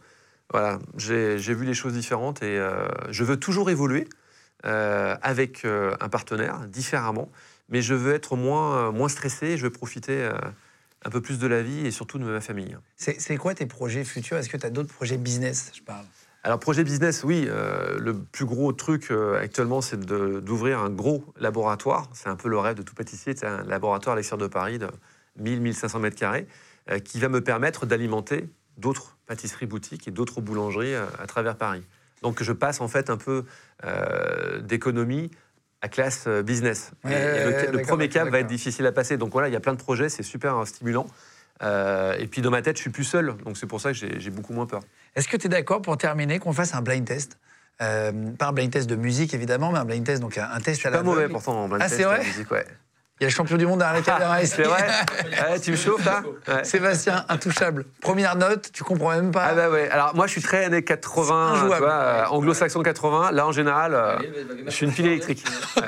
voilà, 0.51 0.79
j'ai 0.97 1.37
vu 1.37 1.63
les 1.63 1.75
choses 1.75 1.93
différentes 1.93 2.41
et 2.41 2.59
je 3.09 3.23
veux 3.23 3.37
toujours 3.37 3.69
évoluer 3.69 4.07
avec 4.63 5.65
un 5.65 6.09
partenaire 6.09 6.61
différemment. 6.67 7.29
Mais 7.69 7.83
je 7.83 7.93
veux 7.93 8.15
être 8.15 8.35
moins, 8.35 8.91
moins 8.91 9.07
stressé. 9.07 9.55
Je 9.55 9.63
veux 9.65 9.71
profiter 9.71 10.31
un 11.05 11.09
peu 11.09 11.21
plus 11.21 11.39
de 11.39 11.47
la 11.47 11.61
vie 11.61 11.85
et 11.85 11.91
surtout 11.91 12.17
de 12.17 12.23
ma 12.23 12.41
famille. 12.41 12.77
C'est 12.95 13.37
quoi 13.37 13.53
tes 13.53 13.65
projets 13.65 14.03
futurs? 14.03 14.37
Est-ce 14.37 14.49
que 14.49 14.57
tu 14.57 14.65
as 14.65 14.69
d'autres 14.69 14.93
projets 14.93 15.17
business? 15.17 15.71
Je 15.75 15.81
parle. 15.81 16.05
Alors, 16.45 16.59
projet 16.59 16.83
business, 16.83 17.23
oui. 17.23 17.45
euh, 17.47 17.97
le 17.99 18.13
plus 18.13 18.45
gros 18.45 18.73
truc 18.73 19.11
euh, 19.11 19.39
actuellement, 19.39 19.79
c'est 19.79 19.99
d'ouvrir 19.99 20.79
un 20.79 20.89
gros 20.89 21.23
laboratoire. 21.39 22.09
C'est 22.13 22.27
un 22.27 22.35
peu 22.35 22.49
le 22.49 22.57
rêve 22.57 22.75
de 22.75 22.81
tout 22.81 22.93
pâtissier. 22.93 23.33
C'est 23.35 23.47
un 23.47 23.63
laboratoire 23.63 24.13
à 24.13 24.17
l'extérieur 24.17 24.45
de 24.45 24.51
Paris 24.51 24.77
de 24.77 24.87
1000-1500 25.41 25.99
mètres 25.99 26.17
carrés 26.17 26.45
euh, 26.91 26.99
qui 26.99 27.19
va 27.19 27.29
me 27.29 27.39
permettre 27.39 27.85
d'alimenter 27.85 28.49
d'autres 28.77 29.17
pâtisseries 29.25 29.67
boutiques 29.67 30.09
et 30.09 30.11
d'autres 30.11 30.41
boulangeries 30.41 30.95
à 30.95 31.27
travers 31.27 31.55
Paris. 31.55 31.83
Donc, 32.23 32.43
je 32.43 32.51
passe 32.51 32.81
en 32.81 32.87
fait 32.87 33.09
un 33.09 33.17
peu 33.17 33.45
d'économie 34.61 35.29
à 35.83 35.89
classe 35.89 36.23
euh, 36.27 36.41
business. 36.41 36.91
Et- 37.03 37.07
Ouais, 37.09 37.13
le, 37.43 37.49
ouais, 37.51 37.65
le 37.67 37.71
d'accord, 37.73 37.87
premier 37.89 38.09
cap 38.09 38.27
va 38.29 38.39
être 38.39 38.47
difficile 38.47 38.85
à 38.87 38.91
passer. 38.91 39.17
Donc 39.17 39.33
voilà, 39.33 39.49
il 39.49 39.53
y 39.53 39.55
a 39.57 39.59
plein 39.59 39.73
de 39.73 39.77
projets, 39.77 40.09
c'est 40.09 40.23
super 40.23 40.57
euh, 40.57 40.65
stimulant. 40.65 41.05
Euh, 41.61 42.15
et 42.17 42.25
puis 42.27 42.41
dans 42.41 42.49
ma 42.49 42.61
tête, 42.61 42.77
je 42.77 42.81
suis 42.81 42.89
plus 42.89 43.03
seul, 43.03 43.35
donc 43.45 43.57
c'est 43.57 43.67
pour 43.67 43.79
ça 43.79 43.91
que 43.91 43.97
j'ai 44.17 44.29
beaucoup 44.31 44.53
moins 44.53 44.65
peur. 44.65 44.79
Est-ce 45.15 45.27
que 45.27 45.37
tu 45.37 45.45
es 45.45 45.49
d'accord 45.49 45.81
pour 45.81 45.97
terminer 45.97 46.39
qu'on 46.39 46.53
fasse 46.53 46.73
un 46.73 46.81
blind 46.81 47.05
test? 47.05 47.37
Euh, 47.81 48.11
Pas 48.37 48.47
un 48.47 48.53
blind 48.53 48.71
test 48.71 48.89
de 48.89 48.95
musique 48.95 49.33
évidemment, 49.33 49.71
mais 49.71 49.79
un 49.79 49.85
blind 49.85 50.05
test, 50.05 50.21
donc 50.21 50.37
un, 50.37 50.49
un 50.51 50.59
test 50.61 50.85
à 50.85 50.89
la 50.89 50.97
Pas 50.97 51.03
mauvais 51.03 51.27
pourtant 51.27 51.63
en 51.65 51.67
blind 51.67 51.81
Ah, 51.83 51.89
test, 51.89 52.01
la 52.01 52.17
musique, 52.19 52.49
ouais. 52.51 52.65
Il 53.19 53.23
y 53.23 53.25
a 53.25 53.29
le 53.29 53.33
champion 53.33 53.57
du 53.57 53.67
monde 53.67 53.83
caméra 54.03 54.41
ici. 54.43 54.53
C'est 54.55 54.63
vrai 54.63 54.81
Ouais, 55.51 55.59
Tu 55.59 55.71
me 55.71 55.75
chauffes 55.75 56.03
là 56.05 56.23
Ouais. 56.47 56.63
Sébastien, 56.63 57.25
intouchable. 57.29 57.85
Première 58.01 58.35
note, 58.35 58.71
tu 58.73 58.83
comprends 58.83 59.11
même 59.11 59.31
pas. 59.31 59.45
Ah 59.51 59.53
bah 59.53 59.69
ouais. 59.69 59.87
Alors 59.89 60.15
moi 60.15 60.25
je 60.27 60.31
suis 60.31 60.41
très 60.41 60.65
années 60.65 60.83
80, 60.83 61.51
tu 61.53 61.59
Injouable. 61.59 61.83
vois, 61.85 61.93
euh, 61.93 62.25
anglo-saxon 62.25 62.81
80. 62.81 63.31
Là 63.31 63.45
en 63.47 63.51
général, 63.51 63.93
euh, 63.93 64.17
je 64.65 64.71
suis 64.71 64.85
une 64.87 64.91
pile 64.93 65.05
électrique. 65.07 65.45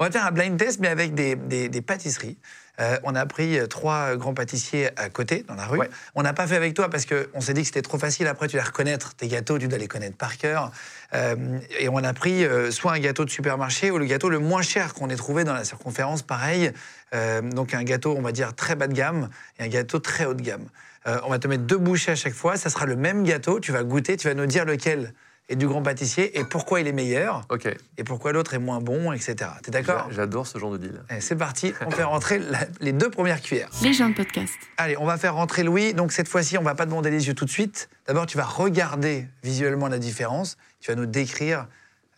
On 0.00 0.04
va 0.04 0.10
faire 0.10 0.26
un 0.26 0.30
blind 0.30 0.56
test, 0.58 0.80
mais 0.80 0.88
avec 0.88 1.14
des, 1.14 1.34
des- 1.36 1.68
des 1.68 1.82
pâtisseries. 1.82 2.38
Euh, 2.80 2.98
on 3.02 3.14
a 3.14 3.26
pris 3.26 3.58
euh, 3.58 3.66
trois 3.66 4.16
grands 4.16 4.34
pâtissiers 4.34 4.90
à 4.96 5.08
côté, 5.08 5.44
dans 5.48 5.54
la 5.54 5.66
rue. 5.66 5.78
Ouais. 5.78 5.90
On 6.14 6.22
n'a 6.22 6.32
pas 6.32 6.46
fait 6.46 6.56
avec 6.56 6.74
toi 6.74 6.88
parce 6.88 7.06
qu'on 7.06 7.40
s'est 7.40 7.54
dit 7.54 7.62
que 7.62 7.66
c'était 7.66 7.82
trop 7.82 7.98
facile. 7.98 8.26
Après, 8.26 8.48
tu 8.48 8.56
dois 8.56 8.64
reconnaître 8.64 9.14
tes 9.14 9.28
gâteaux, 9.28 9.58
tu 9.58 9.68
dois 9.68 9.78
les 9.78 9.88
connaître 9.88 10.16
par 10.16 10.36
cœur. 10.36 10.70
Euh, 11.14 11.58
et 11.78 11.88
on 11.88 11.98
a 11.98 12.12
pris 12.12 12.44
euh, 12.44 12.70
soit 12.70 12.92
un 12.92 12.98
gâteau 12.98 13.24
de 13.24 13.30
supermarché 13.30 13.90
ou 13.90 13.98
le 13.98 14.04
gâteau 14.04 14.28
le 14.28 14.38
moins 14.38 14.62
cher 14.62 14.94
qu'on 14.94 15.08
ait 15.08 15.16
trouvé 15.16 15.44
dans 15.44 15.54
la 15.54 15.64
circonférence, 15.64 16.22
pareil. 16.22 16.72
Euh, 17.14 17.40
donc 17.40 17.74
un 17.74 17.82
gâteau, 17.82 18.14
on 18.16 18.22
va 18.22 18.32
dire, 18.32 18.54
très 18.54 18.76
bas 18.76 18.86
de 18.86 18.94
gamme 18.94 19.30
et 19.58 19.64
un 19.64 19.68
gâteau 19.68 19.98
très 19.98 20.26
haut 20.26 20.34
de 20.34 20.42
gamme. 20.42 20.68
Euh, 21.06 21.18
on 21.24 21.30
va 21.30 21.38
te 21.38 21.48
mettre 21.48 21.64
deux 21.64 21.78
bouchées 21.78 22.12
à 22.12 22.16
chaque 22.16 22.34
fois. 22.34 22.56
Ça 22.56 22.68
sera 22.68 22.84
le 22.84 22.96
même 22.96 23.24
gâteau. 23.24 23.60
Tu 23.60 23.72
vas 23.72 23.82
goûter, 23.82 24.16
tu 24.16 24.28
vas 24.28 24.34
nous 24.34 24.46
dire 24.46 24.64
lequel 24.64 25.14
est 25.48 25.56
du 25.56 25.66
grand 25.66 25.82
pâtissier 25.82 26.38
et 26.38 26.44
pourquoi 26.44 26.80
il 26.80 26.86
est 26.86 26.92
meilleur 26.92 27.42
Ok. 27.48 27.66
et 27.96 28.04
pourquoi 28.04 28.32
l'autre 28.32 28.52
est 28.54 28.58
moins 28.58 28.80
bon, 28.80 29.12
etc. 29.12 29.36
T'es 29.62 29.70
d'accord? 29.70 30.06
J'a- 30.10 30.16
J'adore 30.16 30.46
ce 30.46 30.58
genre 30.58 30.70
de 30.72 30.76
deal. 30.78 31.02
Allez, 31.08 31.20
c'est 31.22 31.36
parti, 31.36 31.72
on 31.86 31.90
fait 31.90 32.02
rentrer 32.02 32.38
la- 32.38 32.66
les 32.80 32.92
deux 32.92 33.08
premières 33.10 33.40
cuillères. 33.40 33.70
Les 33.82 33.92
gens 33.94 34.10
de 34.10 34.14
podcast. 34.14 34.52
Allez, 34.76 34.96
on 34.98 35.06
va 35.06 35.16
faire 35.16 35.34
rentrer 35.34 35.62
Louis. 35.62 35.94
Donc 35.94 36.12
cette 36.12 36.28
fois-ci, 36.28 36.58
on 36.58 36.62
va 36.62 36.74
pas 36.74 36.84
demander 36.86 37.10
les 37.10 37.26
yeux 37.28 37.34
tout 37.34 37.44
de 37.46 37.50
suite. 37.50 37.88
D'abord, 38.06 38.26
tu 38.26 38.36
vas 38.36 38.44
regarder 38.44 39.26
visuellement 39.42 39.88
la 39.88 39.98
différence. 39.98 40.56
Tu 40.80 40.90
vas 40.90 40.96
nous 40.96 41.06
décrire 41.06 41.66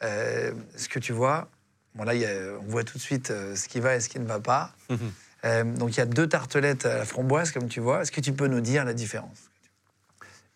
euh, 0.03 0.53
ce 0.76 0.89
que 0.89 0.99
tu 0.99 1.12
vois. 1.12 1.49
Bon 1.95 2.05
là, 2.05 2.14
il 2.14 2.20
y 2.20 2.26
a- 2.26 2.59
on 2.61 2.68
voit 2.70 2.85
tout 2.85 2.99
de 2.99 3.03
suite 3.03 3.31
euh, 3.31 3.55
ce 3.55 3.68
qui 3.68 3.81
va 3.81 3.97
et 3.97 4.01
ce 4.01 4.09
qui 4.09 4.18
ne 4.18 4.26
va 4.26 4.41
pas. 4.41 4.72
Euh, 5.45 5.64
donc 5.64 5.91
il 5.97 5.99
y 5.99 6.01
a 6.03 6.07
deux 6.07 6.26
tartelettes 6.28 6.85
à 6.87 6.99
la 6.99 7.05
framboise, 7.05 7.51
comme 7.53 7.68
tu 7.68 7.81
vois. 7.81 8.03
Est-ce 8.03 8.12
que 8.12 8.20
tu 8.20 8.33
peux 8.33 8.47
nous 8.47 8.61
dire 8.61 8.85
la 8.85 8.93
différence? 8.93 9.49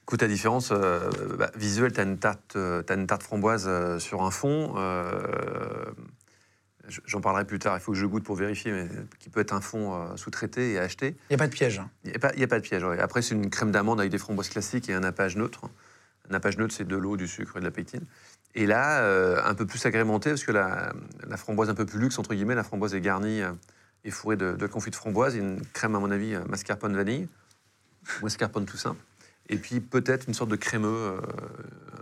Écoute, 0.05 0.21
la 0.21 0.29
différence 0.29 0.71
euh, 0.71 1.09
bah, 1.39 1.51
visuelle, 1.57 1.93
tu 1.93 2.01
as 2.01 2.03
une 2.03 2.19
tarte, 2.19 2.57
euh, 2.57 2.83
t'as 2.83 2.95
une 2.95 3.07
tarte 3.07 3.23
framboise 3.23 3.65
euh, 3.67 3.99
sur 3.99 4.23
un 4.23 4.31
fond. 4.31 4.75
euh, 4.77 5.85
J'en 7.07 7.23
parlerai 7.23 7.47
plus 7.47 7.59
tard, 7.59 7.75
il 7.79 7.81
faut 7.81 7.93
que 7.93 7.99
je 7.99 8.05
goûte 8.05 8.23
pour 8.25 8.37
vérifier, 8.37 8.71
mais 8.71 8.87
qui 9.19 9.31
peut 9.31 9.41
être 9.41 9.55
un 9.55 9.63
fond 9.63 9.95
euh, 9.95 10.17
sous-traité 10.17 10.73
et 10.73 10.79
acheté. 10.79 11.17
Il 11.31 11.33
n'y 11.33 11.35
a 11.37 11.39
pas 11.39 11.47
de 11.47 11.53
piège. 11.53 11.81
Il 12.05 12.11
n'y 12.11 12.17
a, 12.17 12.19
pas- 12.19 12.29
a 12.29 12.59
de 12.61 12.63
piège. 12.63 12.85
ouais. 12.85 12.99
Après, 13.01 13.23
c'est 13.23 13.35
une 13.35 13.49
crème 13.49 13.71
d'amande 13.71 13.99
avec 14.01 14.13
des 14.13 14.19
framboises 14.19 14.51
classiques 14.51 14.91
et 14.91 14.93
un 14.93 15.01
nappage 15.01 15.37
neutre. 15.39 15.63
Un 16.29 16.33
nappage 16.33 16.59
neutre, 16.59 16.75
c'est 16.77 16.87
de 16.87 16.97
l'eau, 16.97 17.17
du 17.17 17.27
sucre 17.27 17.57
et 17.57 17.61
de 17.61 17.65
la 17.65 17.71
pectine. 17.71 18.05
Et 18.55 18.67
là, 18.67 19.03
un 19.49 19.55
peu 19.55 19.65
plus 19.65 19.85
agrémenté, 19.87 20.29
parce 20.31 20.45
que 20.45 20.53
la, 20.53 20.93
la 21.27 21.37
framboise 21.39 21.71
un 21.71 21.75
peu 21.75 21.87
plus 21.87 21.99
luxe, 21.99 22.19
entre 22.19 22.35
guillemets, 22.35 22.55
la 22.55 22.63
framboise 22.65 22.95
est 22.95 23.01
garnie 23.01 23.41
et 24.05 24.11
fourrée 24.11 24.37
de, 24.37 24.53
de 24.53 24.67
confit 24.67 24.91
de 24.91 24.97
framboise. 24.97 25.35
Et 25.37 25.39
une 25.39 25.63
crème, 25.73 25.95
à 25.95 25.99
mon 26.01 26.11
avis, 26.11 26.37
mascarpone 26.51 26.95
vanille, 26.95 27.27
ou 28.21 28.25
mascarpone 28.25 28.67
tout 28.67 28.77
simple. 28.77 29.01
Et 29.51 29.57
puis 29.57 29.81
peut-être 29.81 30.27
une 30.27 30.35
sorte 30.35 30.51
de 30.51 30.57
crémeux, 30.57 30.89
euh, 30.89 31.21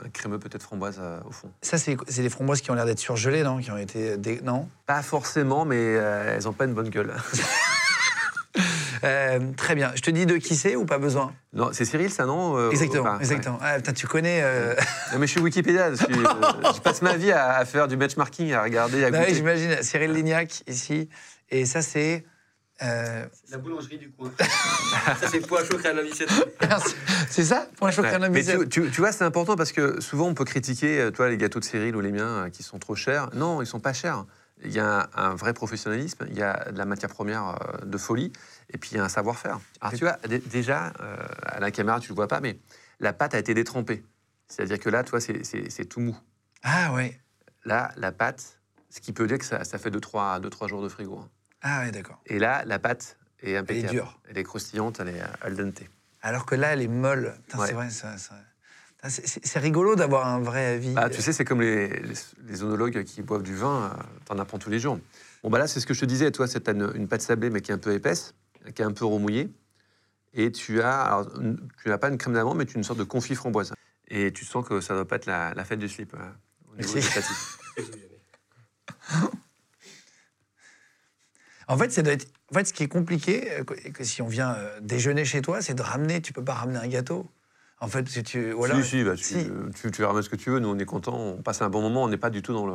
un 0.04 0.08
crémeux 0.10 0.38
peut-être 0.38 0.62
framboise 0.62 0.98
euh, 1.00 1.18
au 1.26 1.32
fond. 1.32 1.50
Ça, 1.60 1.76
c'est 1.78 1.96
des 2.22 2.28
framboises 2.30 2.60
qui 2.60 2.70
ont 2.70 2.74
l'air 2.74 2.86
d'être 2.86 3.00
surgelées, 3.00 3.42
non? 3.42 3.58
Qui 3.58 3.70
ont 3.72 3.78
été. 3.78 4.16
dé- 4.16 4.40
Non? 4.44 4.68
Pas 4.86 5.02
forcément, 5.02 5.64
mais 5.64 5.76
euh, 5.78 6.36
elles 6.36 6.44
n'ont 6.44 6.52
pas 6.52 6.66
une 6.66 6.74
bonne 6.74 6.88
gueule. 6.90 7.12
Euh, 9.04 9.40
Très 9.56 9.74
bien. 9.74 9.90
Je 9.96 10.00
te 10.00 10.10
dis 10.10 10.26
de 10.26 10.36
qui 10.36 10.54
c'est 10.54 10.76
ou 10.76 10.84
pas 10.84 10.98
besoin? 10.98 11.32
Non, 11.54 11.70
c'est 11.72 11.84
Cyril, 11.84 12.08
ça, 12.10 12.24
non? 12.24 12.56
Euh, 12.56 12.70
Exactement, 12.70 13.02
enfin, 13.02 13.12
ouais. 13.16 13.22
exactement. 13.22 13.58
Ah, 13.60 13.74
putain, 13.76 13.92
tu 13.94 14.06
connais. 14.06 14.40
euh, 14.44 14.74
Non, 15.12 15.18
mais 15.18 15.26
je 15.26 15.32
suis 15.32 15.40
Wikipédia. 15.40 15.90
Je, 15.90 15.96
suis- 16.04 16.14
euh, 16.14 16.72
je 16.72 16.80
passe 16.80 17.02
ma 17.02 17.16
vie 17.16 17.32
à, 17.32 17.56
à 17.56 17.64
faire 17.64 17.88
du 17.88 17.96
benchmarking, 17.96 18.52
à 18.52 18.62
regarder, 18.62 19.02
à 19.04 19.10
Bah 19.10 19.18
oui, 19.20 19.24
goûter. 19.24 19.34
j'imagine. 19.36 19.82
Cyril 19.82 20.12
Lignac, 20.12 20.62
ici. 20.68 21.08
Et 21.50 21.64
ça, 21.66 21.82
c'est. 21.82 22.24
Euh, 22.82 23.26
La 23.50 23.58
boulangerie 23.58 23.98
du 23.98 24.10
coin. 24.10 24.30
ça, 24.38 25.28
c'est 25.28 25.46
pois 25.46 25.64
chaud 25.64 25.76
créa 25.78 25.92
la 25.92 26.02
merci. 26.02 26.24
c'est 27.28 27.44
ça 27.44 27.66
Pour 27.76 27.86
la 27.86 27.90
Ouais. 27.92 27.96
chocolat 27.96 28.28
Mais 28.28 28.42
tu, 28.44 28.68
tu- 28.68 28.90
tu 28.90 29.00
vois, 29.00 29.12
c'est 29.12 29.24
important 29.24 29.56
parce 29.56 29.72
que 29.72 30.00
souvent 30.00 30.26
on 30.28 30.34
peut 30.34 30.44
critiquer, 30.44 31.00
euh, 31.00 31.10
toi, 31.10 31.28
les 31.28 31.36
gâteaux 31.36 31.60
de 31.60 31.64
Cyril 31.64 31.94
ou 31.96 32.00
les 32.00 32.12
miens 32.12 32.44
euh, 32.46 32.50
qui 32.50 32.62
sont 32.62 32.78
trop 32.78 32.94
chers. 32.94 33.34
Non, 33.34 33.62
ils 33.62 33.66
sont 33.66 33.80
pas 33.80 33.92
chers. 33.92 34.24
Il 34.64 34.70
y 34.72 34.78
a 34.78 35.08
un, 35.16 35.30
un 35.30 35.34
vrai 35.34 35.54
professionnalisme, 35.54 36.24
il 36.28 36.36
y 36.38 36.42
a 36.42 36.70
de 36.70 36.78
la 36.78 36.84
matière 36.84 37.10
première 37.10 37.58
de 37.84 37.98
folie, 37.98 38.32
et 38.72 38.78
puis 38.78 38.90
il 38.92 38.96
y 38.96 39.00
a 39.00 39.04
un 39.04 39.08
savoir-faire. 39.08 39.58
Alors 39.80 39.92
tu 39.94 40.04
vois, 40.04 40.18
dé- 40.28 40.38
déjà, 40.38 40.92
euh, 41.00 41.16
à 41.42 41.58
la 41.58 41.70
caméra, 41.72 41.98
tu 41.98 42.10
le 42.10 42.14
vois 42.14 42.28
pas, 42.28 42.40
mais 42.40 42.58
la 43.00 43.12
pâte 43.12 43.34
a 43.34 43.38
été 43.38 43.54
détrempée. 43.54 44.04
C'est-à-dire 44.46 44.78
que 44.78 44.88
là, 44.88 45.02
toi, 45.02 45.20
c'est- 45.20 45.42
c'est 45.44 45.68
c'est 45.70 45.84
tout 45.86 45.98
mou. 46.00 46.16
Ah 46.62 46.92
ouais. 46.92 47.18
là, 47.64 47.90
la 47.96 48.12
pâte, 48.12 48.60
ce 48.90 49.00
qui 49.00 49.12
peut 49.12 49.26
dire 49.26 49.38
que 49.38 49.44
ça, 49.44 49.64
ça 49.64 49.78
fait 49.78 49.90
2-3 49.90 50.38
deux, 50.40 50.50
trois 50.50 50.68
jours 50.68 50.82
de 50.82 50.88
frigo. 50.88 51.24
Hein. 51.62 51.68
Ah 51.70 51.80
ouais, 51.84 51.90
d'accord. 51.92 52.20
Et 52.26 52.38
là, 52.38 52.64
la 52.66 52.78
pâte 52.78 53.16
est 53.42 53.56
impeccable. 53.56 53.90
dure. 53.92 54.20
Elle 54.28 54.38
est 54.38 54.44
croustillante, 54.44 55.00
elle 55.00 55.08
est 55.08 55.20
euh, 55.20 55.26
al 55.42 55.56
dente. 55.56 55.82
Alors 56.20 56.46
que 56.46 56.54
là, 56.54 56.72
elle 56.72 56.82
est 56.82 56.88
molle. 56.88 57.34
Ouais. 57.56 57.66
C'est 57.66 57.72
vrai, 57.72 57.90
ça. 57.90 58.16
ça- 58.18 58.34
Putain, 58.96 59.08
c'est- 59.10 59.58
rigolo 59.58 59.96
d'avoir 59.96 60.28
un 60.28 60.38
vrai 60.40 60.66
avis. 60.66 60.92
Bah, 60.94 61.10
tu 61.10 61.20
sais, 61.22 61.32
c'est 61.32 61.44
comme 61.44 61.60
les, 61.60 61.88
les, 61.88 62.14
les 62.46 62.62
onologues 62.62 63.02
qui 63.02 63.22
boivent 63.22 63.42
du 63.42 63.56
vin, 63.56 63.86
euh, 63.98 64.02
t'en 64.26 64.38
apprends 64.38 64.58
tous 64.60 64.70
les 64.70 64.78
jours. 64.78 64.98
Bon, 65.42 65.50
bah 65.50 65.58
là, 65.58 65.66
c'est 65.66 65.80
ce 65.80 65.86
que 65.86 65.94
je 65.94 65.98
te 66.00 66.04
disais, 66.04 66.30
toi, 66.30 66.46
c'est 66.46 66.68
une, 66.68 66.92
une 66.94 67.08
pâte 67.08 67.22
sablée, 67.22 67.50
mais 67.50 67.60
qui 67.62 67.72
est 67.72 67.74
un 67.74 67.78
peu 67.78 67.92
épaisse, 67.94 68.32
qui 68.76 68.80
est 68.82 68.84
un 68.84 68.92
peu 68.92 69.04
remouillée. 69.04 69.50
Et 70.34 70.52
tu 70.52 70.80
as, 70.82 71.00
alors, 71.02 71.40
une- 71.40 71.68
tu 71.82 71.88
n'as 71.88 71.98
pas 71.98 72.08
une 72.10 72.16
crème 72.18 72.34
d'amande, 72.34 72.58
mais 72.58 72.64
tu 72.64 72.76
as 72.76 72.78
une 72.78 72.84
sorte 72.84 73.00
de 73.00 73.04
confit 73.04 73.34
framboise. 73.34 73.72
Et 74.06 74.32
tu 74.32 74.44
sens 74.44 74.64
que 74.66 74.80
ça 74.80 74.94
ne 74.94 74.98
doit 75.00 75.08
pas 75.08 75.16
être 75.16 75.26
la, 75.26 75.52
la 75.54 75.64
fête 75.64 75.80
du 75.80 75.88
slip. 75.88 76.14
euh, 76.14 76.18
au 76.72 76.76
niveau 76.76 76.94
Merci. 76.94 77.32
En 81.68 81.76
fait, 81.78 81.90
ça 81.92 82.02
doit 82.02 82.12
être- 82.14 82.26
en 82.50 82.54
fait, 82.54 82.66
ce 82.66 82.72
qui 82.72 82.82
est 82.82 82.88
compliqué, 82.88 83.50
euh, 83.52 83.64
que, 83.64 84.04
si 84.04 84.20
on 84.22 84.26
vient 84.28 84.54
euh, 84.54 84.80
déjeuner 84.80 85.24
chez 85.24 85.42
toi, 85.42 85.62
c'est 85.62 85.74
de 85.74 85.82
ramener. 85.82 86.20
Tu 86.20 86.32
peux 86.32 86.44
pas 86.44 86.54
ramener 86.54 86.78
un 86.78 86.88
gâteau. 86.88 87.28
En 87.80 87.88
fait, 87.88 88.02
parce 88.02 88.14
que 88.14 88.20
tu. 88.20 88.50
Voilà. 88.52 88.80
Si, 88.82 88.88
si, 88.88 89.04
bah, 89.04 89.16
tu, 89.16 89.24
Si. 89.24 89.48
Tu, 89.80 89.90
tu 89.90 90.04
ramènes 90.04 90.22
ce 90.22 90.28
que 90.28 90.36
tu 90.36 90.50
veux. 90.50 90.58
Nous, 90.60 90.68
on 90.68 90.78
est 90.78 90.84
contents, 90.84 91.16
on 91.18 91.42
passe 91.42 91.62
un 91.62 91.68
bon 91.70 91.80
moment, 91.82 92.04
on 92.04 92.08
n'est 92.08 92.16
pas 92.16 92.30
du 92.30 92.42
tout 92.42 92.52
dans, 92.52 92.66
le, 92.66 92.74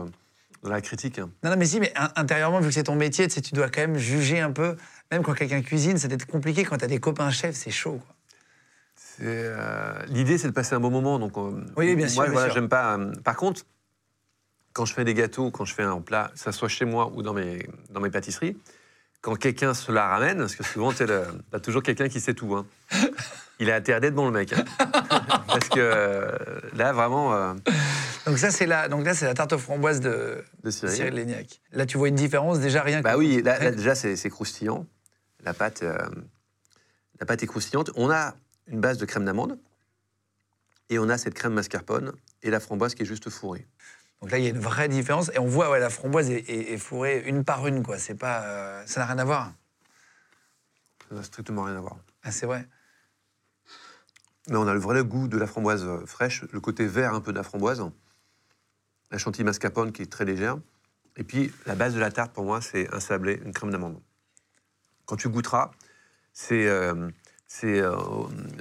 dans 0.64 0.70
la 0.70 0.82
critique. 0.82 1.20
hein. 1.20 1.30
Non, 1.44 1.52
non, 1.52 1.56
mais 1.58 1.66
si, 1.66 1.80
mais 1.80 1.94
in- 1.96 2.12
intérieurement, 2.16 2.60
vu 2.60 2.68
que 2.68 2.74
c'est 2.74 2.84
ton 2.84 2.96
métier, 2.96 3.28
tu, 3.28 3.36
sais, 3.36 3.42
tu 3.42 3.54
dois 3.54 3.70
quand 3.70 3.82
même 3.82 3.98
juger 3.98 4.40
un 4.40 4.52
peu. 4.52 4.76
Même 5.12 5.24
quand 5.24 5.34
quelqu'un 5.34 5.62
cuisine, 5.62 5.98
ça 5.98 6.08
doit 6.10 6.16
être 6.16 6.26
compliqué. 6.28 6.64
Quand 6.66 6.78
tu 6.78 6.84
as 6.86 6.90
des 6.90 7.00
copains 7.00 7.32
chefs, 7.32 7.56
c'est 7.56 7.72
chaud. 7.72 8.00
quoi. 8.06 8.16
Euh, 9.22 9.98
L'idée, 10.08 10.38
c'est 10.38 10.48
de 10.48 10.54
passer 10.54 10.76
un 10.76 10.80
bon 10.80 10.92
moment. 10.92 11.20
Donc, 11.20 11.38
euh, 11.38 11.64
Oui, 11.76 11.96
bien 11.96 12.08
sûr, 12.08 12.22
Moi, 12.24 12.32
voilà, 12.32 12.54
j'aime 12.54 12.70
pas. 12.70 12.98
euh, 12.98 13.12
par 13.24 13.36
contre, 13.36 13.64
quand 14.74 14.86
je 14.86 14.94
fais 14.94 15.04
des 15.06 15.14
gâteaux, 15.14 15.50
quand 15.52 15.66
je 15.66 15.74
fais 15.74 15.84
un 15.84 16.02
plat, 16.02 16.30
que 16.34 16.40
ça 16.40 16.52
soit 16.52 16.68
chez 16.70 16.86
moi 16.86 17.12
ou 17.16 17.24
dans 17.24 17.34
mes, 17.34 17.68
dans 17.90 18.00
mes 18.00 18.10
pâtisseries, 18.12 18.58
quand 19.22 19.36
quelqu'un 19.36 19.74
se 19.74 19.92
la 19.92 20.08
ramène, 20.08 20.38
parce 20.38 20.56
que 20.56 20.64
souvent, 20.64 20.94
tu 20.94 21.04
as 21.04 21.60
toujours 21.60 21.84
quelqu'un 21.84 22.08
qui 22.10 22.20
sait 22.20 22.34
tout. 22.34 22.56
hein. 22.56 22.66
Il 23.60 23.72
a 23.72 23.76
intérêt 23.76 24.00
d'être 24.00 24.14
bon, 24.14 24.26
le 24.28 24.32
mec. 24.32 24.54
hein. 24.54 24.64
parce 25.48 25.68
que 25.70 25.80
euh, 25.80 26.32
là, 26.76 26.94
vraiment, 26.94 27.34
euh, 27.34 27.54
Donc, 28.28 28.38
ça, 28.38 28.52
c'est 28.52 28.68
la, 28.68 28.88
donc 28.88 29.04
là, 29.04 29.16
c'est 29.16 29.26
la 29.26 29.34
tarte 29.34 29.54
aux 29.54 29.58
framboises 29.58 30.00
de, 30.00 30.44
de 30.64 30.70
Cyril. 30.70 30.96
Cyril 30.96 31.14
Lignac. 31.16 31.60
Là, 31.72 31.86
tu 31.88 31.98
vois 31.98 32.08
une 32.10 32.16
différence 32.16 32.60
déjà 32.60 32.84
rien 32.84 33.00
que. 33.00 33.04
Bah 33.04 33.18
oui, 33.18 33.42
là, 33.42 33.58
là, 33.58 33.72
déjà, 33.72 33.96
c'est 33.96 34.16
c'est 34.16 34.30
croustillant. 34.30 34.86
La 35.44 35.54
pâte, 35.56 35.82
euh, 35.82 35.98
la 37.20 37.26
pâte 37.26 37.42
est 37.42 37.48
croustillante. 37.48 37.90
On 37.96 38.12
a 38.12 38.36
une 38.68 38.80
base 38.80 38.98
de 39.00 39.06
crème 39.06 39.26
d'amande 39.26 39.58
et 40.90 41.00
on 41.00 41.10
a 41.10 41.18
cette 41.18 41.34
crème 41.34 41.54
mascarpone 41.54 42.12
et 42.44 42.52
la 42.52 42.60
framboise 42.60 42.94
qui 42.94 43.02
est 43.04 43.06
juste 43.06 43.30
fourrée. 43.32 43.66
Donc 44.22 44.32
là, 44.32 44.38
il 44.40 44.44
y 44.44 44.48
a 44.48 44.50
une 44.50 44.60
vraie 44.60 44.90
différence. 44.90 45.30
Et 45.36 45.40
on 45.40 45.46
voit, 45.46 45.70
ouais, 45.70 45.80
la 45.80 45.90
framboise 45.90 46.30
est, 46.32 46.50
est- 46.50 46.74
est 46.74 46.78
fourrée 46.78 47.24
une 47.28 47.44
par 47.44 47.68
une, 47.68 47.84
quoi. 47.84 47.98
C'est 48.00 48.16
pas, 48.16 48.44
euh, 48.44 48.84
ça 48.86 49.00
n'a 49.00 49.06
rien 49.06 49.20
à 49.20 49.24
voir. 49.26 49.54
Ça 51.10 51.16
n'a 51.16 51.24
strictement 51.24 51.64
rien 51.64 51.76
à 51.78 51.82
voir. 51.82 51.98
Ah, 52.24 52.32
c'est 52.32 52.46
vrai. 52.46 52.68
Mais 54.50 54.56
on 54.56 54.68
a 54.68 54.74
le 54.74 54.80
vrai 54.80 55.04
goût 55.04 55.28
de 55.28 55.38
la 55.38 55.46
framboise 55.46 55.84
euh, 55.86 56.06
fraîche, 56.06 56.44
le 56.52 56.60
côté 56.60 56.86
vert 56.88 57.14
un 57.14 57.22
peu 57.22 57.32
de 57.32 57.38
la 57.38 57.44
framboise, 57.44 57.84
la 59.12 59.18
chantilly 59.18 59.44
mascarpone 59.44 59.92
qui 59.92 60.02
est 60.02 60.12
très 60.12 60.26
légère. 60.26 60.58
Et 61.18 61.24
puis 61.24 61.52
la 61.66 61.76
base 61.76 61.94
de 61.94 62.00
la 62.00 62.12
tarte 62.12 62.34
pour 62.34 62.44
moi, 62.46 62.62
c'est 62.62 62.94
un 62.94 63.00
sablé, 63.00 63.42
une 63.44 63.52
crème 63.54 63.72
d'amande. 63.72 64.00
Quand 65.06 65.16
tu 65.16 65.30
goûteras, 65.30 65.72
c'est 66.34 66.68
euh, 66.68 67.10
c'est 67.50 67.80
euh, 67.80 67.96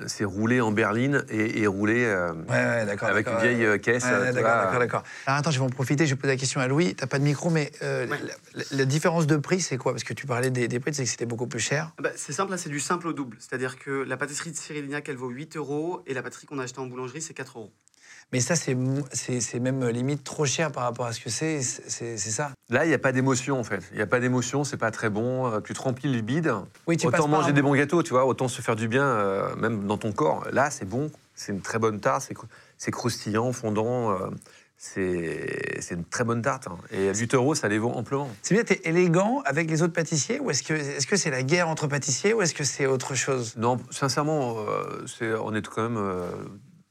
c'est 0.06 0.24
roulé 0.24 0.60
en 0.60 0.70
berline 0.70 1.24
et, 1.28 1.60
et 1.62 1.66
roulé 1.66 2.04
euh, 2.04 2.32
Ouais, 2.32 2.50
ouais, 2.50 2.86
d'accord. 2.86 3.08
avec 3.08 3.26
une 3.26 3.38
vieille 3.38 3.56
ouais. 3.62 3.66
euh, 3.66 3.78
caisse. 3.78 4.04
Ouais, 4.04 4.32
d'accord, 4.32 4.42
d'accord, 4.62 4.78
d'accord. 4.78 5.02
Alors 5.26 5.40
attends, 5.40 5.50
je 5.50 5.58
vais 5.58 5.64
en 5.64 5.70
profiter, 5.70 6.06
je 6.06 6.14
vais 6.14 6.20
poser 6.20 6.32
la 6.34 6.38
question 6.38 6.60
à 6.60 6.68
Louis. 6.68 6.94
T'as 6.94 7.08
pas 7.08 7.18
de 7.18 7.24
micro, 7.24 7.50
mais 7.50 7.72
euh, 7.82 8.06
Ouais. 8.06 8.18
la, 8.22 8.34
la- 8.54 8.64
la 8.70 8.84
différence 8.84 9.26
de 9.26 9.36
prix, 9.36 9.60
c'est 9.60 9.76
quoi? 9.76 9.92
Parce 9.92 10.04
que 10.04 10.14
tu 10.14 10.26
parlais 10.26 10.50
des, 10.50 10.68
des 10.68 10.78
prix, 10.78 10.92
tu 10.92 10.98
sais 10.98 11.04
que 11.04 11.10
c'était 11.10 11.26
beaucoup 11.26 11.48
plus 11.48 11.58
cher. 11.58 11.92
Bah, 12.00 12.10
c'est 12.14 12.32
simple, 12.32 12.52
là, 12.52 12.58
c'est 12.58 12.68
du 12.70 12.78
simple 12.80 13.08
au 13.08 13.12
double. 13.12 13.36
C'est-à-dire 13.40 13.76
que 13.78 13.90
la 13.90 14.16
pâtisserie 14.16 14.52
de 14.52 14.56
Cyril 14.56 14.84
Lignac, 14.84 15.08
elle 15.08 15.16
vaut 15.16 15.28
8 15.30 15.56
euros 15.56 16.02
et 16.06 16.14
la 16.14 16.22
pâtisserie 16.22 16.46
qu'on 16.46 16.58
a 16.60 16.62
achetée 16.62 16.78
en 16.78 16.86
boulangerie, 16.86 17.20
c'est 17.22 17.34
4 17.34 17.58
euros. 17.58 17.72
Mais 18.32 18.40
ça, 18.40 18.56
c'est 18.56 18.76
c'est 19.12 19.40
c'est 19.40 19.60
même 19.60 19.82
euh, 19.84 19.92
limite 19.92 20.24
trop 20.24 20.44
cher 20.44 20.72
par 20.72 20.82
rapport 20.82 21.06
à 21.06 21.12
ce 21.12 21.20
que 21.20 21.30
c'est. 21.30 21.62
C'est 21.62 21.88
c'est- 21.88 22.16
c'est 22.16 22.30
ça. 22.30 22.50
Là, 22.70 22.84
il 22.84 22.88
n'y 22.88 22.94
a 22.94 22.98
pas 22.98 23.12
d'émotion 23.12 23.58
en 23.60 23.64
fait. 23.64 23.82
Il 23.92 23.96
n'y 23.96 24.02
a 24.02 24.06
pas 24.06 24.18
d'émotion, 24.18 24.64
c'est 24.64 24.76
pas 24.76 24.90
très 24.90 25.10
bon. 25.10 25.46
euh, 25.46 25.60
Tu 25.60 25.74
te 25.74 25.80
remplis 25.80 26.12
le 26.12 26.20
bide. 26.22 26.52
Oui, 26.88 26.96
tu 26.96 27.06
autant 27.06 27.28
manger 27.28 27.52
des 27.52 27.62
bons 27.62 27.74
gâteaux, 27.74 28.02
tu 28.02 28.10
vois, 28.10 28.26
autant 28.26 28.48
se 28.48 28.60
faire 28.62 28.74
du 28.76 28.88
bien, 28.88 29.04
euh, 29.04 29.54
même 29.56 29.86
dans 29.86 29.96
ton 29.96 30.10
corps. 30.12 30.44
Là, 30.52 30.70
c'est 30.70 30.84
bon, 30.88 31.10
c'est 31.36 31.52
une 31.52 31.60
très 31.60 31.78
bonne 31.78 32.00
tarte, 32.00 32.22
c'est 32.26 32.34
cr- 32.36 32.44
c'est 32.78 32.90
croustillant, 32.90 33.52
fondant. 33.52 34.10
euh, 34.10 34.28
c'est 34.78 35.80
c'est 35.80 35.94
une 35.94 36.04
très 36.04 36.24
bonne 36.24 36.42
tarte. 36.42 36.66
hein. 36.68 36.76
Et 36.92 37.08
à 37.08 37.14
8 37.14 37.32
euros, 37.34 37.54
ça 37.54 37.68
les 37.68 37.78
vaut 37.78 37.90
amplement. 37.92 38.28
C'est 38.42 38.54
bien, 38.54 38.64
t'es 38.64 38.80
élégant 38.84 39.40
avec 39.46 39.70
les 39.70 39.82
autres 39.82 39.94
pâtissiers 39.94 40.38
ou 40.40 40.50
est-ce 40.50 40.62
que 40.62 40.74
est-ce 40.74 41.06
que 41.06 41.16
c'est 41.16 41.30
la 41.30 41.42
guerre 41.42 41.68
entre 41.68 41.86
pâtissiers 41.86 42.34
ou 42.34 42.42
est-ce 42.42 42.54
que 42.54 42.64
c'est 42.64 42.86
autre 42.86 43.14
chose? 43.14 43.54
Non, 43.56 43.78
sincèrement, 43.90 44.56
euh, 44.58 45.04
c'est- 45.06 45.32
on 45.34 45.54
est 45.54 45.66
quand 45.66 45.88
même 45.88 45.96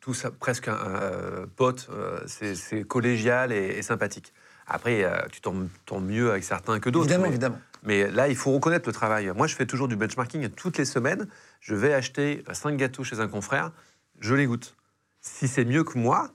tous 0.06 0.28
presque 0.40 0.68
un, 0.68 0.78
euh, 0.78 1.46
potes. 1.56 1.88
euh, 1.92 2.20
c'est 2.28 2.84
collégial 2.84 3.52
et, 3.52 3.78
et 3.78 3.82
sympathique. 3.82 4.34
Après, 4.68 5.04
euh, 5.04 5.18
tu 5.32 5.42
tombes, 5.42 5.68
tombes 5.88 6.06
mieux 6.06 6.30
avec 6.30 6.44
certains 6.44 6.80
que 6.80 6.92
d'autres. 6.92 7.06
Évidemment, 7.06 7.24
mais- 7.24 7.30
évidemment. 7.30 7.60
Mais 7.82 8.12
là, 8.12 8.28
il 8.28 8.36
faut 8.36 8.52
reconnaître 8.52 8.88
le 8.88 8.94
travail. 8.94 9.32
Moi, 9.36 9.48
je 9.48 9.56
fais 9.56 9.66
toujours 9.66 9.88
du 9.88 9.96
benchmarking. 9.96 10.50
Toutes 10.50 10.78
les 10.78 10.86
semaines, 10.86 11.28
je 11.60 11.74
vais 11.74 11.92
acheter 11.94 12.44
5 12.52 12.78
gâteaux 12.78 13.04
chez 13.04 13.20
un 13.20 13.28
confrère, 13.28 13.72
je 14.20 14.36
les 14.36 14.46
goûte. 14.46 14.76
Si 15.22 15.48
c'est 15.48 15.66
mieux 15.66 15.84
que 15.84 15.98
moi, 15.98 16.30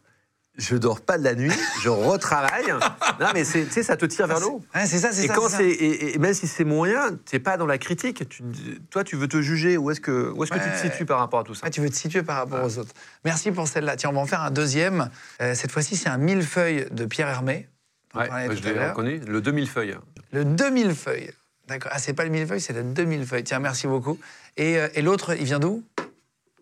je 0.61 0.77
dors 0.77 1.01
pas 1.01 1.19
de 1.19 1.25
la 1.25 1.35
nuit, 1.35 1.51
je 1.83 1.89
retravaille. 1.89 2.67
non, 3.21 3.27
mais 3.35 3.45
c'est- 3.45 3.65
tu 3.65 3.73
sais, 3.73 3.83
ça 3.83 3.97
te 3.97 4.05
tire 4.05 4.27
vers 4.27 4.39
le 4.41 4.47
haut. 4.47 4.63
Ouais, 4.75 4.87
c'est 4.87 4.99
ça, 4.99 5.11
c'est 5.13 5.25
Et, 5.25 5.29
ça. 5.29 5.35
quand 5.35 5.49
et, 5.61 6.15
et 6.15 6.19
même 6.19 6.35
si 6.35 6.47
c'est 6.47 6.65
moyen, 6.65 7.11
tu 7.27 7.35
n'es 7.35 7.41
pas 7.41 7.57
dans 7.57 7.67
la 7.67 7.79
critique. 7.79 8.29
Tu, 8.29 8.43
toi, 8.91 9.03
tu 9.03 9.17
veux 9.17 9.27
te 9.29 9.41
juger. 9.41 9.77
Où 9.77 9.91
est-ce 9.91 10.01
que, 10.01 10.31
où 10.31 10.45
est-ce 10.45 10.53
que 10.53 10.59
tu 10.59 10.71
te 10.71 10.77
situes 10.93 11.07
par 11.07 11.19
rapport 11.19 11.41
à 11.41 11.45
tout 11.45 11.55
ça 11.55 11.63
Ah, 11.67 11.71
tu 11.71 11.81
veux 11.81 11.91
te 11.91 11.97
situer 11.97 12.23
par 12.23 12.37
rapport 12.37 12.63
aux 12.65 12.79
autres. 12.79 12.95
Merci 13.25 13.51
pour 13.51 13.67
celle-là. 13.67 13.97
Tiens, 13.97 14.11
on 14.11 14.13
va 14.15 14.21
en 14.21 14.27
faire 14.27 14.43
un 14.43 14.51
deuxième. 14.51 15.11
Euh, 15.41 15.55
cette 15.55 15.73
fois-ci, 15.73 15.97
c'est 15.97 16.09
un 16.09 16.19
millefeuille 16.19 16.87
de 16.91 17.05
Pierre 17.07 17.29
Hermé. 17.29 17.69
Ouais, 18.15 18.29
je 18.55 18.63
l'ai 18.69 18.89
reconnu. 18.89 19.21
Le 19.27 19.41
2000 19.41 19.69
feuilles. 19.69 19.97
Le 20.33 20.45
2000 20.45 20.95
feuilles. 20.95 21.31
D'accord. 21.69 21.93
Ah, 21.95 21.99
c'est 22.01 22.13
pas 22.15 22.25
le 22.25 22.31
millefeuille, 22.31 22.61
c'est 22.61 22.73
le 22.73 22.83
2000 22.83 23.25
feuilles. 23.27 23.45
Tiens, 23.45 23.61
merci 23.61 23.87
beaucoup. 23.87 24.19
Et, 24.57 24.77
euh, 24.79 24.89
et 24.95 25.03
l'autre, 25.03 25.35
il 25.39 25.45
vient 25.45 25.61
d'où? 25.61 25.85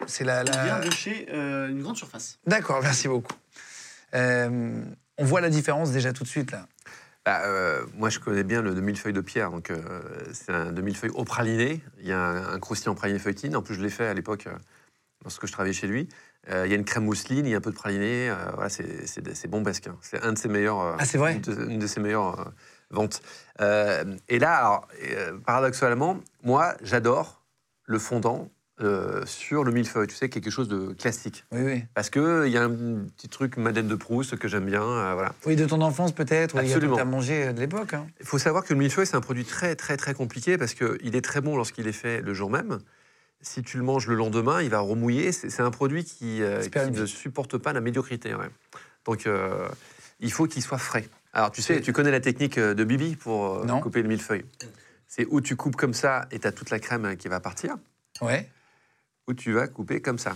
C'est 0.07 0.25
la. 0.25 0.43
Il 0.45 0.51
vient 0.51 0.79
de 0.81 0.91
chez 0.91 1.27
euh, 1.33 1.69
une 1.69 1.83
grande 1.83 1.97
surface. 1.97 2.39
D'accord, 2.47 2.81
merci 2.83 3.09
beaucoup. 3.09 3.33
Euh, 4.15 4.83
on 5.19 5.25
voit 5.25 5.41
la 5.41 5.51
différence 5.51 5.91
déjà 5.93 6.13
tout 6.13 6.25
de 6.25 6.29
suite 6.29 6.51
là. 6.53 6.67
Bah, 7.25 7.43
euh, 7.45 7.85
moi, 7.95 8.09
je 8.09 8.21
connais 8.21 8.45
bien 8.45 8.63
le 8.63 8.75
demi-feuille 8.75 9.13
de 9.13 9.21
pierre. 9.21 9.51
Donc, 9.51 9.71
euh, 9.71 9.81
c'est 10.33 10.51
un 10.53 10.73
demi-feuille 10.73 11.11
au 11.11 11.25
praliné. 11.25 11.83
Il 12.01 12.07
y 12.07 12.13
a 12.13 12.19
un, 12.19 12.55
un 12.55 12.59
croustillant 12.59 12.95
praliné 12.95 13.19
feuilletine. 13.19 13.55
En 13.55 13.63
plus, 13.63 13.75
je 13.75 13.83
l'ai 13.83 13.91
fait 13.91 14.07
à 14.07 14.15
l'époque 14.15 14.49
lorsque 15.25 15.47
je 15.47 15.53
travaillais 15.53 15.75
chez 15.75 15.87
lui. 15.89 16.09
Il 16.51 16.71
y 16.71 16.73
a 16.73 16.77
une 16.77 16.85
crème 16.87 17.05
mousseline, 17.05 17.45
il 17.45 17.51
y 17.51 17.55
a 17.55 17.59
un 17.59 17.61
peu 17.61 17.71
de 17.71 17.77
praliné. 17.77 18.33
voilà, 18.55 18.71
c'est, 18.71 19.49
bombesque. 19.49 19.89
hein. 19.89 19.99
C'est 20.01 20.23
un 20.23 20.33
de 20.33 20.39
ses 20.39 20.49
meilleurs. 20.49 20.97
Ah, 20.99 21.05
c'est 21.05 21.19
vrai 21.19 21.35
une, 21.35 21.41
de, 21.43 21.69
une 21.69 21.79
de 21.79 21.87
ses 21.87 22.01
meilleures 22.01 22.53
ventes. 22.89 23.21
Et 23.61 24.39
là, 24.39 24.57
alors, 24.57 24.89
paradoxalement, 25.45 26.21
moi, 26.43 26.75
j'adore 26.81 27.45
le 27.85 27.99
fondant 27.99 28.49
euh, 28.81 29.25
sur 29.27 29.65
le 29.65 29.73
millefeuille. 29.73 30.07
Tu 30.07 30.15
sais, 30.15 30.29
quelque 30.29 30.51
chose 30.51 30.69
de 30.69 30.93
classique. 30.93 31.45
Oui, 31.53 31.61
oui. 31.65 31.85
Parce 31.95 32.11
qu'il 32.11 32.49
y 32.49 32.57
a 32.57 32.63
un 32.65 32.71
petit 33.17 33.29
truc 33.29 33.57
Madeleine 33.57 33.89
de 33.89 33.95
Proust 33.95 34.37
que 34.37 34.49
j'aime 34.49 34.67
bien. 34.67 34.83
euh, 34.83 35.15
voilà. 35.15 35.35
Oui, 35.47 35.57
de 35.57 35.65
ton 35.67 35.81
enfance 35.81 36.13
peut-être, 36.13 36.55
ou 36.55 36.59
il 36.61 36.67
y 36.69 36.73
a 36.73 36.75
Absolument. 36.75 36.97
tout 36.97 37.03
à 37.03 37.05
manger 37.05 37.53
de 37.53 37.61
l'époque. 37.61 37.95
hein. 37.95 38.07
Il 38.21 38.27
faut 38.27 38.39
savoir 38.39 38.65
que 38.65 38.73
le 38.73 38.79
millefeuille, 38.79 39.07
c'est 39.07 39.17
un 39.17 39.21
produit 39.21 39.45
très, 39.45 39.75
très, 39.77 39.97
très 39.97 40.15
compliqué 40.15 40.57
parce 40.59 40.75
qu'il 40.75 41.15
est 41.17 41.25
très 41.25 41.41
bon 41.41 41.57
lorsqu'il 41.57 41.87
est 41.89 41.93
fait 41.93 42.21
le 42.21 42.35
jour 42.35 42.51
même. 42.51 42.79
Si 43.41 43.63
tu 43.63 43.77
le 43.77 43.85
manges 43.85 44.07
le 44.09 44.17
lendemain, 44.17 44.63
il 44.63 44.71
va 44.71 44.81
remouiller. 44.81 45.31
C'est 45.33 45.61
un 45.61 45.71
produit 45.71 46.05
qui, 46.05 46.43
euh, 46.43 46.61
ne 46.91 47.07
supporte 47.07 47.57
pas 47.59 47.73
la 47.73 47.81
médiocrité. 47.81 48.35
ouais. 48.35 48.49
Donc, 49.05 49.27
euh, 49.27 49.69
il 50.21 50.33
faut 50.33 50.47
qu'il 50.47 50.63
soit 50.63 50.79
frais. 50.79 51.09
Alors, 51.33 51.53
tu 51.53 51.63
sais, 51.63 51.81
tu 51.81 51.93
connais 51.93 52.11
la 52.11 52.21
technique 52.21 52.59
euh, 52.59 52.75
de 52.75 52.83
Bibi 52.85 53.15
pour 53.15 53.59
euh, 53.59 53.67
couper 53.81 54.03
le 54.03 54.09
millefeuille? 54.09 54.45
C'est 55.07 55.27
où 55.31 55.41
tu 55.41 55.55
coupes 55.57 55.77
comme 55.77 55.95
ça 55.95 56.27
et 56.33 56.39
tu 56.41 56.47
as 56.49 56.53
toute 56.53 56.71
la 56.71 56.81
crème 56.81 57.05
euh, 57.05 57.15
qui 57.15 57.29
va 57.29 57.39
partir, 57.39 57.77
Ouais. 58.21 58.49
Ou 59.29 59.35
tu 59.35 59.53
vas 59.53 59.69
couper 59.69 60.01
comme 60.01 60.19
ça. 60.19 60.33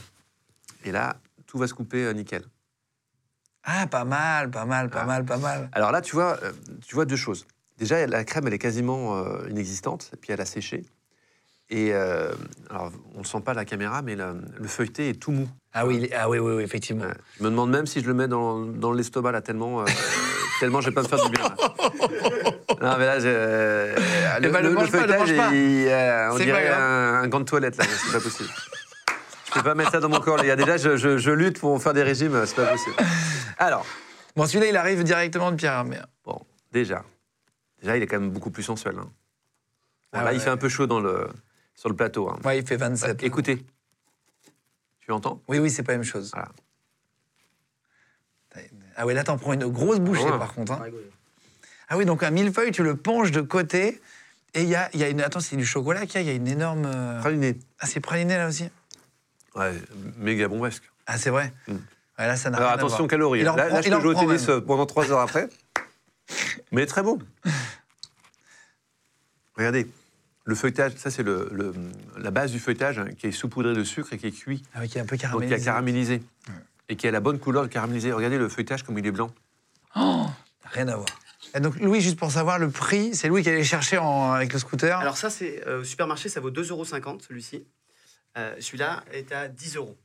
Et 0.84 0.92
là, 0.92 1.16
tout 1.46 1.58
va 1.58 1.66
se 1.66 1.74
couper 1.74 2.04
euh, 2.04 2.12
nickel. 2.12 2.44
Ah, 3.64 3.86
pas 3.86 4.04
mal, 4.04 4.50
pas 4.50 4.64
mal, 4.66 4.90
pas 4.90 5.00
Ah. 5.02 5.06
mal, 5.06 5.24
pas 5.24 5.38
mal. 5.38 5.68
Alors 5.72 5.90
là, 5.92 6.00
tu 6.00 6.12
vois, 6.14 6.38
euh, 6.42 6.52
tu 6.86 6.94
vois 6.94 7.04
deux 7.06 7.16
choses. 7.16 7.46
Déjà, 7.78 8.06
la 8.06 8.24
crème, 8.24 8.46
elle 8.46 8.52
est 8.54 8.58
quasiment 8.58 9.16
euh, 9.16 9.48
inexistante, 9.48 10.10
et 10.12 10.16
puis 10.16 10.32
elle 10.32 10.40
a 10.40 10.44
séché. 10.44 10.84
Et 11.70 11.94
euh, 11.94 12.32
alors, 12.68 12.92
on 13.14 13.20
ne 13.20 13.24
sent 13.24 13.40
pas 13.40 13.52
à 13.52 13.54
la 13.54 13.64
caméra, 13.64 14.02
mais 14.02 14.14
le, 14.14 14.42
le 14.60 14.68
feuilleté 14.68 15.08
est 15.10 15.14
tout 15.14 15.30
mou. 15.32 15.48
Ah 15.72 15.86
oui, 15.86 16.10
ah 16.14 16.28
oui, 16.28 16.38
oui, 16.38 16.52
oui, 16.56 16.62
effectivement. 16.62 17.04
Ouais. 17.04 17.14
Je 17.38 17.44
me 17.44 17.48
demande 17.50 17.70
même 17.70 17.86
si 17.86 18.00
je 18.02 18.06
le 18.06 18.14
mets 18.14 18.28
dans, 18.28 18.58
dans 18.60 18.92
l'estomac, 18.92 19.32
là, 19.32 19.40
tellement, 19.40 19.80
euh, 19.80 19.84
tellement 20.60 20.80
je 20.82 20.90
vais 20.90 20.94
pas 20.94 21.02
me 21.02 21.08
faire 21.08 21.24
du 21.24 21.30
bien. 21.30 21.44
là. 21.48 21.54
Non, 22.82 22.96
mais 22.98 23.06
là, 23.06 23.18
le, 24.40 24.50
ben, 24.50 24.60
le- 24.60 24.70
ne 24.74 24.86
feuilletage, 24.86 25.18
mange 25.20 25.36
pas. 25.36 25.54
il- 25.54 26.32
on 26.32 26.36
dirait 26.36 26.68
un, 26.68 27.22
un 27.22 27.28
gant 27.28 27.38
de 27.38 27.44
toilette, 27.44 27.76
là, 27.76 27.84
c'est 27.84 28.12
pas 28.12 28.20
possible. 28.20 28.48
Je 29.54 29.58
peux 29.58 29.64
pas 29.64 29.74
mettre 29.74 29.90
ça 29.92 30.00
dans 30.00 30.08
mon 30.08 30.20
corps, 30.20 30.38
les 30.38 30.48
gars. 30.48 30.56
Déjà, 30.56 30.76
je, 30.76 30.96
je- 30.96 31.18
je 31.18 31.30
lutte 31.30 31.58
pour 31.60 31.80
faire 31.82 31.92
des 31.94 32.02
régimes, 32.02 32.44
c'est 32.46 32.56
pas 32.56 32.66
possible. 32.66 32.96
Alors, 33.58 33.86
Bon, 34.34 34.46
celui-là, 34.46 34.66
il 34.70 34.76
arrive 34.78 35.02
directement 35.04 35.50
de 35.50 35.56
Pierre 35.56 35.74
Hermé. 35.74 35.98
Bon, 36.24 36.40
déjà. 36.72 37.04
Déjà, 37.82 37.98
il 37.98 38.02
est 38.02 38.06
quand 38.06 38.18
même 38.18 38.30
beaucoup 38.30 38.50
plus 38.50 38.62
sensuel. 38.62 38.96
hein. 38.98 39.10
Ah 40.14 40.22
là, 40.24 40.30
ouais, 40.30 40.36
il 40.36 40.40
fait 40.40 40.48
un 40.48 40.56
peu 40.56 40.70
chaud 40.70 40.86
dans 40.86 41.00
le, 41.00 41.28
sur 41.74 41.90
le 41.90 41.94
plateau. 41.96 42.30
hein. 42.30 42.38
Ouais, 42.44 42.58
il 42.58 42.66
fait 42.66 42.76
27. 42.78 43.22
Écoutez. 43.24 43.62
Tu 45.00 45.12
entends? 45.12 45.42
Oui, 45.48 45.58
oui, 45.58 45.68
c'est 45.70 45.82
pas 45.82 45.92
la 45.92 45.98
même 45.98 46.06
chose. 46.06 46.30
Voilà. 46.32 46.48
Ah 48.96 49.06
ouais, 49.06 49.14
là, 49.14 49.24
t'en 49.24 49.36
prends 49.38 49.52
une 49.54 49.66
grosse 49.66 49.98
bouchée, 50.00 50.24
Ouais. 50.24 50.38
par 50.38 50.52
contre. 50.54 50.72
hein. 50.72 50.82
Ah 51.88 51.96
oui, 51.96 52.04
donc 52.06 52.22
un 52.22 52.30
millefeuille, 52.30 52.72
tu 52.72 52.82
le 52.82 52.96
penches 52.96 53.30
de 53.32 53.40
côté. 53.42 54.00
Et 54.54 54.62
il 54.62 54.68
y 54.68 54.74
a, 54.74 54.90
il 54.94 55.00
y 55.00 55.04
a 55.04 55.08
une. 55.08 55.20
Attends, 55.22 55.40
c'est 55.40 55.56
du 55.56 55.64
chocolat 55.64 56.04
qu'il 56.06 56.16
y 56.16 56.18
a 56.18 56.20
Il 56.22 56.26
y 56.28 56.30
a 56.30 56.34
une 56.34 56.46
énorme. 56.48 56.84
euh, 56.86 57.18
Praliné. 57.20 57.58
Ah, 57.80 57.86
c'est 57.86 58.00
praliné 58.00 58.36
là 58.36 58.48
aussi 58.48 58.68
Ouais, 59.54 59.72
méga 60.18 60.48
bombesque. 60.48 60.82
Ah, 61.06 61.18
c'est 61.18 61.30
vrai 61.30 61.52
Mm. 61.68 61.72
Ouais, 62.18 62.26
là, 62.26 62.36
ça 62.36 62.50
n'a 62.50 62.58
Alors 62.58 62.68
rien 62.68 62.76
à 62.76 62.78
attention 62.78 62.96
voir. 62.98 63.04
aux 63.06 63.08
calories. 63.08 63.40
En 63.48 63.56
Là, 63.56 63.64
prend- 63.66 63.74
là, 63.74 63.82
je 63.82 63.90
peux 63.90 64.00
jouer 64.00 64.14
au 64.14 64.14
tennis 64.14 64.46
même. 64.48 64.60
pendant 64.62 64.86
trois 64.86 65.10
heures 65.10 65.20
après. 65.20 65.48
Mais 66.70 66.86
très 66.86 67.02
bon. 67.02 67.18
Regardez, 69.56 69.86
le 70.44 70.54
feuilletage, 70.54 70.92
ça 70.96 71.10
c'est 71.10 71.22
le, 71.22 71.48
le- 71.52 71.74
la 72.18 72.30
base 72.30 72.52
du 72.52 72.58
feuilletage 72.58 72.98
hein, 72.98 73.06
qui 73.18 73.26
est 73.28 73.32
saupoudré 73.32 73.74
de 73.74 73.84
sucre 73.84 74.12
et 74.12 74.18
qui 74.18 74.26
est 74.26 74.32
cuit, 74.32 74.62
Ah 74.74 74.78
oui, 74.80 74.88
qui 74.88 74.98
est 74.98 75.00
un 75.00 75.04
peu 75.06 75.16
donc 75.16 75.20
qui 75.20 75.26
caramélisé. 75.26 75.54
a 75.54 75.64
caramélisé. 75.64 76.22
Et 76.88 76.96
qui 76.96 77.06
a 77.06 77.10
la 77.10 77.20
bonne 77.20 77.38
couleur 77.38 77.62
de 77.62 77.68
caramélisé. 77.68 78.12
Regardez 78.12 78.38
le 78.38 78.48
feuilletage 78.48 78.82
comme 78.82 78.98
il 78.98 79.06
est 79.06 79.10
blanc. 79.12 79.30
Rien 79.94 80.88
à 80.88 80.96
voir. 80.96 81.06
Et 81.54 81.60
donc, 81.60 81.78
Louis, 81.80 82.00
juste 82.00 82.18
pour 82.18 82.30
savoir 82.30 82.58
le 82.58 82.70
prix, 82.70 83.14
c'est 83.14 83.28
Louis 83.28 83.42
qui 83.42 83.50
allait 83.50 83.62
chercher 83.64 83.98
en- 83.98 84.32
avec 84.32 84.52
le 84.52 84.58
scooter. 84.58 84.98
Alors 84.98 85.16
ça, 85.18 85.28
c'est 85.28 85.62
euh, 85.66 85.80
au 85.80 85.84
supermarché, 85.84 86.28
ça 86.28 86.40
vaut 86.40 86.50
2,50 86.50 86.70
euros 86.70 86.84
celui-ci. 87.20 87.64
Euh, 88.38 88.54
Celui-là 88.60 89.02
est 89.12 89.32
à 89.32 89.48
10 89.48 89.76
euros. 89.76 89.96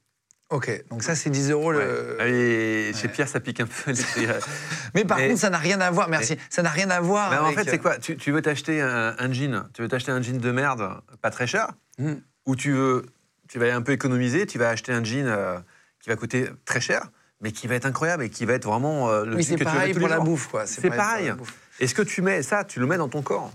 Ok, 0.50 0.86
donc 0.90 1.04
ça, 1.04 1.14
c'est 1.16 1.30
10 1.30 1.52
euros 1.52 1.74
le. 1.74 2.18
Et 2.22 2.94
chez 2.94 3.10
Pierre, 3.10 3.28
ça 3.28 3.40
pique 3.42 3.60
un 3.60 3.66
peu. 3.68 3.92
les- 3.92 4.28
Mais 4.96 5.04
par 5.04 5.18
Mais- 5.18 5.28
contre, 5.30 5.42
ça 5.42 5.50
n'a 5.50 5.58
rien 5.58 5.82
à 5.82 5.92
voir, 5.92 6.08
merci. 6.10 6.38
Ça 6.50 6.62
n'a 6.62 6.70
rien 6.70 6.90
à 6.90 7.02
voir. 7.02 7.32
Mais 7.32 7.38
en 7.38 7.46
avec, 7.48 7.60
fait, 7.60 7.70
c'est 7.72 7.78
quoi? 7.80 7.98
Tu, 7.98 8.16
tu 8.16 8.32
veux 8.32 8.42
t'acheter 8.42 8.82
un, 8.82 9.14
un 9.20 9.32
jean, 9.34 9.68
tu 9.74 9.82
veux 9.82 9.90
t'acheter 9.90 10.12
un 10.12 10.22
jean 10.22 10.40
de 10.40 10.52
merde, 10.52 10.90
pas 11.22 11.30
très 11.32 11.48
cher, 11.48 11.68
Mm. 12.00 12.14
ou 12.46 12.56
tu 12.56 12.72
veux, 12.72 13.06
tu 13.50 13.60
vas 13.60 13.76
un 13.76 13.82
peu 13.82 13.92
économiser, 13.92 14.46
tu 14.46 14.58
vas 14.58 14.70
acheter 14.70 14.94
un 14.94 15.04
jean 15.04 15.26
euh, 15.28 15.58
qui 16.00 16.10
va 16.10 16.16
coûter 16.16 16.50
très 16.64 16.80
cher, 16.80 17.10
mais 17.42 17.52
qui 17.52 17.68
va 17.68 17.76
être 17.76 17.86
incroyable 17.86 18.24
et 18.24 18.30
qui 18.30 18.46
va 18.46 18.54
être 18.54 18.66
vraiment 18.66 19.10
euh, 19.10 19.26
le 19.26 19.32
jean 19.34 19.42
c'est 19.44 19.56
que 19.56 19.60
tu 19.60 19.66
vas 19.66 19.88
tous 19.88 20.00
pour 20.00 20.08
les 20.08 20.14
la 20.14 20.20
bouffe, 20.22 20.48
quoi. 20.48 20.66
C'est 20.66 20.90
pareil. 20.90 21.34
Et 21.82 21.88
ce 21.88 21.94
que 21.96 22.04
tu 22.04 22.22
mets, 22.22 22.42
ça, 22.42 22.64
tu 22.64 22.80
le 22.80 22.86
mets 22.86 22.98
dans 22.98 23.10
ton 23.10 23.22
corps? 23.22 23.52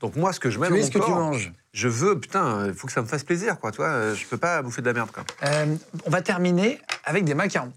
Donc 0.00 0.16
moi, 0.16 0.32
ce 0.32 0.40
que 0.40 0.50
je 0.50 0.58
mets 0.58 0.66
Tu 0.66 0.72
dans 0.72 0.78
mon 0.80 0.84
ce 0.84 0.90
que 0.90 0.98
tu 0.98 1.04
corps, 1.04 1.10
manges. 1.16 1.52
Je 1.74 1.88
veux, 1.88 2.18
putain, 2.18 2.66
il 2.68 2.72
faut 2.74 2.86
que 2.86 2.92
ça 2.92 3.02
me 3.02 3.06
fasse 3.06 3.24
plaisir, 3.24 3.58
quoi. 3.58 3.72
Toi, 3.72 3.86
euh, 3.86 4.14
je 4.14 4.24
peux 4.26 4.36
pas 4.38 4.62
bouffer 4.62 4.80
de 4.80 4.86
la 4.86 4.92
merde, 4.92 5.10
quoi. 5.10 5.24
Euh, 5.44 5.66
on 6.06 6.10
va 6.10 6.22
terminer 6.22 6.80
avec 7.04 7.24
des 7.24 7.34
macarons. 7.34 7.72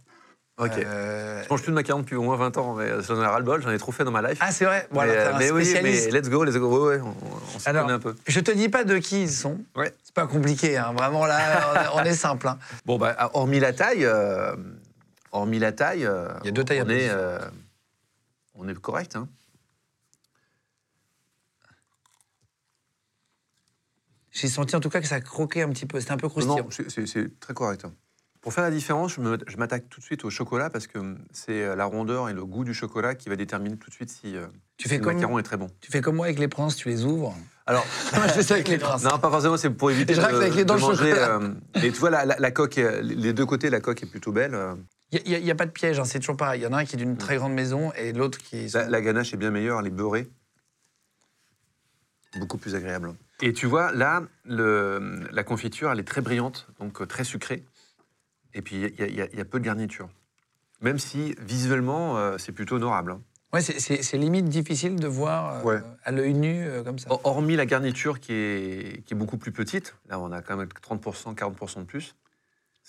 Ok. 0.60 0.72
Euh, 0.78 1.43
Je 1.43 1.50
mange 1.50 1.62
plus 1.62 1.70
de 1.72 1.76
macarons 1.76 2.00
depuis 2.02 2.16
au 2.16 2.22
moins 2.24 2.36
20 2.36 2.58
ans, 2.58 2.74
mais 2.76 2.89
j'en 3.04 3.22
ai 3.22 3.26
ras 3.26 3.39
le 3.39 3.45
bol, 3.45 3.62
j'en 3.62 3.72
ai 3.72 3.78
trop 3.78 3.91
fait 3.91 4.04
dans 4.04 4.12
ma 4.12 4.22
life. 4.22 4.38
Ah, 4.41 4.52
c'est 4.52 4.66
vrai 4.66 4.88
Voilà, 4.91 5.14
mais, 5.14 5.20
un 5.20 5.38
mais 5.39 5.52
oui, 5.52 5.72
mais 5.84 6.10
let's 6.12 6.30
go, 6.30 6.43
let's 6.43 6.56
go, 6.58 6.89
ouais, 6.89 6.95
ouais, 6.98 7.02
on, 7.04 7.10
on 7.56 7.60
s'y 7.60 7.66
connaît 7.66 7.80
un 7.91 8.00
peu. 8.00 8.16
je 8.28 8.39
te 8.39 8.52
dis 8.52 8.70
pas 8.70 8.84
de 8.84 8.98
qui 9.00 9.24
ils 9.24 9.32
sont. 9.32 9.58
Ouais. 9.76 9.93
C'est 10.04 10.14
pas 10.16 10.26
compliqué, 10.28 10.78
hein. 10.78 10.93
vraiment 10.98 11.26
là, 11.26 11.89
on 11.95 12.04
est 12.04 12.14
simple. 12.16 12.48
hein. 12.48 12.58
Bon, 12.86 12.98
bah, 12.98 13.16
hormis 13.34 13.60
la 13.60 13.74
taille, 13.74 14.06
euh, 14.06 14.56
hormis 15.32 15.60
la 15.60 15.72
taille, 15.74 16.10
Il 16.41 16.45
y 16.45 16.50
a 16.50 16.52
deux 16.52 16.64
tailles 16.64 16.80
à 16.80 16.86
on, 16.86 16.89
est, 16.89 16.93
position. 16.98 17.16
euh, 17.18 17.39
on 18.56 18.68
est 18.68 18.74
correct. 18.80 19.16
Hein. 19.16 19.28
J'ai 24.39 24.47
senti 24.49 24.75
en 24.75 24.79
tout 24.79 24.89
cas 24.89 25.01
que 25.01 25.07
ça 25.07 25.19
croquait 25.19 25.63
un 25.63 25.69
petit 25.69 25.88
peu, 25.88 25.99
c'était 25.99 26.11
un 26.11 26.17
peu 26.17 26.29
croustillant. 26.29 26.57
Non, 26.57 26.67
c'est- 26.69 27.39
très 27.39 27.53
correct. 27.55 27.85
hein. 27.85 27.93
Pour 28.41 28.53
faire 28.53 28.63
la 28.63 28.69
différence, 28.71 29.15
je 29.15 29.57
m'attaque 29.57 29.89
tout 29.89 29.99
de 29.99 30.05
suite 30.05 30.23
au 30.23 30.29
chocolat 30.29 30.69
parce 30.69 30.85
que 30.88 30.99
c'est 31.33 31.63
euh, 31.63 31.75
la 31.75 31.85
rondeur 31.85 32.29
et 32.29 32.33
le 32.33 32.45
goût 32.45 32.63
du 32.63 32.73
chocolat 32.73 33.15
qui 33.15 33.29
va 33.29 33.35
déterminer 33.35 33.75
tout 33.77 33.89
de 33.89 33.93
suite 33.95 34.09
si, 34.11 34.38
euh, 34.38 34.45
Tu 34.77 34.88
fais 34.88 34.95
si 34.95 35.01
comme- 35.01 35.09
le 35.13 35.15
macaron 35.15 35.39
est 35.39 35.43
très 35.43 35.57
bon. 35.57 35.67
Tu 35.81 35.91
fais 35.91 36.01
comme 36.01 36.15
moi 36.17 36.27
avec 36.27 36.38
les 36.39 36.47
princes, 36.47 36.75
tu 36.75 36.88
les 36.88 37.03
ouvres. 37.03 37.35
Alors, 37.65 37.83
je 38.13 38.19
fais 38.33 38.43
ça 38.43 38.53
avec 38.53 38.67
les 38.67 38.77
princes. 38.77 39.03
non, 39.03 39.17
pas 39.17 39.29
forcément, 39.31 39.57
c'est 39.57 39.71
pour 39.71 39.89
éviter 39.91 40.13
de, 40.13 40.21
avec 40.21 40.53
les 40.53 40.63
dents 40.65 40.75
de 40.75 40.81
manger. 40.81 41.09
chocolat. 41.09 41.39
euh, 41.41 41.53
et 41.83 41.91
tu 41.91 41.99
vois, 41.99 42.11
la, 42.11 42.25
la- 42.25 42.38
la 42.38 42.51
coque, 42.51 42.77
est- 42.77 43.01
les 43.01 43.33
deux 43.33 43.45
côtés, 43.47 43.69
la 43.71 43.81
coque 43.81 44.03
est 44.03 44.07
plutôt 44.09 44.31
belle. 44.31 44.55
Il 45.11 45.43
n'y 45.43 45.51
a, 45.51 45.55
pas 45.55 45.65
de 45.65 45.71
piège, 45.71 45.99
hein, 45.99 46.05
c'est 46.05 46.19
toujours 46.19 46.38
pareil. 46.38 46.61
Il 46.61 46.63
y 46.63 46.67
en 46.67 46.73
a 46.73 46.77
un 46.79 46.85
qui 46.85 46.95
est 46.95 46.99
d'une 46.99 47.17
très 47.17 47.38
grande 47.38 47.53
maison 47.53 47.91
et 47.97 48.13
l'autre 48.13 48.38
qui 48.38 48.57
est. 48.57 48.73
La, 48.75 48.88
la 48.88 49.01
ganache 49.01 49.33
est 49.33 49.38
bien 49.38 49.51
meilleure, 49.51 49.79
elle 49.79 49.88
est 49.88 49.89
beurrée. 49.89 50.29
Beaucoup 52.38 52.57
plus 52.57 52.75
agréable. 52.75 53.13
Et 53.41 53.53
tu 53.53 53.67
vois, 53.67 53.91
là, 53.91 54.23
le- 54.45 55.27
la 55.31 55.43
confiture, 55.43 55.91
elle 55.91 55.99
est 55.99 56.03
très 56.07 56.21
brillante, 56.21 56.67
donc 56.79 57.01
euh, 57.01 57.05
très 57.05 57.23
sucrée. 57.23 57.63
Et 58.53 58.61
puis, 58.61 58.77
il 58.77 58.99
y, 58.99 59.21
a- 59.21 59.27
y 59.27 59.38
y 59.39 59.43
peu 59.45 59.59
de 59.59 59.65
garniture. 59.65 60.09
Même 60.81 60.97
si, 60.99 61.35
visuellement, 61.39 62.17
euh, 62.17 62.38
c'est 62.38 62.51
plutôt 62.51 62.75
honorable. 62.75 63.11
hein. 63.11 63.21
Ouais, 63.53 63.61
c'est- 63.61 63.79
limite 64.17 64.45
difficile 64.45 64.95
de 64.97 65.07
voir 65.07 65.57
euh, 65.59 65.63
Ouais. 65.63 65.81
à 66.03 66.11
l'œil 66.11 66.33
nu 66.33 66.65
euh, 66.67 66.83
comme 66.83 66.99
ça. 66.99 67.09
Hor- 67.11 67.21
Hormis 67.23 67.55
la 67.55 67.65
garniture 67.65 68.19
qui 68.19 68.33
est, 68.33 69.05
qui 69.05 69.13
est 69.13 69.17
beaucoup 69.17 69.38
plus 69.38 69.51
petite, 69.51 69.95
là, 70.09 70.19
on 70.19 70.31
a 70.31 70.41
quand 70.41 70.57
même 70.57 70.67
30%, 70.81 71.33
40% 71.33 71.79
de 71.81 71.85
plus. 71.85 72.15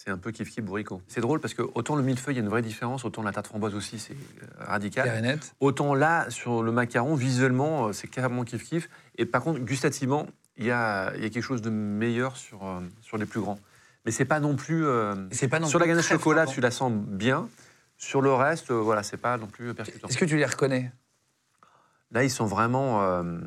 C'est 0.01 0.11
un 0.11 0.17
peu 0.17 0.31
kiff-kiff 0.31 0.63
bourricot. 0.63 1.03
C'est 1.09 1.21
drôle 1.21 1.41
parce 1.41 1.55
que 1.55 1.63
autant 1.75 1.97
le 1.97 2.05
millefeuille, 2.05 2.35
il 2.37 2.39
y 2.39 2.41
a 2.41 2.45
une 2.45 2.49
vraie 2.49 2.63
différence, 2.63 3.05
autant 3.05 3.21
la 3.21 3.33
tarte 3.33 3.49
framboise 3.49 3.75
aussi, 3.75 3.99
c'est 3.99 4.13
euh, 4.13 4.47
radical. 4.61 5.21
Net. 5.23 5.57
Autant 5.59 5.93
là, 5.93 6.31
sur 6.31 6.63
le 6.63 6.71
macaron, 6.71 7.17
visuellement, 7.17 7.89
euh, 7.89 7.93
c'est 7.93 8.07
carrément 8.07 8.45
kiff-kiff. 8.45 8.89
Et 9.17 9.27
par 9.27 9.43
contre, 9.43 9.59
gustativement, 9.59 10.29
il 10.57 10.67
y 10.67 10.71
a, 10.71 11.13
il 11.17 11.23
y 11.25 11.27
a 11.27 11.31
quelque 11.31 11.43
chose 11.43 11.63
de 11.63 11.71
meilleur 11.71 12.37
sur, 12.37 12.65
euh, 12.65 12.79
sur 13.01 13.19
les 13.19 13.27
plus 13.27 13.41
grands. 13.41 13.59
Mais 14.05 14.13
c'est 14.13 14.25
pas 14.25 14.39
non 14.39 14.55
plus. 14.55 14.87
euh, 14.87 15.17
pas 15.51 15.59
non 15.59 15.67
sur 15.67 15.81
la 15.81 15.89
ganache 15.89 16.07
chocolat, 16.07 16.43
frappant. 16.43 16.53
tu 16.53 16.61
la 16.61 16.71
sens 16.71 16.93
bien. 16.93 17.49
Sur 17.97 18.23
le 18.23 18.33
reste, 18.33 18.71
euh, 18.71 18.75
voilà, 18.75 19.03
c'est 19.03 19.17
pas 19.17 19.37
non 19.37 19.49
plus 19.49 19.75
percutant. 19.75 20.07
Est-ce 20.07 20.17
que 20.19 20.25
tu 20.27 20.37
les 20.37 20.47
reconnais? 20.47 20.93
Là, 22.13 22.23
ils 22.23 22.31
sont 22.31 22.47
vraiment. 22.47 23.03
euh, 23.03 23.41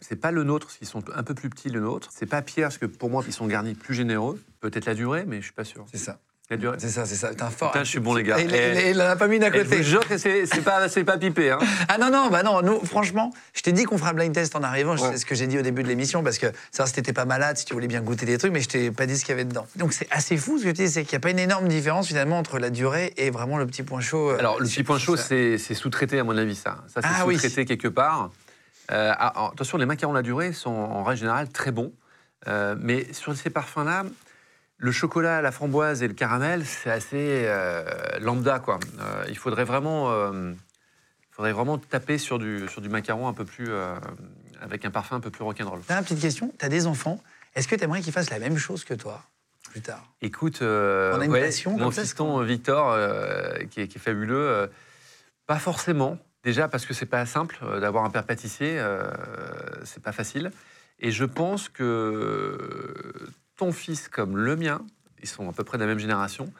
c'est 0.00 0.16
pas 0.16 0.30
le 0.30 0.44
nôtre, 0.44 0.68
ils 0.80 0.86
sont 0.86 1.02
un 1.14 1.22
peu 1.24 1.34
plus 1.34 1.50
petits 1.50 1.68
le 1.68 1.80
nôtre. 1.80 2.08
C'est 2.14 2.26
pas 2.26 2.42
Pierre, 2.42 2.68
parce 2.68 2.78
que 2.78 2.86
pour 2.86 3.10
moi, 3.10 3.24
ils 3.26 3.32
sont 3.32 3.46
garnis 3.46 3.74
plus 3.74 3.94
généreux. 3.94 4.40
Peut-être 4.60 4.86
la 4.86 4.94
durée, 4.94 5.24
mais 5.26 5.38
je 5.38 5.44
suis 5.46 5.52
pas 5.52 5.64
sûr. 5.64 5.84
C'est 5.90 5.98
ça. 5.98 6.18
La 6.50 6.58
durée. 6.58 6.76
C'est 6.78 6.90
ça, 6.90 7.06
c'est 7.06 7.14
ça. 7.16 7.34
T'es 7.34 7.42
un 7.42 7.48
fort. 7.50 7.72
Putain, 7.72 7.84
je 7.84 7.88
suis 7.88 7.98
bon, 8.00 8.14
les 8.14 8.22
gars. 8.22 8.38
Et 8.38 8.44
il, 8.44 8.54
Eh, 8.54 8.90
il- 8.90 9.00
en 9.00 9.06
a 9.06 9.16
pas 9.16 9.26
mis 9.28 9.38
d'un 9.38 9.50
je 9.50 9.62
côté. 9.62 9.82
jure 9.82 10.06
que 10.06 10.16
c'est 10.18 10.44
pas, 10.62 10.86
pas 10.88 11.18
pipé. 11.18 11.50
Hein. 11.50 11.58
Ah 11.88 11.96
non, 11.98 12.10
non, 12.10 12.28
bah 12.30 12.42
non, 12.42 12.60
nous, 12.62 12.84
franchement, 12.84 13.32
je 13.54 13.62
t'ai 13.62 13.72
dit 13.72 13.84
qu'on 13.84 13.96
fera 13.98 14.10
un 14.10 14.14
blind 14.14 14.32
test 14.32 14.54
en 14.54 14.62
arrivant, 14.62 14.92
Ouais. 14.96 15.10
c'est 15.12 15.16
ce 15.18 15.24
que 15.26 15.34
j'ai 15.34 15.46
dit 15.46 15.58
au 15.58 15.62
début 15.62 15.82
de 15.82 15.88
l'émission, 15.88 16.22
parce 16.22 16.36
que 16.38 16.46
ça, 16.70 16.86
si 16.86 16.92
t'étais 16.92 17.12
pas 17.14 17.24
malade, 17.24 17.56
si 17.56 17.64
tu 17.64 17.72
voulais 17.72 17.88
bien 17.88 18.02
goûter 18.02 18.26
des 18.26 18.36
trucs, 18.38 18.52
mais 18.52 18.60
je 18.60 18.68
t'ai 18.68 18.90
pas 18.90 19.06
dit 19.06 19.16
ce 19.18 19.24
qu'il 19.24 19.30
y 19.30 19.32
avait 19.32 19.44
dedans. 19.46 19.66
Donc 19.76 19.92
c'est 19.94 20.06
assez 20.10 20.36
fou 20.36 20.58
ce 20.58 20.64
que 20.64 20.68
tu 20.68 20.84
dis, 20.84 20.88
c'est 20.90 21.02
qu'il 21.04 21.12
n'y 21.14 21.16
a 21.16 21.20
pas 21.20 21.30
une 21.30 21.38
énorme 21.38 21.66
différence 21.66 22.06
finalement 22.08 22.38
entre 22.38 22.58
la 22.58 22.68
durée 22.70 23.12
et 23.16 23.30
vraiment 23.30 23.56
le 23.58 23.66
petit 23.66 23.82
point 23.82 24.00
chaud. 24.00 24.30
euh, 24.32 24.38
Alors, 24.38 24.60
le 24.60 24.66
petit 24.66 24.82
point 24.84 24.98
chaud, 24.98 25.16
c'est 25.16 25.56
sous-traité, 25.58 26.18
à 26.20 26.24
mon 26.24 26.36
avis, 26.36 26.54
ça. 26.54 26.84
Ça, 26.92 27.00
c'est 27.02 27.08
Ah 27.10 27.26
oui. 27.26 27.34
sous-traité 27.36 27.64
quelque 27.64 27.88
part. 27.88 28.30
Euh, 28.90 29.12
ah, 29.16 29.50
attention, 29.52 29.78
les 29.78 29.86
macarons 29.86 30.12
à 30.12 30.16
la 30.16 30.22
durée 30.22 30.52
sont 30.52 30.70
en 30.70 31.04
règle 31.04 31.20
générale 31.20 31.48
très 31.48 31.70
bons. 31.70 31.92
Euh, 32.46 32.76
mais 32.78 33.12
sur 33.12 33.34
ces 33.34 33.50
parfums-là, 33.50 34.04
le 34.76 34.92
chocolat, 34.92 35.40
la 35.40 35.52
framboise 35.52 36.02
et 36.02 36.08
le 36.08 36.14
caramel, 36.14 36.66
c'est 36.66 36.90
assez 36.90 37.44
euh, 37.46 37.84
lambda, 38.20 38.58
quoi. 38.58 38.78
Il 39.28 39.38
faudrait 39.38 39.64
vraiment, 39.64 40.12
faudrait 41.30 41.52
vraiment 41.52 41.78
taper 41.78 42.18
sur 42.18 42.38
du, 42.38 42.68
sur 42.68 42.82
du 42.82 42.88
macaron 42.88 43.28
un 43.28 43.32
peu 43.32 43.44
plus, 43.44 43.70
avec 44.60 44.84
un 44.84 44.90
parfum 44.90 45.16
un 45.16 45.20
peu 45.20 45.30
plus 45.30 45.44
rock'n'roll. 45.44 45.80
Une 45.88 46.02
petite 46.02 46.20
question, 46.20 46.52
t'as 46.58 46.68
des 46.68 46.86
enfants, 46.86 47.22
est-ce 47.54 47.68
que 47.68 47.76
t'aimerais 47.76 48.02
qu'ils 48.02 48.12
fassent 48.12 48.30
la 48.30 48.40
même 48.40 48.58
chose 48.58 48.84
que 48.84 48.94
toi 48.94 49.22
plus 49.70 49.80
tard? 49.80 50.12
Écoute, 50.20 50.58
On 50.60 50.64
a 50.66 51.24
une 51.24 51.30
ouais, 51.30 51.40
passion 51.40 51.72
mon 51.72 51.78
comme 51.78 51.92
ça, 51.92 52.02
fiston 52.02 52.42
Victor, 52.42 52.98
qui, 53.70 53.80
est, 53.80 53.88
qui 53.88 53.96
est 53.96 54.00
fabuleux, 54.00 54.68
pas 55.46 55.58
forcément. 55.58 56.18
Déjà 56.44 56.68
parce 56.68 56.86
que 56.86 56.94
c'est 56.94 57.06
pas 57.06 57.24
simple 57.26 57.58
euh, 57.62 57.80
d'avoir 57.80 58.04
un 58.04 58.10
père 58.10 58.24
pâtissier, 58.24 58.78
euh, 58.78 59.10
c'est 59.84 60.02
pas 60.02 60.12
facile. 60.12 60.50
Et 61.00 61.10
je 61.10 61.24
pense 61.24 61.68
que 61.68 62.58
ton 63.56 63.72
fils 63.72 64.08
comme 64.08 64.36
le 64.36 64.54
mien, 64.56 64.82
ils 65.22 65.28
sont 65.28 65.48
à 65.48 65.52
peu 65.52 65.64
près 65.64 65.78
de 65.78 65.82
la 65.82 65.88
même 65.88 65.98
génération, 65.98 66.52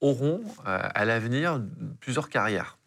auront 0.00 0.42
euh, 0.66 0.78
à 0.82 1.04
l'avenir 1.04 1.60
plusieurs 2.00 2.28
carrières. 2.28 2.78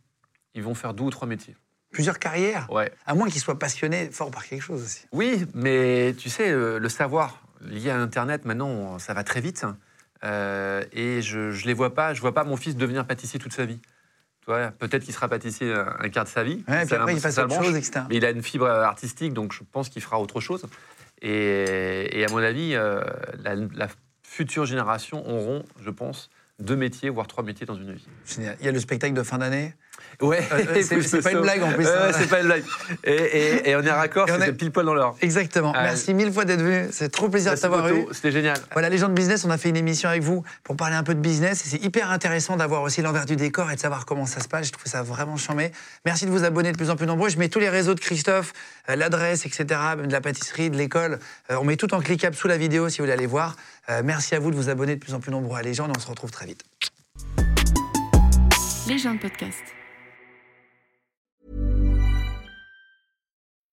Ils 0.53 0.63
vont 0.63 0.75
faire 0.75 0.93
deux 0.93 1.03
ou 1.03 1.09
trois 1.09 1.27
métiers. 1.27 1.55
Plusieurs 1.91 2.19
carrières? 2.19 2.69
Ouais. 2.71 2.91
À 3.05 3.15
moins 3.15 3.29
qu'ils 3.29 3.41
soient 3.41 3.57
passionnés 3.57 4.09
fort 4.11 4.29
par 4.29 4.45
quelque 4.45 4.61
chose 4.61 4.83
aussi. 4.83 5.05
Oui, 5.11 5.45
mais 5.53 6.13
tu 6.17 6.29
sais, 6.29 6.51
euh, 6.51 6.77
le 6.77 6.89
savoir 6.89 7.41
lié 7.61 7.89
à 7.89 7.97
Internet, 7.97 8.45
maintenant, 8.45 8.99
ça 8.99 9.13
va 9.13 9.23
très 9.23 9.41
vite. 9.41 9.65
Euh, 10.23 10.83
et 10.91 11.21
je 11.21 11.39
ne 11.39 11.65
les 11.65 11.73
vois 11.73 11.93
pas, 11.93 12.13
je 12.13 12.21
vois 12.21 12.33
pas 12.33 12.43
mon 12.43 12.57
fils 12.57 12.75
devenir 12.75 13.05
pâtissier 13.05 13.39
toute 13.39 13.53
sa 13.53 13.65
vie. 13.65 13.79
Peut-être 14.45 15.03
qu'il 15.03 15.13
sera 15.13 15.27
pâtissier 15.27 15.73
un, 15.73 15.95
un 15.99 16.09
quart 16.09 16.23
de 16.23 16.29
sa 16.29 16.43
vie. 16.43 16.63
Ouais, 16.67 16.83
et 16.83 16.85
puis 16.85 16.95
après, 16.95 17.13
il 17.13 17.21
le 17.21 17.43
autre 17.43 17.63
chose, 17.63 17.75
etc. 17.75 18.01
Mais 18.09 18.17
il 18.17 18.25
a 18.25 18.31
une 18.31 18.43
fibre 18.43 18.67
artistique, 18.67 19.33
donc 19.33 19.53
je 19.53 19.61
pense 19.71 19.89
qu'il 19.89 20.01
fera 20.01 20.19
autre 20.19 20.39
chose. 20.39 20.65
Et, 21.21 22.19
et 22.19 22.25
à 22.25 22.29
mon 22.29 22.37
avis, 22.37 22.75
euh, 22.75 23.01
la, 23.43 23.55
la 23.55 23.87
future 24.23 24.65
génération 24.65 25.27
auront, 25.27 25.63
je 25.81 25.89
pense, 25.89 26.29
deux 26.59 26.75
métiers, 26.75 27.09
voire 27.09 27.27
trois 27.27 27.43
métiers 27.43 27.65
dans 27.65 27.75
une 27.75 27.93
vie. 27.93 28.05
Génial. 28.25 28.57
Il 28.59 28.65
y 28.65 28.69
a 28.69 28.71
le 28.71 28.79
spectacle 28.79 29.13
de 29.13 29.23
fin 29.23 29.37
d'année. 29.37 29.73
Ouais, 30.21 30.41
Euh, 30.51 30.81
c'est- 30.81 31.01
c'est 31.01 31.21
pas 31.21 31.31
une 31.31 31.41
blague, 31.41 31.61
en 31.63 31.71
plus, 31.73 31.85
Ouais, 31.85 31.91
ouais, 31.91 32.13
c'est 32.13 32.27
pas 32.29 32.39
une 32.39 32.45
blague. 32.47 32.63
Et, 33.03 33.13
et- 33.13 33.69
et 33.69 33.75
on 33.75 33.81
est 33.81 33.91
raccord, 33.91 34.27
c'était 34.29 34.49
est- 34.49 34.53
pile 34.53 34.71
poil 34.71 34.85
dans 34.85 34.93
l'heure. 34.93 35.15
Exactement. 35.21 35.73
Ah, 35.75 35.83
Merci 35.83 36.13
mille 36.13 36.31
fois 36.31 36.45
d'être 36.45 36.61
venu. 36.61 36.87
C'est 36.91 37.09
trop 37.11 37.27
plaisir 37.29 37.53
de 37.53 37.57
t'avoir 37.59 37.87
eu. 37.89 38.05
C'était 38.11 38.31
génial. 38.31 38.57
Voilà, 38.73 38.89
les 38.89 38.97
gens 38.97 39.09
de 39.09 39.13
business, 39.13 39.43
on 39.45 39.49
a 39.49 39.57
fait 39.57 39.69
une 39.69 39.75
émission 39.77 40.07
avec 40.09 40.23
vous 40.23 40.43
pour 40.63 40.75
parler 40.75 40.95
un 40.95 41.03
peu 41.03 41.13
de 41.15 41.19
business. 41.19 41.65
Et 41.65 41.69
c'est 41.69 41.83
hyper 41.83 42.11
intéressant 42.11 42.55
d'avoir 42.55 42.81
aussi 42.81 43.01
l'envers 43.01 43.25
du 43.25 43.35
décor 43.35 43.69
et 43.71 43.75
de 43.75 43.79
savoir 43.79 44.05
comment 44.05 44.25
ça 44.25 44.39
se 44.39 44.47
passe. 44.47 44.67
Je 44.67 44.71
trouve 44.71 44.85
ça 44.91 45.03
vraiment 45.03 45.37
chambé. 45.37 45.71
Merci 46.05 46.25
de 46.25 46.31
vous 46.31 46.43
abonner 46.43 46.71
de 46.71 46.77
plus 46.77 46.89
en 46.89 46.95
plus 46.95 47.07
nombreux. 47.07 47.29
Je 47.29 47.37
mets 47.37 47.49
tous 47.49 47.59
les 47.59 47.69
réseaux 47.69 47.93
de 47.93 47.99
Christophe, 47.99 48.53
euh, 48.89 48.95
l'adresse, 48.95 49.45
etc., 49.45 49.65
de 50.03 50.11
la 50.11 50.21
pâtisserie, 50.21 50.69
de 50.69 50.77
l'école. 50.77 51.19
Euh, 51.51 51.57
on 51.59 51.63
met 51.65 51.75
tout 51.75 51.93
en 51.93 51.99
cliquable 51.99 52.35
sous 52.35 52.47
la 52.47 52.57
vidéo 52.57 52.87
si 52.89 52.99
vous 52.99 53.03
voulez 53.03 53.13
aller 53.13 53.25
voir. 53.27 53.55
Euh, 53.89 54.01
merci 54.03 54.33
à 54.35 54.39
vous 54.39 54.51
de 54.51 54.55
vous 54.55 54.69
abonner 54.69 54.95
de 54.95 54.99
plus 54.99 55.13
en 55.13 55.19
plus 55.19 55.31
nombreux 55.31 55.57
à 55.57 55.61
Légende 55.61 55.89
et 55.89 55.93
on 55.97 55.99
se 55.99 56.07
retrouve 56.07 56.31
très 56.31 56.45
vite. 56.45 56.63
Légende 58.87 59.19
podcast. 59.19 59.57